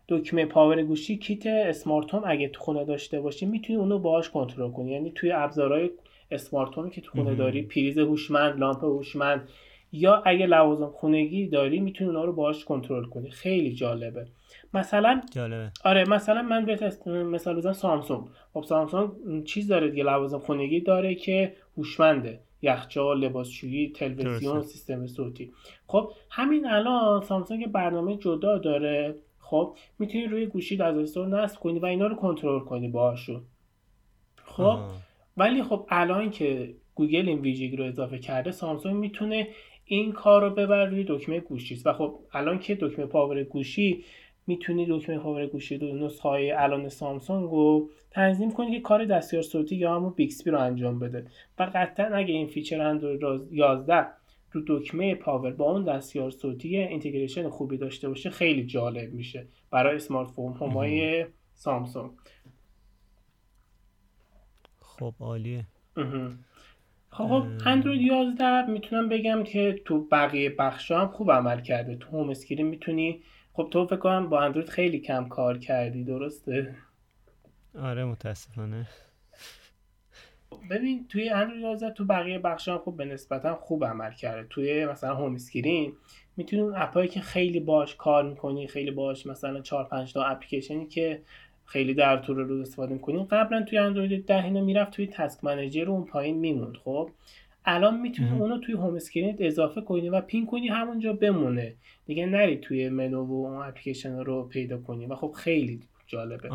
دکمه 0.09 0.47
پاور 0.47 0.83
گوشی 0.83 1.17
کیت 1.17 1.47
اسمارت 1.47 2.15
هوم 2.15 2.23
اگه 2.27 2.49
تو 2.49 2.61
خونه 2.61 2.85
داشته 2.85 3.21
باشی 3.21 3.47
می‌تونی 3.47 3.79
اونو 3.79 3.99
باهاش 3.99 4.31
کنترل 4.31 4.71
کنی. 4.71 4.91
یعنی 4.91 5.11
توی 5.11 5.33
ابزارهای 5.33 5.91
اسمارت 6.31 6.79
هومی 6.79 6.91
که 6.91 7.01
تو 7.01 7.11
خونه 7.11 7.35
داری 7.35 7.63
پریز 7.63 7.99
هوشمند 7.99 8.61
لامپ 8.61 8.85
هوشمند 8.85 9.49
یا 9.95 10.23
اگه 10.27 10.47
لوازم 10.47 10.87
خونگی 10.87 11.47
داری 11.47 11.81
می‌تونی 11.81 12.11
اونا 12.11 12.25
رو 12.25 12.33
باهاش 12.33 12.65
کنترل 12.65 13.05
کنی. 13.05 13.31
خیلی 13.31 13.75
جالبه. 13.75 14.27
مثلا 14.75 15.21
جالبه. 15.33 15.71
آره 15.85 16.05
مثلا 16.09 16.43
من 16.43 16.65
بهت 16.65 17.07
مثال 17.09 17.57
بزنم 17.57 17.73
سامسونگ. 17.73 18.25
خب 18.55 18.63
سامسونگ 18.63 19.45
چیز 19.45 19.69
داره 19.69 19.91
دیگه 19.91 20.05
لوازم 20.05 20.39
خونگی 20.39 20.81
داره 20.81 21.15
که 21.15 21.55
هوشمنده. 21.77 22.41
یخچال 22.63 23.21
لباسشویی 23.21 23.93
تلویزیون 23.93 24.63
سیستم 24.63 25.07
صوتی. 25.07 25.53
خب 25.87 26.13
همین 26.31 26.67
الان 26.67 27.21
سامسونگ 27.21 27.67
برنامه 27.67 28.17
جدا 28.17 28.59
داره. 28.59 29.15
خب 29.39 29.77
می‌تونی 29.99 30.27
روی 30.27 30.47
گوشی 30.47 30.83
از 30.83 30.99
store 30.99 31.27
نصب 31.27 31.61
کنی 31.61 31.79
و 31.79 31.87
اینا 31.87 32.07
رو 32.07 32.17
کنترل 32.17 32.61
کنی 32.61 32.89
باهاشون. 32.89 33.43
خب 34.45 34.79
ولی 35.37 35.63
خب 35.63 35.87
الان 35.89 36.31
که 36.31 36.75
گوگل 36.95 37.29
این 37.29 37.39
ویژگی 37.39 37.77
رو 37.77 37.85
اضافه 37.85 38.19
کرده 38.19 38.51
سامسونگ 38.51 38.97
می‌تونه 38.97 39.49
این 39.85 40.13
کار 40.13 40.43
رو 40.43 40.51
ببره 40.51 40.85
روی 40.85 41.05
دکمه 41.09 41.41
گوشی 41.41 41.83
و 41.85 41.93
خب 41.93 42.19
الان 42.33 42.59
که 42.59 42.75
دکمه 42.75 43.07
power 43.07 43.45
گوشی 43.45 44.05
می‌تونی 44.47 44.87
دکمه 44.89 45.19
power 45.19 45.47
گوشی 45.47 45.79
دو 45.79 45.93
نسخه 45.93 46.29
های 46.29 46.53
الان 46.53 46.89
سامسونگ 46.89 47.51
رو 47.51 47.91
تنظیم 48.11 48.51
کنی 48.53 48.71
که 48.71 48.81
کار 48.81 49.05
دستیار 49.05 49.43
صوتی 49.43 49.77
یا 49.77 49.97
همون 49.97 50.13
بیکسبی 50.17 50.51
رو 50.51 50.61
انجام 50.61 50.99
بده. 50.99 51.27
و 51.59 51.71
قطعا 51.75 52.07
اگه 52.07 52.35
این 52.35 52.47
feature 52.47 52.81
اندروید 52.81 53.53
11 53.53 54.07
رو 54.53 54.63
دکمه 54.67 55.15
power 55.15 55.51
با 55.53 55.73
اون 55.73 55.85
دستیار 55.85 56.31
صوتی 56.31 56.77
integration 56.77 57.49
خوبی 57.49 57.77
داشته 57.77 58.09
باشه 58.09 58.31
خیلی 58.31 58.67
جالب 58.67 59.13
میشه 59.13 59.47
برای 59.71 59.97
اسمارت 59.97 60.31
فون 60.31 60.53
همای 60.53 61.27
سامسونگ. 61.55 62.11
خب 64.81 65.15
عالیه. 65.21 65.67
خب 67.17 67.47
اندروید 67.67 68.01
11 68.01 68.67
می‌تونم 68.67 69.09
بگم 69.09 69.45
که 69.45 69.81
تو 69.85 70.05
بقیه 70.13 70.51
بخش 70.51 70.91
هم 70.91 71.09
خوب 71.09 71.33
عمل 71.33 71.61
کرده. 71.61 71.97
تو 71.97 72.09
home 72.09 72.31
screen 72.31 72.67
می‌تونی. 72.67 73.23
خب 73.53 73.69
تو 73.71 73.87
فکر 73.87 73.97
کنم 73.97 74.29
با 74.29 74.41
اندروید 74.41 74.69
خیلی 74.69 74.99
کم 75.01 75.29
کار 75.29 75.59
کردی 75.59 76.05
درسته؟ 76.05 76.75
آره 77.79 78.05
متاسفانه. 78.05 78.87
ببین 80.71 81.07
توی 81.09 81.29
اندروید 81.29 81.63
11 81.63 81.91
تو 81.91 82.05
بقیه 82.05 82.39
بخش 82.39 82.69
هم 82.69 82.79
خوب 82.79 82.97
به 82.97 83.05
نسبتا 83.05 83.55
خوب 83.55 83.85
عمل 83.85 84.13
کرده. 84.13 84.47
توی 84.51 84.87
مثلا 84.87 85.15
home 85.15 85.35
screen 85.35 85.93
می‌تونی 86.37 86.63
اون 86.63 86.75
اپایی 86.77 87.09
که 87.09 87.21
خیلی 87.21 87.61
باش 87.61 87.97
کار 87.97 88.29
می‌کنی 88.29 88.67
خیلی 88.67 88.91
باش 88.91 89.27
مثلا 89.27 89.61
4 89.61 89.85
5 89.85 90.13
تا 90.13 90.25
اپلیکیشنی 90.25 90.87
که 90.87 91.23
خیلی 91.67 91.95
در 91.95 92.17
طول 92.17 92.37
روز 92.37 92.61
استفاده 92.61 92.93
می‌کنیم 92.95 93.23
قبلا 93.23 93.63
توی 93.63 93.79
اندروید 93.79 94.27
10 94.27 94.45
اینا 94.45 94.61
می‌رفت 94.61 94.93
توی 94.93 95.07
task 95.07 95.45
manager 95.45 95.91
اون 95.91 96.05
پایین 96.05 96.39
میموند. 96.39 96.77
خب 96.77 97.11
الان 97.65 98.01
می‌تونی 98.01 98.31
اونو 98.31 98.59
توی 98.59 98.75
home 98.75 98.95
screen 98.95 99.31
ت 99.31 99.37
اضافه 99.41 99.81
کنی 99.81 100.09
و 100.09 100.21
pin 100.21 100.47
کنی 100.47 100.69
همونجا 100.69 101.13
بمونه. 101.13 101.75
دیگه 102.07 102.27
نری 102.27 102.57
توی 102.57 102.89
منو 102.89 103.25
و 103.25 103.47
اون 103.47 103.67
اپلیکیشن 103.67 104.19
رو 104.19 104.43
پیدا 104.43 104.79
کنی. 104.79 105.07
و 105.07 105.15
خب 105.15 105.33
خیلی 105.37 105.81
جالبه. 106.07 106.49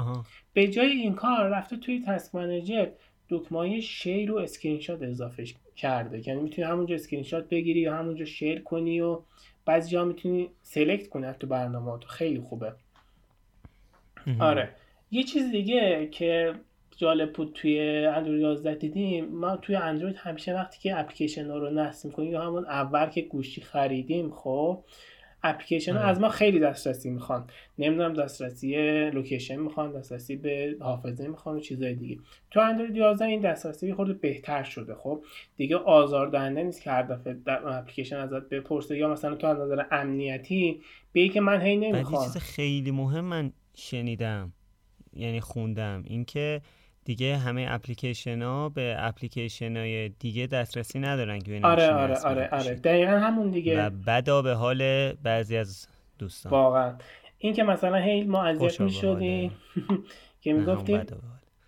به 0.53 0.67
جای 0.67 0.91
این 0.91 1.13
کار 1.13 1.47
رفته 1.47 1.77
توی 1.77 2.03
task 2.07 2.35
manager 2.35 2.87
دکمه 3.29 3.79
share 3.79 4.31
و 4.31 4.35
اسکرین 4.35 4.79
شات 4.79 5.01
اضافه 5.01 5.45
کرده. 5.75 6.27
یعنی 6.27 6.41
می‌تونی 6.41 6.67
همونجا 6.67 6.95
اسکرین 6.95 7.23
شات 7.23 7.49
بگیری 7.49 7.79
یا 7.79 7.95
همونجا 7.95 8.25
share 8.25 8.61
کنی 8.61 9.01
و 9.01 9.19
بعضی 9.65 9.91
جا 9.91 10.05
می‌تونی 10.05 10.49
select 10.61 11.09
کنی 11.09 11.33
تو 11.39 11.47
برنامه 11.47 11.99
خیلی 12.07 12.39
خوبه. 12.39 12.73
آره. 14.39 14.69
یه 15.11 15.23
چیز 15.23 15.51
دیگه 15.51 16.07
که 16.11 16.53
جالب 16.97 17.33
بود 17.33 17.51
توی 17.53 18.05
اندروید 18.05 18.41
11 18.41 18.75
دیدیم 18.75 19.25
ما 19.25 19.57
توی 19.57 19.75
اندروید 19.75 20.15
همیشه 20.15 20.53
وقتی 20.53 20.79
که 20.79 20.99
اپلیکیشن 20.99 21.49
ها 21.49 21.57
رو 21.57 21.69
نصب 21.69 22.05
می‌کنیم 22.05 22.31
یا 22.31 22.41
همون 22.41 22.65
اول 22.65 23.05
که 23.05 23.21
گوشی 23.21 23.61
خریدیم 23.61 24.31
خب 24.31 24.83
اپلیکیشن 25.43 25.93
ها 25.93 25.99
آره. 25.99 26.07
از 26.07 26.19
ما 26.19 26.29
خیلی 26.29 26.59
دسترسی 26.59 27.09
می‌خوان. 27.09 27.47
نمی‌دونم 27.77 28.13
دسترسی 28.13 28.75
لوکیشن 29.09 29.55
می‌خوان 29.55 29.91
دسترسی 29.91 30.35
به 30.35 30.75
حافظه 30.79 31.27
می‌خوان 31.27 31.55
و 31.55 31.59
چیزای 31.59 31.93
دیگه. 31.93 32.17
تو 32.51 32.59
اندروید 32.59 32.95
11 32.95 33.25
این 33.25 33.41
دسترسی 33.41 33.93
خورده 33.93 34.13
بهتر 34.13 34.63
شده 34.63 34.95
خب. 34.95 35.23
دیگه 35.57 35.75
آزاردهنده 35.75 36.63
نیست 36.63 36.81
که 36.81 36.91
هر 36.91 37.01
دفعه 37.01 37.37
اپلیکیشن 37.47 38.17
ازت 38.17 38.49
بپرسه 38.49 38.97
یا 38.97 39.09
مثلا 39.09 39.35
تو 39.35 39.47
از 39.47 39.59
نظر 39.59 39.83
امنیتی 39.91 40.81
به 41.13 41.27
که 41.27 41.41
من 41.41 41.61
هی 41.61 41.77
نمی‌خوام. 41.77 42.23
چیز 42.23 42.37
خیلی 42.37 42.91
مهم 42.91 43.25
من 43.25 43.51
شنیدم. 43.75 44.53
یعنی 45.13 45.41
خوندم. 45.41 46.03
اینکه 46.05 46.61
دیگه 47.05 47.37
همه 47.37 47.65
اپلیکیشن 47.69 48.41
ها 48.41 48.69
به 48.69 48.95
اپلیکیشن 48.99 49.77
های 49.77 50.09
دیگه 50.09 50.47
دسترسی 50.47 50.99
ندارن 50.99 51.39
که 51.39 51.59
آره 51.63 51.89
آره 51.89 52.19
آره 52.19 52.49
آره. 52.51 52.75
دقیقا 52.75 53.11
همون 53.11 53.49
دیگه. 53.49 53.85
و 53.85 53.89
بدا 54.07 54.41
به 54.41 54.53
حال 54.53 55.11
بعضی 55.13 55.57
از 55.57 55.87
دوستان. 56.19 56.51
واقعا. 56.51 56.93
این 57.37 57.53
که 57.53 57.63
مثلا 57.63 57.97
هی 57.97 58.23
ما 58.23 58.43
اذیت 58.43 58.81
می 58.81 58.91
شدیم 58.91 59.51
که 60.41 60.53
می‌گفتیم 60.53 61.01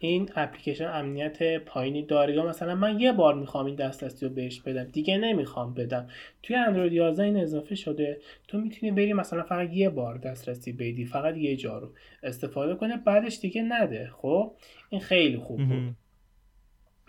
این 0.04 0.30
اپلیکیشن 0.36 0.88
امنیت 0.94 1.58
پایینی 1.58 2.06
داره 2.06 2.36
یا 2.36 2.46
مثلا 2.46 2.76
من 2.76 3.00
یه 3.00 3.12
بار 3.12 3.36
می‌خوام 3.36 3.66
این 3.66 3.76
دسترسی 3.76 4.26
رو 4.26 4.34
بهش 4.34 4.62
بدم 4.62 4.84
دیگه 4.84 5.18
نمی‌خوام 5.18 5.74
بدم. 5.74 6.08
توی 6.44 6.56
اندروید 6.56 6.94
11 6.94 7.24
این 7.24 7.38
اضافه 7.38 7.76
شده 7.76 8.20
تو 8.48 8.58
می‌تونی 8.58 8.92
بری 8.92 9.14
مثلا 9.14 9.44
فقط 9.44 9.74
یه 9.74 9.90
بار 9.90 10.18
دسترسی 10.18 10.72
بدی 10.72 11.06
فقط 11.06 11.38
یه 11.38 11.56
جا 11.56 11.78
رو 11.78 11.90
استفاده 12.24 12.76
کنه 12.76 12.98
بعدش 12.98 13.40
دیگه 13.40 13.62
نده. 13.62 14.10
خب؟ 14.14 14.56
این 14.90 15.02
خیلی 15.02 15.38
خوب 15.38 15.58
بود. 15.68 15.96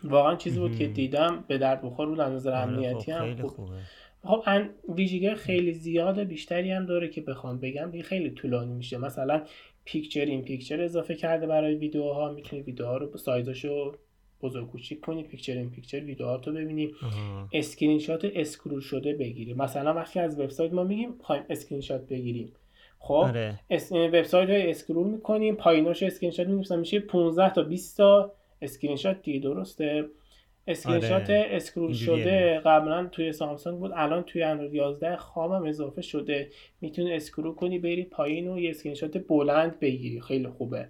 واقعا 0.05 0.37
چیزی 0.37 0.61
بود 0.61 0.77
که 0.77 0.87
دیدم 0.87 1.45
به 1.49 1.59
درد 1.59 1.83
بخور 1.83 2.09
بود 2.09 2.21
از 2.21 2.33
نظر 2.33 2.51
آره، 2.51 2.61
امنیتی 2.63 3.13
خب، 3.13 3.19
هم 3.23 3.47
خوب. 3.49 3.71
خب 4.25 4.43
ویژگی 4.89 5.35
خیلی 5.35 5.73
زیاد 5.73 6.21
بیشتری 6.21 6.71
هم 6.71 6.87
داره 6.87 7.09
که 7.09 7.21
بخوام 7.21 7.61
بگم 7.61 7.91
دیگه 7.91 8.05
خیلی 8.05 8.31
طولانی 8.31 8.73
میشه. 8.73 8.99
مثلا 8.99 9.43
picture 9.85 10.25
in 10.25 10.43
picture 10.43 10.83
اضافه 10.83 11.15
کرده 11.15 11.47
برای 11.47 11.75
ویدیوها. 11.75 12.33
می‌تونی 12.33 12.63
ویدیوها 12.63 12.97
رو 12.97 13.19
سایزاشو 13.19 13.93
بزرگ 14.43 14.71
کوچیک 14.71 15.01
کنی 15.01 15.23
picture 15.23 15.53
in 15.53 15.71
picture 15.71 16.01
ویدیوها 16.01 16.39
تو 16.39 16.53
ببینی 16.53 16.95
screenshot 17.53 18.25
scroll 18.35 18.81
شده 18.81 19.15
بگیری 19.15 19.55
مثلا 19.55 19.95
وقتی 19.95 20.21
از 20.21 20.41
وبسایت 20.41 20.73
ما 20.73 20.85
میگیم 20.85 21.15
خوایم 21.23 21.43
اسکرین 21.51 21.81
شات 21.81 22.09
بگیریم. 22.09 22.53
خب؟ 22.99 23.15
آره. 23.15 23.61
وبسایت 23.91 24.51
رو 24.51 24.71
scroll 24.71 25.07
می‌کنیم 25.07 25.55
پاییناش 25.55 26.03
اسکرین 26.03 26.33
شات 26.33 26.47
میگیم 26.47 26.79
میشه 26.79 27.01
15 27.01 27.55
تا 27.55 27.63
20 27.63 27.97
تا 27.97 28.33
اسکرین 28.63 28.97
شات 28.97 29.23
دیگه. 29.23 29.41
درسته؟ 29.41 30.05
اسکرین 30.67 31.01
شات 31.01 31.31
آره. 31.31 31.49
scroll 31.51 31.93
شده 31.93 32.61
قبلا 32.65 33.07
توی 33.07 33.33
سامسونگ 33.33 33.79
بود 33.79 33.93
الان 33.95 34.23
توی 34.23 34.43
اندروید 34.43 34.75
11 34.75 35.17
خامم 35.17 35.67
اضافه 35.67 36.03
شده. 36.03 36.51
می‌تونی 36.81 37.13
scroll 37.13 37.55
کنی 37.55 37.79
بری 37.79 38.05
پایین 38.05 38.49
و 38.49 38.59
یه 38.59 38.71
اسکرین 38.71 38.95
شات 38.95 39.19
بلند 39.19 39.81
بگیری. 39.81 40.21
خیلی 40.21 40.49
خوبه. 40.49 40.89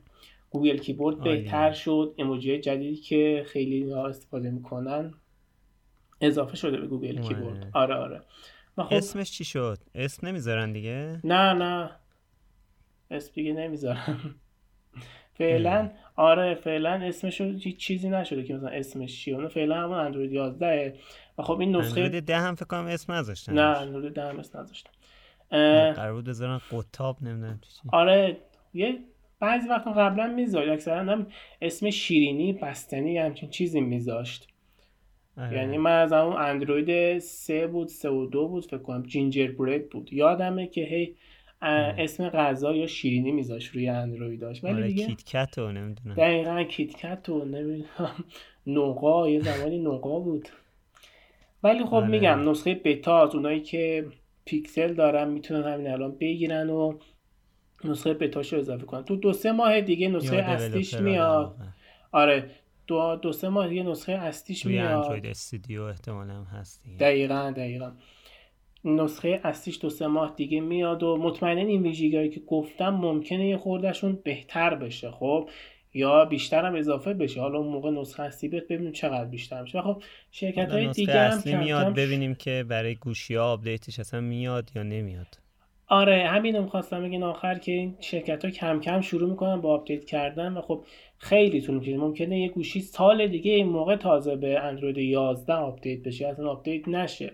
گوگل 0.51 0.79
کیبورد 0.79 1.21
بهتر 1.21 1.73
شد. 1.73 2.15
ایموجی 2.17 2.61
جدیدی 2.61 2.97
که 2.97 3.45
خیلی 3.47 3.93
استفاده 3.93 4.51
می‌کنن 4.51 5.15
اضافه 6.21 6.57
شده 6.57 6.77
به 6.77 6.87
گوگل 6.87 7.19
آره. 7.19 7.29
کیبورد. 7.29 7.71
آره 7.73 7.95
آره. 7.95 8.23
خب... 8.77 8.95
اسمش 8.95 9.31
چی 9.31 9.45
شد؟ 9.45 9.79
اسم 9.95 10.27
نمی‌ذارن 10.27 10.73
دیگه؟ 10.73 11.21
نه 11.25 11.53
نه. 11.53 11.91
اسم 13.11 13.33
دیگه 13.35 13.53
نمی‌ذارن. 13.53 14.35
فعلا 15.35 15.91
آره 16.17 16.55
فعلا 16.55 16.91
اسمش 16.91 17.41
هیچ 17.41 17.77
چیزی 17.77 18.11
نشده 18.11 18.45
که 18.45 18.55
مثلا 18.55 18.69
اسمش 18.69 19.25
چیه. 19.25 19.35
اون 19.35 19.49
فعلا 19.49 19.83
همون 19.83 19.99
اندروید 19.99 20.33
11 20.33 20.95
و 21.39 21.43
خب 21.43 21.61
این 21.61 21.77
نسخه 21.77 22.01
اندروید 22.01 22.25
10 22.25 22.37
هم 22.37 22.55
فکر 22.55 22.67
کنم 22.67 22.87
اسم 22.87 23.13
نذاشتن 23.13 23.53
نه 23.53 23.79
اندروید 23.79 24.15
10 24.15 24.23
هم 24.23 24.39
اسم 24.39 24.59
نذاشتن. 24.59 24.91
قرار 25.93 26.13
بود 26.13 26.25
بذارن 26.25 26.61
قطاب 26.71 27.23
نمی‌دونم 27.23 27.61
چی 27.63 27.89
آره 27.93 28.37
یه 28.75 28.99
بعضی 29.41 29.69
وقت 29.69 29.87
قبلا 29.87 30.27
میذاشت 30.27 30.69
اکثرا 30.69 30.97
هم 30.97 31.27
اسم 31.63 31.91
شیرینی 31.91 32.53
بستنی 32.53 33.19
همچین 33.19 33.51
چیزی 33.51 33.81
میذاشت. 33.81 34.49
آره. 35.39 35.57
یعنی 35.57 35.79
من 35.79 36.03
از 36.03 36.13
اون 36.13 36.37
اندروید 36.37 37.19
3 37.19 37.67
بود 37.67 37.89
3 37.89 38.11
و 38.11 38.27
2 38.27 38.49
بود 38.49 38.65
فکر 38.65 38.79
کنم 38.79 39.03
جینجر 39.03 39.53
برید 39.53 39.91
بود. 39.91 40.13
یادمه 40.13 40.67
که 40.67 40.81
هی 40.81 41.17
اسم 41.63 42.29
غذا 42.29 42.75
یا 42.75 42.87
شیرینی 42.87 43.33
میذاش 43.33 43.67
روی 43.67 43.89
اندرویداش 43.89 44.65
ولی 44.65 44.75
آره 44.75 44.87
دیگه 44.87 45.07
کیت 45.07 45.25
کت 45.25 45.59
و 45.59 45.73
نمی‌دونم. 45.73 46.15
دقیقا 46.15 46.63
کیت 46.65 46.97
کت 46.97 47.29
و 47.29 47.45
نمی‌دونم. 47.45 48.25
نوقا 48.67 49.31
یه 49.31 49.41
زمانی 49.41 49.79
نوقا 49.79 50.21
بود. 50.21 50.49
ولی 51.63 51.85
خب 51.85 51.95
آره. 51.95 52.07
میگم 52.07 52.51
نسخه 52.51 52.75
بتا 52.85 53.23
از 53.23 53.35
اونایی 53.35 53.61
که 53.61 54.07
پیکسل 54.45 54.95
دارن 54.95 55.29
می‌تونن 55.29 55.73
همین 55.73 55.91
الان 55.91 56.17
بگیرن 56.21 56.71
و 56.71 56.99
نسخه 57.85 58.15
بتاشو 58.15 58.57
اضافه 58.57 58.85
کنن. 58.87 59.05
تو 59.05 59.17
دو 59.17 59.33
سه 59.33 59.53
ماه 59.53 59.81
دیگه 59.81 60.09
نسخه 60.09 60.37
اصلیش 60.37 60.95
میاد. 60.95 61.57
آره 62.13 62.51
دو, 62.87 63.17
دو 63.17 63.33
سه 63.33 63.49
ماه 63.49 63.69
دیگه 63.69 63.83
نسخه 63.83 64.13
اصلیش 64.13 64.67
میاد. 64.67 65.03
اندروید 65.03 65.27
استودیو 65.27 65.83
احتمالا 65.83 66.45
هست 66.45 66.83
دقیقا 67.01 67.51
دقیقا. 67.57 67.93
نسخه 68.85 69.41
اصلیش 69.45 69.79
دو 69.81 69.91
سه 69.91 70.07
ماه 70.07 70.35
دیگه 70.37 70.61
میاد 70.61 71.03
و 71.03 71.17
مطمئنا 71.17 71.61
این 71.61 71.83
ویژگیهایی 71.83 72.31
که 72.31 72.41
گفتم 72.41 72.89
ممکنه 72.89 73.49
یه 73.49 73.57
خوردشون 73.57 74.19
بهتر 74.25 74.75
بشه 74.75 75.11
خب؟ 75.11 75.49
یا 75.95 76.25
بیشتر 76.25 76.65
هم 76.65 76.75
اضافه 76.75 77.15
بشه. 77.15 77.41
حالا 77.41 77.59
اون 77.59 77.69
موقع 77.69 77.91
نسخه 77.91 78.23
اصلی 78.23 78.49
بیاد 78.49 78.65
ببینیم 78.65 78.93
چقدر 78.93 79.25
بیشتر 79.25 79.63
میشه. 79.63 79.83
خب 79.83 80.03
شرکت 80.31 80.73
های 80.73 80.89
دیگه 80.89 81.13
هم 81.13 81.37
اصلی 81.37 81.55
میاد 81.55 81.95
ببینیم 81.95 82.35
که 82.35 82.65
برای 82.69 82.95
گوشی 82.95 83.35
ها 83.35 83.53
آپدیتش 83.53 83.99
اصلا 83.99 84.21
میاد 84.21 84.71
یا 84.77 84.83
نمیاد. 84.83 85.39
آره 85.87 86.27
همین 86.27 86.57
هم 86.57 86.67
خواستم 86.67 87.03
بگین 87.03 87.23
آخر 87.23 87.59
که 87.59 87.73
این 87.73 87.97
شرکت 88.01 88.45
ها 88.45 88.51
کم 88.51 88.81
کم 88.81 89.01
شروع 89.01 89.31
می‌کنن 89.31 89.61
با 89.61 89.75
آپدیت 89.75 90.05
کردن 90.05 90.53
و 90.53 90.61
خب 90.61 90.85
خیلی 91.19 91.61
طول 91.61 91.75
می‌کشه. 91.75 91.97
ممکنه 91.97 92.41
یه 92.41 92.49
گوشی 92.49 92.81
سال 92.81 93.27
دیگه 93.27 93.53
این 93.53 93.67
موقع 93.67 93.97
تازه 93.97 94.37
به 94.37 94.61
اندروید 94.61 94.99
11 94.99 95.53
آپدیت 95.53 96.03
بشه 96.03 96.27
اصلا 96.27 96.51
آپدیت 96.51 96.89
نشه. 96.89 97.33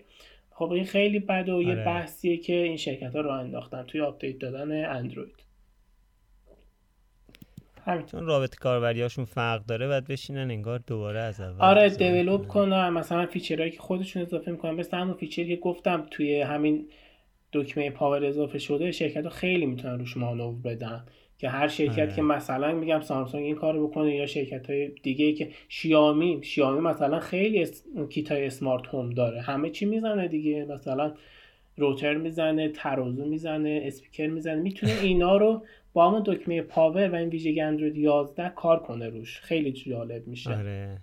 خب 0.58 0.72
این 0.72 0.84
خیلی 0.84 1.18
بده 1.18 1.52
و 1.52 1.62
یه 1.62 1.72
آره. 1.72 1.84
بحثیه 1.84 2.36
که 2.36 2.52
این 2.52 2.76
شرکت 2.76 3.14
ها 3.16 3.20
رو 3.20 3.30
انداختن 3.30 3.82
توی 3.82 4.00
آپدیت 4.00 4.38
دادن 4.38 4.84
اندروید. 4.84 5.44
همین. 7.84 8.06
چون 8.06 8.26
رابط 8.26 8.54
کاربریاشون 8.54 9.24
فرق 9.24 9.66
داره 9.66 9.88
بعد 9.88 10.06
بشینن 10.06 10.50
انگار 10.50 10.80
دوباره 10.86 11.20
از 11.20 11.40
اول 11.40 11.60
آره 11.60 11.88
develop 11.88 12.46
کنن. 12.46 12.88
مثلا 12.88 13.26
feature 13.26 13.57
هایی 13.57 13.70
که 13.70 13.78
خودشون 13.78 14.22
اضافه 14.22 14.50
می‌کنن. 14.50 14.74
مثل 14.74 14.96
همون 14.96 15.14
feature 15.14 15.44
ی 15.44 15.48
که 15.48 15.56
گفتم 15.56 16.06
توی 16.10 16.40
همین 16.40 16.88
دکمه 17.52 17.90
power 17.90 18.24
اضافه 18.24 18.58
شده 18.58 18.92
شرکت 18.92 19.24
ها 19.24 19.30
خیلی 19.30 19.66
می‌تونن 19.66 19.98
روش 19.98 20.16
مانور 20.16 20.54
بدن. 20.64 21.06
که 21.38 21.48
هر 21.48 21.68
شرکت 21.68 21.98
آره. 21.98 22.14
که 22.14 22.22
مثلا 22.22 22.72
میگم 22.72 23.00
سامسونگ 23.00 23.44
این 23.44 23.54
کارو 23.54 23.88
بکنه 23.88 24.14
یا 24.16 24.26
شرکت 24.26 24.70
های 24.70 24.88
دیگه 24.88 25.32
که 25.32 25.50
شیامی 25.68 26.40
شیامی 26.42 26.80
مثلا 26.80 27.20
خیلی 27.20 27.62
اس... 27.62 27.84
کیت 28.10 28.32
های 28.32 28.46
اسمارت 28.46 28.86
هوم 28.86 29.10
داره. 29.10 29.40
همه 29.40 29.70
چی 29.70 29.86
می‌زنه 29.86 30.28
دیگه. 30.28 30.64
مثلا 30.64 31.14
روتر 31.76 32.14
می‌زنه 32.14 32.68
ترازو 32.68 33.24
می‌زنه 33.24 33.82
اسپیکر 33.84 34.26
می‌زنه. 34.26 34.62
می‌تونه 34.62 34.92
اینا 35.02 35.36
رو 35.36 35.66
با 35.92 36.08
همون 36.08 36.22
دکمه 36.26 36.62
پاور 36.62 37.10
و 37.10 37.14
این 37.14 37.28
ویژگی 37.28 37.60
اندروید 37.60 37.96
11 37.96 38.48
کار 38.48 38.78
کنه 38.82 39.08
روش. 39.08 39.40
خیلی 39.40 39.72
جالب 39.72 40.26
میشه. 40.26 40.56
آره. 40.56 40.98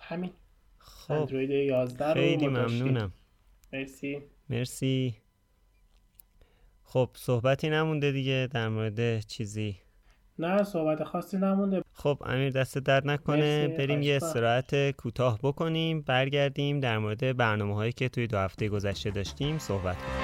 همین. 0.00 0.30
خب. 0.78 1.12
اندروید 1.12 1.50
11 1.50 2.14
خیلی 2.14 2.46
ممنونم. 2.46 3.12
مرسی. 3.72 4.18
مرسی. 4.50 5.14
خب 6.90 7.10
صحبتی 7.14 7.70
نمونده 7.70 8.12
دیگه 8.12 8.48
در 8.52 8.68
مورد 8.68 9.20
چیزی. 9.20 9.76
نه 10.38 10.62
صحبت 10.62 11.04
خاصی 11.04 11.36
نمونده. 11.36 11.82
خب 11.92 12.22
امیر 12.26 12.50
دست 12.50 12.78
درد 12.78 13.06
نکنه. 13.06 13.68
بریم 13.68 14.02
یه 14.02 14.16
استراحت 14.16 14.90
کوتاه 14.90 15.38
بکنیم 15.42 16.00
برگردیم 16.00 16.80
در 16.80 16.98
مورد 16.98 17.36
برنامه 17.36 17.74
هایی 17.74 17.92
که 17.92 18.08
توی 18.08 18.26
دو 18.26 18.38
هفته 18.38 18.68
گذشته 18.68 19.10
داشتیم 19.10 19.58
صحبت 19.58 19.96
کنیم. 19.96 20.17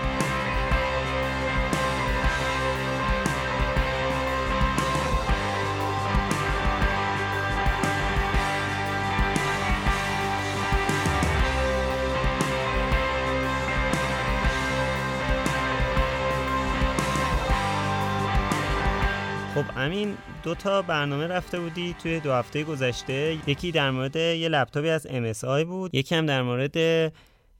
خب 19.64 19.78
امین 19.78 20.16
دو 20.42 20.54
تا 20.54 20.82
برنامه 20.82 21.26
رفته 21.26 21.60
بودی 21.60 21.94
توی 22.02 22.20
دو 22.20 22.32
هفته 22.32 22.64
گذشته. 22.64 23.38
یکی 23.46 23.72
در 23.72 23.90
مورد 23.90 24.16
یه 24.16 24.48
لپتاپی 24.48 24.88
از 24.88 25.06
MSI 25.06 25.64
بود 25.64 25.94
یکی 25.94 26.14
هم 26.14 26.26
در 26.26 26.42
مورد 26.42 27.12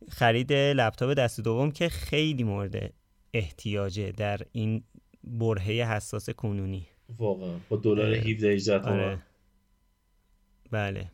خرید 0.09 0.53
لپتاپ 0.53 1.11
دست 1.11 1.41
دوم 1.41 1.71
که 1.71 1.89
خیلی 1.89 2.45
مورد 2.45 2.93
احتیاجه 3.35 4.13
در 4.13 4.41
این 4.53 4.83
برهه 5.25 5.95
حساس 5.97 6.31
کنونی. 6.31 6.87
واقعا 7.19 7.57
با 7.69 7.77
دلار 7.77 8.15
17 8.15 8.49
18 8.49 8.79
آره. 8.79 9.19
بله. 10.71 11.11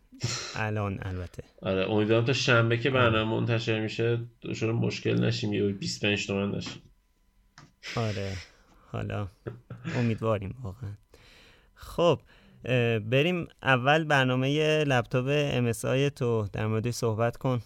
الان 0.56 0.98
البته. 1.02 1.42
آره 1.62 1.90
امیدوارم 1.90 2.24
تا 2.24 2.32
شنبه 2.32 2.78
که 2.78 2.90
برنامه 2.90 3.40
منتشر 3.40 3.80
میشه 3.80 4.18
دچار 4.42 4.72
مشکل 4.72 5.24
نشیم 5.24 5.52
یه 5.52 5.62
25 5.62 6.26
تومن 6.26 6.50
نشیم. 6.56 6.82
آره. 7.96 8.32
حالا. 8.92 9.28
امیدواریم 9.96 10.54
واقعا. 10.62 10.96
خب 11.74 12.20
بریم 13.10 13.48
اول 13.62 14.04
برنامه 14.04 14.84
لپتاپ 14.84 15.26
MSI 15.72 16.12
تو 16.16 16.48
در 16.52 16.66
مورد 16.66 16.90
صحبت 16.90 17.36
کن. 17.36 17.62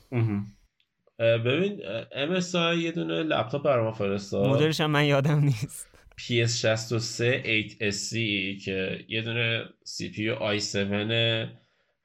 ببین 1.19 1.81
MSI 2.13 2.77
یه 2.79 2.93
دونه 2.93 3.23
لپتاپ 3.23 3.63
برام 3.65 3.93
فرستاد. 3.93 4.47
مدلش 4.47 4.81
هم 4.81 4.91
من 4.91 5.05
یادم 5.05 5.39
نیست. 5.39 5.89
PS63 6.21 7.21
8SC 7.45 8.13
که 8.65 9.05
یه 9.09 9.23
دونه 9.23 9.65
CPU 9.85 10.39
i7 10.39 11.49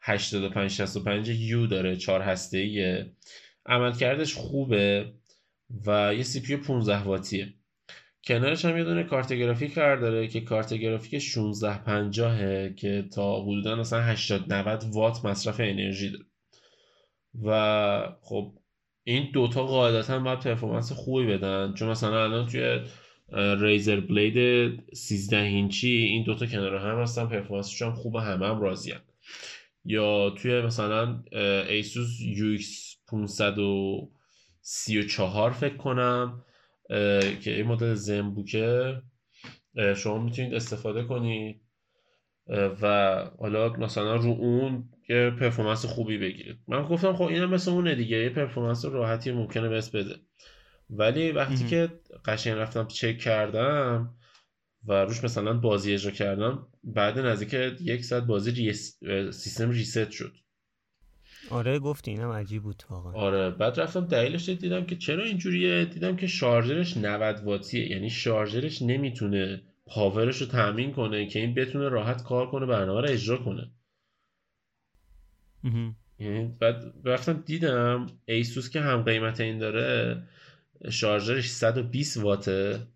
8565U 0.06 1.70
داره 1.70 1.96
4 1.96 2.22
هسته 2.22 2.58
ایه 2.58 3.14
عملکردش 3.66 4.34
خوبه 4.34 5.14
و 5.86 6.16
یه 6.16 6.24
CPU 6.24 6.68
15 6.68 6.98
واتیه. 6.98 7.54
کنارش 8.24 8.66
هم 8.66 8.78
یه 8.78 8.84
دونه 8.84 9.04
کارت 9.04 9.34
گرافیک 9.34 9.76
قرار 9.76 9.98
داره 9.98 10.28
که 10.28 10.42
کارت 10.42 10.74
گرافیک 10.74 11.14
1650 11.14 12.70
که 12.70 13.06
تا 13.14 13.42
حدودا 13.42 13.76
مثلا 13.76 14.02
80 14.02 14.54
90 14.54 14.84
وات 14.94 15.26
مصرف 15.26 15.60
انرژی 15.60 16.10
داره. 16.10 16.26
و 17.44 18.16
خب 18.22 18.54
این 19.04 19.30
دوتا 19.34 19.66
قاعدتا 19.66 20.20
باید 20.20 20.40
پرفورمنس 20.40 20.92
خوبی 20.92 21.28
بدن. 21.28 21.74
چون 21.74 21.90
مثلا 21.90 22.24
الان 22.24 22.48
توی 22.48 22.80
ریزر 23.60 24.00
بلید 24.00 24.80
13 24.94 25.38
اینچی 25.38 25.90
این 25.90 26.24
دوتا 26.24 26.46
کنار 26.46 26.76
هم 26.76 27.02
هستن 27.02 27.28
پرفورمنسش 27.28 27.82
هم 27.82 27.94
خوبه 27.94 28.22
همه 28.22 28.48
هم 28.48 28.62
راضی 28.62 28.94
یا 29.86 30.30
توی 30.30 30.62
مثلا 30.62 31.24
ایسوس 31.70 32.20
UX 32.20 32.66
534 33.08 35.52
فکر 35.52 35.78
کنم 35.78 36.44
که 36.90 37.40
این 37.46 37.66
مدل 37.66 37.94
زنبوکه 37.94 39.02
شما 39.96 40.18
می‌تونید 40.24 40.54
استفاده 40.54 41.04
کنید 41.04 41.62
و 42.82 43.16
حالا 43.40 43.70
مثلا 43.70 44.16
رو 44.16 44.30
اون 44.30 44.90
یه 45.10 45.30
performance 45.30 45.86
خوبی 45.86 46.18
بگیرید. 46.18 46.60
من 46.68 46.84
گفتم 46.84 47.14
خب 47.14 47.24
اینم 47.24 47.50
مثل 47.50 47.72
اونه 47.72 47.96
دیگه 47.96 48.18
یه 48.18 48.30
performance 48.30 48.86
راحتی 48.86 49.32
ممکنه 49.32 49.70
بهت 49.70 49.90
بده. 49.90 50.16
ولی 50.90 51.32
وقتی 51.32 51.68
که 51.68 51.90
قشنگ 52.26 52.58
رفتم 52.58 52.88
چک 52.88 53.18
کردم 53.18 54.16
و 54.88 54.94
روش 55.06 55.24
مثلا 55.24 55.54
بازی 55.54 55.94
اجرا 55.94 56.12
کردم 56.12 56.68
بعد 56.84 57.20
نزدیک 57.20 57.54
یک 57.82 58.06
ساعت 58.06 58.24
بازی 58.24 58.74
سیستم 59.32 59.70
ریست 59.70 60.12
شد. 60.12 60.34
آره 61.52 61.80
گفتی 61.80 62.12
اینم 62.12 62.32
عجیب 62.32 62.64
بود 62.64 62.84
واقعا. 62.90 63.14
آره 63.14 63.50
بعد 63.50 63.80
رفتم 63.80 64.06
دلیلش 64.06 64.50
دیدم 64.50 64.86
که 64.86 64.96
چرا 64.96 65.24
اینجوریه؟ 65.24 65.86
دیدم 65.86 66.16
که 66.16 66.28
شارژرش 66.28 66.98
90 66.98 67.44
واتیه 67.44 67.92
یعنی 67.92 68.10
شارژرش 68.10 68.82
نمی‌تونه 68.82 69.62
پاورش 69.86 70.38
رو 70.42 70.48
تامین 70.48 70.92
کنه 70.92 71.26
که 71.28 71.40
این 71.40 71.54
بتونه 71.54 71.90
راحت 71.90 72.24
کار 72.24 72.52
کنه 72.52 72.66
برنامه 72.66 73.02
رو 73.02 73.10
اجرا 73.10 73.38
کنه. 73.38 73.72
یعنی 76.20 76.56
بعد 76.60 76.94
رفتم 77.06 77.34
دیدم 77.34 78.08
ایسوس 78.26 78.70
که 78.70 78.82
هم 78.82 79.04
قیمت 79.04 79.40
این 79.40 79.58
داره 79.58 80.24
شارژرش 80.90 81.50
120 81.50 82.18
واته. 82.18 82.88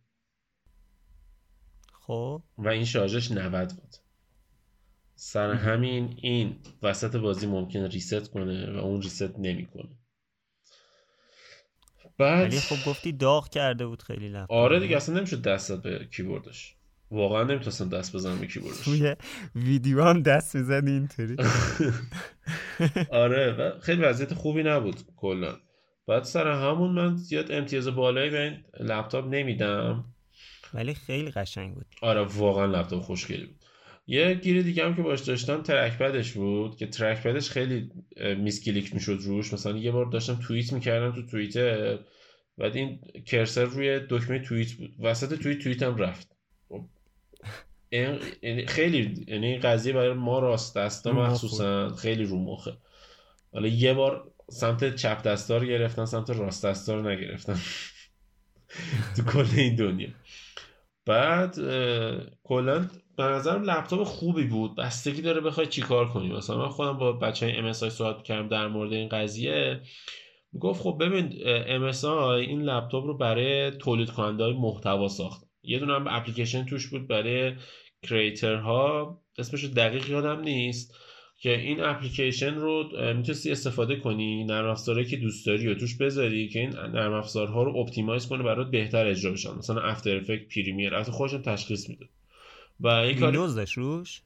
خب. 1.94 2.44
و 2.58 2.68
این 2.68 2.86
شارژرش 2.86 3.32
90 3.32 3.54
وات 3.54 4.03
سر 5.26 5.54
همین 5.54 6.18
این 6.22 6.56
وسط 6.84 7.16
بازی 7.16 7.48
ممکنه 7.48 7.88
reset 7.88 8.32
کنه 8.32 8.72
و 8.72 8.78
اون 8.78 9.02
reset 9.02 9.40
نمی‌کنه. 9.40 9.90
بعد 12.18 12.48
ولی 12.48 12.60
خب 12.60 12.90
گفتی 12.90 13.12
داغ 13.12 13.50
کرده 13.50 13.86
بود 13.86 14.02
خیلی 14.02 14.30
لپ 14.30 14.52
آره 14.52 14.80
دیگه 14.80 14.98
اصلا 14.98 15.16
نمی‌شد 15.16 15.42
دست 15.42 15.72
به 15.72 16.08
کیبوردش. 16.12 16.76
واقعا 17.12 17.44
نمی‌تونستم 17.44 17.90
دست 17.90 18.16
بزنم 18.16 18.40
به 18.40 18.48
کیبوردش. 18.48 18.84
توی 18.86 19.16
ویدیو 19.56 20.04
هم 20.04 20.22
دست 20.22 20.58
بزنی 20.58 20.92
اینطوری. 20.92 21.36
آره 23.24 23.52
و 23.52 23.80
خیلی 23.80 24.02
وضعیت 24.02 24.34
خوبی 24.34 24.64
نبود 24.64 24.96
کلا. 25.18 25.56
بعد 26.08 26.24
سر 26.24 26.48
همون 26.48 26.92
من 26.92 27.16
زیاد 27.16 27.52
امتیاز 27.52 27.88
بالایی 27.88 28.30
به 28.30 28.42
این 28.42 28.64
لپتاپ 28.80 29.26
نمیدم. 29.26 30.06
ولی 30.74 30.94
خیلی 30.94 31.32
قشنگ 31.32 31.74
بود. 31.74 31.86
آره 32.02 32.22
واقعا 32.22 32.66
لپتاپ 32.66 33.02
خوشگلی 33.02 33.46
بود. 33.46 33.63
یه 34.08 34.34
گیر 34.34 34.62
دیگه 34.62 34.86
هم 34.86 34.96
که 34.96 35.02
باش 35.02 35.22
داشتم 35.22 35.62
trackpad 35.62 35.98
ش 35.98 36.32
بود 36.32 36.78
که 36.78 36.88
trackpad 36.88 37.24
ش 37.24 37.50
خیلی 37.50 37.92
misclick 38.38 38.94
می‌شد 38.94 39.20
روش. 39.22 39.54
مثلا 39.54 39.78
یه 39.78 39.92
بار 39.92 40.06
داشتم 40.06 40.40
توییت 40.48 40.74
می‌کردم 40.74 41.12
تو 41.12 41.26
توییتر 41.26 42.00
بعد 42.58 42.76
این 42.76 43.00
cursor 43.26 43.64
روی 43.64 44.00
دکمه 44.10 44.40
توییت 44.40 44.72
بود. 44.72 44.96
وسط 45.00 45.40
توییت 45.40 45.60
توییت 45.60 45.84
هم 45.84 45.98
رفت. 45.98 46.36
خب، 46.70 46.86
یعنی 47.92 48.66
خیلی 48.66 49.26
یعنی 49.28 49.48
این 49.48 49.60
قضیه 49.60 49.94
برای 49.94 50.14
ما 50.14 50.40
راست 50.40 50.78
دستا 50.78 51.12
مخصوصا 51.12 51.96
خیلی 51.96 52.24
رو 52.24 52.40
مخه. 52.40 52.78
حالا 53.54 53.68
یه 53.68 53.94
بار 53.94 54.32
سمت 54.50 54.96
چپ 54.96 55.24
دستار 55.24 55.66
گرفتن 55.66 56.06
سمت 56.06 56.30
راست 56.30 56.66
دستار 56.66 57.12
نگرفتن 57.12 57.60
تو 59.16 59.24
کل 59.24 59.46
این 59.56 59.76
دنیا. 59.76 60.10
بعد 61.06 61.56
کلا 62.44 62.90
به 63.18 63.24
نظرم 63.24 63.64
لپتاپ 63.64 64.04
خوبی 64.04 64.44
بود. 64.44 64.76
بستگی 64.76 65.22
داره 65.22 65.42
بخوای 65.42 65.68
چیکار 65.68 66.10
کنی. 66.10 66.34
مثلا 66.34 66.58
من 66.58 66.70
خودم 66.70 66.98
با 66.98 67.12
بچه 67.12 67.46
های 67.46 67.74
MSI 67.74 67.88
صحبت 67.88 68.24
کردم 68.24 68.48
در 68.48 68.68
مورد 68.68 68.94
این 68.94 69.10
قضیه. 69.10 69.82
گفت 70.60 70.82
خب 70.82 70.98
ببین 71.02 71.30
MSI 71.92 72.06
این 72.06 72.62
لپتاپ 72.62 73.06
رو 73.06 73.18
برای 73.18 73.72
تولید 73.72 74.10
کننده 74.10 74.44
های 74.44 74.54
محتوا 74.54 75.08
ساخت. 75.08 75.44
یه 75.64 75.80
دونه 75.80 75.94
هم 75.94 76.06
اپلیکیشن 76.10 76.66
توش 76.66 76.88
بود 76.88 77.08
برای 77.08 77.54
کریترها. 78.02 79.20
اسمش 79.38 79.66
دقیق 79.66 80.10
یادم 80.10 80.42
نیست. 80.42 80.96
که 81.44 81.60
این 81.60 81.84
اپلیکیشن 81.84 82.56
رو 82.56 82.84
می‌تونستی 83.16 83.52
استفاده 83.52 83.96
کنی 83.96 84.44
نرم 84.44 84.70
افزارهایی 84.70 85.08
که 85.08 85.18
دوست 85.18 85.46
داری 85.46 85.68
و 85.68 85.76
توش 85.76 85.98
بذاری 85.98 86.50
که 86.50 86.60
این 86.60 86.70
نرم 86.70 87.14
افزارها 87.14 87.64
رو 87.64 87.78
optimize 87.78 88.28
کنه 88.28 88.44
برات 88.44 88.72
بهتر 88.72 89.08
اجرا 89.08 89.32
بشن 89.32 89.56
مثلا 89.58 89.82
After 89.82 90.18
Effects 90.18 90.48
Premiere 90.56 90.96
از 90.96 91.10
خودشون 91.10 91.42
تشخیص 91.42 91.90
میده. 91.90 92.06
و 92.84 92.88
این 92.88 93.18
ویندوز 93.18 93.56
داشت 93.56 93.78
روش؟ 93.78 94.22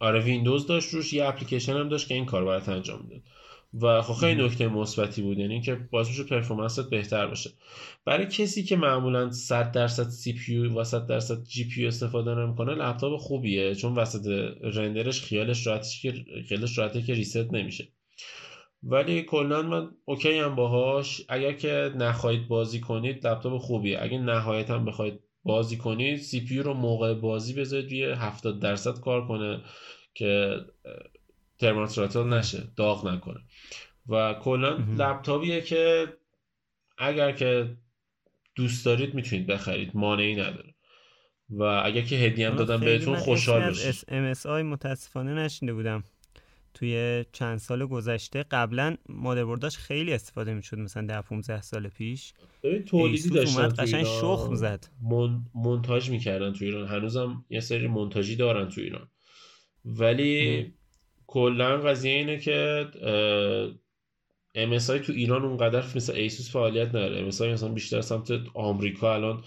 آره 0.00 0.20
ویندوز 0.20 0.66
داشت 0.66 0.94
روش 0.94 1.12
یه 1.12 1.24
اپلیکیشن 1.24 1.76
هم 1.76 1.88
داشت 1.88 2.08
که 2.08 2.14
این 2.14 2.26
کار 2.26 2.44
برات 2.44 2.68
انجام 2.68 3.02
می‌داد. 3.02 3.22
و 3.80 4.02
خب 4.02 4.14
خیلی 4.14 4.44
نکته 4.44 4.68
مثبتی 4.68 5.22
بود 5.22 5.38
یعنی 5.38 5.60
که 5.60 5.74
باعث 5.74 6.08
میشه 6.08 6.24
performance 6.24 6.84
ت 6.84 6.90
بهتر 6.90 7.26
باشه. 7.26 7.50
برای 8.04 8.26
کسی 8.26 8.62
که 8.62 8.76
معمولا 8.76 9.30
100 9.30 9.72
درصد 9.72 10.08
CPU 10.08 10.56
و 10.56 10.84
100 10.84 11.06
درصد 11.06 11.42
GPU 11.44 11.86
استفاده 11.86 12.34
نمی‌کنه 12.34 12.74
لپتاپ 12.74 13.20
خوبیه 13.20 13.74
چون 13.74 13.94
وسط 13.94 14.26
render 14.62 15.07
ش 15.07 15.22
خیالش 15.22 15.66
راحتش 15.66 16.02
که 16.02 16.24
خیالش 16.48 16.78
راحته 16.78 17.02
که 17.02 17.14
ریست 17.14 17.52
نمیشه. 17.52 17.88
ولی 18.82 19.22
کلا 19.22 19.62
من 19.62 19.90
OK 20.04 20.38
ام 20.38 20.54
باهاش. 20.54 21.22
اگر 21.28 21.52
که 21.52 21.92
نخواهید 21.96 22.48
بازی 22.48 22.80
کنید 22.80 23.26
لپتاپ 23.26 23.58
خوبیه. 23.58 23.98
اگه 24.02 24.18
نهایتا 24.18 24.78
بخواید 24.78 25.20
بازی 25.42 25.76
کنید 25.76 26.18
CPU 26.18 26.58
رو 26.58 26.74
موقع 26.74 27.14
بازی 27.14 27.54
بذارید 27.54 27.90
روی 27.90 28.12
70 28.12 28.60
درصد 28.60 29.00
کار 29.00 29.28
کنه 29.28 29.60
که 30.14 30.56
thermal 31.58 31.89
throttle 31.89 32.24
نشه 32.24 32.62
داغ 32.76 33.08
نکنه. 33.08 33.40
و 34.08 34.34
کلا 34.34 34.76
لپتاپیه 34.98 35.60
که 35.60 36.08
اگر 36.98 37.32
که 37.32 37.76
دوست 38.54 38.84
دارید 38.84 39.14
می‌تونید 39.14 39.46
بخرید 39.46 39.90
مانعی 39.94 40.34
نداره. 40.34 40.74
و 41.50 41.62
اگر 41.62 42.02
که 42.02 42.16
هدیه 42.16 42.50
هم 42.50 42.56
دادم 42.56 42.80
بهتون 42.80 43.16
خوشحال 43.16 43.66
باشید 43.66 44.34
MSI 44.34 44.46
متاسفانه 44.46 45.34
نشینده 45.34 45.74
بودم. 45.74 46.04
توی 46.74 47.24
چند 47.32 47.58
سال 47.58 47.86
گذشته 47.86 48.42
قبلا 48.42 48.96
مادربرداش 49.08 49.76
خیلی 49.78 50.12
استفاده 50.12 50.54
می‌شد 50.54 50.78
مثلا 50.78 51.06
ده 51.06 51.20
15 51.20 51.60
سال 51.60 51.88
پیش. 51.88 52.32
تولیدی 52.86 53.30
داشتن 53.30 53.60
اومد 53.60 53.80
قشنگ 53.80 54.04
شخم 54.04 54.54
زد. 54.54 54.86
من، 55.02 55.40
مونتاژ 55.54 56.10
می‌کردن 56.10 56.52
تو 56.52 56.64
ایران. 56.64 56.88
هنوزم 56.88 57.44
یه 57.50 57.60
سری 57.60 57.86
مونتاژی 57.86 58.36
دارن 58.36 58.68
تو 58.68 58.80
ایران. 58.80 59.08
ولی 59.84 60.72
کلا 61.26 61.78
قضیه 61.78 62.12
اینه 62.12 62.38
که 62.38 62.86
MSI 64.56 65.06
تو 65.06 65.12
ایران 65.12 65.44
اونقدر 65.44 65.84
مثل 65.96 66.12
ایسوس 66.12 66.52
فعالیت 66.52 66.88
نداره. 66.88 67.30
MSI 67.30 67.40
مثلا 67.40 67.68
بیشتر 67.68 68.00
سمت 68.00 68.30
آمریکا 68.54 69.14
الان 69.14 69.42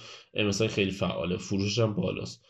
MSI 0.51 0.67
خیلی 0.67 0.91
فعاله. 0.91 1.37
فروشش 1.37 1.79
هم 1.79 1.93
بالاست. 1.93 2.45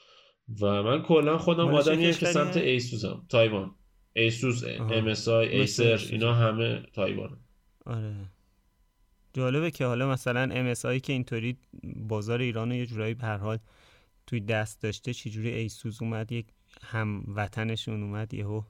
و 0.62 0.84
من 0.84 1.02
کلا 1.02 1.38
خودم 1.38 1.68
آدمیه 1.68 2.14
که 2.14 2.26
سمت 2.26 2.58
ایسوس 2.58 3.06
هم 3.06 3.26
تایوان. 3.30 3.76
ایسوس 4.14 4.64
MSI 4.78 5.28
ایسر 5.28 6.00
اینا 6.10 6.34
همه 6.34 6.84
تایوان. 6.94 7.38
آره. 7.86 8.16
جالبه 9.34 9.72
که 9.72 9.86
حالا 9.86 10.10
مثلا 10.10 10.74
MSI 10.74 11.02
که 11.02 11.14
اینطوری 11.14 11.58
بازار 11.84 12.40
ایران 12.40 12.70
رو 12.70 12.76
یه 12.76 12.86
جورایی 12.86 13.14
به 13.14 13.28
حال 13.28 13.58
توی 14.28 14.40
دست 14.40 14.82
داشته 14.82 15.14
چجوری 15.14 15.50
ایسوس 15.50 16.02
اومد 16.02 16.32
یک 16.32 16.46
هم 16.82 17.24
وطنشون 17.36 18.04
اومد 18.04 18.34
یهو. 18.34 18.62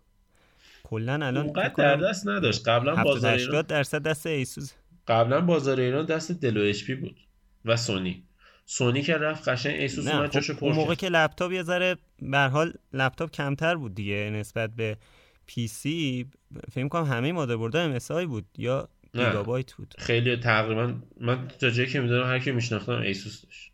کلا 0.84 1.26
الان 1.26 1.52
در 1.78 1.96
دست 1.96 2.28
نداشت. 2.28 2.68
قبلا 2.68 3.04
بازار 3.04 3.34
ایران 3.34 3.62
درصد 3.62 4.02
دست 4.02 4.28
ایسوس. 4.28 4.72
قبلا 5.08 5.42
بازار 5.42 5.80
ایران 5.80 6.06
دست 6.06 6.32
Dell 6.32 6.62
و 6.62 6.84
HP 6.84 6.96
بود 6.96 7.18
و 7.66 7.78
سونی. 7.78 8.24
سونی 8.66 9.02
که 9.02 9.14
رفت 9.14 9.48
قشنگ 9.48 9.76
ASUS 9.76 10.08
اومد 10.08 10.28
خب 10.28 10.34
جاشو 10.34 10.56
اون 10.62 10.76
موقع 10.76 10.96
که 10.96 11.10
لپتاپ 11.10 11.52
یه 11.52 11.64
ذره 11.64 11.98
به 12.22 12.38
حال 12.38 12.74
لپتاپ 12.94 13.32
کمتر 13.32 13.76
بود 13.76 13.96
دیگه 13.96 14.30
نسبت 14.34 14.76
به 14.76 14.98
PC 15.48 16.28
فکر 16.72 16.88
کنم 16.88 17.04
همه 17.04 17.32
مادربردها 17.32 17.82
ام 17.82 18.26
بود 18.26 18.46
یا 18.58 18.90
Gigabyte 19.14 19.74
بود. 19.74 19.94
خیلی 19.98 20.38
تقریبا 20.38 20.94
من 21.20 21.48
تا 21.48 21.70
جایی 21.70 21.90
که 21.90 22.00
می‌دونم 22.00 22.24
هر 22.24 22.40
کی 22.40 22.52
میشناختم 22.52 22.92
ASUS 22.92 23.46
داشت. 23.46 23.72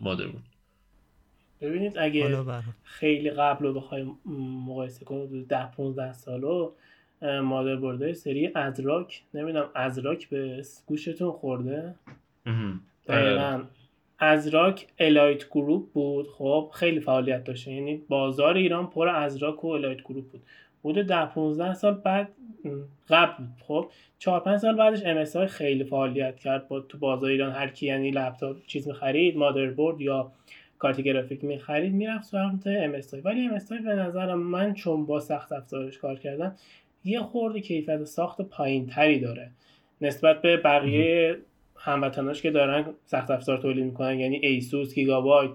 مادربرد 0.00 0.42
ببینید 1.60 1.98
اگه 1.98 2.44
خیلی 2.82 3.30
قبل 3.30 3.64
رو 3.64 3.74
بخوایم 3.74 4.18
مقایسه 4.66 5.04
کنیم 5.04 5.44
ده 5.48 5.70
15 5.70 6.12
سالو 6.12 6.72
مادر 7.22 8.12
سری 8.12 8.50
ASRock 8.54 9.22
نمی‌دونم 9.34 9.68
ASRock 9.74 10.28
به 10.28 10.62
گوشتون 10.86 11.32
خورده؟ 11.32 11.94
دقیقا. 13.06 13.62
ASRock 14.18 14.86
Elitegroup 14.98 15.92
بود. 15.92 16.28
خب 16.28 16.70
خیلی 16.74 17.00
فعالیت 17.00 17.44
داشته 17.44 17.72
یعنی 17.72 18.02
بازار 18.08 18.56
ایران 18.56 18.86
پر 18.86 19.08
ASRock 19.08 19.64
و 19.64 19.68
Elitegroup 19.68 20.30
بود. 20.30 20.42
بوده 20.82 21.02
ده 21.02 21.26
15 21.26 21.74
سال 21.74 21.94
بعد 21.94 22.28
قبل 23.08 23.44
بود. 23.44 23.48
خب 23.66 23.90
4 24.18 24.40
5 24.40 24.58
سال 24.58 24.76
بعدش 24.76 25.02
MSI 25.04 25.46
خیلی 25.46 25.84
فعالیت 25.84 26.36
کرد 26.36 26.68
با 26.68 26.80
تو 26.80 26.98
بازار 26.98 27.30
ایران. 27.30 27.52
هر 27.52 27.68
کی 27.68 27.86
یعنی 27.86 28.10
لپتاپ 28.10 28.56
چیز 28.66 28.88
می‌خرید 28.88 29.36
مادربرد 29.36 30.00
یا 30.00 30.32
کارت 30.78 31.00
گرافیک 31.00 31.44
می‌خرید 31.44 31.92
می‌رفت 31.92 32.24
سمت 32.24 32.66
MSI 32.66 32.94
ولی 33.24 33.46
MSI 33.46 33.58
به 33.84 33.94
نظرم 33.94 34.38
من 34.38 34.74
چون 34.74 35.06
با 35.06 35.20
سخت 35.20 35.52
افزارش 35.52 35.98
کار 35.98 36.18
کردم 36.18 36.56
یه 37.04 37.20
خورده 37.20 37.60
کیفیت 37.60 38.04
ساخت 38.04 38.42
پایین 38.42 38.86
تری 38.86 39.20
داره. 39.20 39.50
نسبت 40.00 40.42
به 40.42 40.56
بقیه 40.56 41.36
هموطناش 41.76 42.42
که 42.42 42.50
دارن 42.50 42.84
سخت 43.06 43.30
افزار 43.30 43.58
تولید 43.58 43.84
می‌کنن 43.84 44.20
یعنی 44.20 44.36
ASUS 44.36 44.94
Gigabyte 44.94 45.50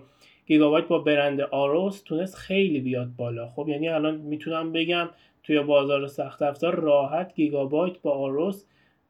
Gigabyte 0.45 0.87
با 0.87 0.99
برند 0.99 1.41
AORUS 1.41 2.01
تونست 2.01 2.35
خیلی 2.35 2.79
بیاد 2.79 3.09
بالا. 3.17 3.47
خب 3.47 3.65
یعنی 3.69 3.89
الان 3.89 4.15
می‌تونم 4.15 4.71
بگم 4.71 5.09
توی 5.43 5.59
بازار 5.59 6.07
سخت 6.07 6.41
افزار 6.41 6.75
راحت 6.75 7.35
Gigabyte 7.35 8.01
با 8.01 8.11
AORUS 8.11 8.65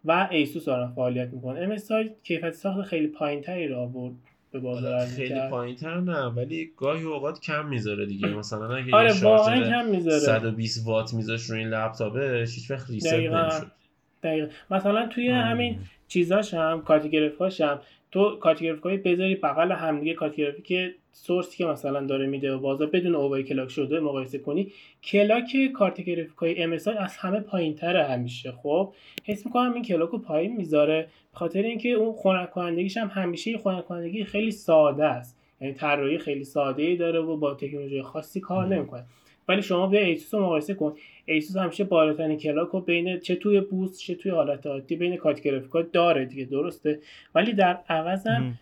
و 0.05 0.27
ASUS 0.31 0.65
دارن 0.65 0.91
فعالیت 0.91 1.29
می‌کنن. 1.33 1.71
MSI 1.71 1.77
کیفیت 2.23 2.51
ساخت 2.51 2.81
خیلی 2.81 3.07
پایین 3.07 3.41
تری 3.41 3.67
را 3.67 3.81
آورد 3.81 4.13
به 4.51 4.59
بازار 4.59 5.05
خیلی 5.05 5.39
پایین 5.49 5.75
تر 5.75 5.99
نه 5.99 6.25
ولی 6.25 6.71
گاهی 6.77 7.03
اوقات 7.03 7.39
کم 7.39 7.65
می‌ذاره 7.65 8.05
دیگه. 8.05 8.27
مثلا 8.27 8.75
اگه 8.75 8.95
آره 8.95 9.13
واقعا 9.23 9.69
کم 9.69 9.85
می‌ذاره. 9.85 10.19
120 10.19 10.87
وات 10.87 11.13
میذاش 11.13 11.41
روی 11.41 11.59
این 11.59 11.67
لپتاپه 11.67 12.45
هیچ 12.55 12.71
وقت 12.71 12.89
reset 12.89 13.13
نمی‌شد 13.13 13.71
دقیقا. 14.23 14.47
مثلا 14.71 15.07
توی 15.07 15.29
همین 15.29 15.79
چیزاش 16.07 16.53
هم 16.53 16.81
کارت 16.81 17.07
گرافیکاش 17.07 17.61
هم 17.61 17.79
تو 18.11 18.35
کارت 18.35 18.63
گرافیکای 18.63 18.97
بذاری 18.97 19.35
بغل 19.35 19.71
همدیگه 19.71 20.13
کارت 20.13 20.35
گرافیک 20.35 20.95
سورسی 21.17 21.57
که 21.57 21.65
مثلا 21.65 22.05
داره 22.05 22.25
میده 22.27 22.53
و 22.53 22.59
بازار 22.59 22.87
بدون 22.87 23.15
overclock 23.15 23.69
شده 23.69 23.99
مقایسه 23.99 24.37
کنی 24.37 24.71
clock 25.03 25.71
کارت 25.73 26.01
گرافیکای 26.01 26.63
MSI 26.63 26.71
از 26.71 27.17
همه 27.17 27.39
پایینتره 27.39 28.03
همیشه. 28.03 28.51
خب 28.51 28.93
حس 29.23 29.45
می‌کنم 29.45 29.73
این 29.73 29.83
clock 29.83 30.09
رو 30.09 30.17
پایین 30.17 30.57
می‌ذاره. 30.57 31.07
خاطر 31.33 31.61
اینکه 31.61 31.89
اون 31.89 32.13
خنک 32.13 32.51
کنندگیش 32.51 32.97
هم 32.97 33.07
همیشه 33.07 33.57
خنک 33.57 33.85
کنندگی 33.85 34.23
خیلی 34.23 34.51
ساده 34.51 35.05
است. 35.05 35.37
یعنی 35.61 35.73
طراحی 35.73 36.17
خیلی 36.17 36.43
ساده 36.43 36.83
ای 36.83 36.95
داره 36.95 37.19
و 37.19 37.37
با 37.37 37.53
تکنولوژی 37.53 38.01
خاصی 38.01 38.39
کار 38.39 38.67
نمی‌کنه. 38.67 39.03
ولی 39.47 39.61
شما 39.61 39.87
بیا 39.87 39.99
ASUS 39.99 40.33
رو 40.33 40.45
مقایسه 40.45 40.73
کن. 40.73 40.95
ASUS 41.25 41.57
همیشه 41.57 41.83
بالاترین 41.83 42.37
clock 42.37 42.69
رو 42.69 42.81
بین 42.81 43.19
چه 43.19 43.35
توی 43.35 43.61
boost 43.61 43.99
چه 43.99 44.15
توی 44.15 44.31
حالت 44.31 44.67
عادی 44.67 44.95
بین 44.95 45.15
کارت 45.15 45.41
گرافیکا 45.41 45.81
داره 45.81 46.25
دیگه 46.25 46.45
درسته؟ 46.45 46.99
ولی 47.35 47.53
در 47.53 47.79
عوض 47.89 48.27
هم 48.27 48.59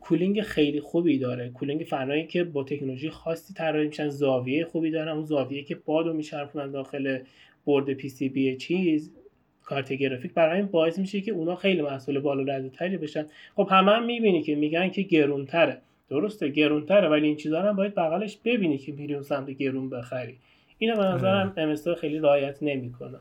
cooling 0.00 0.40
خیلی 0.40 0.80
خوبی 0.80 1.18
داره. 1.18 1.48
cooling 1.48 1.80
فنایی 1.82 2.26
که 2.26 2.44
با 2.44 2.64
تکنولوژی 2.64 3.10
خاصی 3.10 3.54
طراحی 3.54 3.86
میشن 3.86 4.08
زاویه 4.08 4.64
خوبی 4.64 4.90
داره 4.90 5.12
اون 5.12 5.24
زاویه 5.24 5.62
که 5.62 5.74
باد 5.74 5.93
رو 5.93 6.12
میچرخونن 6.12 6.70
داخل 6.70 7.18
برد 7.66 7.92
PCB 7.92 8.56
چیز 8.56 9.12
کارت 9.64 9.92
گرافیک. 9.92 10.34
برای 10.34 10.56
این 10.56 10.66
باعث 10.66 10.98
میشه 10.98 11.20
که 11.20 11.32
اونا 11.32 11.56
خیلی 11.56 11.82
محصول 11.82 12.20
بالا 12.20 12.42
رده 12.42 12.68
تری 12.68 12.96
بشن. 12.96 13.26
خب 13.56 13.68
همه 13.70 13.92
هم 13.92 14.06
می‌بینی 14.06 14.42
که 14.42 14.54
میگن 14.54 14.88
که 14.88 15.02
گرونتره. 15.02 15.78
درسته 16.10 16.48
گرونتره 16.48 17.08
ولی 17.08 17.26
این 17.26 17.36
چیزا 17.36 17.62
هم 17.62 17.76
باید 17.76 17.94
بغلش 17.94 18.38
ببینی 18.44 18.78
که 18.78 18.92
میری 18.92 19.14
اون 19.14 19.22
سمت 19.22 19.50
گرون 19.50 19.90
بخری. 19.90 20.36
اینو 20.78 20.96
به 20.96 21.04
نظرم 21.04 21.52
MSI 21.56 21.79
تو 21.79 21.94
خیلی 21.94 22.18
رعایت 22.18 22.58
نمی‌کنه. 22.62 23.18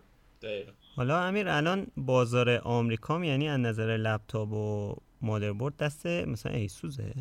حالا 0.95 1.19
امیر 1.19 1.47
الان 1.47 1.87
بازار 1.97 2.49
آمریکا 2.63 3.25
یعنی 3.25 3.49
از 3.49 3.59
نظر 3.59 3.97
لپتاپ 3.97 4.51
و 4.53 4.95
مادربرد 5.23 5.77
دست 5.77 6.05
مثلا 6.05 6.51
ASUS 6.51 6.93
ه؟ 6.93 7.13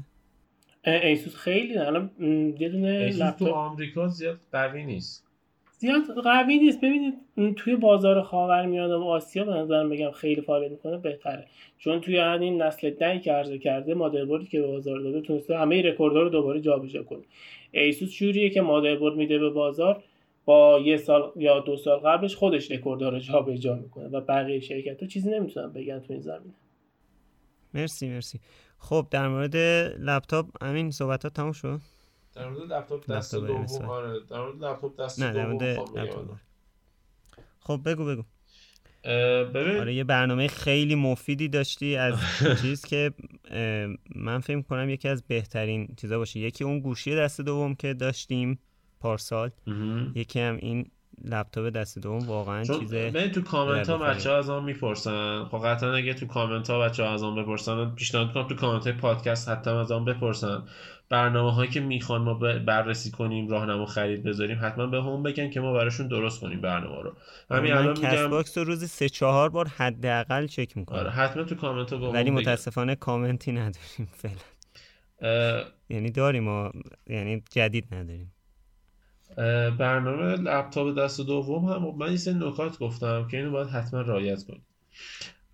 ایسوس 0.85 1.37
خیلی 1.37 1.79
الان 1.79 2.11
یه 2.59 2.69
دونه 2.69 3.09
لپتاپ 3.09 3.39
تو 3.39 3.55
آمریکا 3.55 4.09
زیاد 4.09 4.39
قوی 4.53 4.85
نیست. 4.85 5.27
زیاد 5.79 6.03
قوی 6.25 6.59
نیست. 6.59 6.81
ببینید 6.81 7.15
توی 7.57 7.77
بازار 7.77 8.23
خاورمیانه 8.23 8.97
و 8.97 9.03
آسیا 9.03 9.45
به 9.45 9.53
نظرم 9.53 9.89
بگم 9.89 10.11
خیلی 10.11 10.41
فعالیت 10.41 10.71
می‌کنه 10.71 10.99
بهتره. 10.99 11.47
چون 11.79 12.01
توی 12.01 12.19
همین 12.19 12.63
نسل 12.63 12.91
دهی 12.91 13.21
که 13.21 13.33
عرضه 13.33 13.59
کرده 13.59 13.95
مادربردی 13.95 14.47
که 14.47 14.61
به 14.61 14.67
بازار 14.67 15.01
داده 15.01 15.21
تونسته 15.21 15.59
همه 15.59 15.83
رکوردها 15.83 16.23
رو 16.23 16.29
دوباره 16.29 16.61
جابجا 16.61 17.03
کنه. 17.03 17.23
ASUS 17.71 18.15
جوریه 18.15 18.51
که 18.51 18.61
مادربرد 18.61 19.15
میده 19.17 19.39
به 19.39 19.51
بازار 19.51 20.03
با 20.45 20.81
یه 20.85 20.97
سال 20.97 21.33
یا 21.37 21.61
دو 21.61 21.77
سال 21.77 21.99
قبلش 21.99 22.37
خودش 22.37 22.71
رکوردها 22.71 23.09
رو 23.09 23.19
جابجا 23.19 23.77
می‌کنه 23.77 24.09
و 24.09 24.21
بقیه 24.21 24.61
شرکت 24.61 25.03
ها 25.03 25.09
چیزی 25.09 25.31
نمی‌تونن 25.31 25.73
بگن 25.73 25.99
تو 25.99 26.13
این 26.13 26.23
زمینه. 26.23 26.55
مرسی 27.75 28.09
مرسی. 28.09 28.41
خب 28.79 29.07
در 29.11 29.29
مورد 29.29 29.57
لپتاپ 30.01 30.65
همین 30.65 30.91
صحبت 30.91 31.23
ها 31.25 31.29
تموم 31.31 31.53
شد؟ 31.53 31.81
در 32.35 32.49
مورد 32.49 32.73
لپتاپ 32.73 33.11
دست 33.11 33.35
دوم 33.35 33.67
آره. 33.89 34.21
در 34.31 34.41
مورد 34.41 34.65
لپتاپ 34.65 35.01
دست 35.01 35.23
نه 35.23 35.33
در 35.33 35.47
مورد 35.47 35.63
لپتاپ. 35.63 36.37
خب 37.61 37.81
بگو 37.85 38.05
بگو. 38.05 38.23
ببین. 39.55 39.77
آره 39.81 39.95
یه 39.95 40.05
برنامه 40.05 40.49
خیلی 40.49 40.95
مفیدی 40.95 41.49
داشتی 41.49 41.97
از 41.97 42.15
چیز 42.63 42.85
که 42.85 43.13
من 44.15 44.41
فکر 44.41 44.63
کنم 44.63 44.91
یکی 44.91 45.09
از 45.09 45.23
بهترین 45.23 45.95
چیزا 45.97 46.19
باشه. 46.19 46.41
یکی 46.41 46.65
اون 46.65 46.81
گوشی 46.81 47.17
دست 47.17 47.41
دوم 47.41 47.75
که 47.75 47.95
داشتیم 47.95 48.59
پارسال. 49.01 49.51
یکی 50.15 50.41
هم 50.41 50.57
این 50.57 50.91
لپتاپ 51.25 51.67
دست 51.67 51.99
دوم 51.99 52.19
واقعا 52.19 52.65
چیز 52.65 52.95
من 52.95 53.31
تو 53.31 53.43
کامنت 53.43 53.91
ها 53.91 53.99
بچه 53.99 54.31
ها 54.31 54.39
ازمون 54.39 54.65
می‌پرسن. 54.65 55.45
خب 55.45 55.59
قطعا 55.65 55.95
اگه 55.95 56.15
تو 56.15 56.27
کامنت 56.27 56.71
ها 56.71 56.81
بچه 56.81 57.03
ها 57.03 57.15
ازمون 57.15 57.43
بپرسن 57.43 57.95
پیشنهاد 57.95 58.33
کنم 58.33 58.49
تو 58.49 58.55
کامنت 58.55 58.87
های 58.87 58.93
پادکست 58.93 59.49
حتی 59.49 59.71
ازمون 59.71 60.05
بپرسن. 60.05 60.63
برنامه 61.09 61.55
هایی 61.55 61.71
که 61.71 61.81
می‌خوان 61.81 62.23
ما 62.23 62.35
بررسی 62.67 63.11
کنیم 63.11 63.49
راهنما 63.49 63.87
خرید 63.87 64.23
بذاریم 64.23 64.59
حتما 64.63 64.87
بهمون 64.87 65.23
بگن 65.23 65.51
که 65.51 65.61
ما 65.61 65.73
براشون 65.73 66.09
درست 66.09 66.41
کنیم 66.41 66.61
برنامه 66.61 67.03
رو. 67.03 67.13
همین 67.51 67.73
الان 67.73 67.99
میگم 67.99 68.31
باکس 68.31 68.59
رو 68.59 68.65
روزی 68.65 68.87
سه 68.87 69.09
چهار 69.09 69.49
بار 69.49 69.69
حداقل 69.69 70.47
چک 70.47 70.77
می‌کنم. 70.77 70.99
آره 70.99 71.11
حتما 71.11 71.45
تو 71.45 71.55
کامنت 71.55 71.93
ها 71.93 72.11
ولی 72.11 72.31
متاسفانه 72.31 72.95
کامنتی 72.95 73.53
نداریم 73.53 74.09
فعلا. 74.13 75.65
یعنی 75.89 76.11
داریم 76.11 76.49
و 76.49 76.71
یعنی 77.07 77.43
جدید 77.51 77.95
نداریم. 77.95 78.33
برنامه 79.79 80.37
لپتاپ 80.37 80.99
دست 80.99 81.21
دوم 81.21 81.65
هم 81.65 81.95
من 81.97 82.13
یه 82.27 82.33
نکات 82.33 82.79
گفتم 82.79 83.29
که 83.29 83.37
اینو 83.37 83.51
باید 83.51 83.69
حتما 83.69 84.01
رعایت 84.01 84.43
کنید 84.43 84.63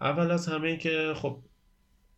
اول 0.00 0.30
از 0.30 0.48
همه 0.48 0.68
این 0.68 0.78
که 0.78 1.12
خب 1.16 1.38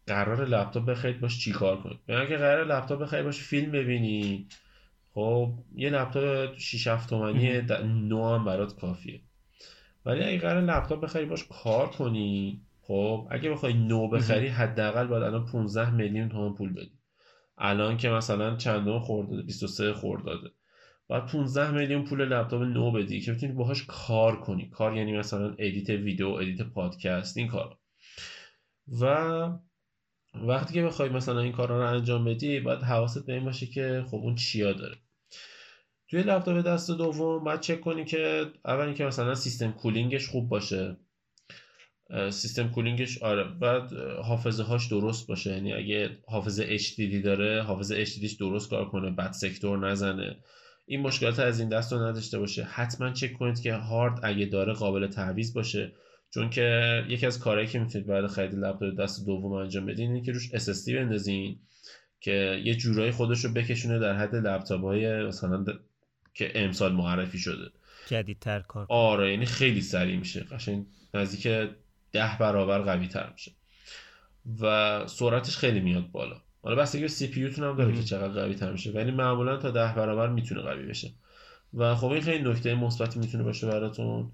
قرار 0.07 0.45
لپتاپ 0.47 0.85
بخرید 0.85 1.21
باش 1.21 1.39
چیکار 1.39 1.81
کنید؟ 1.81 1.99
یعنی 2.09 2.23
اگه 2.23 2.37
قرار 2.37 2.67
لپتاپ 2.67 3.03
بخرید 3.03 3.25
باش 3.25 3.39
فیلم 3.39 3.73
ببینی 3.73 4.47
خب 5.15 5.53
یه 5.75 5.91
لپتاپ 5.91 6.59
6 6.59 6.87
7 6.87 7.11
تومانی 7.11 7.61
نو 7.85 8.35
هم 8.35 8.45
برات 8.45 8.81
کافیه. 8.81 9.21
ولی 10.07 10.25
اگه 10.25 10.39
قرار 10.39 10.63
لپتاپ 10.63 11.01
بخری 11.01 11.25
باش 11.25 11.47
کار 11.63 11.89
کنی 11.89 12.61
خب 12.83 13.29
اگه 13.31 13.51
بخوای 13.51 13.75
نو 13.75 14.09
بخری 14.09 14.49
حداقل 14.49 15.07
باید 15.07 15.23
الان 15.23 15.47
15 15.47 15.91
میلیون 15.91 16.29
تومان 16.29 16.55
پول 16.55 16.73
بدی. 16.73 16.93
الان 17.59 17.97
که 17.97 18.09
مثلا 18.09 18.57
چندم 18.57 18.99
خورده 18.99 19.43
23 19.43 19.93
خرداده. 19.93 20.51
باید 21.11 21.27
15 21.27 21.71
میلیون 21.71 22.05
پول 22.05 22.25
لپتاپ 22.25 22.63
نو 22.63 22.93
بدی 22.93 23.21
که 23.21 23.33
بتونی 23.33 23.53
باهاش 23.53 23.85
کار 23.89 24.41
کنی. 24.41 24.69
کار 24.71 24.97
یعنی 24.97 25.19
مثلا 25.19 25.55
ادیت 25.59 25.91
ویدیو 25.91 26.29
ادیت 26.29 26.63
پادکست 26.63 27.37
این 27.37 27.49
کار 27.49 27.77
و 29.01 29.07
وقتی 30.35 30.75
که 30.75 30.83
بخوای 30.83 31.09
مثلا 31.09 31.41
این 31.41 31.53
کارا 31.53 31.79
رو 31.79 31.95
انجام 31.95 32.25
بدی 32.25 32.61
باید 32.61 32.83
حواست 32.83 33.27
به 33.27 33.33
این 33.33 33.45
باشه 33.45 33.67
که 33.67 34.05
خب 34.11 34.17
اون 34.17 34.35
چیا 34.35 34.73
داره. 34.73 34.97
توی 36.09 36.23
لپتاپ 36.23 36.67
دست 36.67 36.91
دوم 36.91 37.45
باید 37.45 37.61
چک 37.61 37.81
کنی 37.81 38.05
که 38.05 38.47
اول 38.65 38.85
اینکه 38.85 39.05
مثلا 39.05 39.35
سیستم 39.35 39.73
cooling 39.73 40.16
ش 40.16 40.29
خوب 40.29 40.49
باشه. 40.49 40.97
سیستم 42.31 42.69
cooling 42.69 43.11
ش 43.11 43.23
آره 43.23 43.45
بعد 43.45 43.93
حافظه 44.23 44.63
هاش 44.63 44.87
درست 44.87 45.27
باشه. 45.27 45.51
یعنی 45.51 45.73
اگه 45.73 46.19
حافظه 46.29 46.79
HDD 46.79 47.25
داره 47.25 47.63
حافظه 47.63 48.05
HDDش 48.05 48.37
درست 48.39 48.71
کار 48.71 48.89
کنه 48.89 49.11
بعد 49.11 49.33
سکتور 49.33 49.91
نزنه. 49.91 50.37
این 50.91 51.01
مشکلات 51.01 51.39
از 51.39 51.61
این 51.61 51.69
دست 51.69 51.93
رو 51.93 51.99
نداشته 51.99 52.39
باشه. 52.39 52.65
حتما 52.65 53.11
چک 53.11 53.33
کنید 53.33 53.61
که 53.61 53.75
هارد 53.75 54.21
اگه 54.23 54.47
داره 54.47 54.73
قابل 54.73 55.07
تعویض 55.07 55.53
باشه. 55.53 55.93
چون 56.35 56.51
که 56.51 57.05
یکی 57.09 57.27
از 57.27 57.39
کارهایی 57.39 57.69
که 57.69 57.79
می‌تونید 57.79 58.07
بعد 58.07 58.27
خرید 58.27 58.55
لپتاپ 58.55 59.01
دست 59.01 59.27
دوم 59.27 59.53
انجام 59.53 59.87
بدین 59.87 60.11
اینه 60.11 60.27
که 60.27 60.33
روش 60.33 60.49
SSD 60.49 60.93
بندازین 60.93 61.59
که 62.21 62.63
یه 62.65 62.75
جورایی 62.75 63.11
خودش 63.11 63.45
رو 63.45 63.53
بکشونه 63.53 63.99
در 63.99 64.17
حد 64.17 64.35
لپتاپ 64.35 64.81
های 64.81 65.25
مثلا 65.25 65.65
که 66.35 66.53
امسال 66.55 66.93
معرفی 66.93 67.39
شده. 67.39 67.71
جدیدتر 68.07 68.61
کار 68.61 68.87
آره 68.89 69.31
یعنی 69.31 69.47
خیلی 69.47 69.81
سریع 69.81 70.19
میشه. 70.19 70.41
قشنگ 70.41 70.87
نزدیک 71.15 71.47
ده 72.13 72.39
برابر 72.41 72.79
قوی 72.79 73.09
تر 73.09 73.33
میشه. 73.33 73.53
و 74.61 75.07
سرعتش 75.07 75.57
خیلی 75.57 75.81
میاد 75.81 76.11
بالا. 76.11 76.43
حالا 76.63 76.77
بستگی 76.77 77.09
CPU 77.09 77.47
هم 77.47 77.77
داره 77.77 77.93
که 77.93 78.03
چقدر 78.03 78.43
قوی 78.43 78.55
تر 78.55 78.73
میشه. 78.73 78.91
ولی 78.91 79.11
معمولا 79.11 79.57
تا 79.57 79.71
ده 79.71 79.95
برابر 79.95 80.29
می‌تونه 80.29 80.61
قوی 80.61 80.87
بشه. 80.87 81.11
و 81.75 81.95
خب 81.95 82.07
این 82.07 82.23
خیلی 82.23 82.51
نکته 82.51 82.75
مثبتی 82.75 83.19
می‌تونه 83.19 83.45
باشه 83.45 83.67
براتون. 83.67 84.33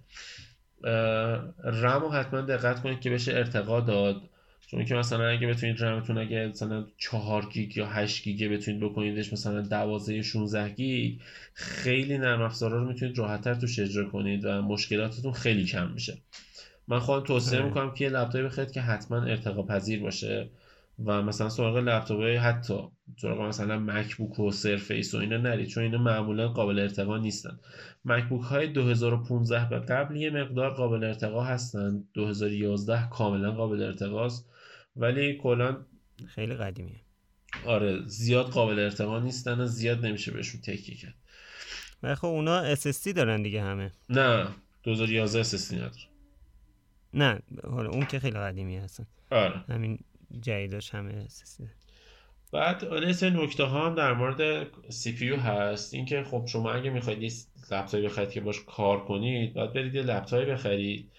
رم 1.65 2.01
رو 2.03 2.11
حتما 2.11 2.41
دقت 2.41 2.83
کنید 2.83 3.01
که 3.01 3.11
بشه 3.11 3.33
ارتقا 3.33 3.81
داد. 3.81 4.23
چون 4.67 4.85
که 4.85 4.95
مثلا 4.95 5.29
اگه 5.29 5.47
بتونید 5.47 5.85
رمتون 5.85 6.19
اگه 6.19 6.47
مثلا 6.47 6.87
4 6.99 7.49
گیگ 7.53 7.77
یا 7.77 7.87
8 7.87 8.25
گیگ 8.25 8.53
بتونید 8.53 8.81
بکنیدش 8.81 9.33
مثلا 9.33 9.61
12 9.61 10.23
16 10.23 10.69
گیگ 10.69 11.21
خیلی 11.55 12.19
نرم 12.19 12.43
افزارا 12.43 12.79
رو 12.79 12.89
می‌تونید 12.89 13.19
راحتتر 13.19 13.55
توش 13.55 13.79
اجرا 13.79 14.05
کنید 14.11 14.45
و 14.45 14.63
مشکلاتتون 14.63 15.33
خیلی 15.33 15.65
کم 15.65 15.91
میشه. 15.91 16.19
من 16.89 16.99
خودم 16.99 17.27
توصیه 17.27 17.59
آره. 17.59 17.69
می‌کنم 17.69 17.95
که 17.95 18.05
یه 18.05 18.11
لپتاپی 18.11 18.43
بخرید 18.45 18.71
که 18.71 18.81
حتما 18.81 19.23
ارتقا 19.23 19.63
پذیر 19.63 20.01
باشه. 20.01 20.49
و 21.05 21.23
مثلا 21.23 21.49
سراغ 21.49 21.77
لپتاپ 21.77 22.23
حتی 22.23 22.79
سراغ 23.17 23.41
مثلا 23.41 23.79
مکبوک 23.79 24.39
و 24.39 24.51
سرفیس 24.51 25.15
و 25.15 25.19
اینا 25.19 25.37
نرید 25.37 25.69
چون 25.69 25.83
اینا 25.83 25.99
معمولا 25.99 26.49
قابل 26.49 26.79
ارتقا 26.79 27.19
نیستن. 27.19 27.59
مکبوک 28.05 28.43
های 28.43 28.67
2015 28.67 29.69
به 29.69 29.79
قبل 29.79 30.17
یه 30.17 30.31
مقدار 30.31 30.71
قابل 30.71 31.05
ارتقا 31.05 31.45
هستن. 31.45 32.05
2011 32.15 33.09
کاملا 33.09 33.53
قابل 33.53 33.83
ارتقاست. 33.83 34.49
ولی 34.97 35.39
کلا 35.39 35.77
خیلی 36.27 36.55
قدیمیه. 36.55 37.01
آره 37.67 38.03
زیاد 38.07 38.47
قابل 38.47 38.79
ارتقا 38.79 39.21
نیستن 39.21 39.61
و 39.61 39.67
زیاد 39.67 40.07
نمیشه 40.07 40.33
بهشون 40.33 40.61
تکیه 40.61 40.97
کرد. 40.97 41.15
و 42.03 42.15
خب 42.15 42.27
اونا 42.27 42.75
SSD 42.75 43.13
دارن 43.13 43.43
دیگه 43.43 43.63
همه. 43.63 43.93
نه 44.09 44.49
2011 44.83 45.45
SSD 45.45 45.73
نداره. 45.75 45.93
نه 47.15 47.39
حالا 47.71 47.91
اون 47.91 48.07
که 48.07 48.19
خیلی 48.19 48.39
قدیمی 48.39 48.77
هستن 48.77 49.07
آره. 49.31 49.65
همین 49.69 49.99
جدیداش 50.41 50.95
همه 50.95 51.27
بعد 52.53 52.85
آره 52.85 53.13
سه 53.13 53.31
نکته 53.31 53.65
ها 53.65 53.87
هم 53.87 53.95
در 53.95 54.13
مورد 54.13 54.67
CPU 54.89 55.35
هست. 55.35 55.95
اینکه 55.95 56.23
خب 56.23 56.47
شما 56.47 56.73
اگه 56.73 56.91
می‌خواید 56.91 57.23
یه 57.23 57.31
لپتاپی 57.71 58.05
بخرید 58.05 58.31
که 58.31 58.41
باش 58.41 58.57
کار 58.67 59.05
کنید 59.05 59.55
باید 59.55 59.73
برید 59.73 59.95
یه 59.95 60.03
لپتاپی 60.03 60.45
بخرید 60.51 61.11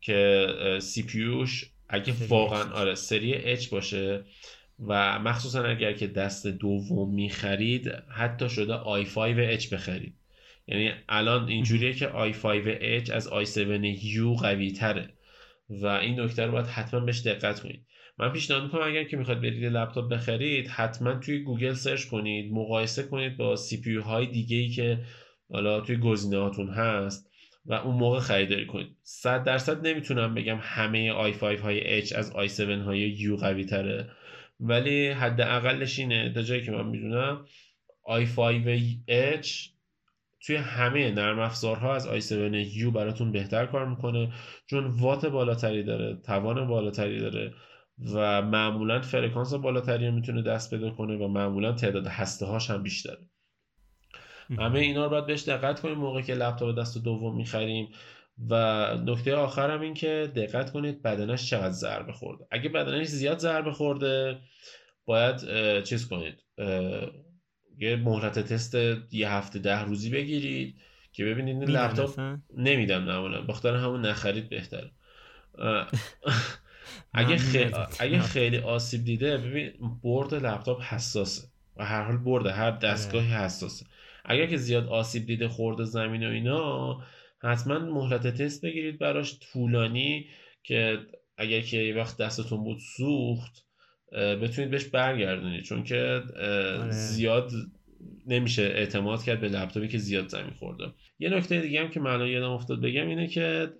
که 0.00 0.48
CPU 0.80 1.46
اگه 1.88 2.14
واقعا 2.28 2.72
آره 2.72 2.94
سری 2.94 3.34
H 3.34 3.68
باشه 3.68 4.24
و 4.86 5.18
مخصوصا 5.18 5.64
اگر 5.64 5.92
که 5.92 6.06
دست 6.06 6.46
دوم 6.46 7.14
می‌خرید 7.14 7.88
حتی 8.08 8.48
شده 8.48 8.74
آی 8.74 9.04
5 9.04 9.38
اچ 9.38 9.74
بخرید. 9.74 10.14
یعنی 10.66 10.92
الان 11.08 11.48
اینجوریه 11.48 11.92
که 11.94 12.08
آی 12.08 12.32
5 12.32 12.62
اچ 12.66 13.10
از 13.10 13.28
i7 13.28 13.44
U 13.44 14.34
قوی 14.34 14.72
تره 14.72 15.08
و 15.70 15.86
این 15.86 16.20
نکته 16.20 16.46
رو 16.46 16.52
باید 16.52 16.66
حتما 16.66 17.00
بهش 17.00 17.20
دقت 17.20 17.60
کنید. 17.60 17.86
من 18.18 18.32
پیشنهاد 18.32 18.62
می‌کنم 18.62 18.82
اگر 18.86 19.04
که 19.04 19.16
می‌خواد 19.16 19.40
برید 19.40 19.64
لپتاپ 19.64 20.12
بخرید 20.12 20.68
حتما 20.68 21.14
توی 21.14 21.38
گوگل 21.38 21.72
search 21.72 22.04
کنید 22.04 22.52
مقایسه 22.52 23.02
کنید 23.02 23.36
با 23.36 23.56
CPU 23.56 23.96
های 23.96 24.26
دیگه 24.26 24.56
ای 24.56 24.68
که 24.68 24.98
حالا 25.50 25.80
توی 25.80 25.96
گزینه 25.96 26.38
هاتون 26.38 26.68
هست 26.68 27.30
و 27.66 27.74
اون 27.74 27.96
موقع 27.96 28.20
خریداری 28.20 28.66
کنید. 28.66 28.96
100 29.02 29.44
درصد 29.44 29.86
نمی‌تونم 29.86 30.34
بگم 30.34 30.58
همه 30.62 31.10
i5 31.10 31.58
های 31.58 32.06
H 32.06 32.12
از 32.12 32.32
i7 32.32 32.60
های 32.60 32.98
U 32.98 33.36
قوی 33.36 33.64
تره 33.64 34.10
ولی 34.60 35.08
حداقلش 35.08 35.98
اینه 35.98 36.32
تا 36.32 36.42
جایی 36.42 36.62
که 36.62 36.72
من 36.72 36.86
می‌دونم 36.86 37.44
آی 38.04 38.26
5 38.26 38.96
H 39.42 39.72
توی 40.46 40.56
همه 40.56 41.10
نرم 41.10 41.38
افزارها 41.38 41.94
از 41.94 42.08
i7 42.08 42.32
یو 42.76 42.90
براتون 42.90 43.32
بهتر 43.32 43.66
کار 43.66 43.88
می‌کنه 43.88 44.32
چون 44.66 44.86
وات 44.86 45.26
بالاتری 45.26 45.82
داره 45.82 46.16
توان 46.16 46.66
بالاتری 46.66 47.20
داره. 47.20 47.54
و 48.14 48.42
معمولا 48.42 49.00
فرکانس 49.00 49.54
بالاتری 49.54 50.10
می‌تونه 50.10 50.42
دست 50.42 50.70
پیدا 50.70 50.90
کنه 50.90 51.16
و 51.16 51.28
معمولا 51.28 51.72
تعداد 51.72 52.06
هسته 52.06 52.46
هاش 52.46 52.70
هم 52.70 52.82
بیشتره. 52.82 53.18
همه 54.58 54.78
اینا 54.78 55.04
رو 55.04 55.10
باید 55.10 55.26
بهش 55.26 55.42
دقت 55.42 55.80
کنیم 55.80 55.98
موقع 55.98 56.22
که 56.22 56.34
لپتاپ 56.34 56.78
دست 56.78 56.98
دوم 56.98 57.36
می‌خریم. 57.36 57.88
و 58.50 58.54
نکته 59.06 59.34
آخرم 59.34 59.80
این 59.80 59.94
که 59.94 60.32
دقت 60.36 60.72
کنید 60.72 61.02
بدنش 61.02 61.50
چقدر 61.50 61.70
ضربه 61.72 62.12
خورده. 62.12 62.46
اگه 62.50 62.68
بدنش 62.68 63.06
زیاد 63.06 63.38
ضربه 63.38 63.72
خورده 63.72 64.38
باید 65.04 65.36
چیز 65.82 66.08
کنید 66.08 66.42
یه 67.78 67.96
مهلت 67.96 68.38
تست 68.38 68.74
یه 69.10 69.30
هفته 69.30 69.58
ده 69.58 69.82
روزی 69.82 70.10
بگیرید 70.10 70.76
که 71.12 71.24
ببینید 71.24 71.60
این 71.60 71.70
لپتاپ 71.70 72.20
نمیدم 72.56 73.10
نمونم 73.10 73.46
بخاطر 73.46 73.76
همون 73.76 74.06
نخرید 74.06 74.48
بهتره. 74.48 74.90
اگه, 77.14 77.36
خیلی 77.36 77.72
اگه 77.98 78.20
خیلی 78.20 78.58
آسیب 78.58 79.04
دیده 79.04 79.38
ببین 79.38 79.72
برد 80.02 80.34
لپتاپ 80.34 80.82
حساسه 80.82 81.48
و 81.76 81.84
هر 81.84 82.02
حال 82.02 82.16
برده 82.16 82.52
هر 82.52 82.70
دستگاهی 82.70 83.34
آره. 83.34 83.44
حساسه. 83.44 83.86
اگر 84.24 84.46
که 84.46 84.56
زیاد 84.56 84.86
آسیب 84.86 85.26
دیده 85.26 85.48
خورده 85.48 85.84
زمین 85.84 86.26
و 86.26 86.30
اینا 86.30 87.00
حتما 87.38 87.78
مهلت 87.78 88.26
تست 88.26 88.64
بگیرید 88.64 88.98
براش. 88.98 89.38
طولانی 89.52 90.26
که 90.62 90.98
اگر 91.36 91.60
که 91.60 91.76
یه 91.76 91.96
وقت 91.96 92.16
دستتون 92.16 92.64
بود 92.64 92.78
سوخت 92.96 93.64
بتونید 94.12 94.70
بهش 94.70 94.84
برگردونید. 94.84 95.64
چون 95.64 95.84
که 95.84 96.22
آره. 96.36 96.90
زیاد 96.90 97.50
نمیشه 98.26 98.62
اعتماد 98.62 99.22
کرد 99.22 99.40
به 99.40 99.48
لپتاپی 99.48 99.88
که 99.88 99.98
زیاد 99.98 100.28
زمین 100.28 100.50
خورده. 100.58 100.84
یه 101.18 101.30
نکته 101.30 101.60
دیگه 101.60 101.80
هم 101.80 101.90
که 101.90 102.00
من 102.00 102.26
یادم 102.26 102.50
افتاد 102.50 102.80
بگم 102.80 103.08
اینه 103.08 103.26
که 103.26 103.72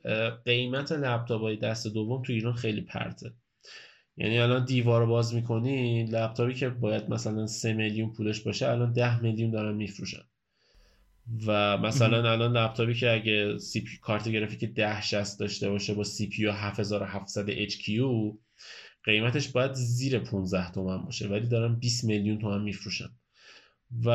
قیمت 0.44 0.92
لپتاپ 0.92 1.40
های 1.40 1.56
دست 1.56 1.86
دوم 1.86 2.22
تو 2.22 2.32
ایران 2.32 2.52
خیلی 2.52 2.80
پرته. 2.80 3.32
یعنی 4.16 4.38
الان 4.38 4.64
دیوار 4.64 5.06
باز 5.06 5.34
می‌کنی 5.34 6.04
لپتاپی 6.04 6.54
که 6.54 6.68
باید 6.68 7.10
مثلا 7.10 7.46
3 7.46 7.72
میلیون 7.72 8.12
پولش 8.12 8.40
باشه 8.40 8.68
الان 8.68 8.92
10 8.92 9.22
میلیون 9.22 9.50
دارن 9.50 9.74
میفروشن. 9.74 10.22
و 11.46 11.78
مثلا 11.78 12.32
الان 12.32 12.56
لپتاپی 12.56 12.94
که 12.94 13.10
اگه 13.10 13.58
سی 13.58 13.80
پی... 13.80 13.98
کارت 14.02 14.28
گرافیک 14.28 14.64
1060 14.78 15.40
داشته 15.40 15.70
باشه 15.70 15.94
با 15.94 16.04
CPU 16.04 16.46
7700 16.46 17.68
HQ 17.68 17.90
قیمتش 19.04 19.48
باید 19.48 19.72
زیر 19.72 20.18
15 20.18 20.72
تومن 20.72 21.04
باشه 21.04 21.28
ولی 21.28 21.48
دارن 21.48 21.74
20 21.74 22.04
میلیون 22.04 22.38
تومن 22.38 22.62
میفروشن. 22.62 23.08
و 24.05 24.09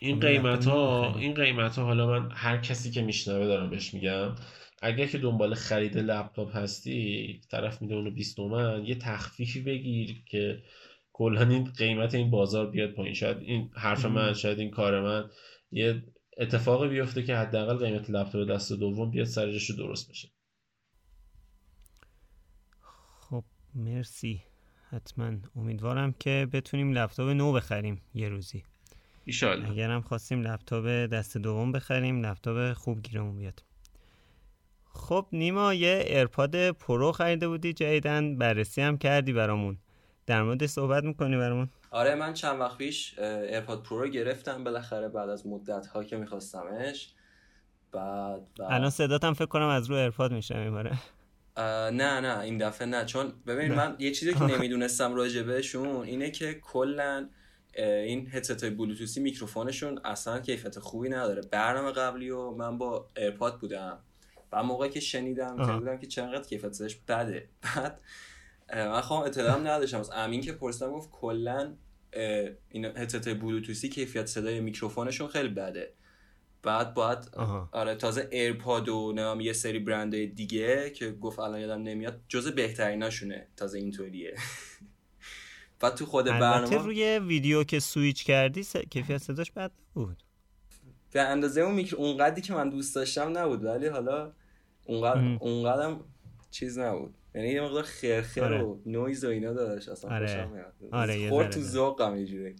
این 0.00 0.16
خب، 0.16 0.26
قیمت 0.26 0.64
ها 0.64 1.14
این 1.18 1.34
قیمت 1.34 1.78
ها 1.78 1.84
حالا 1.84 2.06
من 2.06 2.30
هر 2.32 2.58
کسی 2.58 2.90
که 2.90 3.02
میشنوه 3.02 3.46
دارم 3.46 3.70
بهش 3.70 3.94
میگم 3.94 4.34
اگر 4.82 5.06
که 5.06 5.18
دنبال 5.18 5.54
خرید 5.54 5.98
لپتاپ 5.98 6.56
هستی 6.56 7.40
طرف 7.50 7.82
میده 7.82 7.94
اونو 7.94 8.10
20 8.10 8.36
تومن 8.36 8.84
یه 8.84 8.94
تخفیفی 8.94 9.60
بگیر 9.60 10.22
که 10.26 10.62
کلا 11.12 11.48
این 11.48 11.64
قیمت 11.64 12.14
این 12.14 12.30
بازار 12.30 12.70
بیاد 12.70 12.90
پایین. 12.90 13.14
شاید 13.14 13.38
این 13.38 13.70
حرف 13.74 14.04
من 14.04 14.34
شاید 14.34 14.58
این 14.58 14.70
کار 14.70 15.00
من 15.00 15.30
یه 15.70 16.02
اتفاقی 16.38 16.88
بیفته 16.88 17.22
که 17.22 17.36
حداقل 17.36 17.86
قیمت 17.86 18.10
لپتاپ 18.10 18.50
دست 18.50 18.72
دوم 18.72 19.10
بیاد 19.10 19.26
سرجش 19.26 19.70
رو 19.70 19.76
درست 19.76 20.10
بشه. 20.10 20.28
خب 23.20 23.44
مرسی. 23.74 24.42
حتما. 24.92 25.32
امیدوارم 25.56 26.14
که 26.18 26.48
بتونیم 26.52 26.92
لپتاپ 26.92 27.28
نو 27.28 27.52
بخریم 27.52 28.02
یه 28.14 28.28
روزی. 28.28 28.62
ایشالله. 29.24 29.70
اگرم 29.70 30.00
خواستیم 30.00 30.42
لپتاپ 30.42 30.86
دست 30.86 31.38
دوم 31.38 31.72
بخریم 31.72 32.26
لپتاپ 32.26 32.72
خوب 32.72 33.02
گیرمون 33.02 33.38
بیاد. 33.38 33.62
خب 34.94 35.26
نیما 35.32 35.74
یه 35.74 36.04
AirPod 36.06 36.70
Pro 36.70 37.12
خریده 37.12 37.48
بودی 37.48 37.72
جدیدن 37.72 38.38
بررسی 38.38 38.82
هم 38.82 38.98
کردی 38.98 39.32
برامون. 39.32 39.78
در 40.26 40.42
مورد 40.42 40.66
صحبت 40.66 41.04
می‌کنی 41.04 41.36
برامون؟ 41.36 41.68
آره 41.90 42.14
من 42.14 42.32
چند 42.32 42.60
وقت 42.60 42.78
پیش 42.78 43.18
AirPod 43.18 43.82
Pro 43.82 44.08
گرفتم 44.08 44.64
بالاخره 44.64 45.08
بعد 45.08 45.28
از 45.28 45.46
مدت 45.46 45.86
ها 45.86 46.04
که 46.04 46.16
میخواستمش. 46.16 47.14
بعد, 47.92 48.40
الان 48.60 48.90
صداتم 48.90 49.32
فکر 49.32 49.46
کنم 49.46 49.68
از 49.68 49.90
رو 49.90 49.96
AirPod 49.96 50.32
میشه 50.32 50.64
میباره 50.64 50.98
نه 51.56 52.20
نه 52.20 52.38
این 52.38 52.58
دفعه 52.58 52.86
نه. 52.86 53.04
چون 53.04 53.32
ببین 53.46 53.74
من 53.74 53.96
یه 53.98 54.10
چیزی 54.10 54.34
که 54.34 54.44
نمی‌دونستم 54.54 55.14
راجع 55.14 55.42
بهشون 55.42 55.86
اینه 55.86 56.30
که 56.30 56.54
کلا 56.54 57.28
این 57.76 58.28
هدست 58.32 58.64
های 58.64 58.72
بلوتوثی 58.72 59.20
میکروفونشون 59.20 60.00
اصلا 60.04 60.40
کیفیت 60.40 60.78
خوبی 60.78 61.08
نداره. 61.08 61.42
برنامه 61.42 61.92
قبلی 61.92 62.30
و 62.30 62.50
من 62.50 62.78
با 62.78 63.10
AirPod 63.16 63.60
بودم. 63.60 63.98
و 64.52 64.62
موقعی 64.62 64.90
که 64.90 65.00
شنیدم 65.00 65.56
بودم 65.56 65.98
که 65.98 66.06
چقدر 66.06 66.42
کیفیتش 66.42 66.96
بده. 67.08 67.48
بعد 67.62 68.00
من 68.74 69.00
خودم 69.00 69.22
اطلاع 69.22 69.60
نداشتم. 69.60 70.00
از 70.00 70.10
امین 70.10 70.40
که 70.40 70.52
پرسیدم 70.52 70.90
گفت 70.90 71.10
کلا 71.10 71.74
این 72.68 72.84
هدست 72.84 73.34
بلوتوسی 73.34 73.88
کیفیت 73.88 74.26
صدای 74.26 74.60
میکروفونشون 74.60 75.28
خیلی 75.28 75.48
بده. 75.48 75.92
بعد 76.62 76.94
باید 76.94 77.18
آره 77.72 77.94
تازه 77.94 78.28
AirPod 78.32 78.88
و 78.88 79.12
نام 79.12 79.40
یه 79.40 79.52
سری 79.52 79.78
برند 79.78 80.34
دیگه 80.34 80.90
که 80.90 81.10
گفت 81.10 81.38
الان 81.38 81.60
یادم 81.60 81.82
نمیاد 81.82 82.20
جز 82.28 82.48
بهتریناشونه 82.48 83.46
تازه 83.56 83.78
اینطوریه. 83.78 84.34
و 85.82 85.90
تو 85.90 86.06
خود 86.06 86.24
برنامه 86.24 86.76
روی 86.76 87.18
ویدیو 87.18 87.64
که 87.64 87.80
سویچ 87.80 88.24
کردی 88.24 88.62
س... 88.62 88.76
کیفیت 88.76 89.18
صداش 89.18 89.50
بد 89.50 89.70
بود 89.94 90.22
به 91.12 91.20
اندازه 91.20 91.60
اون 91.60 91.74
میکر 91.74 91.96
اونقدری 91.96 92.42
که 92.42 92.54
من 92.54 92.70
دوست 92.70 92.94
داشتم 92.94 93.38
نبود 93.38 93.64
ولی 93.64 93.86
حالا 93.86 94.32
اونقدر 94.86 95.36
اونقدرم 95.40 96.00
چیز 96.50 96.78
نبود. 96.78 97.14
یعنی 97.34 97.48
یه 97.48 97.62
مقدار 97.62 97.82
خیر 97.82 98.44
آره. 98.44 98.62
و 98.62 98.76
نویز 98.86 99.24
و 99.24 99.28
اینا 99.28 99.52
داشت 99.52 99.88
اصلا 99.88 100.10
آره. 100.10 100.26
خوشم 100.26 100.50
میاد 100.50 100.74
آره 100.92 101.28
خورد 101.28 101.50
تو 101.50 101.60
ذوقم 101.60 102.16
یه 102.16 102.54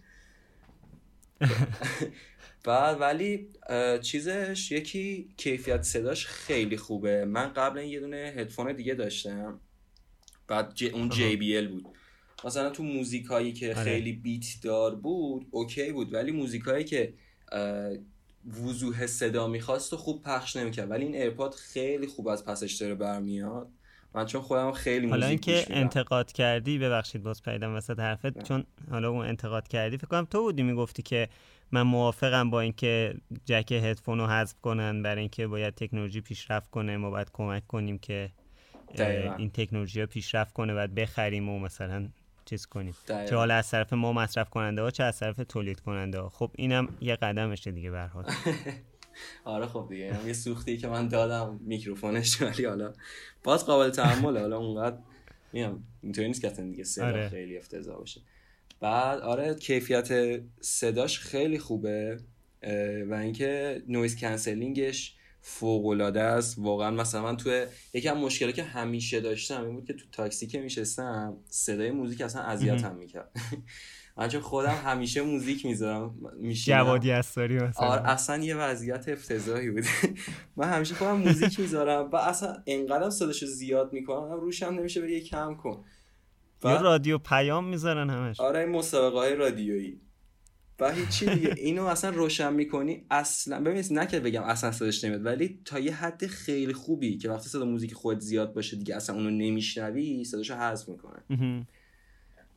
بعد 2.64 3.00
ولی 3.00 3.48
چیزش 4.02 4.72
یکی 4.72 5.28
کیفیت 5.36 5.82
صداش 5.82 6.26
خیلی 6.26 6.76
خوبه. 6.76 7.24
من 7.24 7.52
قبل 7.52 7.80
یه 7.80 8.00
دونه 8.00 8.32
هدفون 8.36 8.72
دیگه 8.72 8.94
داشتم. 8.94 9.60
بعد 10.48 10.72
اون 10.92 11.08
JBL 11.08 11.68
بود. 11.68 11.86
مثلا 12.44 12.70
تو 12.70 12.82
موزیک 12.82 13.26
هایی 13.26 13.52
که 13.52 13.66
آره. 13.66 13.84
خیلی 13.84 14.12
beat 14.12 14.44
دار 14.62 14.94
بود 14.94 15.46
اوکی 15.50 15.92
بود. 15.92 16.14
ولی 16.14 16.32
موزیک 16.32 16.62
هایی 16.62 16.84
که 16.84 17.14
وضوح 18.64 19.06
صدا 19.06 19.48
می‌خواست 19.48 19.92
و 19.92 19.96
خوب 19.96 20.22
پخش 20.22 20.56
نمی‌کرد. 20.56 20.90
ولی 20.90 21.04
این 21.04 21.14
AirPod 21.14 21.54
خیلی 21.54 22.06
خوب 22.06 22.28
از 22.28 22.44
پسش 22.44 22.72
داره 22.72 22.94
برمیاد. 22.94 23.68
من 24.14 24.26
چون 24.26 24.40
خودم 24.40 24.72
خیلی 24.72 25.08
حالا 25.08 25.26
اینکه 25.26 25.64
انتقاد 25.70 26.32
کردی 26.32 26.78
ببخشید 26.78 27.22
باز 27.22 27.42
پریدم 27.42 27.74
وسط 27.74 27.98
حرفت 27.98 28.42
چون 28.42 28.64
حالا 28.90 29.10
اون 29.10 29.26
انتقاد 29.26 29.68
کردی 29.68 29.96
فکر 29.96 30.06
کنم 30.06 30.24
تو 30.24 30.42
بودی 30.42 30.62
می‌گفتی 30.62 31.02
که 31.02 31.28
من 31.72 31.82
موافقم 31.82 32.50
با 32.50 32.60
اینکه 32.60 33.14
جک 33.44 33.72
هدفون 33.72 34.18
رو 34.18 34.26
حذف 34.26 34.60
کنن 34.62 35.02
برای 35.02 35.20
اینکه 35.20 35.46
باید 35.46 35.74
تکنولوژی 35.74 36.20
پیشرفت 36.20 36.70
کنه 36.70 36.96
ما 36.96 37.10
باید 37.10 37.30
کمک 37.32 37.66
کنیم 37.66 37.98
که 37.98 38.30
این 39.38 39.50
تکنولوژی 39.50 40.00
ها 40.00 40.06
پیشرفت 40.06 40.52
کنه 40.52 40.74
باید 40.74 40.94
بخریم 40.94 41.48
و 41.48 41.58
مثلا 41.58 42.08
چیز 42.44 42.66
کنیم. 42.66 42.94
چه 43.06 43.36
حالا 43.36 43.54
از 43.54 43.70
طرف 43.70 43.92
ما 43.92 44.12
مصرف 44.12 44.50
کننده 44.50 44.82
ها 44.82 44.90
چه 44.90 45.04
از 45.04 45.18
طرف 45.18 45.36
تولید 45.48 45.80
کننده 45.80 46.20
ها. 46.20 46.28
خب 46.28 46.50
اینم 46.54 46.88
یه 47.00 47.16
قدمشه 47.16 47.70
دیگه 47.70 47.90
به 47.90 48.10
آره 49.44 49.66
خب 49.66 49.86
دیگه 49.90 50.26
یه 50.26 50.32
سوختی 50.32 50.76
که 50.76 50.88
من 50.88 51.08
دادم 51.08 51.60
میکروفونش 51.62 52.42
ولی 52.42 52.64
حالا 52.64 52.92
باز 53.44 53.66
قابل 53.66 53.90
تحمل 53.90 54.38
حالا 54.38 54.58
اونقدر 54.58 54.98
میام 55.52 55.84
اینطوری 56.02 56.28
نیست 56.28 56.40
که 56.40 56.48
دیگه 56.48 56.84
آره. 57.02 57.28
خیلی 57.28 57.58
افتضاح 57.58 57.96
باشه. 57.96 58.20
بعد 58.82 59.20
آره 59.20 59.54
کیفیت 59.54 60.40
صداش 60.60 61.18
خیلی 61.18 61.58
خوبه 61.58 62.18
و 63.10 63.14
اینکه 63.14 63.82
noise 63.88 64.16
cancelling 64.16 64.98
ش 64.98 65.14
فوق 65.40 65.86
العاده 65.86 66.20
است. 66.20 66.58
واقعا 66.58 66.90
مثلا 66.90 67.22
من 67.22 67.36
توی 67.36 67.66
یکم 67.94 68.16
مشکلی 68.16 68.52
که 68.52 68.62
همیشه 68.62 69.20
داشتم 69.20 69.64
این 69.64 69.74
بود 69.74 69.86
که 69.86 69.92
تو 69.92 70.04
تاکسی 70.12 70.46
که 70.46 70.60
میشستم 70.60 71.36
صدای 71.48 71.90
موزیک 71.90 72.20
اصلا 72.20 72.42
اذیتم 72.42 72.96
می‌کرد. 72.96 73.30
من 74.16 74.28
چون 74.28 74.40
خودم 74.40 74.74
همیشه 74.84 75.22
موزیک 75.22 75.66
می‌ذارم 75.66 76.14
میشینم. 76.40 76.76
جوادی 76.78 77.10
اساری 77.10 77.58
مثلا. 77.58 77.86
آره 77.86 78.08
اصلا 78.08 78.44
یه 78.44 78.56
وضعیت 78.56 79.08
افتضاحی 79.08 79.70
بود. 79.70 79.84
من 80.56 80.68
همیشه 80.72 80.94
خودم 80.94 81.16
موزیک 81.16 81.60
می‌ذارم 81.60 82.10
و 82.10 82.16
اصلا 82.16 82.56
انقدرم 82.66 83.10
صداشو 83.10 83.46
زیاد 83.46 83.92
می‌کنم 83.92 84.40
روشم 84.40 84.66
نمیشه 84.66 85.00
به 85.00 85.20
کم 85.20 85.54
کن. 85.54 85.84
یا 86.70 86.80
رادیو 86.80 87.18
پیام 87.18 87.64
می‌ذارن 87.68 88.10
همش. 88.10 88.40
آره 88.40 88.60
این 88.60 88.68
مسابقه 88.68 89.16
های 89.16 89.34
رادیویی. 89.34 90.00
و 90.80 90.92
هیچی 90.92 91.26
دیگه. 91.26 91.54
اینو 91.66 91.84
اصلا 91.84 92.10
روشن 92.10 92.52
می‌کنی 92.52 93.06
اصلا. 93.10 93.60
ببین 93.60 93.84
نه 93.90 94.06
که 94.06 94.20
بگم 94.20 94.42
اصلا 94.42 94.72
صداش 94.72 95.04
نمیاد 95.04 95.24
ولی 95.26 95.60
تا 95.64 95.78
یه 95.78 95.94
حد 95.94 96.26
خیلی 96.26 96.72
خوبی 96.72 97.18
که 97.18 97.30
وقتی 97.30 97.48
صدا 97.48 97.64
موزیک 97.64 97.94
خود 97.94 98.18
زیاد 98.18 98.54
باشه 98.54 98.76
دیگه 98.76 98.96
اصلا 98.96 99.16
اونو 99.16 99.30
نمیشنوی 99.30 100.24
صداشو 100.24 100.54
حذف 100.54 100.88
می‌کنه. 100.88 101.66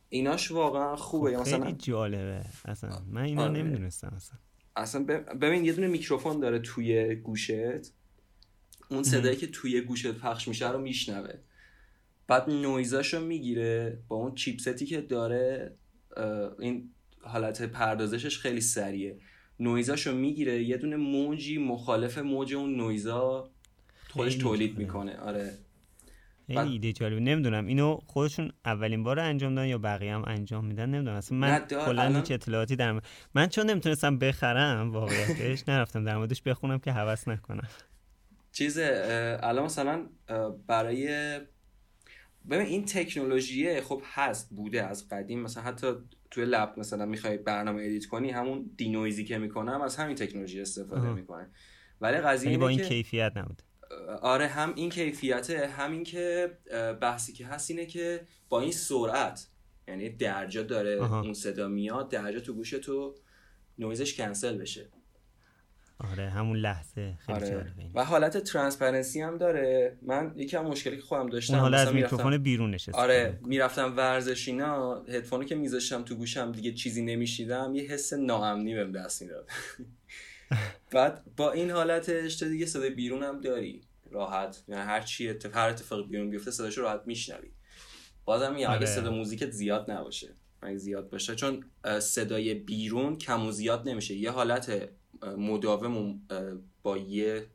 ایناش 0.08 0.50
واقعا 0.50 0.96
خوبه. 0.96 1.36
خب 1.36 1.40
مثلا 1.40 1.64
خیلی 1.64 1.76
جالبه 1.76 2.44
اصلا. 2.64 3.02
من 3.10 3.22
اینو 3.22 3.40
آره. 3.40 3.52
نمی‌دونستم 3.52 4.12
اصلا. 4.16 4.38
اصلا 4.76 5.04
ببین 5.40 5.64
یه 5.64 5.72
دونه 5.72 5.86
میکروفون 5.86 6.40
داره 6.40 6.58
توی 6.58 7.14
گوشت. 7.14 7.92
اون 8.88 9.02
صدایی 9.02 9.36
که 9.36 9.46
توی 9.46 9.80
گوشت 9.80 10.12
پخش 10.12 10.48
میشه 10.48 10.70
رو 10.70 10.78
میشنوه. 10.78 11.34
بعد 12.28 12.50
نویزاشو 12.50 13.20
می‌گیره 13.20 13.98
با 14.08 14.16
اون 14.16 14.34
چیپستی 14.34 14.86
که 14.86 15.00
داره 15.00 15.74
این 16.58 16.90
حالت 17.20 17.62
پردازشش 17.62 18.38
خیلی 18.38 18.60
سریه 18.60 19.18
نویزاشو 19.60 20.14
می‌گیره 20.14 20.62
یه 20.62 20.76
دونه 20.76 20.96
موجی 20.96 21.58
مخالف 21.58 22.18
موج 22.18 22.54
اون 22.54 22.76
نویزا 22.76 23.50
خودش 24.10 24.34
تولید 24.34 24.78
می‌کنه. 24.78 25.16
آره. 25.16 25.58
خیلی 26.46 26.72
ایده 26.72 26.92
جالبه. 26.92 27.20
نمی‌دونم 27.20 27.66
اینو 27.66 27.98
خودشون 28.06 28.52
اولین 28.64 29.02
بار 29.02 29.20
انجام 29.20 29.54
دادن 29.54 29.68
یا 29.68 29.78
بقیه 29.78 30.14
هم 30.14 30.24
انجام 30.26 30.64
میدن؟ 30.64 30.90
نمی‌دونم. 30.90 31.16
اصلا 31.16 31.38
من 31.38 31.58
کلا 31.58 32.16
هیچ 32.16 32.32
اطلاعاتی 32.32 32.76
در 32.76 33.00
من 33.34 33.46
چون 33.48 33.70
نمی‌تونستم 33.70 34.18
بخرم 34.18 34.90
واقعیتش 34.92 35.68
نرفتم. 35.68 36.04
در 36.04 36.16
موردش 36.16 36.42
بخونم 36.42 36.78
که 36.78 36.92
هوس 36.92 37.28
نکنم 37.28 37.68
چیز 38.52 38.78
الان 38.78 39.64
مثلا 39.64 40.06
برای 40.66 41.38
ببین 42.50 42.66
این 42.66 42.84
تکنولوژی 42.84 43.80
خب 43.80 44.02
هست 44.04 44.50
بوده 44.50 44.82
از 44.82 45.08
قدیم. 45.08 45.40
مثلا 45.40 45.62
حتی 45.62 45.92
توی 46.30 46.44
لب 46.44 46.74
مثلا 46.76 47.06
می‌خوای 47.06 47.36
برنامه 47.36 47.82
ادیت 47.82 48.06
کنی 48.06 48.30
همون 48.30 48.70
دینویزی 48.76 49.24
که 49.24 49.38
می‌کنم 49.38 49.80
از 49.80 49.96
همین 49.96 50.16
تکنولوژی 50.16 50.60
استفاده 50.60 51.12
می‌کنه. 51.12 51.50
ولی 52.00 52.16
قضیه 52.16 52.50
یعنی 52.50 52.60
با 52.60 52.68
این 52.68 52.80
کیفیت 52.80 53.32
نبود 53.36 53.62
آره 54.22 54.46
هم 54.46 54.72
این 54.76 54.90
کیفیته 54.90 55.68
همین 55.68 56.04
که 56.04 56.58
بحثی 57.00 57.32
که 57.32 57.46
هست 57.46 57.70
اینه 57.70 57.86
که 57.86 58.26
با 58.48 58.60
این 58.60 58.72
سرعت 58.72 59.46
یعنی 59.88 60.08
درجا 60.08 60.62
داره 60.62 60.90
اون 60.90 61.34
صدا 61.34 61.68
میاد 61.68 62.10
درجا 62.10 62.40
تو 62.40 62.52
گوش 62.52 62.70
تو 62.70 63.14
نویزش 63.78 64.16
کنسل 64.16 64.58
بشه. 64.58 64.88
آره 65.98 66.30
همون 66.30 66.56
لحظه. 66.56 67.18
خیلی 67.26 67.38
آره. 67.38 67.72
و 67.94 68.04
حالت 68.04 68.38
transparency 68.38 69.20
هم 69.20 69.38
داره. 69.38 69.96
من 70.02 70.32
یکی 70.36 70.56
از 70.56 70.66
مشکلی 70.66 70.96
که 70.96 71.02
خودم 71.02 71.28
داشتم 71.28 71.54
اون 71.54 71.62
حالا 71.62 71.78
از 71.78 71.94
میکروفون 71.94 72.38
بیرون 72.38 72.76
آره 72.92 73.38
می‌رفتم 73.44 73.96
ورزش 73.96 74.48
اینا 74.48 75.02
هدفونی 75.02 75.44
که 75.44 75.54
میذاشتم 75.54 76.02
تو 76.02 76.14
گوشم 76.14 76.52
دیگه 76.52 76.72
چیزی 76.72 77.02
نمیشنیدم 77.02 77.74
یه 77.74 77.82
حس 77.82 78.12
ناامنی 78.12 78.74
بهم 78.74 78.92
دست 78.92 79.22
می‌داد. 79.22 79.48
بعد 80.92 81.24
با 81.36 81.52
این 81.52 81.70
حالتش 81.70 82.36
تو 82.36 82.48
دیگه 82.48 82.66
صدای 82.66 82.90
بیرون 82.90 83.22
هم 83.22 83.40
داری. 83.40 83.80
راحت. 84.10 84.64
یعنی 84.68 84.82
هر 84.82 85.00
چی 85.00 85.28
اتفاق 85.28 86.02
هر 86.02 86.02
بیرون 86.08 86.30
بیفته 86.30 86.50
صداشو 86.50 86.82
راحت 86.82 87.00
میشنوی. 87.06 87.50
بازم 88.24 88.54
میگم 88.54 88.68
اگه 88.68 88.76
آره. 88.76 88.86
صدا 88.86 89.10
موزیکت 89.10 89.50
زیاد 89.50 89.90
نباشه. 89.90 90.28
اگه 90.62 90.76
زیاد 90.76 91.10
باشه. 91.10 91.34
چون 91.34 91.64
صدای 92.00 92.54
بیرون 92.54 93.18
کم 93.18 93.46
و 93.46 93.52
زیاد 93.52 93.88
نمیشه. 93.88 94.14
یه 94.14 94.30
حالت 94.30 94.88
مداوم 95.26 96.20
با 96.82 96.96
یه 96.96 97.46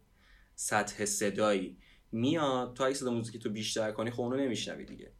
سطح 0.56 1.06
صدایی 1.06 1.77
میاد 2.11 2.73
تو 2.73 2.84
اگه 2.84 2.93
صدا 2.93 3.11
موزیک 3.11 3.43
تو 3.43 3.49
بیشتر 3.49 3.91
کنی 3.91 4.11
خب 4.11 4.22
اونو 4.22 4.38
نمیشنوی 4.38 4.85
دیگه. 4.85 5.11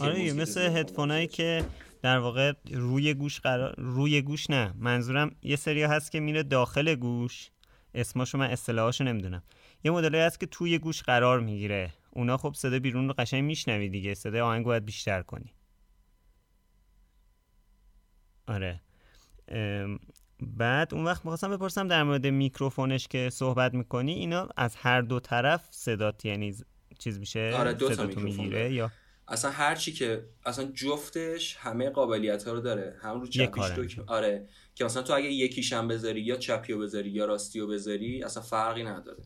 آره 0.00 0.32
مثل 0.32 0.60
هدفونایی 0.60 1.26
که 1.26 1.64
در 2.02 2.18
واقع 2.18 2.52
روی 2.70 3.14
گوش 3.14 3.40
قرار 3.40 3.74
روی 3.78 4.22
گوش 4.22 4.50
نه. 4.50 4.74
منظورم 4.76 5.36
یه 5.42 5.56
سری 5.56 5.82
هست 5.82 6.12
که 6.12 6.20
میره 6.20 6.42
داخل 6.42 6.94
گوش. 6.94 7.50
اسماشو 7.94 8.38
من 8.38 8.50
اصطلاحاشو 8.50 9.04
نمی‌دونم. 9.04 9.42
یه 9.84 9.90
مدلی 9.90 10.18
هست 10.18 10.40
که 10.40 10.46
توی 10.46 10.78
گوش 10.78 11.02
قرار 11.02 11.40
می‌گیره. 11.40 11.92
اونا 12.10 12.36
خب 12.36 12.54
صدا 12.54 12.78
بیرون 12.78 13.08
رو 13.08 13.14
قشنگ 13.18 13.44
میشنوی 13.44 13.88
دیگه. 13.88 14.14
صدای 14.14 14.40
آهنگ 14.40 14.64
باید 14.64 14.84
بیشتر 14.84 15.22
کنی. 15.22 15.54
آره. 18.46 18.80
بعد 20.56 20.94
اون 20.94 21.04
وقت 21.04 21.24
می‌خواستم 21.24 21.56
بپرسم 21.56 21.88
در 21.88 22.02
مورد 22.02 22.26
میکروفونش 22.26 23.08
که 23.08 23.30
صحبت 23.30 23.74
می‌کنی 23.74 24.12
اینا 24.12 24.48
از 24.56 24.76
هر 24.76 25.00
دو 25.00 25.20
طرف 25.20 25.68
صدات 25.70 26.24
یعنی 26.24 26.56
چیز 26.98 27.18
میشه؟ 27.18 27.52
آره 27.56 27.72
دو 27.72 27.94
تا 27.94 28.04
می‌گیره 28.04 28.72
یا؟ 28.72 28.90
اصلا 29.28 29.50
هر 29.50 29.74
چی 29.74 29.92
که 29.92 30.24
اصلا 30.46 30.64
جفتش 30.64 31.56
همه 31.56 31.90
قابلیت 31.90 32.44
ها 32.44 32.52
رو 32.52 32.60
داره. 32.60 32.96
هم 33.02 33.20
رو 33.20 33.26
چپیش 33.26 33.68
تو 33.68 34.04
آره. 34.06 34.48
که 34.74 34.84
مثلا 34.84 35.02
تو 35.02 35.14
اگه 35.14 35.32
یکیشم 35.32 35.88
بذاری 35.88 36.20
یا 36.20 36.36
چپیو 36.36 36.78
بذاری 36.78 37.10
یا 37.10 37.24
راستیو 37.24 37.66
بذاری 37.66 38.22
اصلا 38.22 38.42
فرقی 38.42 38.82
نداره. 38.82 39.22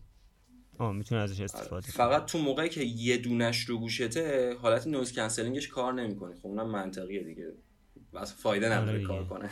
آه 0.78 0.93
می‌تونه 0.93 1.20
ازش 1.20 1.40
استفاده 1.40 1.74
آره. 1.74 1.93
فقط 1.93 2.26
تو 2.26 2.38
موقعی 2.38 2.68
که 2.68 2.82
یه 2.82 3.16
دونش 3.16 3.64
رو 3.64 3.78
گوشته 3.78 4.55
حالت 4.62 4.86
noise 4.86 5.12
cancelling 5.12 5.59
ش 5.59 5.68
کار 5.68 5.93
نمی‌کنه. 5.93 6.34
خب 6.34 6.47
اونم 6.47 6.70
منطقیه 6.70 7.22
دیگه. 7.22 7.52
بس 8.14 8.34
فایده 8.34 8.72
نداره 8.72 8.98
آره 8.98 9.06
کار 9.06 9.24
کنه. 9.24 9.51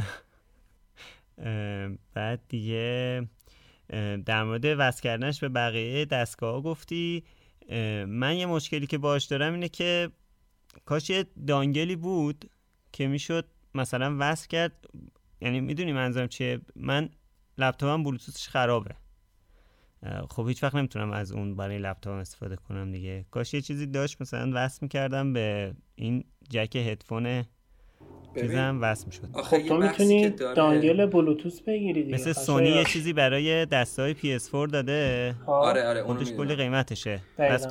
بعد 2.14 2.40
دیگه 2.48 3.28
در 4.26 4.44
مورد 4.44 4.64
وصل 4.64 5.02
کردنش 5.02 5.40
به 5.40 5.48
بقیه 5.48 6.04
دستگاه 6.04 6.62
گفتی. 6.62 7.24
من 8.06 8.36
یه 8.36 8.46
مشکلی 8.46 8.86
که 8.86 8.98
باش 8.98 9.24
دارم 9.24 9.52
اینه 9.52 9.68
که 9.68 10.10
کاش 10.84 11.10
یه 11.10 11.26
دانگلی 11.46 11.96
بود 11.96 12.50
که 12.92 13.06
می‌شد 13.06 13.48
مثلا 13.74 14.16
وصل 14.20 14.48
کرد. 14.48 14.86
یعنی 15.40 15.60
می‌دونی 15.60 15.92
منظورم 15.92 16.28
چیه؟ 16.28 16.60
من 16.76 17.10
لپتاپم 17.58 18.02
بلوتوثش 18.02 18.48
خرابه. 18.48 18.94
خب 20.30 20.48
هیچ 20.48 20.62
وقت 20.62 20.74
نمی‌تونم 20.74 21.12
از 21.12 21.32
اون 21.32 21.56
برای 21.56 21.78
لپتاپ 21.78 22.14
استفاده 22.14 22.56
کنم 22.56 22.92
دیگه. 22.92 23.26
کاش 23.30 23.54
یه 23.54 23.60
چیزی 23.60 23.86
داشت 23.86 24.20
مثلا 24.20 24.50
وصل 24.54 24.78
می‌کردم 24.82 25.32
به 25.32 25.74
این 25.94 26.24
جک 26.50 26.76
هدفون 26.76 27.44
چیزم 28.40 28.78
وصل 28.82 29.06
می‌شد. 29.06 29.28
خب 29.42 29.66
تو 29.68 29.76
می‌تونی 29.76 30.30
dongle 30.30 31.06
بلوتوث 31.06 31.60
بگیری 31.60 32.02
دیگه 32.02 32.14
مثل 32.14 32.32
سونی 32.32 32.68
یه 32.68 32.84
چیزی 32.84 33.12
برای 33.12 33.66
دسته‌های 33.66 34.14
PS4 34.14 34.70
داده. 34.72 35.34
آره 35.46 35.86
آره 35.86 36.02
خودش 36.02 36.32
کلی 36.32 36.54
قیمتشه. 36.54 37.20
بس 37.38 37.66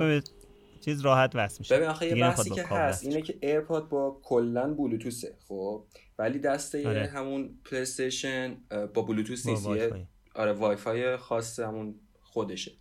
چیز 0.85 1.01
راحت 1.01 1.31
وصل 1.35 1.57
میشه. 1.59 1.75
ببین 1.75 1.87
آخه 1.87 2.07
یه 2.07 2.15
بحثی 2.15 2.49
که 2.49 2.63
هست 2.63 3.03
اینه 3.05 3.21
که 3.21 3.37
AirPod 3.41 3.89
با 3.89 4.19
کلا 4.23 4.73
بلوتوثه 4.73 5.35
خب؟ 5.47 5.83
ولی 6.19 6.39
دسته 6.39 6.87
آره. 6.87 7.07
همون 7.07 7.49
پلی 7.65 7.79
استیشن 7.79 8.57
با 8.93 9.01
بلوتوث 9.01 9.45
نیست 9.45 9.67
آره 10.35 10.53
وای 10.53 10.75
فای 10.75 11.17
خاص 11.17 11.59
همون 11.59 11.95
خودشه. 12.21 12.71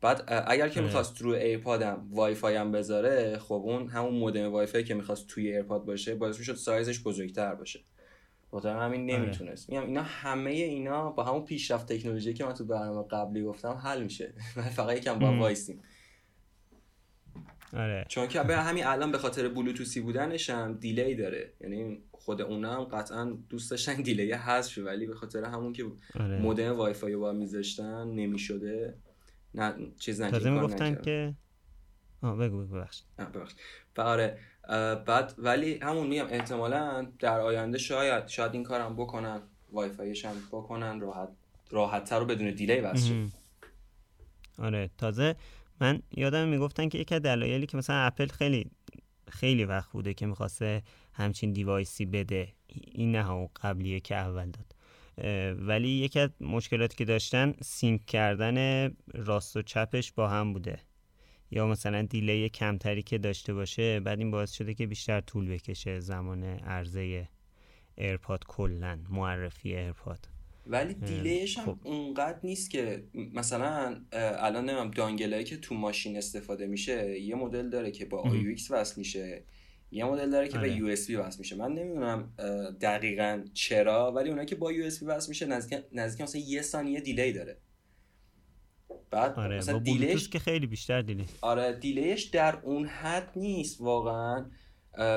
بعد 0.00 0.44
اگر 0.46 0.68
که 0.68 0.80
می‌خواست 0.80 1.22
رو 1.22 1.30
AirPod 1.30 1.97
م 1.97 2.08
وای 2.10 2.34
فای 2.34 2.56
هم 2.56 2.72
بذاره 2.72 3.38
خب 3.38 3.62
اون 3.64 3.88
همون 3.88 4.14
مودم 4.14 4.52
وای 4.52 4.66
فای 4.66 4.84
که 4.84 4.94
می‌خواست 4.94 5.26
توی 5.26 5.52
AirPod 5.52 5.84
باشه 5.84 6.14
باعث 6.14 6.38
می‌شد 6.38 6.54
سایزش 6.54 7.00
بزرگتر 7.00 7.54
باشه. 7.54 7.80
بخاطر 8.52 8.76
همین 8.76 9.10
آره. 9.10 9.22
نمی‌تونست. 9.22 9.70
میگم 9.70 9.86
اینا 9.86 10.02
همه 10.02 10.50
اینا 10.50 11.10
با 11.10 11.24
همون 11.24 11.44
پیشرفت 11.44 11.92
تکنولوژی 11.92 12.34
که 12.34 12.44
من 12.44 12.54
تو 12.54 12.64
برنامه 12.64 13.08
قبلی 13.08 13.42
گفتم 13.42 13.72
حل 13.72 14.02
میشه. 14.02 14.32
فقط 14.76 14.96
یکم 14.96 15.18
باید 15.18 15.38
وایسیم. 15.38 15.82
آره. 17.72 18.04
چون 18.08 18.28
که 18.28 18.42
به 18.42 18.56
همین 18.56 18.86
الان 18.86 19.12
به 19.12 19.18
خاطر 19.18 19.48
بلوتوثی 19.48 20.00
بودنش 20.00 20.50
هم 20.50 20.74
delay 20.74 21.14
داره. 21.14 21.52
یعنی 21.60 22.02
خود 22.12 22.42
اونم 22.42 22.84
قطعا 22.84 23.38
دوست 23.48 23.70
داشتن 23.70 23.94
delay 23.94 24.32
هست 24.32 24.78
ولی 24.78 25.06
به 25.06 25.14
خاطر 25.14 25.44
همون 25.44 25.72
که 25.72 25.84
آره. 26.20 26.38
مودم 26.38 26.76
وای 26.76 26.92
فای 26.92 27.16
با 27.16 27.32
میذاشتن 27.32 28.08
نمی‌شده. 28.08 28.94
نه 29.54 29.74
چیز 29.98 30.20
نکرد 30.20 30.32
تازه 30.32 30.50
می‌گفتن 30.50 30.94
که 30.94 31.34
آه 32.22 32.36
بگو 32.36 32.58
بگو 32.58 32.74
ببخش 32.74 33.02
و 33.96 34.00
آره 34.00 34.38
بعد 35.06 35.34
ولی 35.38 35.78
همون 35.78 36.06
میگم 36.06 36.26
احتمالا 36.30 37.12
در 37.18 37.40
آینده 37.40 37.78
شاید 37.78 38.28
شاید 38.28 38.54
این 38.54 38.62
کارم 38.62 38.96
بکنن 38.96 39.42
وای 39.72 39.88
فایش 39.88 40.24
هم 40.24 40.36
بکنن 40.52 41.00
راحت 41.00 41.28
راحت 41.70 42.04
تر 42.04 42.18
رو 42.18 42.26
بدون 42.26 42.50
delay 42.50 42.80
واسه 42.80 43.26
آره 44.58 44.90
تازه 44.98 45.36
من 45.80 46.02
یادم 46.16 46.48
می‌گفتن 46.48 46.88
که 46.88 46.98
یکی 46.98 47.14
از 47.14 47.22
دلایلی 47.22 47.66
که 47.66 47.76
مثلا 47.76 47.96
اپل 47.96 48.26
خیلی 48.26 48.70
خیلی 49.28 49.64
وقت 49.64 49.90
بوده 49.90 50.14
که 50.14 50.26
می‌خواسته 50.26 50.82
همچین 51.14 51.52
device 51.52 51.98
ی 51.98 52.06
بده 52.06 52.52
این 52.66 53.16
نه 53.16 53.48
قبلیه 53.62 54.00
که 54.00 54.16
اول 54.16 54.50
داد. 54.50 54.69
ولی 55.58 55.88
یکی 55.88 56.20
از 56.20 56.30
مشکلاتی 56.40 56.96
که 56.96 57.04
داشتن 57.04 57.54
sync 57.62 58.06
کردن 58.06 58.88
راست 59.14 59.56
و 59.56 59.62
چپش 59.62 60.12
با 60.12 60.28
هم 60.28 60.52
بوده. 60.52 60.78
یا 61.50 61.66
مثلا 61.66 62.02
delay 62.02 62.48
کمتری 62.48 63.02
که 63.02 63.18
داشته 63.18 63.54
باشه 63.54 64.00
بعد 64.00 64.18
این 64.18 64.30
باعث 64.30 64.52
شده 64.52 64.74
که 64.74 64.86
بیشتر 64.86 65.20
طول 65.20 65.48
بکشه 65.48 66.00
زمان 66.00 66.44
عرضه 66.44 67.28
AirPod 67.96 68.44
کلا 68.48 68.98
معرفی 69.10 69.76
AirPod. 69.76 70.28
ولی 70.66 70.94
delay 70.94 71.40
ش 71.40 71.58
هم 71.58 71.64
خب. 71.64 71.78
اونقدر 71.84 72.38
نیست 72.42 72.70
که 72.70 73.04
مثلا 73.34 74.00
الان 74.12 74.70
نمیم 74.70 74.90
dongle 74.90 75.31
ایی 75.31 75.44
که 75.44 75.56
تو 75.56 75.74
ماشین 75.74 76.16
استفاده 76.16 76.66
میشه 76.66 77.20
یه 77.20 77.34
مدل 77.34 77.70
داره 77.70 77.90
که 77.90 78.04
با 78.04 78.22
AUX 78.24 78.70
وصل 78.70 78.94
میشه. 78.96 79.42
یه 79.92 80.04
مدل 80.04 80.30
داره 80.30 80.48
که 80.48 80.58
به 80.58 80.72
USB 80.72 81.16
وصل 81.16 81.38
میشه. 81.38 81.56
من 81.56 81.72
نمی‌دونم 81.72 82.32
دقیقا 82.80 83.44
چرا 83.54 84.12
ولی 84.12 84.28
اونایی 84.28 84.46
که 84.48 84.56
با 84.56 84.72
USB 84.72 85.06
وصل 85.06 85.28
میشه 85.28 85.46
نزدیک 85.46 85.80
نزدیک 85.92 86.20
مثلا 86.20 86.40
یه 86.40 86.62
ثانیه 86.62 87.00
delay 87.00 87.32
داره. 87.32 87.56
بعد 89.10 89.38
آره 89.38 89.58
مثلا 89.58 89.78
delay 89.78 90.14
ش 90.14 90.28
که 90.28 90.38
خیلی 90.38 90.66
بیشتر 90.66 91.02
delay. 91.02 91.24
آره 91.40 91.72
delay 91.72 92.09
ش 92.09 92.24
در 92.24 92.56
اون 92.62 92.86
حد 92.86 93.32
نیست 93.36 93.80
واقعا. 93.80 94.46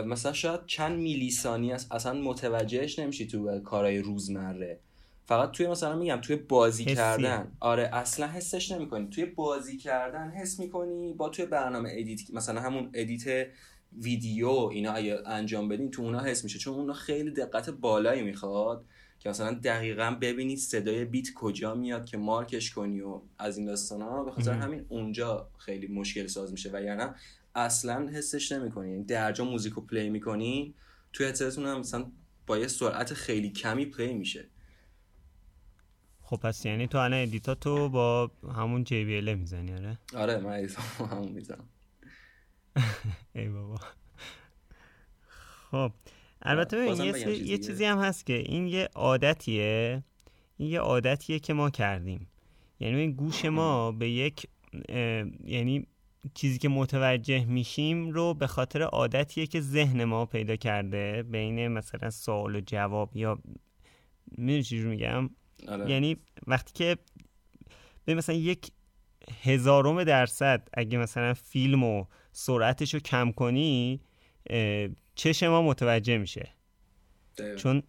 مثلا 0.06 0.34
شاید 0.34 0.66
چند 0.66 1.00
میلی 1.00 1.32
ثانیه 1.32 1.74
است. 1.74 1.92
اصلا 1.92 2.22
متوجهش 2.22 3.00
نمیشی 3.00 3.28
تو 3.28 3.60
کارهای 3.60 4.00
روزمره. 4.00 4.80
فقط 5.26 5.52
توی 5.52 5.68
مثلا 5.68 5.96
میگم 5.96 6.22
توی 6.22 6.36
بازی 6.36 6.86
کردن. 6.86 7.52
آره 7.60 7.90
اصلا 7.94 8.28
حسش 8.28 8.72
نمی‌کنی. 8.72 9.10
توی 9.10 9.26
بازی 9.26 9.78
کردن 9.78 10.32
حس 10.32 10.60
می‌کنی 10.60 11.14
با 11.14 11.30
توی 11.30 11.46
برنامه 11.46 11.90
edit 11.94 12.20
مثلا 12.34 12.62
همون 12.62 12.90
edit 12.94 13.48
ویدیو 14.02 14.50
اینا 14.50 14.92
اگه 14.92 15.20
انجام 15.26 15.68
بدین 15.68 15.92
تو 15.92 16.02
اونا 16.02 16.20
حس 16.20 16.44
میشه. 16.44 16.60
چون 16.60 16.74
اونا 16.74 16.94
خیلی 16.94 17.32
دقت 17.32 17.70
بالایی 17.70 18.22
می‌خواد 18.22 18.86
که 19.20 19.30
مثلا 19.30 19.54
دقیقا 19.54 20.18
ببینید 20.22 20.58
صدای 20.58 21.06
beat 21.06 21.34
کجا 21.36 21.76
میاد 21.76 22.06
که 22.06 22.18
مارکش 22.18 22.72
کنی 22.72 23.02
و 23.02 23.22
از 23.38 23.58
این 23.58 23.68
داستان 23.68 24.02
ها. 24.02 24.24
به 24.24 24.32
خاطر 24.32 24.52
همین 24.52 24.86
اونجا 24.90 25.50
خیلی 25.58 25.88
مشکل 25.88 26.28
ساز 26.28 26.52
میشه 26.52 26.70
و 26.74 26.82
یعنی 26.84 27.04
اصلا 27.56 28.10
حسش 28.10 28.52
نمی‌کنی. 28.52 28.92
یعنی 28.92 29.04
درجا 29.04 29.46
موزیکو 29.46 29.82
play 29.82 30.10
می‌کنی 30.10 30.74
توی 31.14 31.26
هدستتون 31.26 31.66
هم 31.66 31.80
مثلا 31.80 32.12
با 32.48 32.58
یه 32.58 32.68
سرعت 32.68 33.14
خیلی 33.14 33.50
کمی 33.50 33.86
play 33.86 34.14
میشه. 34.14 34.48
خب 36.22 36.38
پس 36.38 36.66
یعنی 36.66 36.88
تو 36.88 36.98
الان 36.98 37.22
edit 37.22 37.49
ا 37.49 37.56
تو 37.56 37.90
با 37.90 38.32
همون 38.56 38.86
ال 38.92 39.34
می‌زنی 39.34 39.74
آره؟ 39.74 40.00
آره 40.16 40.38
من 40.38 40.68
همون 41.12 41.32
می‌زنم. 41.32 41.70
ای 43.36 43.50
بابا. 43.50 43.80
خب 45.72 45.92
البته 46.42 46.78
یه, 46.78 47.30
یه 47.30 47.58
چیزی 47.58 47.86
هم 47.86 48.00
هست 48.00 48.26
که 48.26 48.34
این 48.34 48.68
یه 48.68 48.90
عادتیه. 48.96 50.04
این 50.58 50.70
یه 50.70 50.80
عادتیه 50.80 51.40
که 51.40 51.54
ما 51.54 51.70
کردیم. 51.70 52.28
یعنی 52.80 53.00
این 53.00 53.12
گوش 53.12 53.46
ما 53.46 53.92
به 53.92 54.10
یک 54.10 54.48
یعنی 55.46 55.88
چیزی 56.34 56.58
که 56.60 56.70
متوجه 56.70 57.46
میشیم 57.46 58.10
رو 58.10 58.34
به 58.34 58.48
خاطر 58.48 58.82
عادتیه 58.82 59.48
که 59.48 59.62
ذهن 59.62 60.04
ما 60.04 60.26
پیدا 60.26 60.56
کرده 60.56 61.24
بین 61.24 61.68
مثلا 61.68 62.10
سوال 62.10 62.56
و 62.56 62.62
جواب 62.66 63.18
یا 63.18 63.40
می‌دونی 64.38 64.64
چی 64.64 64.80
میگم؟ 64.80 65.30
آره. 65.68 65.90
یعنی 65.90 66.18
وقتی 66.48 66.74
که 66.74 66.98
به 68.06 68.16
مثلا 68.16 68.36
یک 68.36 68.72
هزارم 69.44 70.04
درصد 70.04 70.68
اگه 70.74 70.98
مثلا 70.98 71.34
فیلم 71.34 71.84
و 71.84 72.06
سرعتش 72.34 72.94
رو 72.94 73.00
کم 73.00 73.32
کنی 73.32 74.02
چشم 75.16 75.48
ما 75.48 75.62
متوجه 75.62 76.18
میشه. 76.18 76.50
چون 77.58 77.84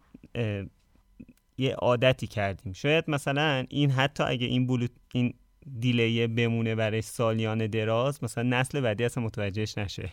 یه 1.58 1.74
عادتی 1.74 2.26
کردیم. 2.26 2.72
شاید 2.72 3.04
مثلا 3.10 3.66
این 3.68 3.90
حتی 3.90 4.22
اگه 4.22 4.46
این 4.46 4.66
بلوت 4.66 4.90
این 5.12 5.34
دیلیه 5.80 6.26
بمونه 6.26 6.74
برای 6.74 7.02
سالیان 7.02 7.66
دراز 7.66 8.24
مثلا 8.24 8.58
نسل 8.58 8.80
بعدی 8.80 9.04
اصلا 9.04 9.24
متوجهش 9.24 9.78
نشه. 9.78 10.10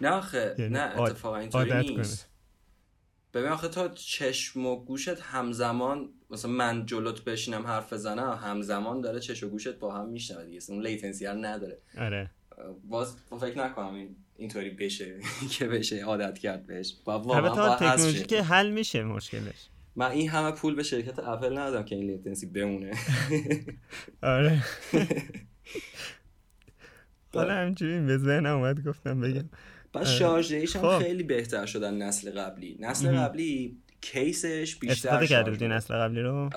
نه 0.00 0.08
آخه 0.08 0.54
یعنی 0.58 0.72
نه 0.72 1.00
اتفاقا 1.00 1.36
اینطوری 1.36 1.96
نیست. 1.96 2.30
ببین 3.34 3.48
آخه 3.48 3.68
تا 3.68 3.88
چشم 3.88 4.66
و 4.66 4.84
گوشت 4.84 5.20
همزمان 5.20 6.08
مثلا 6.30 6.50
من 6.50 6.86
جلوت 6.86 7.24
بشینم 7.24 7.66
حرف 7.66 7.92
بزنم 7.92 8.38
همزمان 8.42 9.00
داره 9.00 9.20
چشم 9.20 9.46
و 9.46 9.50
گوشت 9.50 9.78
با 9.78 9.94
هم 9.94 10.08
میشنوه 10.08 10.44
دیگه. 10.44 10.60
اون 10.68 10.82
لیتنسی 10.82 11.26
نداره. 11.26 11.78
آره. 11.98 12.30
باز 12.84 13.16
فکر 13.40 13.58
نکنم 13.58 13.94
این 13.94 14.16
اینطوری 14.36 14.70
بشه 14.70 15.20
که 15.58 15.66
بشه 15.66 16.04
عادت 16.04 16.38
کرد 16.38 16.66
بهش. 16.66 16.94
البته 17.06 17.86
تکنولوژی 17.86 18.24
که 18.24 18.42
حل 18.42 18.70
میشه 18.70 19.04
مشکلش. 19.04 19.68
من 19.96 20.10
این 20.10 20.28
همه 20.28 20.50
پول 20.50 20.74
به 20.74 20.82
شرکت 20.82 21.18
اپل 21.18 21.58
ندادم 21.58 21.84
که 21.84 21.96
این 21.96 22.06
latency 22.06 22.46
بمونه. 22.46 22.90
آره. 24.22 24.62
حالا 27.34 27.54
همچنین 27.54 28.06
به 28.06 28.18
ذهنم 28.18 28.56
اومد 28.56 28.84
گفتم 28.84 29.20
بگم. 29.20 29.48
بعد 29.92 30.04
شارژ 30.04 30.76
هم 30.76 30.82
خب. 30.82 30.98
خیلی 30.98 31.22
بهتر 31.22 31.66
شدن 31.66 31.94
نسل 31.94 32.30
قبلی. 32.30 32.76
نسل 32.80 33.16
قبلی 33.16 33.78
case 34.00 34.51
ش 34.51 34.76
بیشتر 34.76 34.92
استفاده 34.92 35.26
کرده 35.26 35.68
نسل 35.68 35.94
قبلی 35.94 36.20
رو؟ 36.20 36.50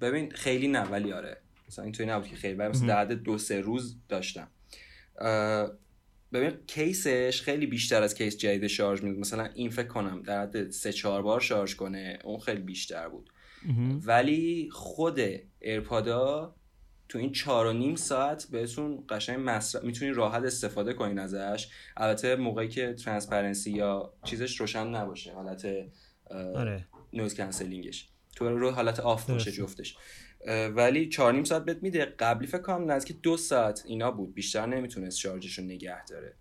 ببین 0.00 0.30
خیلی 0.30 0.68
نه 0.68 0.82
ولی 0.82 1.12
آره. 1.12 1.36
مثلا 1.68 1.84
اینطوری 1.84 2.08
نبود 2.08 2.26
که 2.26 2.36
خیلی. 2.36 2.54
مثلا 2.54 2.86
در 2.86 3.04
دو 3.04 3.38
سه 3.38 3.60
روز 3.60 3.96
داشتم. 4.08 4.48
ببین 6.32 6.50
case 6.66 7.17
ش 7.17 7.42
خیلی 7.42 7.66
بیشتر 7.66 8.02
از 8.02 8.14
case 8.14 8.36
جدید 8.36 8.66
شارژ 8.66 9.02
میده 9.02 9.20
مثلا 9.20 9.44
این 9.44 9.70
فکر 9.70 9.88
کنم 9.88 10.22
در 10.22 10.42
حد 10.42 10.70
سه 10.70 10.92
چهار 10.92 11.22
بار 11.22 11.40
شارژ 11.40 11.74
کنه 11.74 12.18
اون 12.24 12.38
خیلی 12.38 12.60
بیشتر 12.60 13.08
بود. 13.08 13.30
ولی 14.06 14.68
خود 14.72 15.20
AirPod 15.60 16.41
ا 16.41 16.54
تو 17.08 17.18
این 17.18 17.32
چهار 17.32 17.66
و 17.66 17.72
نیم 17.72 17.96
ساعت 17.96 18.46
بهتون 18.50 19.04
قشنگ 19.08 19.40
مصرف 19.44 19.84
می‌تونین 19.84 20.14
راحت 20.14 20.42
استفاده 20.42 20.92
کنین 20.92 21.18
ازش. 21.18 21.68
البته 21.96 22.36
موقعی 22.36 22.68
که 22.68 22.94
transparency 22.94 23.70
یا 23.72 24.14
چیزش 24.24 24.60
روشن 24.60 24.86
نباشه 24.86 25.32
حالت 25.32 25.66
آره. 26.30 26.86
noise 27.12 27.34
cancelling 27.34 27.91
ش. 27.91 28.08
تو 28.36 28.58
رو 28.58 28.70
حالت 28.70 29.00
off 29.00 29.30
باشه 29.30 29.52
جفتش. 29.52 29.96
ولی 30.46 31.08
چهار 31.08 31.32
نیم 31.32 31.44
ساعت 31.44 31.64
بهت 31.64 31.82
میده. 31.82 32.04
قبلی 32.04 32.46
فکر 32.46 32.62
کنم 32.62 32.90
نزدیک 32.90 33.20
دو 33.20 33.36
ساعت 33.36 33.82
اینا 33.86 34.10
بود. 34.10 34.34
بیشتر 34.34 34.66
نمی‌تونست 34.66 35.18
شارژش 35.18 35.58
رو 35.58 35.64
نگه 35.64 36.04
داره. 36.04 36.34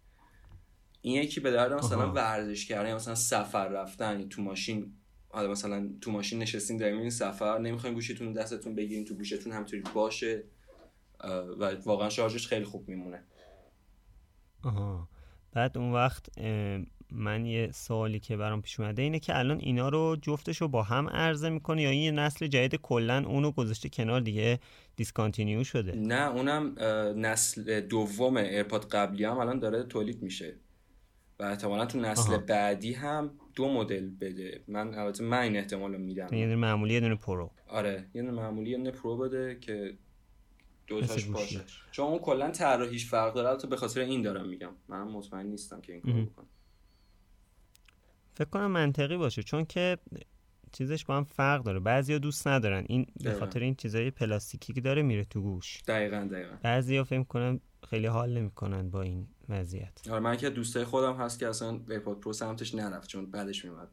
این 1.01 1.23
یکی 1.23 1.39
به 1.39 1.51
درد 1.51 1.73
مثلا 1.73 2.11
ورزش 2.11 2.65
کردن 2.65 2.93
مثلا 2.93 3.15
سفر 3.15 3.67
رفتن 3.67 4.29
تو 4.29 4.41
ماشین. 4.41 4.93
حالا 5.29 5.51
مثلا 5.51 5.89
تو 6.01 6.11
ماشین 6.11 6.39
نشستین 6.39 6.77
دارین 6.77 6.99
این 6.99 7.09
سفر. 7.09 7.57
نمی‌خواین 7.57 7.93
گوشیتون 7.93 8.33
دستتون 8.33 8.75
بگیرین 8.75 9.05
تو 9.05 9.15
گوشتون 9.15 9.53
همطوری 9.53 9.83
باشه. 9.93 10.43
و 11.59 11.75
واقعا 11.85 12.09
شارژش 12.09 12.47
خیلی 12.47 12.65
خوب 12.65 12.87
میمونه. 12.87 13.23
آها. 14.63 15.09
بعد 15.51 15.77
اون 15.77 15.93
وقت 15.93 16.39
من 17.11 17.45
یه 17.45 17.69
سوالی 17.73 18.19
که 18.19 18.37
برام 18.37 18.61
پیش 18.61 18.79
اومده 18.79 19.01
اینه 19.01 19.19
که 19.19 19.39
الان 19.39 19.59
اینا 19.59 19.89
رو 19.89 20.17
جفتش 20.21 20.61
رو 20.61 20.67
با 20.67 20.83
هم 20.83 21.09
عرضه 21.09 21.49
می‌کنه 21.49 21.81
یا 21.81 21.89
این 21.89 22.19
نسل 22.19 22.47
جدید 22.47 22.75
کلا 22.75 23.23
اونو 23.27 23.51
گذاشته 23.51 23.89
کنار 23.89 24.21
دیگه 24.21 24.59
discontinue 24.95 25.63
شده؟ 25.63 25.95
نه 25.95 26.31
اونم 26.31 26.75
نسل 27.17 27.81
دوم 27.81 28.37
AirPod 28.37 28.85
قبلی 28.85 29.23
هم 29.23 29.37
الان 29.37 29.59
داره 29.59 29.83
تولید 29.83 30.23
میشه. 30.23 30.55
و 31.39 31.43
احتمالا 31.43 31.85
تو 31.85 31.99
نسل 31.99 32.37
بعدی 32.37 32.93
هم 32.93 33.31
دو 33.55 33.73
مدل 33.73 34.09
بده. 34.09 34.63
من 34.67 34.93
البته 34.95 35.23
من 35.23 35.39
این 35.39 35.57
احتمال 35.57 35.93
رو 35.93 35.99
میدم. 35.99 36.27
یه 36.31 36.45
دونه 36.45 36.55
معمولی 36.55 36.93
یه 36.93 36.99
دونه 36.99 37.15
Pro. 37.15 37.51
آره 37.67 38.05
یه 38.13 38.21
دونه 38.21 38.33
معمولی 38.33 38.69
یه 38.69 38.77
دونه 38.77 38.91
Pro 38.91 39.17
بده 39.17 39.57
که 39.61 39.97
دوتاش 40.87 41.25
باشه. 41.25 41.61
چون 41.91 42.05
اون 42.05 42.19
کلا 42.19 42.51
طراحیش 42.51 43.09
فرق 43.09 43.33
داره. 43.33 43.49
البته 43.49 43.67
به 43.67 43.75
خاطر 43.75 44.01
این 44.01 44.21
دارم 44.21 44.49
میگم. 44.49 44.71
من 44.87 45.03
مطمئن 45.03 45.45
نیستم 45.45 45.81
که 45.81 45.93
این 45.93 46.01
کارو 46.01 46.25
بکنه. 46.25 46.45
فکر 48.41 48.49
کنم 48.49 48.71
منطقی 48.71 49.17
باشه 49.17 49.43
چون 49.43 49.65
که 49.65 49.97
چیزش 50.71 51.05
با 51.05 51.17
هم 51.17 51.23
فرق 51.23 51.63
داره. 51.63 51.79
بعضیا 51.79 52.17
دوست 52.17 52.47
ندارن. 52.47 52.85
این 52.89 53.05
به 53.23 53.33
خاطر 53.33 53.59
این 53.59 53.75
چیزای 53.75 54.11
پلاستیکی 54.11 54.73
که 54.73 54.81
داره 54.81 55.01
میره 55.01 55.25
تو 55.25 55.41
گوش. 55.41 55.81
دقیقا 55.87 56.27
دقیقا. 56.31 56.55
بعضیا 56.63 57.03
فکر 57.03 57.23
کنم 57.23 57.59
خیلی 57.89 58.07
حال 58.07 58.37
نمی‌کنن 58.37 58.89
با 58.89 59.01
این 59.01 59.27
وضعیت. 59.49 60.07
آره 60.09 60.19
من 60.19 60.37
که 60.37 60.49
دوستای 60.49 60.83
خودم 60.83 61.15
هست 61.15 61.39
که 61.39 61.47
اصلا 61.47 61.81
AirPod 61.89 62.19
Pro 62.19 62.33
سمتش 62.33 62.75
نرفت 62.75 63.07
چون 63.07 63.31
بعدش 63.31 63.65
میومد 63.65 63.89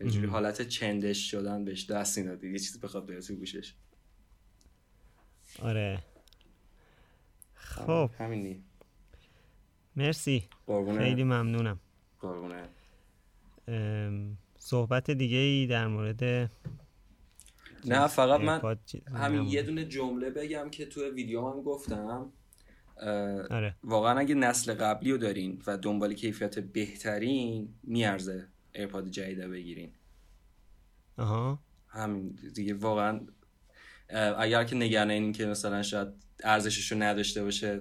یه 0.00 0.28
حالت 0.28 0.62
چندش 0.62 1.30
شدن 1.30 1.64
بهش 1.64 1.90
دست 1.90 2.18
این 2.18 2.38
یه 2.42 2.58
چیزی 2.58 2.78
بخواد 2.78 3.06
بره 3.06 3.20
تو 3.20 3.34
گوشش. 3.34 3.74
آره. 5.62 6.02
خب. 7.54 8.10
همینی. 8.18 8.64
مرسی. 9.96 10.48
خیلی 10.98 11.24
ممنونم. 11.24 11.80
قربونه 12.26 12.68
صحبت 14.58 15.10
دیگه 15.10 15.36
ای 15.36 15.66
در 15.66 15.86
مورد 15.86 16.50
نه 17.84 18.06
فقط 18.06 18.40
من 18.40 18.76
همین 19.14 19.42
یه 19.42 19.62
دونه 19.62 19.84
جمله 19.84 20.30
بگم 20.30 20.70
که 20.70 20.86
تو 20.86 21.10
ویدیو 21.14 21.50
هم 21.50 21.62
گفتم. 21.62 22.32
آره. 23.50 23.76
واقعا 23.84 24.18
اگه 24.18 24.34
نسل 24.34 24.74
قبلی 24.74 25.12
رو 25.12 25.18
دارین 25.18 25.62
و 25.66 25.76
دنبال 25.78 26.14
کیفیت 26.14 26.58
بهترین 26.58 27.74
میارزه 27.82 28.48
AirPod 28.74 29.08
جدیده 29.08 29.48
بگیرین. 29.48 29.92
آها. 31.18 31.58
همین 31.88 32.38
دیگه 32.54 32.74
واقعا 32.74 33.20
اگر 34.38 34.64
که 34.64 34.76
نگران 34.76 35.10
این 35.10 35.32
که 35.32 35.46
مثلا 35.46 35.82
شاید 35.82 36.08
ارزشش 36.44 36.92
رو 36.92 37.02
نداشته 37.02 37.44
باشه 37.44 37.80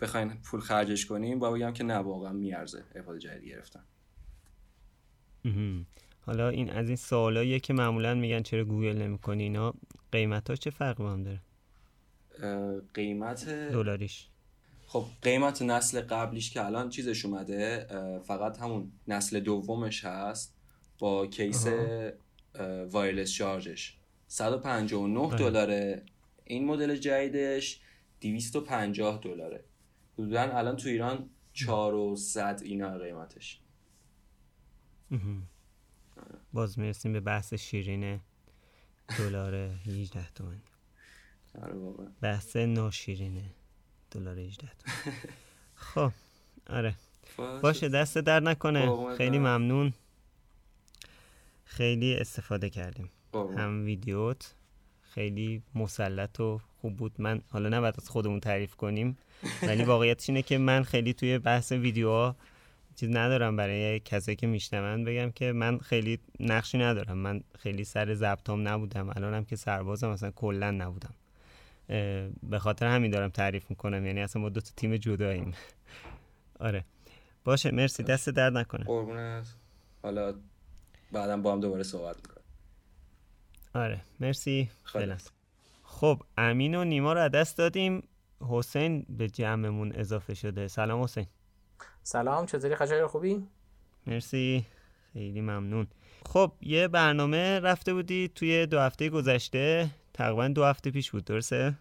بخواین 0.00 0.28
پول 0.28 0.60
خرجش 0.60 1.06
کنیم 1.06 1.38
با 1.38 1.50
بگم 1.50 1.72
که 1.72 1.84
نه 1.84 1.94
واقعا 1.94 2.32
میارزه 2.32 2.84
AirPod 2.94 3.18
جدید 3.18 3.48
گرفتن. 3.48 3.84
حالا 6.20 6.48
این 6.48 6.70
از 6.70 6.86
این 6.86 6.96
سوالاییه 6.96 7.60
که 7.60 7.72
معمولا 7.72 8.14
میگن 8.14 8.42
چرا 8.42 8.64
گوگل 8.64 8.96
نمی‌کنی 8.96 9.42
اینا. 9.42 9.74
قیمت 10.12 10.50
ها 10.50 10.56
چه 10.56 10.70
فرق 10.70 10.96
با 10.96 11.12
هم 11.12 11.22
داره؟ 11.22 11.40
قیمت 12.94 13.48
دلاریش. 13.48 14.26
خب 14.86 15.04
قیمت 15.22 15.62
نسل 15.62 16.00
قبلیش 16.00 16.50
که 16.50 16.64
الان 16.64 16.88
چیزش 16.88 17.24
اومده 17.24 17.86
فقط 18.24 18.58
همون 18.58 18.92
نسل 19.08 19.40
دومش 19.40 20.04
هست 20.04 20.54
با 20.98 21.26
case 21.26 21.66
وایرلس 22.90 23.30
شارژش. 23.30 23.96
159 24.26 25.28
بله. 25.28 25.38
دلاره. 25.38 26.02
این 26.44 26.64
مدل 26.64 26.96
جدیدش 26.96 27.80
250 28.20 29.20
دلاره. 29.22 29.64
حدودا 30.18 30.40
الان 30.40 30.76
تو 30.76 30.88
ایران 30.88 31.30
4 31.52 31.94
و 31.94 32.16
100 32.16 32.60
اینا 32.62 32.98
قیمتش. 32.98 33.60
باز 36.52 36.78
می‌رسیم 36.78 37.12
به 37.12 37.20
بحث 37.20 37.54
شیرین 37.54 38.20
دلار 39.18 39.54
18 39.54 40.32
تومانی 40.34 40.60
آره 41.62 41.74
بحث 42.20 42.56
ناشیرینه 42.56 43.44
دلار 44.10 44.38
18 44.38 44.68
تومانی 44.78 45.28
خب 45.74 46.12
آره. 46.66 46.94
باشه. 47.62 47.88
دست 47.88 48.18
در 48.18 48.40
نکنه. 48.40 49.16
خیلی 49.16 49.38
ممنون. 49.38 49.92
خیلی 51.64 52.16
استفاده 52.16 52.70
کردیم. 52.70 53.10
هم 53.34 53.84
ویدیوت. 53.84 54.54
خیلی 55.02 55.62
مسلط 55.74 56.40
و 56.40 56.60
خوب 56.80 56.96
بود. 56.96 57.12
من 57.18 57.42
حالا 57.50 57.68
نباید 57.68 57.94
از 57.98 58.08
خودمون 58.08 58.40
تعریف 58.40 58.74
کنیم. 58.74 59.18
ولی 59.62 59.84
واقعیتش 59.84 60.28
اینه 60.28 60.42
که 60.42 60.58
من 60.58 60.82
خیلی 60.82 61.12
توی 61.12 61.38
بحث 61.38 61.72
ویدیوها 61.72 62.36
چیز 62.96 63.08
ندارم 63.08 63.56
برای 63.56 64.00
کسایی 64.00 64.36
که 64.36 64.46
میشنون. 64.46 65.04
بگم 65.04 65.30
که 65.30 65.52
من 65.52 65.78
خیلی 65.78 66.18
نقشی 66.40 66.78
ندارم. 66.78 67.18
من 67.18 67.40
خیلی 67.58 67.84
سر 67.84 68.14
ضبطام 68.14 68.68
نبودم. 68.68 69.08
الانم 69.08 69.44
که 69.44 69.56
سربازم 69.56 70.10
مثلا 70.10 70.30
کلا 70.30 70.70
نبودم. 70.70 71.14
به 72.42 72.58
خاطر 72.58 72.86
همین 72.86 73.10
دارم 73.10 73.28
تعریف 73.28 73.70
می‌کنم. 73.70 74.06
یعنی 74.06 74.20
اصلا 74.20 74.42
ما 74.42 74.48
دو 74.48 74.60
تا 74.60 74.70
تیم 74.76 74.96
جداییم. 74.96 75.54
آره. 76.60 76.84
باشه. 77.44 77.70
مرسی. 77.70 78.02
دست 78.02 78.28
درد 78.28 78.56
نکنه. 78.56 78.84
قربونت. 78.84 79.46
حالا 80.02 80.34
بعدم 81.12 81.42
با 81.42 81.52
هم 81.52 81.60
دوباره 81.60 81.82
صحبت 81.82 82.16
می‌کنم 82.16 82.42
آره. 83.74 84.00
مرسی. 84.20 84.70
خیلی 84.84 85.14
خب 85.82 86.22
امین 86.38 86.74
و 86.74 86.84
نیما 86.84 87.12
رو 87.12 87.28
دست 87.28 87.58
دادیم. 87.58 88.02
حسین 88.48 89.06
به 89.08 89.28
جمعمون 89.28 89.92
اضافه 89.92 90.34
شده 90.34 90.68
سلام 90.68 91.02
حسین 91.02 91.26
سلام 92.02 92.46
چطوری 92.46 92.74
خشایار 92.74 93.06
خوبی؟ 93.06 93.48
مرسی 94.06 94.66
خیلی 95.12 95.40
ممنون 95.40 95.86
خب 96.26 96.52
یه 96.60 96.88
برنامه 96.88 97.60
رفته 97.60 97.94
بودی 97.94 98.28
توی 98.28 98.66
دو 98.66 98.80
هفته 98.80 99.08
گذشته 99.08 99.90
تقریبا 100.14 100.48
دو 100.48 100.64
هفته 100.64 100.90
پیش 100.90 101.10
بود 101.10 101.24
درسته؟ 101.24 101.74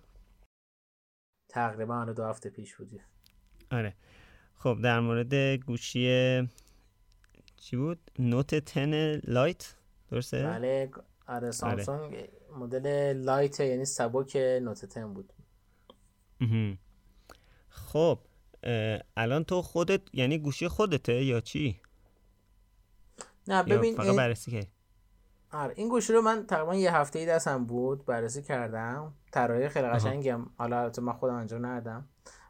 تقریبا 1.49 2.01
آره 2.01 2.13
دو 2.13 2.23
هفته 2.23 2.49
پیش 2.49 2.75
بودی 2.75 3.01
آره 3.71 3.93
خب 4.55 4.77
در 4.83 4.99
مورد 4.99 5.33
گوشی 5.35 6.49
چی 7.57 7.77
بود؟ 7.77 7.99
Note 8.19 8.55
10 8.55 9.21
Lite 9.23 9.75
درسته؟ 10.11 10.43
بله 10.43 10.91
آره 11.27 11.51
سامسونگ 11.51 12.13
آره. 12.13 12.29
مدل 12.57 13.13
Lite 13.17 13.59
یعنی 13.59 13.85
سبک 13.85 14.35
Note 14.35 14.85
10 14.85 15.05
بود 15.05 15.33
خب 17.69 18.19
الان 19.17 19.43
تو 19.43 19.61
خودت 19.61 20.01
یعنی 20.13 20.37
گوشی 20.37 20.67
خودته 20.67 21.23
یا 21.23 21.41
چی؟ 21.41 21.81
نه 23.47 23.63
ببین 23.63 23.95
فقط 23.95 24.15
بررسی 24.15 24.51
که 24.51 24.67
آره 25.51 25.73
این 25.77 25.89
گوشی 25.89 26.13
رو 26.13 26.21
من 26.21 26.45
تقریبا 26.45 26.75
یه 26.75 26.95
هفته 26.95 27.19
ای 27.19 27.25
دستم 27.25 27.65
بود 27.65 28.05
بررسی 28.05 28.41
کردم. 28.41 29.13
طراحی 29.31 29.69
خیلی 29.69 29.87
قشنگم 29.87 30.45
حالا 30.57 30.91
من 31.01 31.13
خودم 31.13 31.33
انجام 31.33 31.65
ندادم. 31.65 32.09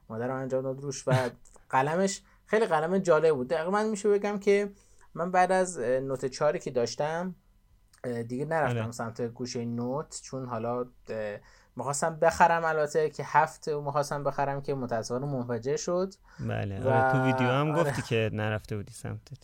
مادرم 0.09 0.35
انجام 0.35 0.63
داد 0.63 0.81
روش 0.81 1.07
و 1.07 1.29
قلمش 1.69 2.21
خیلی 2.45 2.65
قلم 2.65 2.97
جالب 2.97 3.35
بود. 3.35 3.47
دقیقا 3.47 3.71
من 3.71 3.89
میشه 3.89 4.09
بگم 4.09 4.39
که 4.39 4.71
من 5.13 5.31
بعد 5.31 5.51
از 5.51 5.79
نوت 5.79 6.25
چاری 6.25 6.59
که 6.59 6.71
داشتم 6.71 7.35
دیگه 8.27 8.45
نرفتم 8.45 8.79
آره. 8.79 8.91
سمت 8.91 9.21
گوشه 9.21 9.65
نوت 9.65 10.19
چون 10.23 10.45
حالا 10.45 10.85
می‌خواستم 11.79 12.15
بخرم 12.15 12.65
البته 12.65 13.09
که 13.09 13.23
هفت 13.25 13.69
می‌خواستم 13.69 14.23
بخرم 14.23 14.61
که 14.61 14.73
متاسفانه 14.73 15.25
منفجر 15.25 15.77
شد. 15.77 16.13
بله 16.39 16.89
آره 16.89 17.11
تو 17.11 17.25
ویدیو 17.25 17.47
هم 17.47 17.71
آره. 17.71 17.83
گفتی 17.83 18.01
که 18.01 18.29
نرفته 18.33 18.77
بودی 18.77 18.93
سمتت. 18.93 19.37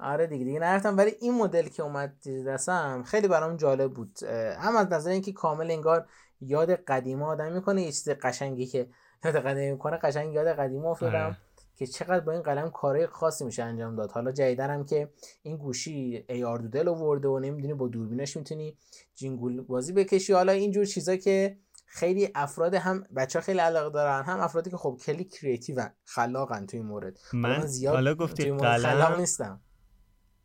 آره 0.00 0.26
دیگه 0.26 0.44
دیگه 0.44 0.60
نرفتم. 0.60 0.96
ولی 0.96 1.10
این 1.20 1.34
مدل 1.34 1.68
که 1.68 1.82
اومد 1.82 2.28
دستم 2.46 3.02
خیلی 3.02 3.28
برام 3.28 3.56
جالب 3.56 3.92
بود. 3.92 4.22
هم 4.58 4.76
از 4.76 4.92
نظر 4.92 5.10
اینکه 5.10 5.32
کامل 5.32 5.70
انگار 5.70 6.06
یاد 6.40 6.70
قدیما 6.70 7.26
آدم 7.26 7.52
می‌کنه 7.52 7.82
یه 7.82 7.92
چیز 7.92 8.08
قشنگی 8.08 8.66
که 8.66 8.88
یاد 9.24 9.36
قدیمی 9.36 9.70
می‌کنه 9.72 9.96
قشنگ 9.96 10.34
یاد 10.34 10.46
قدیما 10.46 10.90
افتادم. 10.90 11.24
آره. 11.24 11.36
که 11.76 11.86
چقدر 11.86 12.20
با 12.20 12.32
این 12.32 12.42
قلم 12.42 12.70
کارهای 12.70 13.06
خاصی 13.06 13.44
میشه 13.44 13.62
انجام 13.62 13.96
داد. 13.96 14.12
حالا 14.12 14.32
جدیدن 14.32 14.84
که 14.84 15.12
این 15.42 15.56
گوشی 15.56 16.24
AR 16.46 16.58
Doodle 16.58 16.88
آورده 16.88 17.28
و 17.28 17.38
نمی‌دونی 17.38 17.74
با 17.74 17.88
دوربینش 17.88 18.36
می‌تونی 18.36 18.76
جینگول 19.14 19.60
بازی 19.60 19.92
بکشی. 19.92 20.32
حالا 20.32 20.52
اینجور 20.52 20.84
چیزا 20.84 21.16
که 21.16 21.58
خیلی 21.86 22.28
افراد 22.34 22.74
هم 22.74 23.04
بچه 23.16 23.38
ها 23.38 23.44
خیلی 23.44 23.58
علاقه 23.58 23.90
دارن 23.90 24.22
هم 24.22 24.40
افرادی 24.40 24.70
که 24.70 24.76
خب 24.76 25.00
خیلی 25.04 25.24
creative 25.24 25.88
خلاقن 26.04 26.66
توی 26.66 26.78
این 26.78 26.88
مورد. 26.88 27.18
من 27.32 27.66
زیاد 27.66 27.94
حالا 27.94 28.14
گفتی 28.14 28.50
قلم؟ 28.52 29.20
نیستم. 29.20 29.60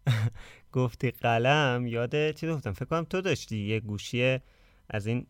گفتی 0.71 1.11
قلم؟ 1.11 1.87
یاد 1.87 2.31
چی 2.31 2.47
گفتم. 2.47 2.71
فکر 2.71 2.85
کنم 2.85 3.03
تو 3.03 3.21
داشتی. 3.21 3.57
یه 3.57 3.79
گوشی 3.79 4.39
از 4.89 5.07
این 5.07 5.27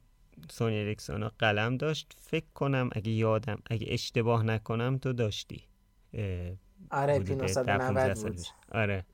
سونی 0.50 0.80
اریکسون 0.80 1.28
قلم 1.28 1.78
داشت. 1.78 2.14
فکر 2.20 2.46
کنم 2.54 2.90
اگه 2.92 3.12
یادم 3.12 3.62
اگه 3.70 3.88
اشتباه 3.90 4.44
نکنم 4.44 4.98
تو 4.98 5.14
داشتی. 5.14 5.67
آره 6.92 7.20
P 7.20 7.36
بود. 7.36 8.40
آره. 8.72 9.06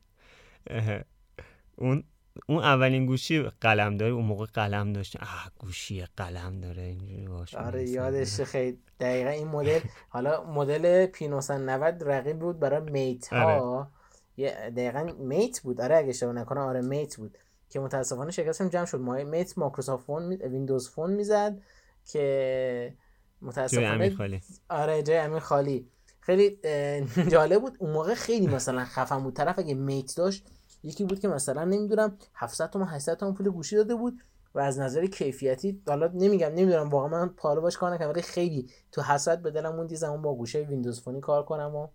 اون 1.76 2.04
اون 2.48 2.64
اولین 2.64 3.06
گوشی 3.06 3.44
قلم 3.44 3.98
داره 3.98 4.12
اون 4.12 4.26
موقع 4.26 4.46
قلم 4.46 4.94
داشت. 4.94 5.16
آه 5.16 5.52
گوشی 5.60 6.06
قلم 6.18 6.62
داره 6.62 6.82
اینجوری 6.82 7.28
باشه 7.28 7.58
آره 7.58 7.90
یادش 7.90 8.42
خیلی. 8.42 8.78
دقیقا 9.00 9.30
این 9.30 9.48
مدل 9.48 9.80
حالا 10.10 10.44
مدل 10.44 11.06
P 11.06 11.28
990 11.28 12.04
رقیب 12.04 12.40
بود 12.40 12.60
برای 12.60 12.92
میت 12.92 13.28
ها 13.28 13.92
آره. 14.38 14.70
دقیقا 14.70 15.04
میت 15.20 15.62
بود. 15.62 15.82
آره 15.82 15.98
اگه 15.98 16.10
اشتباه 16.10 16.34
نکنم 16.34 16.62
آره 16.62 16.82
میت 16.82 17.16
بود. 17.18 17.38
که 17.70 17.80
متاسفانه 17.80 18.32
شکستم 18.32 18.70
جمع 18.70 18.86
شد. 18.86 19.00
ما 19.00 19.24
میت 19.24 19.58
مایکروسافت 19.58 20.06
فون 20.06 20.24
می... 20.24 20.36
ویندوز 20.36 20.90
فون 20.90 21.14
می‌زد 21.14 21.62
که 22.06 22.94
متاسفانه 23.42 23.98
جای 23.98 24.10
خالی. 24.10 24.42
آره 24.70 25.04
جای 25.04 25.18
امین 25.18 25.40
خالی. 25.40 25.88
خیلی 26.26 26.60
جالب 27.32 27.62
بود. 27.62 27.78
اون 27.80 27.92
موقع 27.92 28.14
خیلی 28.14 28.48
مثلا 28.48 28.86
خفن 28.86 29.24
بود. 29.24 29.34
طرف 29.34 29.60
اگه 29.60 29.74
میت 29.74 30.18
داشت 30.18 30.46
یکی 30.84 31.04
بود 31.04 31.20
که 31.20 31.28
مثلا 31.28 31.64
نمی‌دونم 31.64 32.18
700 32.34 32.70
تومن 32.70 32.88
800 32.88 33.14
تومن 33.14 33.34
پول 33.34 33.50
گوشی 33.50 33.76
داده 33.76 33.96
بود 33.96 34.20
و 34.56 34.60
از 34.60 34.80
نظر 34.80 35.06
کیفیتی 35.06 35.82
حالا 35.88 36.08
نمیگم 36.14 36.48
نمی‌دونم 36.48 36.90
واقعا 36.90 37.08
من 37.08 37.30
پالا 37.30 37.62
باش 37.62 37.78
کار 37.78 38.08
ولی 38.08 38.22
خیلی 38.22 38.70
تو 38.92 39.02
حسرت 39.02 39.42
به 39.42 39.52
دلم 39.52 39.76
موندی 39.76 39.96
زمان 39.96 40.22
با 40.22 40.36
گوشه 40.36 40.60
ویندوز 40.60 41.02
فونی 41.02 41.20
کار 41.20 41.44
کنم 41.44 41.76
و 41.76 41.88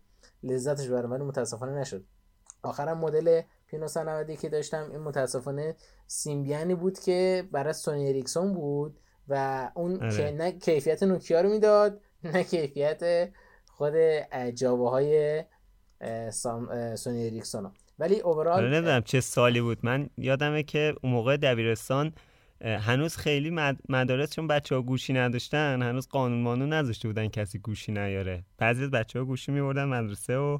لذتش 0.42 0.88
برام 0.88 1.10
ولی 1.10 1.24
متاسفانه 1.24 1.72
نشد. 1.72 2.04
آخرم 2.62 2.98
مدل 2.98 3.40
پینوس 3.66 3.96
90 3.96 4.30
که 4.34 4.48
داشتم 4.48 4.90
این 4.90 5.00
متاسفانه 5.00 5.76
سیمبیانی 6.06 6.74
بود 6.74 6.98
که 6.98 7.48
برای 7.52 7.72
سونی 7.72 8.08
اریکسون 8.08 8.54
بود 8.54 8.98
و 9.28 9.70
اون 9.74 9.98
که 9.98 10.04
آره. 10.04 10.30
نه 10.30 10.52
کیفیت 10.52 11.02
نوکیا 11.02 11.40
رو 11.40 11.48
می‌داد 11.48 12.00
نه 12.24 12.44
کیفیت 12.44 13.30
خود 13.78 13.94
جاوه 14.54 14.90
های 14.90 15.44
سونی 16.96 17.26
اریکسون 17.26 17.72
ولی 17.98 18.20
اوورال 18.20 18.74
نمی‌دونم 18.74 19.02
چه 19.02 19.20
سالی 19.20 19.60
بود. 19.60 19.78
من 19.82 20.10
یادمه 20.16 20.62
که 20.62 20.94
اون 21.02 21.12
موقع 21.12 21.36
دبیرستان 21.36 22.12
هنوز 22.60 23.16
خیلی 23.16 23.50
مدارس 23.88 24.34
چون 24.34 24.46
بچه 24.46 24.74
ها 24.74 24.82
گوشی 24.82 25.12
نداشتن 25.12 25.82
هنوز 25.82 26.08
قانون 26.08 26.42
مانو 26.42 26.66
نذاشته 26.66 27.08
بودن 27.08 27.28
کسی 27.28 27.58
گوشی 27.58 27.92
نیاره. 27.92 28.44
بعضی 28.58 28.84
از 28.84 28.90
بچه 28.90 29.18
ها 29.18 29.24
گوشی 29.24 29.52
میوردن 29.52 29.84
مدرسه 29.84 30.36
و 30.36 30.58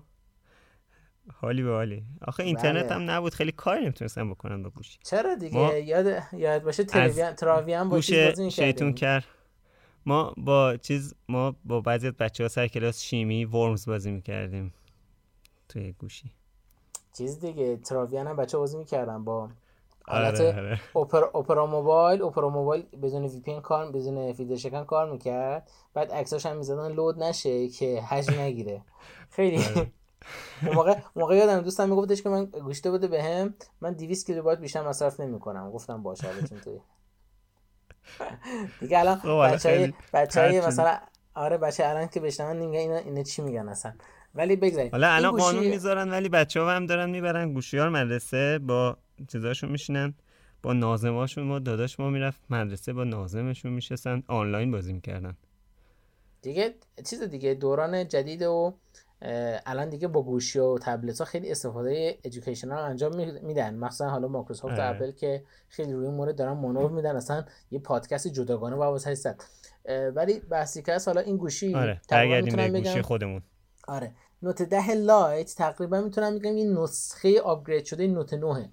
حالی 1.35 1.63
به 1.63 1.71
حالی. 1.71 2.05
آخه 2.27 2.43
اینترنت 2.43 2.85
بله. 2.85 2.95
هم 2.95 3.11
نبود. 3.11 3.35
خیلی 3.35 3.53
کاری 3.53 3.83
نمی‌تونستم 3.83 4.31
بکنم 4.31 4.63
با 4.63 4.71
گوشی. 4.71 4.99
چرا 5.05 5.35
دیگه؟ 5.35 5.81
یاد 5.81 6.23
یاد 6.33 6.63
باشه 6.63 6.85
تلویزیون 6.85 7.33
تراوی 7.33 7.73
هم 7.73 7.89
با 7.89 8.01
چیز 8.01 8.41
شیطون 8.41 8.93
کرد 8.93 9.25
ما 10.09 10.35
با 10.37 10.77
چیز 10.77 11.15
ما 11.29 11.55
با 11.65 11.81
بعضی 11.81 12.07
از 12.07 12.13
بچه 12.13 12.45
ها 12.45 12.49
سر 12.49 12.67
کلاس 12.69 13.01
شیمی 13.01 13.45
ورمز 13.45 13.87
بازی 13.89 14.11
می‌کردیم. 14.11 14.75
توی 15.69 15.93
گوشی. 15.93 16.33
چیز 17.13 17.41
دیگه 17.41 17.77
تراویان 17.77 18.27
هم 18.27 18.37
بچه 18.37 18.59
بازی 18.59 18.79
می‌کردن 18.79 19.25
با 19.25 19.49
حالت 20.07 20.41
آره، 20.41 20.57
آره. 20.57 20.81
اپرا, 20.97 21.31
اپرا 21.35 21.67
موبایل 21.67 22.23
اپرا 22.23 22.49
موبایل 22.49 22.83
بدون 23.03 23.25
وی 23.25 23.41
پی 23.41 23.61
کار 23.61 23.93
بدون 23.93 24.33
فیلتر 24.33 24.57
شکن 24.57 24.85
کار 24.85 25.11
می‌کرد. 25.11 25.71
بعد 25.95 26.13
عکساش 26.13 26.47
هم 26.47 26.57
می‌زدن 26.57 26.93
لود 26.93 27.23
نشه 27.23 27.69
که 27.69 28.01
حجم 28.01 28.41
نگیره. 28.41 28.83
خیلی. 29.37 29.65
آره. 29.65 29.93
اون 30.67 30.75
موقع 30.75 30.99
موقع 31.17 31.37
یادم 31.37 31.61
دوستم 31.61 31.89
میگفتش 31.89 32.23
که 32.23 32.29
من 32.29 32.45
گوشته 32.45 32.91
بده 32.91 33.07
بهم 33.09 33.55
من 33.81 33.93
200 33.93 34.27
کیلوبایت 34.27 34.59
بیشتر 34.59 34.89
مصرف 34.89 35.21
نمی‌کنم. 35.21 35.71
گفتم 35.71 36.03
باشه 36.03 36.27
حالا 36.27 36.47
چون 36.47 36.61
توی. 36.65 36.81
دیگه 38.81 38.99
الان 38.99 39.19
خب، 39.19 39.53
بچهای 39.53 39.93
بچهای 40.13 40.61
مثلا 40.61 40.99
آره 41.35 41.59
بچه 41.59 41.87
الان 41.87 42.09
که 42.09 42.21
بشنون 42.21 42.57
میگن 42.57 42.79
اینا 42.79 42.97
اینا 42.97 43.23
چی 43.23 43.43
میگن 43.43 43.69
اصلا؟ 43.69 43.93
ولی 44.35 44.57
بگذاریم. 44.57 44.91
حالا 44.91 45.09
الان 45.09 45.33
گوشی... 45.33 45.45
قانون 45.45 45.67
می‌ذارن 45.67 46.11
ولی 46.11 46.29
بچه 46.29 46.61
ها 46.61 46.73
هم 46.77 46.87
دارن 46.87 47.11
می‌برن 47.11 47.53
گوشی 47.53 47.79
ها 47.79 47.91
مدرسه 47.91 48.59
با 48.59 48.97
چیزاشون 49.29 49.71
میشینن 49.71 50.15
با 50.63 50.73
نازماشون 50.73 51.45
ما 51.45 51.59
داداش 51.59 52.01
ما 52.01 52.11
می‌رفت 52.11 52.41
مدرسه 52.51 52.93
با 52.93 53.05
نازمشون 53.05 53.73
میشستن 53.73 54.23
آنلاین 54.29 54.71
بازی 54.71 54.93
می‌کردن. 54.93 55.37
دیگه 56.43 56.75
چیز 57.05 57.23
دیگه 57.23 57.55
دوران 57.55 58.09
جدید 58.09 58.43
و 58.43 58.75
الان 59.67 59.89
دیگه 59.89 60.09
با 60.09 60.23
گوشی 60.23 60.59
و 60.59 60.79
تبلت 60.79 61.19
ها 61.19 61.25
خیلی 61.25 61.51
استفاده 61.51 62.19
educational 62.25 62.79
انجام 62.79 63.17
میدن. 63.43 63.75
مثلا 63.75 64.11
حالا 64.11 64.29
مایکروسافت 64.29 64.79
و. 64.79 64.83
اپل 64.83 65.11
که 65.11 65.45
خیلی 65.69 65.93
روی 65.93 66.09
مورد 66.09 66.37
دارن 66.37 66.53
مانور 66.53 66.91
میدن. 66.91 67.17
اصلا 67.17 67.45
یه 67.71 67.79
پادکست 67.79 68.29
جداگانه 68.29 68.77
با 68.77 68.95
هستن. 68.95 69.37
ولی 70.15 70.41
بحثی 70.41 70.83
که 70.83 70.99
حالا 71.07 71.21
این 71.21 71.37
گوشی 71.37 71.75
آره 71.75 72.01
گوشی 72.69 73.03
خودمون. 73.03 73.43
آره. 73.89 74.13
Note 74.43 74.63
10 74.63 74.95
Lite 74.95 75.55
تقریبا 75.55 76.01
می‌تونم 76.01 76.39
بگم 76.39 76.55
این 76.55 76.79
نسخه 76.79 77.41
upgrade 77.41 77.85
شده 77.85 78.07
Note 78.07 78.35
9 78.35 78.69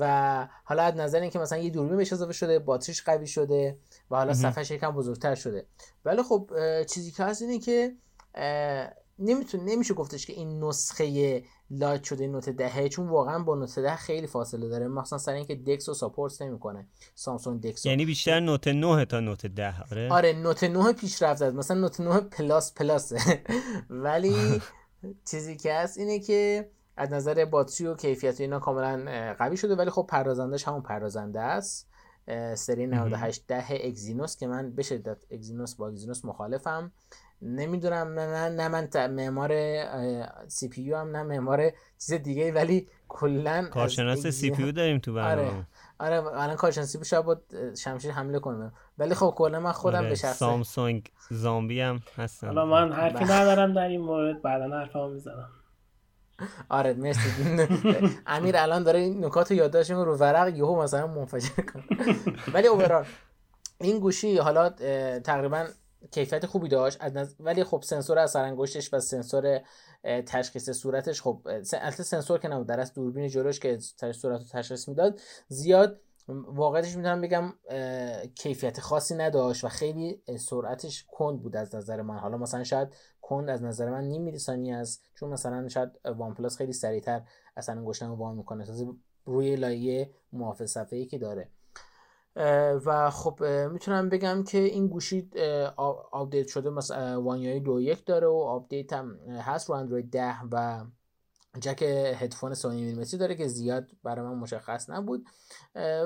و 0.00 0.48
حالا 0.64 0.82
از 0.82 0.96
نظر 0.96 1.20
اینکه 1.20 1.38
مثلا 1.38 1.58
یه 1.58 1.70
دوربین 1.70 1.96
بهش 1.96 2.12
اضافه 2.12 2.32
شده 2.32 2.58
باتریش 2.58 3.02
قوی 3.02 3.26
شده 3.26 3.78
و 4.10 4.16
حالا 4.16 4.34
صفحهش 4.34 4.70
یکم 4.70 4.90
بزرگتر 4.90 5.34
شده. 5.34 5.66
ولی 6.04 6.22
خب 6.22 6.50
چیزی 6.84 7.10
که 7.10 7.24
هست 7.24 7.42
اینه 7.42 7.58
که 7.58 7.92
نمیتون 9.18 9.64
نمیشه 9.64 9.94
گفتش 9.94 10.26
که 10.26 10.32
این 10.32 10.64
نسخه 10.64 11.42
Lite 11.70 12.04
شده 12.04 12.26
Note 12.26 12.50
دهه 12.50 12.88
چون 12.88 13.08
واقعا 13.08 13.38
با 13.38 13.54
Note 13.54 13.78
ده 13.78 13.96
خیلی 13.96 14.26
فاصله 14.26 14.68
داره. 14.68 14.88
مثلا 14.88 15.18
سر 15.18 15.32
اینکه 15.32 15.54
DeX 15.54 15.88
رو 15.88 15.94
support 15.94 16.42
نمی‌کنه. 16.42 16.86
سامسونگ 17.14 17.62
DeX 17.62 17.86
یعنی 17.86 18.04
بیشتر 18.04 18.40
Note 18.40 18.68
9 18.68 19.04
تا 19.04 19.20
Note 19.20 19.46
10 19.46 19.74
آره؟ 19.90 20.12
آره 20.12 20.32
Note 20.32 20.64
9 20.64 20.92
پیشرفت 20.92 21.42
است. 21.42 21.56
مثلا 21.56 21.80
Note 21.80 22.00
9 22.00 22.20
Plus 22.20 22.74
Plus. 22.74 23.12
ولی 23.90 24.62
چیزی 25.30 25.56
که 25.56 25.74
هست 25.74 25.98
اینه 25.98 26.18
که 26.18 26.70
از 26.96 27.12
نظر 27.12 27.44
باتری 27.44 27.86
و 27.86 27.94
کیفیت 27.94 28.40
اینا 28.40 28.58
کاملا 28.58 29.34
قوی 29.38 29.56
شده. 29.56 29.74
ولی 29.74 29.90
خب 29.90 30.06
پردازندش 30.08 30.68
همون 30.68 30.82
پردازنده 30.82 31.40
است. 31.40 31.88
سری 32.54 32.86
98 32.86 33.46
ده 33.46 33.66
Exynos 33.70 34.36
که 34.36 34.46
من 34.46 34.70
به 34.70 34.82
شدت 34.82 35.24
Exynos 35.30 35.74
با 35.74 35.88
Exynos 35.88 36.24
مخالفم. 36.24 36.92
نمی‌دونم 37.42 38.18
نه 38.18 38.48
نه 38.48 38.68
من 38.68 38.88
معمار 39.10 39.52
CPU 40.48 40.96
هم 40.96 41.16
نه 41.16 41.22
معمار 41.22 41.70
چیز 41.98 42.12
دیگه 42.12 42.52
ولی 42.52 42.88
کلا 43.08 43.68
کارشناس 43.70 44.26
CPU 44.26 44.72
داریم 44.72 44.98
تو 44.98 45.12
برنامه. 45.14 45.48
آره 45.98 46.18
آره 46.20 46.26
الان 46.26 46.56
کارشناس 46.56 46.88
CPU 46.92 47.04
شاید 47.04 47.24
با 47.24 47.40
شمشیر 47.78 48.12
حمله 48.12 48.38
کنم 48.38 48.72
ولی 48.98 49.14
خب 49.14 49.34
کلا 49.36 49.60
من 49.60 49.72
خودم 49.72 49.98
آره. 49.98 50.08
به 50.08 50.14
شخصه 50.14 50.32
سامسونگ 50.32 51.10
زامبی 51.30 51.80
هم 51.80 52.00
هستم 52.16 52.46
حالا 52.46 52.66
من 52.66 52.92
حرفی 52.92 53.24
بله. 53.24 53.32
ندارم 53.32 53.74
در 53.74 53.88
این 53.88 54.00
مورد 54.00 54.42
بعدا 54.42 54.78
حرفمو 54.78 55.08
می‌زنم. 55.08 55.48
آره 56.68 56.92
مرسی. 56.94 57.66
امیر 58.26 58.56
الان 58.56 58.82
داره 58.82 58.98
این 58.98 59.24
نکات 59.24 59.50
یادداشت 59.50 59.90
رو 59.90 60.16
ورق 60.16 60.56
یهو 60.56 60.82
مثلا 60.82 61.06
منفجر 61.06 61.62
کنه 61.62 61.84
ولی 62.54 62.66
اوورال 62.66 63.04
این 63.80 63.98
گوشی 63.98 64.38
حالا 64.38 64.70
تقریبا 65.20 65.66
کیفیت 66.10 66.46
خوبی 66.46 66.68
داشت. 66.68 66.98
ولی 67.40 67.64
خب 67.64 67.82
سنسور 67.82 68.18
اثر 68.18 68.44
انگشتش 68.44 68.94
و 68.94 69.00
سنسور 69.00 69.60
تشخیص 70.04 70.70
صورتش 70.70 71.22
خب 71.22 71.40
البته 71.72 72.02
سنسور 72.02 72.38
که 72.38 72.48
نبود 72.48 72.66
در 72.66 72.80
از 72.80 72.94
دوربین 72.94 73.28
جلوش 73.28 73.60
که 73.60 73.78
صورت 74.12 74.24
رو 74.24 74.38
تشخیص 74.38 74.88
می‌داد 74.88 75.20
زیاد 75.48 76.00
واقعیتش 76.28 76.96
می‌تونم 76.96 77.20
بگم 77.20 77.52
کیفیت 78.34 78.80
خاصی 78.80 79.14
نداشت 79.14 79.64
و 79.64 79.68
خیلی 79.68 80.22
سرعتش 80.38 81.04
کند 81.08 81.42
بود 81.42 81.56
از 81.56 81.74
نظر 81.74 82.02
من. 82.02 82.18
حالا 82.18 82.38
مثلا 82.38 82.64
شاید 82.64 82.88
کند 83.22 83.50
از 83.50 83.62
نظر 83.62 83.90
من 83.90 84.04
نیم 84.04 84.22
میلی 84.22 84.72
است 84.72 85.02
چون 85.14 85.30
مثلا 85.30 85.68
شاید 85.68 85.90
وان 86.04 86.34
پلاس 86.34 86.56
خیلی 86.56 86.72
سریعتر 86.72 87.22
اصلا 87.56 87.74
انگشتم 87.78 88.14
وان 88.14 88.36
می‌کنه. 88.36 88.66
روی 89.24 89.56
لایه 89.56 90.10
محافظ 90.32 90.70
صفحه‌ای 90.70 91.06
که 91.06 91.18
داره. 91.18 91.50
و 92.84 93.10
خب 93.10 93.44
می‌تونم 93.44 94.08
بگم 94.08 94.44
که 94.44 94.58
این 94.58 94.88
گوشی 94.88 95.30
آپدیت 96.12 96.48
شده 96.48 96.70
مثلا 96.70 97.22
One 97.22 97.45
UI 97.45 97.60
دو 97.60 97.80
یک 97.80 98.06
داره 98.06 98.26
و 98.26 98.36
آپدیت 98.36 98.92
هم 98.92 99.18
هست 99.28 99.68
رو 99.68 99.74
اندروید 99.74 100.10
ده 100.10 100.34
و 100.52 100.84
جک 101.60 101.82
هدفون 102.16 102.54
سه 102.54 102.64
و 102.64 102.69
نیم 102.69 102.84
میلیمتری 102.84 103.18
داره 103.18 103.34
که 103.34 103.48
زیاد 103.48 103.90
برای 104.02 104.26
من 104.26 104.34
مشخص 104.34 104.90
نبود. 104.90 105.26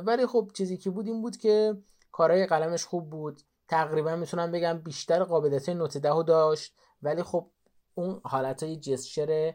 ولی 0.04 0.26
خب 0.26 0.50
چیزی 0.54 0.76
که 0.76 0.90
بود 0.90 1.06
این 1.06 1.22
بود 1.22 1.36
که 1.36 1.76
کارهای 2.12 2.46
قلمش 2.46 2.84
خوب 2.84 3.10
بود. 3.10 3.40
تقریبا 3.68 4.16
می‌تونم 4.16 4.50
بگم 4.50 4.78
بیشتر 4.78 5.24
قابلیت 5.24 5.68
Note 5.68 5.98
ده 5.98 6.22
داشت. 6.22 6.74
ولی 7.02 7.22
خب 7.22 7.50
اون 7.94 8.20
حالت 8.24 8.62
های 8.62 8.76
جسچر 8.76 9.54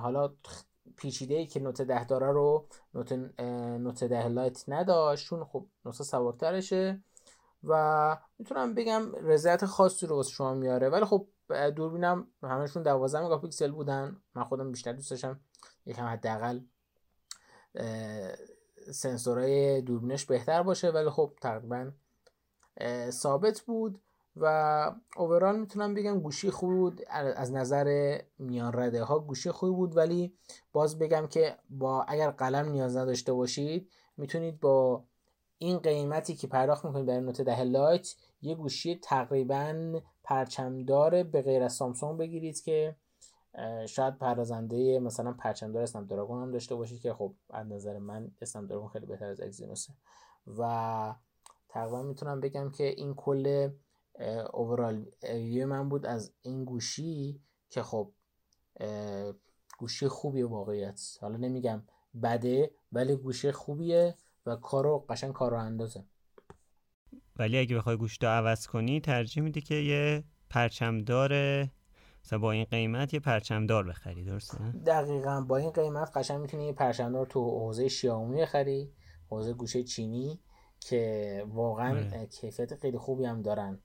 حالا 0.00 0.34
پیچیده 0.96 1.34
ای 1.34 1.46
که 1.46 1.60
نوت 1.60 1.82
ده 1.82 2.04
داره 2.04 2.26
رو 2.32 2.68
نوت, 2.94 3.12
نوت 3.80 4.04
ده 4.04 4.28
لایت 4.28 4.64
نداشت 4.68 5.26
چون 5.26 5.44
خب 5.44 5.66
نسخه 5.84 6.04
سبکترشه 6.04 7.02
و 7.64 8.16
می‌تونم 8.38 8.74
بگم 8.74 9.12
رضایت 9.14 9.66
خاصی 9.66 10.06
رو 10.06 10.16
واسه 10.16 10.30
شما 10.30 10.54
میاره. 10.54 10.88
ولی 10.88 11.04
خب 11.04 11.28
دوربینم 11.76 12.26
همشون 12.42 12.82
12 12.82 13.20
مگاپیکسل 13.20 13.70
بودن. 13.70 14.22
من 14.34 14.44
خودم 14.44 14.72
بیشتر 14.72 14.92
دوست 14.92 15.10
داشتم 15.10 15.40
یکم 15.86 16.04
حداقل 16.04 16.60
سنسورهای 18.92 19.82
دوربینش 19.82 20.24
بهتر 20.24 20.62
باشه. 20.62 20.90
ولی 20.90 21.10
خب 21.10 21.32
تقریبا 21.40 21.92
ثابت 23.10 23.60
بود. 23.60 24.00
و 24.36 24.94
اوورال 25.16 25.60
می‌تونم 25.60 25.94
بگم 25.94 26.20
گوشی 26.20 26.50
خوبی 26.50 26.74
بود. 26.74 27.02
از 27.10 27.52
نظر 27.52 28.18
میان 28.38 28.72
رده 28.74 29.04
ها 29.04 29.18
گوشی 29.18 29.50
خوبی 29.50 29.72
بود. 29.72 29.96
ولی 29.96 30.34
باز 30.72 30.98
بگم 30.98 31.26
که 31.26 31.56
با 31.70 32.02
اگر 32.02 32.30
قلم 32.30 32.68
نیاز 32.68 32.96
نداشته 32.96 33.32
باشید 33.32 33.90
می‌تونید 34.16 34.60
با 34.60 35.04
این 35.58 35.78
قیمتی 35.78 36.34
که 36.34 36.46
پرداخت 36.46 36.84
می‌کنید 36.84 37.06
برای 37.06 37.20
نوت 37.20 37.40
ده 37.40 37.62
لایت 37.62 38.14
یه 38.42 38.54
گوشی 38.54 38.98
تقریبا 39.02 40.00
پرچمدار 40.24 41.22
به 41.22 41.42
غیر 41.42 41.62
از 41.62 41.72
سامسونگ 41.72 42.18
بگیرید 42.18 42.62
که 42.62 42.96
شاید 43.88 44.18
پردازنده 44.18 44.98
مثلا 44.98 45.32
پرچمدار 45.32 45.82
اسنپ 45.82 46.10
دراگون 46.10 46.42
هم 46.42 46.50
داشته 46.50 46.74
باشید 46.74 47.00
که 47.00 47.14
خب 47.14 47.34
از 47.50 47.66
نظر 47.66 47.98
من 47.98 48.30
اسنپ 48.40 48.68
دراگون 48.70 48.88
خیلی 48.88 49.06
بهتر 49.06 49.26
از 49.26 49.40
اگزینوسه. 49.40 49.92
و 50.58 51.14
تقریبا 51.68 52.02
می‌تونم 52.02 52.40
بگم 52.40 52.70
که 52.70 52.84
این 52.84 53.14
کل 53.14 53.70
اوورال 54.52 55.06
ویو 55.22 55.66
من 55.66 55.88
بود 55.88 56.06
از 56.06 56.32
این 56.42 56.64
گوشی 56.64 57.40
که 57.70 57.82
خب 57.82 58.12
گوشی 59.78 60.08
خوبی 60.08 60.42
واقعیت. 60.42 61.18
حالا 61.20 61.36
نمیگم 61.36 61.82
بده 62.22 62.70
ولی 62.92 63.16
گوشی 63.16 63.52
خوبیه 63.52 64.14
و 64.46 64.56
کارو 64.56 65.06
قشنگ 65.08 65.32
کارو 65.32 65.56
اندازه. 65.56 66.04
ولی 67.36 67.58
اگه 67.58 67.76
بخوای 67.76 67.96
گوشت 67.96 68.24
رو 68.24 68.30
عوض 68.30 68.66
کنی 68.66 69.00
ترجیح 69.00 69.42
میدی 69.42 69.60
که 69.60 69.74
یه 69.74 70.24
پرچمدار 70.50 71.32
مثلا 72.24 72.38
با 72.38 72.52
این 72.52 72.64
قیمت 72.64 73.14
یه 73.14 73.20
پرچمدار 73.20 73.84
بخری 73.84 74.24
درسته؟ 74.24 74.58
دقیقا. 74.86 75.40
با 75.40 75.56
این 75.56 75.70
قیمت 75.70 76.16
قشنگ 76.16 76.40
می‌تونی 76.40 76.66
یه 76.66 76.72
پرچمدار 76.72 77.26
تو 77.26 77.50
حوزه 77.50 77.88
شیائومی 77.88 78.40
بخری 78.40 78.92
حوزه 79.28 79.52
گوشی 79.52 79.82
چینی 79.82 80.40
که 80.80 81.44
واقعا 81.48 81.90
آره. 81.90 82.26
کیفیت 82.26 82.74
خیلی 82.74 82.98
خوبی 82.98 83.24
هم 83.24 83.42
دارن. 83.42 83.78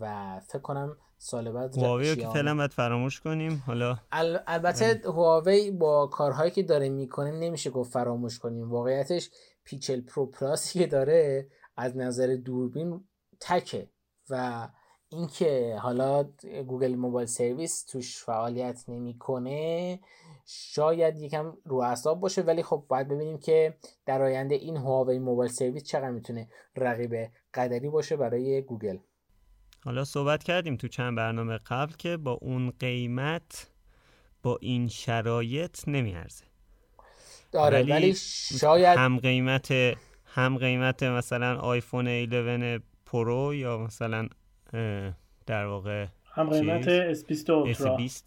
و 0.00 0.40
فکر 0.40 0.58
کنم 0.58 0.96
سال 1.18 1.52
بعد 1.52 1.78
هواوی 1.78 2.16
که 2.16 2.28
فعلا 2.28 2.54
باید 2.54 2.72
فراموش 2.72 3.20
کنیم. 3.20 3.62
حالا 3.66 3.98
البته 4.46 5.00
هواوی 5.04 5.70
با 5.70 6.06
کارهایی 6.06 6.50
که 6.50 6.62
داره 6.62 6.88
می‌کنه 6.88 7.30
نمیشه 7.30 7.70
گفت 7.70 7.92
فراموش 7.92 8.38
کنیم. 8.38 8.70
واقعیتش 8.70 9.30
P 9.64 9.71
چهل 9.71 10.00
Pro 10.00 10.26
Plus 10.26 10.68
ی 10.68 10.78
که 10.78 10.86
داره 10.86 11.46
از 11.76 11.96
نظر 11.96 12.36
دوربین 12.44 13.04
تکه 13.40 13.88
و 14.30 14.68
اینکه 15.08 15.76
حالا 15.80 16.24
Google 16.66 16.94
Mobile 16.94 17.26
Service 17.26 17.84
توش 17.84 18.24
فعالیت 18.24 18.84
نمی‌کنه 18.88 20.00
شاید 20.46 21.18
یکم 21.18 21.56
رو 21.64 21.76
اعصاب 21.76 22.20
باشه 22.20 22.42
ولی 22.42 22.62
خب 22.62 22.84
باید 22.88 23.08
ببینیم 23.08 23.38
که 23.38 23.74
در 24.06 24.22
آینده 24.22 24.54
این 24.54 24.76
Huawei 24.76 25.18
Mobile 25.18 25.52
Service 25.52 25.84
چقدر 25.84 26.10
می‌تونه 26.10 26.48
رقیب 26.76 27.30
قدری 27.54 27.88
باشه 27.88 28.16
برای 28.16 28.62
گوگل. 28.62 28.98
حالا 29.84 30.04
صحبت 30.04 30.42
کردیم 30.42 30.76
تو 30.76 30.88
چند 30.88 31.16
برنامه 31.16 31.58
قبل 31.58 31.92
که 31.92 32.16
با 32.16 32.32
اون 32.32 32.72
قیمت 32.80 33.70
با 34.42 34.58
این 34.60 34.88
شرایط 34.88 35.88
نمیارزه. 35.88 36.44
داره 37.52 37.82
ولی, 37.82 38.14
شاید 38.60 38.98
هم 38.98 39.18
قیمت 39.18 39.72
هم 40.24 40.58
قیمت 40.58 41.02
مثلا 41.02 41.58
آیفون 41.58 42.06
11 42.06 42.80
Pro 43.06 43.54
یا 43.54 43.78
مثلا 43.78 44.28
در 45.46 45.66
واقع 45.66 46.06
هم 46.24 46.50
قیمت 46.50 47.14
S20 47.14 47.50
اولترا 47.50 47.98
S20 47.98 48.22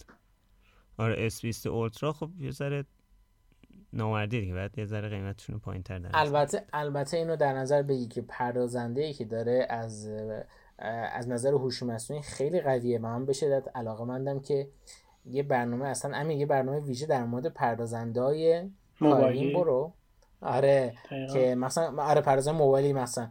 آره 0.98 1.30
S20 1.30 1.66
اولترا 1.66 2.14
خب 2.14 2.30
یه 2.40 2.52
ذره 2.52 2.86
نامردی 3.94 4.42
دیگه 4.42 4.54
بعد 4.54 4.78
یه 4.78 4.86
ذره 4.86 5.10
قیمتشون 5.10 5.60
پایین 5.60 5.84
تر 5.84 6.10
البته 6.14 6.66
البته 6.74 7.18
اینو 7.18 7.36
در 7.36 7.54
نظر 7.54 7.82
بگی 7.82 8.08
که 8.08 8.22
پردازنده 8.22 9.02
ای 9.02 9.14
که 9.14 9.26
داره 9.26 9.68
از 9.70 10.10
از 11.14 11.30
نظر 11.30 11.52
هوش 11.52 11.84
مصنوعی 11.84 12.24
خیلی 12.24 12.62
قویه. 12.62 13.00
من 13.00 13.26
به 13.26 13.34
شدت 13.34 13.64
علاقه 13.76 14.04
مندم 14.04 14.40
که 14.40 14.68
یه 15.26 15.44
برنامه 15.44 15.86
اصلا 15.88 16.16
امین 16.16 16.40
یه 16.40 16.46
برنامه 16.46 16.80
ویژه 16.80 17.06
در 17.06 17.24
مورد 17.26 17.48
پردازندهای 17.48 18.70
کارین 19.00 19.54
برو. 19.54 19.94
آره 20.42 20.94
که 21.34 21.56
مثلا 21.56 22.04
آره 22.04 22.22
پردازنده 22.22 22.58
موبایلی 22.58 22.94
مثلا 22.94 23.30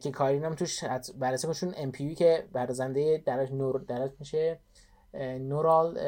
که 0.00 0.10
کارین 0.10 0.44
هم 0.44 0.54
توش 0.54 0.84
بررسی 1.18 1.46
کنشون 1.46 1.74
ام 1.76 1.92
که 1.92 2.44
پردازنده 2.54 3.22
درش 3.26 3.50
نور 3.50 3.84
درش 3.88 4.10
میشه 4.18 4.58
نورال 5.40 5.98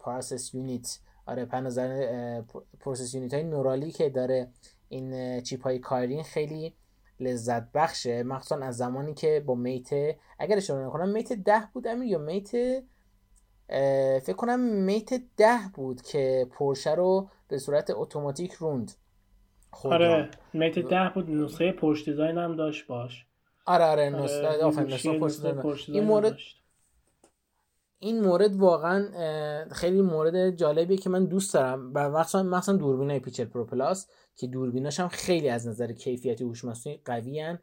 پروسس 0.00 0.54
یونیت 0.54 0.98
آره 1.26 1.44
پنازر 1.44 2.42
پروسس 2.80 3.14
یونیت 3.14 3.34
های 3.34 3.44
نورالی 3.44 3.92
که 3.92 4.10
داره 4.10 4.48
این 4.88 5.40
چیپ 5.40 5.62
های 5.62 5.78
کارین 5.78 6.22
خیلی 6.22 6.74
لذت 7.22 7.72
بخشه 7.72 8.22
مخصوصا 8.22 8.56
از 8.56 8.76
زمانی 8.76 9.14
که 9.14 9.42
با 9.46 9.54
میت 9.54 9.90
اگر 10.38 10.56
اشتباه 10.56 10.86
نکنم 10.86 11.08
میت 11.08 11.32
ده 11.32 11.68
بود 11.72 11.86
امیر 11.86 12.08
یا 12.08 12.18
میت 12.18 12.50
فکر 14.20 14.36
کنم 14.36 14.60
میت 14.60 15.14
ده 15.36 15.58
بود 15.74 16.02
که 16.02 16.46
پرشه 16.50 16.94
رو 16.94 17.28
به 17.48 17.58
صورت 17.58 17.90
اتوماتیک 17.90 18.52
روند 18.52 18.92
آره 19.84 20.30
Mate 20.52 20.78
ده 20.78 21.10
بود 21.14 21.30
نسخه 21.30 21.72
Porsche 21.72 22.04
Design 22.10 22.38
هم 22.38 22.56
داشت 22.56 22.86
باش. 22.86 23.26
آره 23.66 23.84
آره 23.84 24.10
نسخه 24.10 24.48
آره 24.48 25.60
پشت 25.62 25.88
این 25.88 26.04
مورد 26.04 26.36
این 27.98 28.20
مورد 28.24 28.56
واقعا 28.56 29.08
خیلی 29.70 30.02
مورد 30.02 30.50
جالبیه 30.50 30.96
که 30.96 31.10
من 31.10 31.24
دوست 31.24 31.54
دارم 31.54 31.92
و 31.94 32.10
مثلا 32.10 32.42
مثلا 32.42 32.76
دوربینای 32.76 33.20
P 33.20 33.25
چهل 33.25 33.44
Pro 33.44 33.64
Plus. 33.64 34.08
که 34.36 34.46
دوربیناش 34.46 35.00
هم 35.00 35.08
خیلی 35.08 35.48
از 35.48 35.68
نظر 35.68 35.92
کیفیتی 35.92 36.44
هوش 36.44 36.64
مصنوعی 36.64 37.00
قوی 37.04 37.56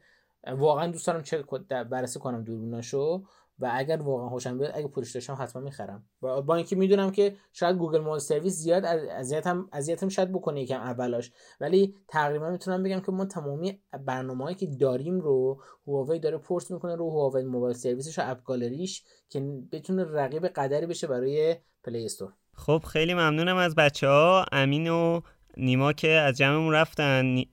واقعا 0.48 0.91
دوست 0.91 1.08
دارم 1.08 1.24
چه 1.24 1.44
بررسی 1.70 2.20
کنم 2.20 2.44
دوربیناشو 2.44 3.24
و 3.60 3.72
اگر 3.74 4.02
واقعا 4.02 4.30
خوشم 4.30 4.58
بیاد 4.58 4.72
اگه 4.76 4.88
پولش 4.88 5.12
داشتم 5.12 5.38
حتما 5.40 5.62
می‌خرم. 5.62 6.04
با, 6.22 6.41
با 6.41 6.56
اینکه 6.56 6.76
می‌دونم 6.76 7.12
که 7.12 7.36
شاید 7.54 7.78
Google 7.78 7.99
Mobile 7.99 8.20
Service 8.20 8.53
زیاد 8.54 8.86
اذیتم 8.86 9.70
اذیتم 9.72 10.10
شاید 10.10 10.32
بکنه 10.32 10.62
یکم 10.62 10.82
اولاش. 10.82 11.32
ولی 11.62 11.96
تقریبا 12.08 12.50
می‌تونم 12.50 12.84
بگم 12.84 13.00
که 13.00 13.12
ما 13.12 13.26
تمامی 13.26 13.82
برنامه‌ای 14.06 14.56
که 14.56 14.66
داریم 14.66 15.20
رو 15.20 15.62
هواوی 15.88 16.20
داره 16.20 16.38
پورت 16.38 16.72
می‌کنه 16.72 16.96
رو 16.96 17.10
هواوی 17.10 17.44
موبایل 17.44 17.76
سرویسش 17.76 18.20
و 18.20 18.22
اپ 18.26 18.44
گالریش 18.44 19.04
که 19.30 19.40
بتونه 19.72 20.04
رقیب 20.04 20.48
قدری 20.48 20.86
بشه 20.86 21.08
برای 21.08 21.56
پلی 21.84 22.06
استور. 22.06 22.34
خب 22.54 22.84
خیلی 22.88 23.14
ممنونم 23.14 23.58
از 23.58 23.76
بچه 23.76 24.08
ها 24.08 24.46
امین 24.52 24.90
و 24.90 25.22
نیما 25.60 25.94
که 25.94 26.10
از 26.10 26.38
جمعمون 26.38 26.73
رفتن 26.73 27.44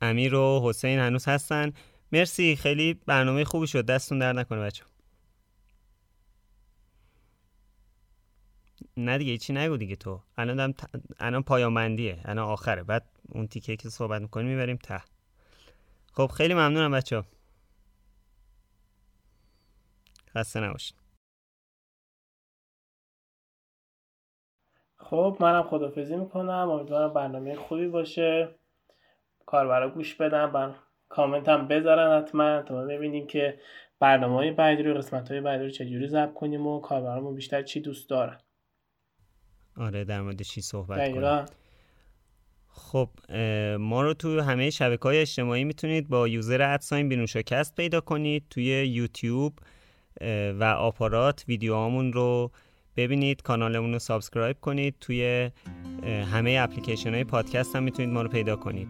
امیر 0.00 0.34
و 0.34 0.60
حسین 0.64 0.98
هنوز 0.98 1.28
هستن. 1.28 1.72
مرسی 2.12 2.56
خیلی 2.56 2.94
برنامه 2.94 3.44
خوبی 3.44 3.66
شد. 3.66 3.86
دستون 3.86 4.18
در 4.18 4.32
نکنه 4.32 4.60
بچه 4.60 4.84
نه 8.96 9.18
دیگه 9.18 9.38
چی 9.38 9.52
نگو 9.52 9.76
دیگه 9.76 9.96
تو. 9.96 10.20
الان 10.38 10.56
دم 10.56 10.72
ت... 10.72 10.84
الان 11.20 11.42
پایامندیه 11.42 12.20
الان 12.24 12.44
آخره. 12.48 12.82
بعد 12.82 13.06
اون 13.28 13.46
تیکه 13.46 13.76
که 13.76 13.88
صحبت 13.88 14.22
می‌کنیم 14.22 14.46
می‌بریم 14.46 14.76
ته. 14.76 15.02
خب 16.12 16.26
خیلی 16.26 16.54
ممنونم 16.54 16.90
بچه 16.90 17.22
خسته 20.34 20.60
نباشید. 20.60 21.05
خب 25.10 25.36
منم 25.40 25.62
خدافزی 25.62 26.16
می‌کنم. 26.16 26.70
امیدوارم 26.70 27.12
برنامه 27.12 27.54
خوبی 27.54 27.88
باشه. 27.88 28.48
کاربرا 29.46 29.90
گوش 29.90 30.14
بدم 30.14 30.52
بر 30.52 30.74
کامنت 31.08 31.48
هم 31.48 31.68
بذارن 31.68 32.22
حتما. 32.22 32.62
تا 32.62 32.84
ببینیم 32.84 33.26
که 33.26 33.58
برنامه 34.00 34.34
های 34.34 34.50
بعدی 34.50 34.82
رو 34.82 34.94
قسمت 34.94 35.30
های 35.30 35.40
بعدی 35.40 35.64
رو 35.64 35.70
چجوری 35.70 36.08
ضبط 36.08 36.34
کنیم 36.34 36.66
و 36.66 36.80
کاربرامون 36.80 37.34
بیشتر 37.34 37.62
چی 37.62 37.80
دوست 37.80 38.10
دارن. 38.10 38.38
آره 39.76 40.04
در 40.04 40.20
مورد 40.20 40.42
چی 40.42 40.60
صحبت 40.60 41.12
کنیم؟ 41.12 41.44
خب 42.68 43.08
ما 43.78 44.02
رو 44.02 44.14
تو 44.14 44.40
همه 44.40 44.70
شبکه 44.70 45.02
های 45.02 45.18
اجتماعی 45.20 45.64
می‌تونید 45.64 46.08
با 46.08 46.28
user 46.28 46.62
at 46.62 46.77
sign 46.77 47.08
بینوشاکست 47.08 47.74
پیدا 47.74 48.00
کنید. 48.00 48.44
توی 48.50 48.64
یوتیوب 48.86 49.58
و 50.60 50.64
آپارات 50.64 51.44
ویدیوهامون 51.48 52.12
رو 52.12 52.50
ببینید 52.96 53.42
کانالمون 53.42 53.92
رو 53.92 53.98
subscribe 53.98 54.56
کنید. 54.60 54.94
توی 55.00 55.50
همه 56.32 56.58
اپلیکیشن 56.60 57.14
های 57.14 57.24
پادکست 57.24 57.76
هم 57.76 57.82
می‌تونید 57.82 58.14
ما 58.14 58.22
رو 58.22 58.28
پیدا 58.28 58.56
کنید. 58.56 58.88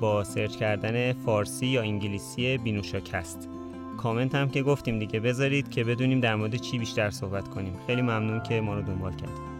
با 0.00 0.24
سرچ 0.24 0.56
کردن 0.56 1.12
فارسی 1.12 1.66
یا 1.66 1.82
انگلیسی 1.82 2.58
بینوشاکست 2.58 3.48
کامنت 3.98 4.34
هم 4.34 4.48
که 4.48 4.62
گفتیم 4.62 4.98
دیگه 4.98 5.20
بذارید 5.20 5.70
که 5.70 5.84
بدونیم 5.84 6.20
در 6.20 6.34
مورد 6.34 6.56
چی 6.56 6.78
بیشتر 6.78 7.10
صحبت 7.10 7.48
کنیم. 7.48 7.74
خیلی 7.86 8.02
ممنون 8.02 8.42
که 8.42 8.60
ما 8.60 8.74
رو 8.74 8.82
دنبال 8.82 9.12
کردید. 9.12 9.57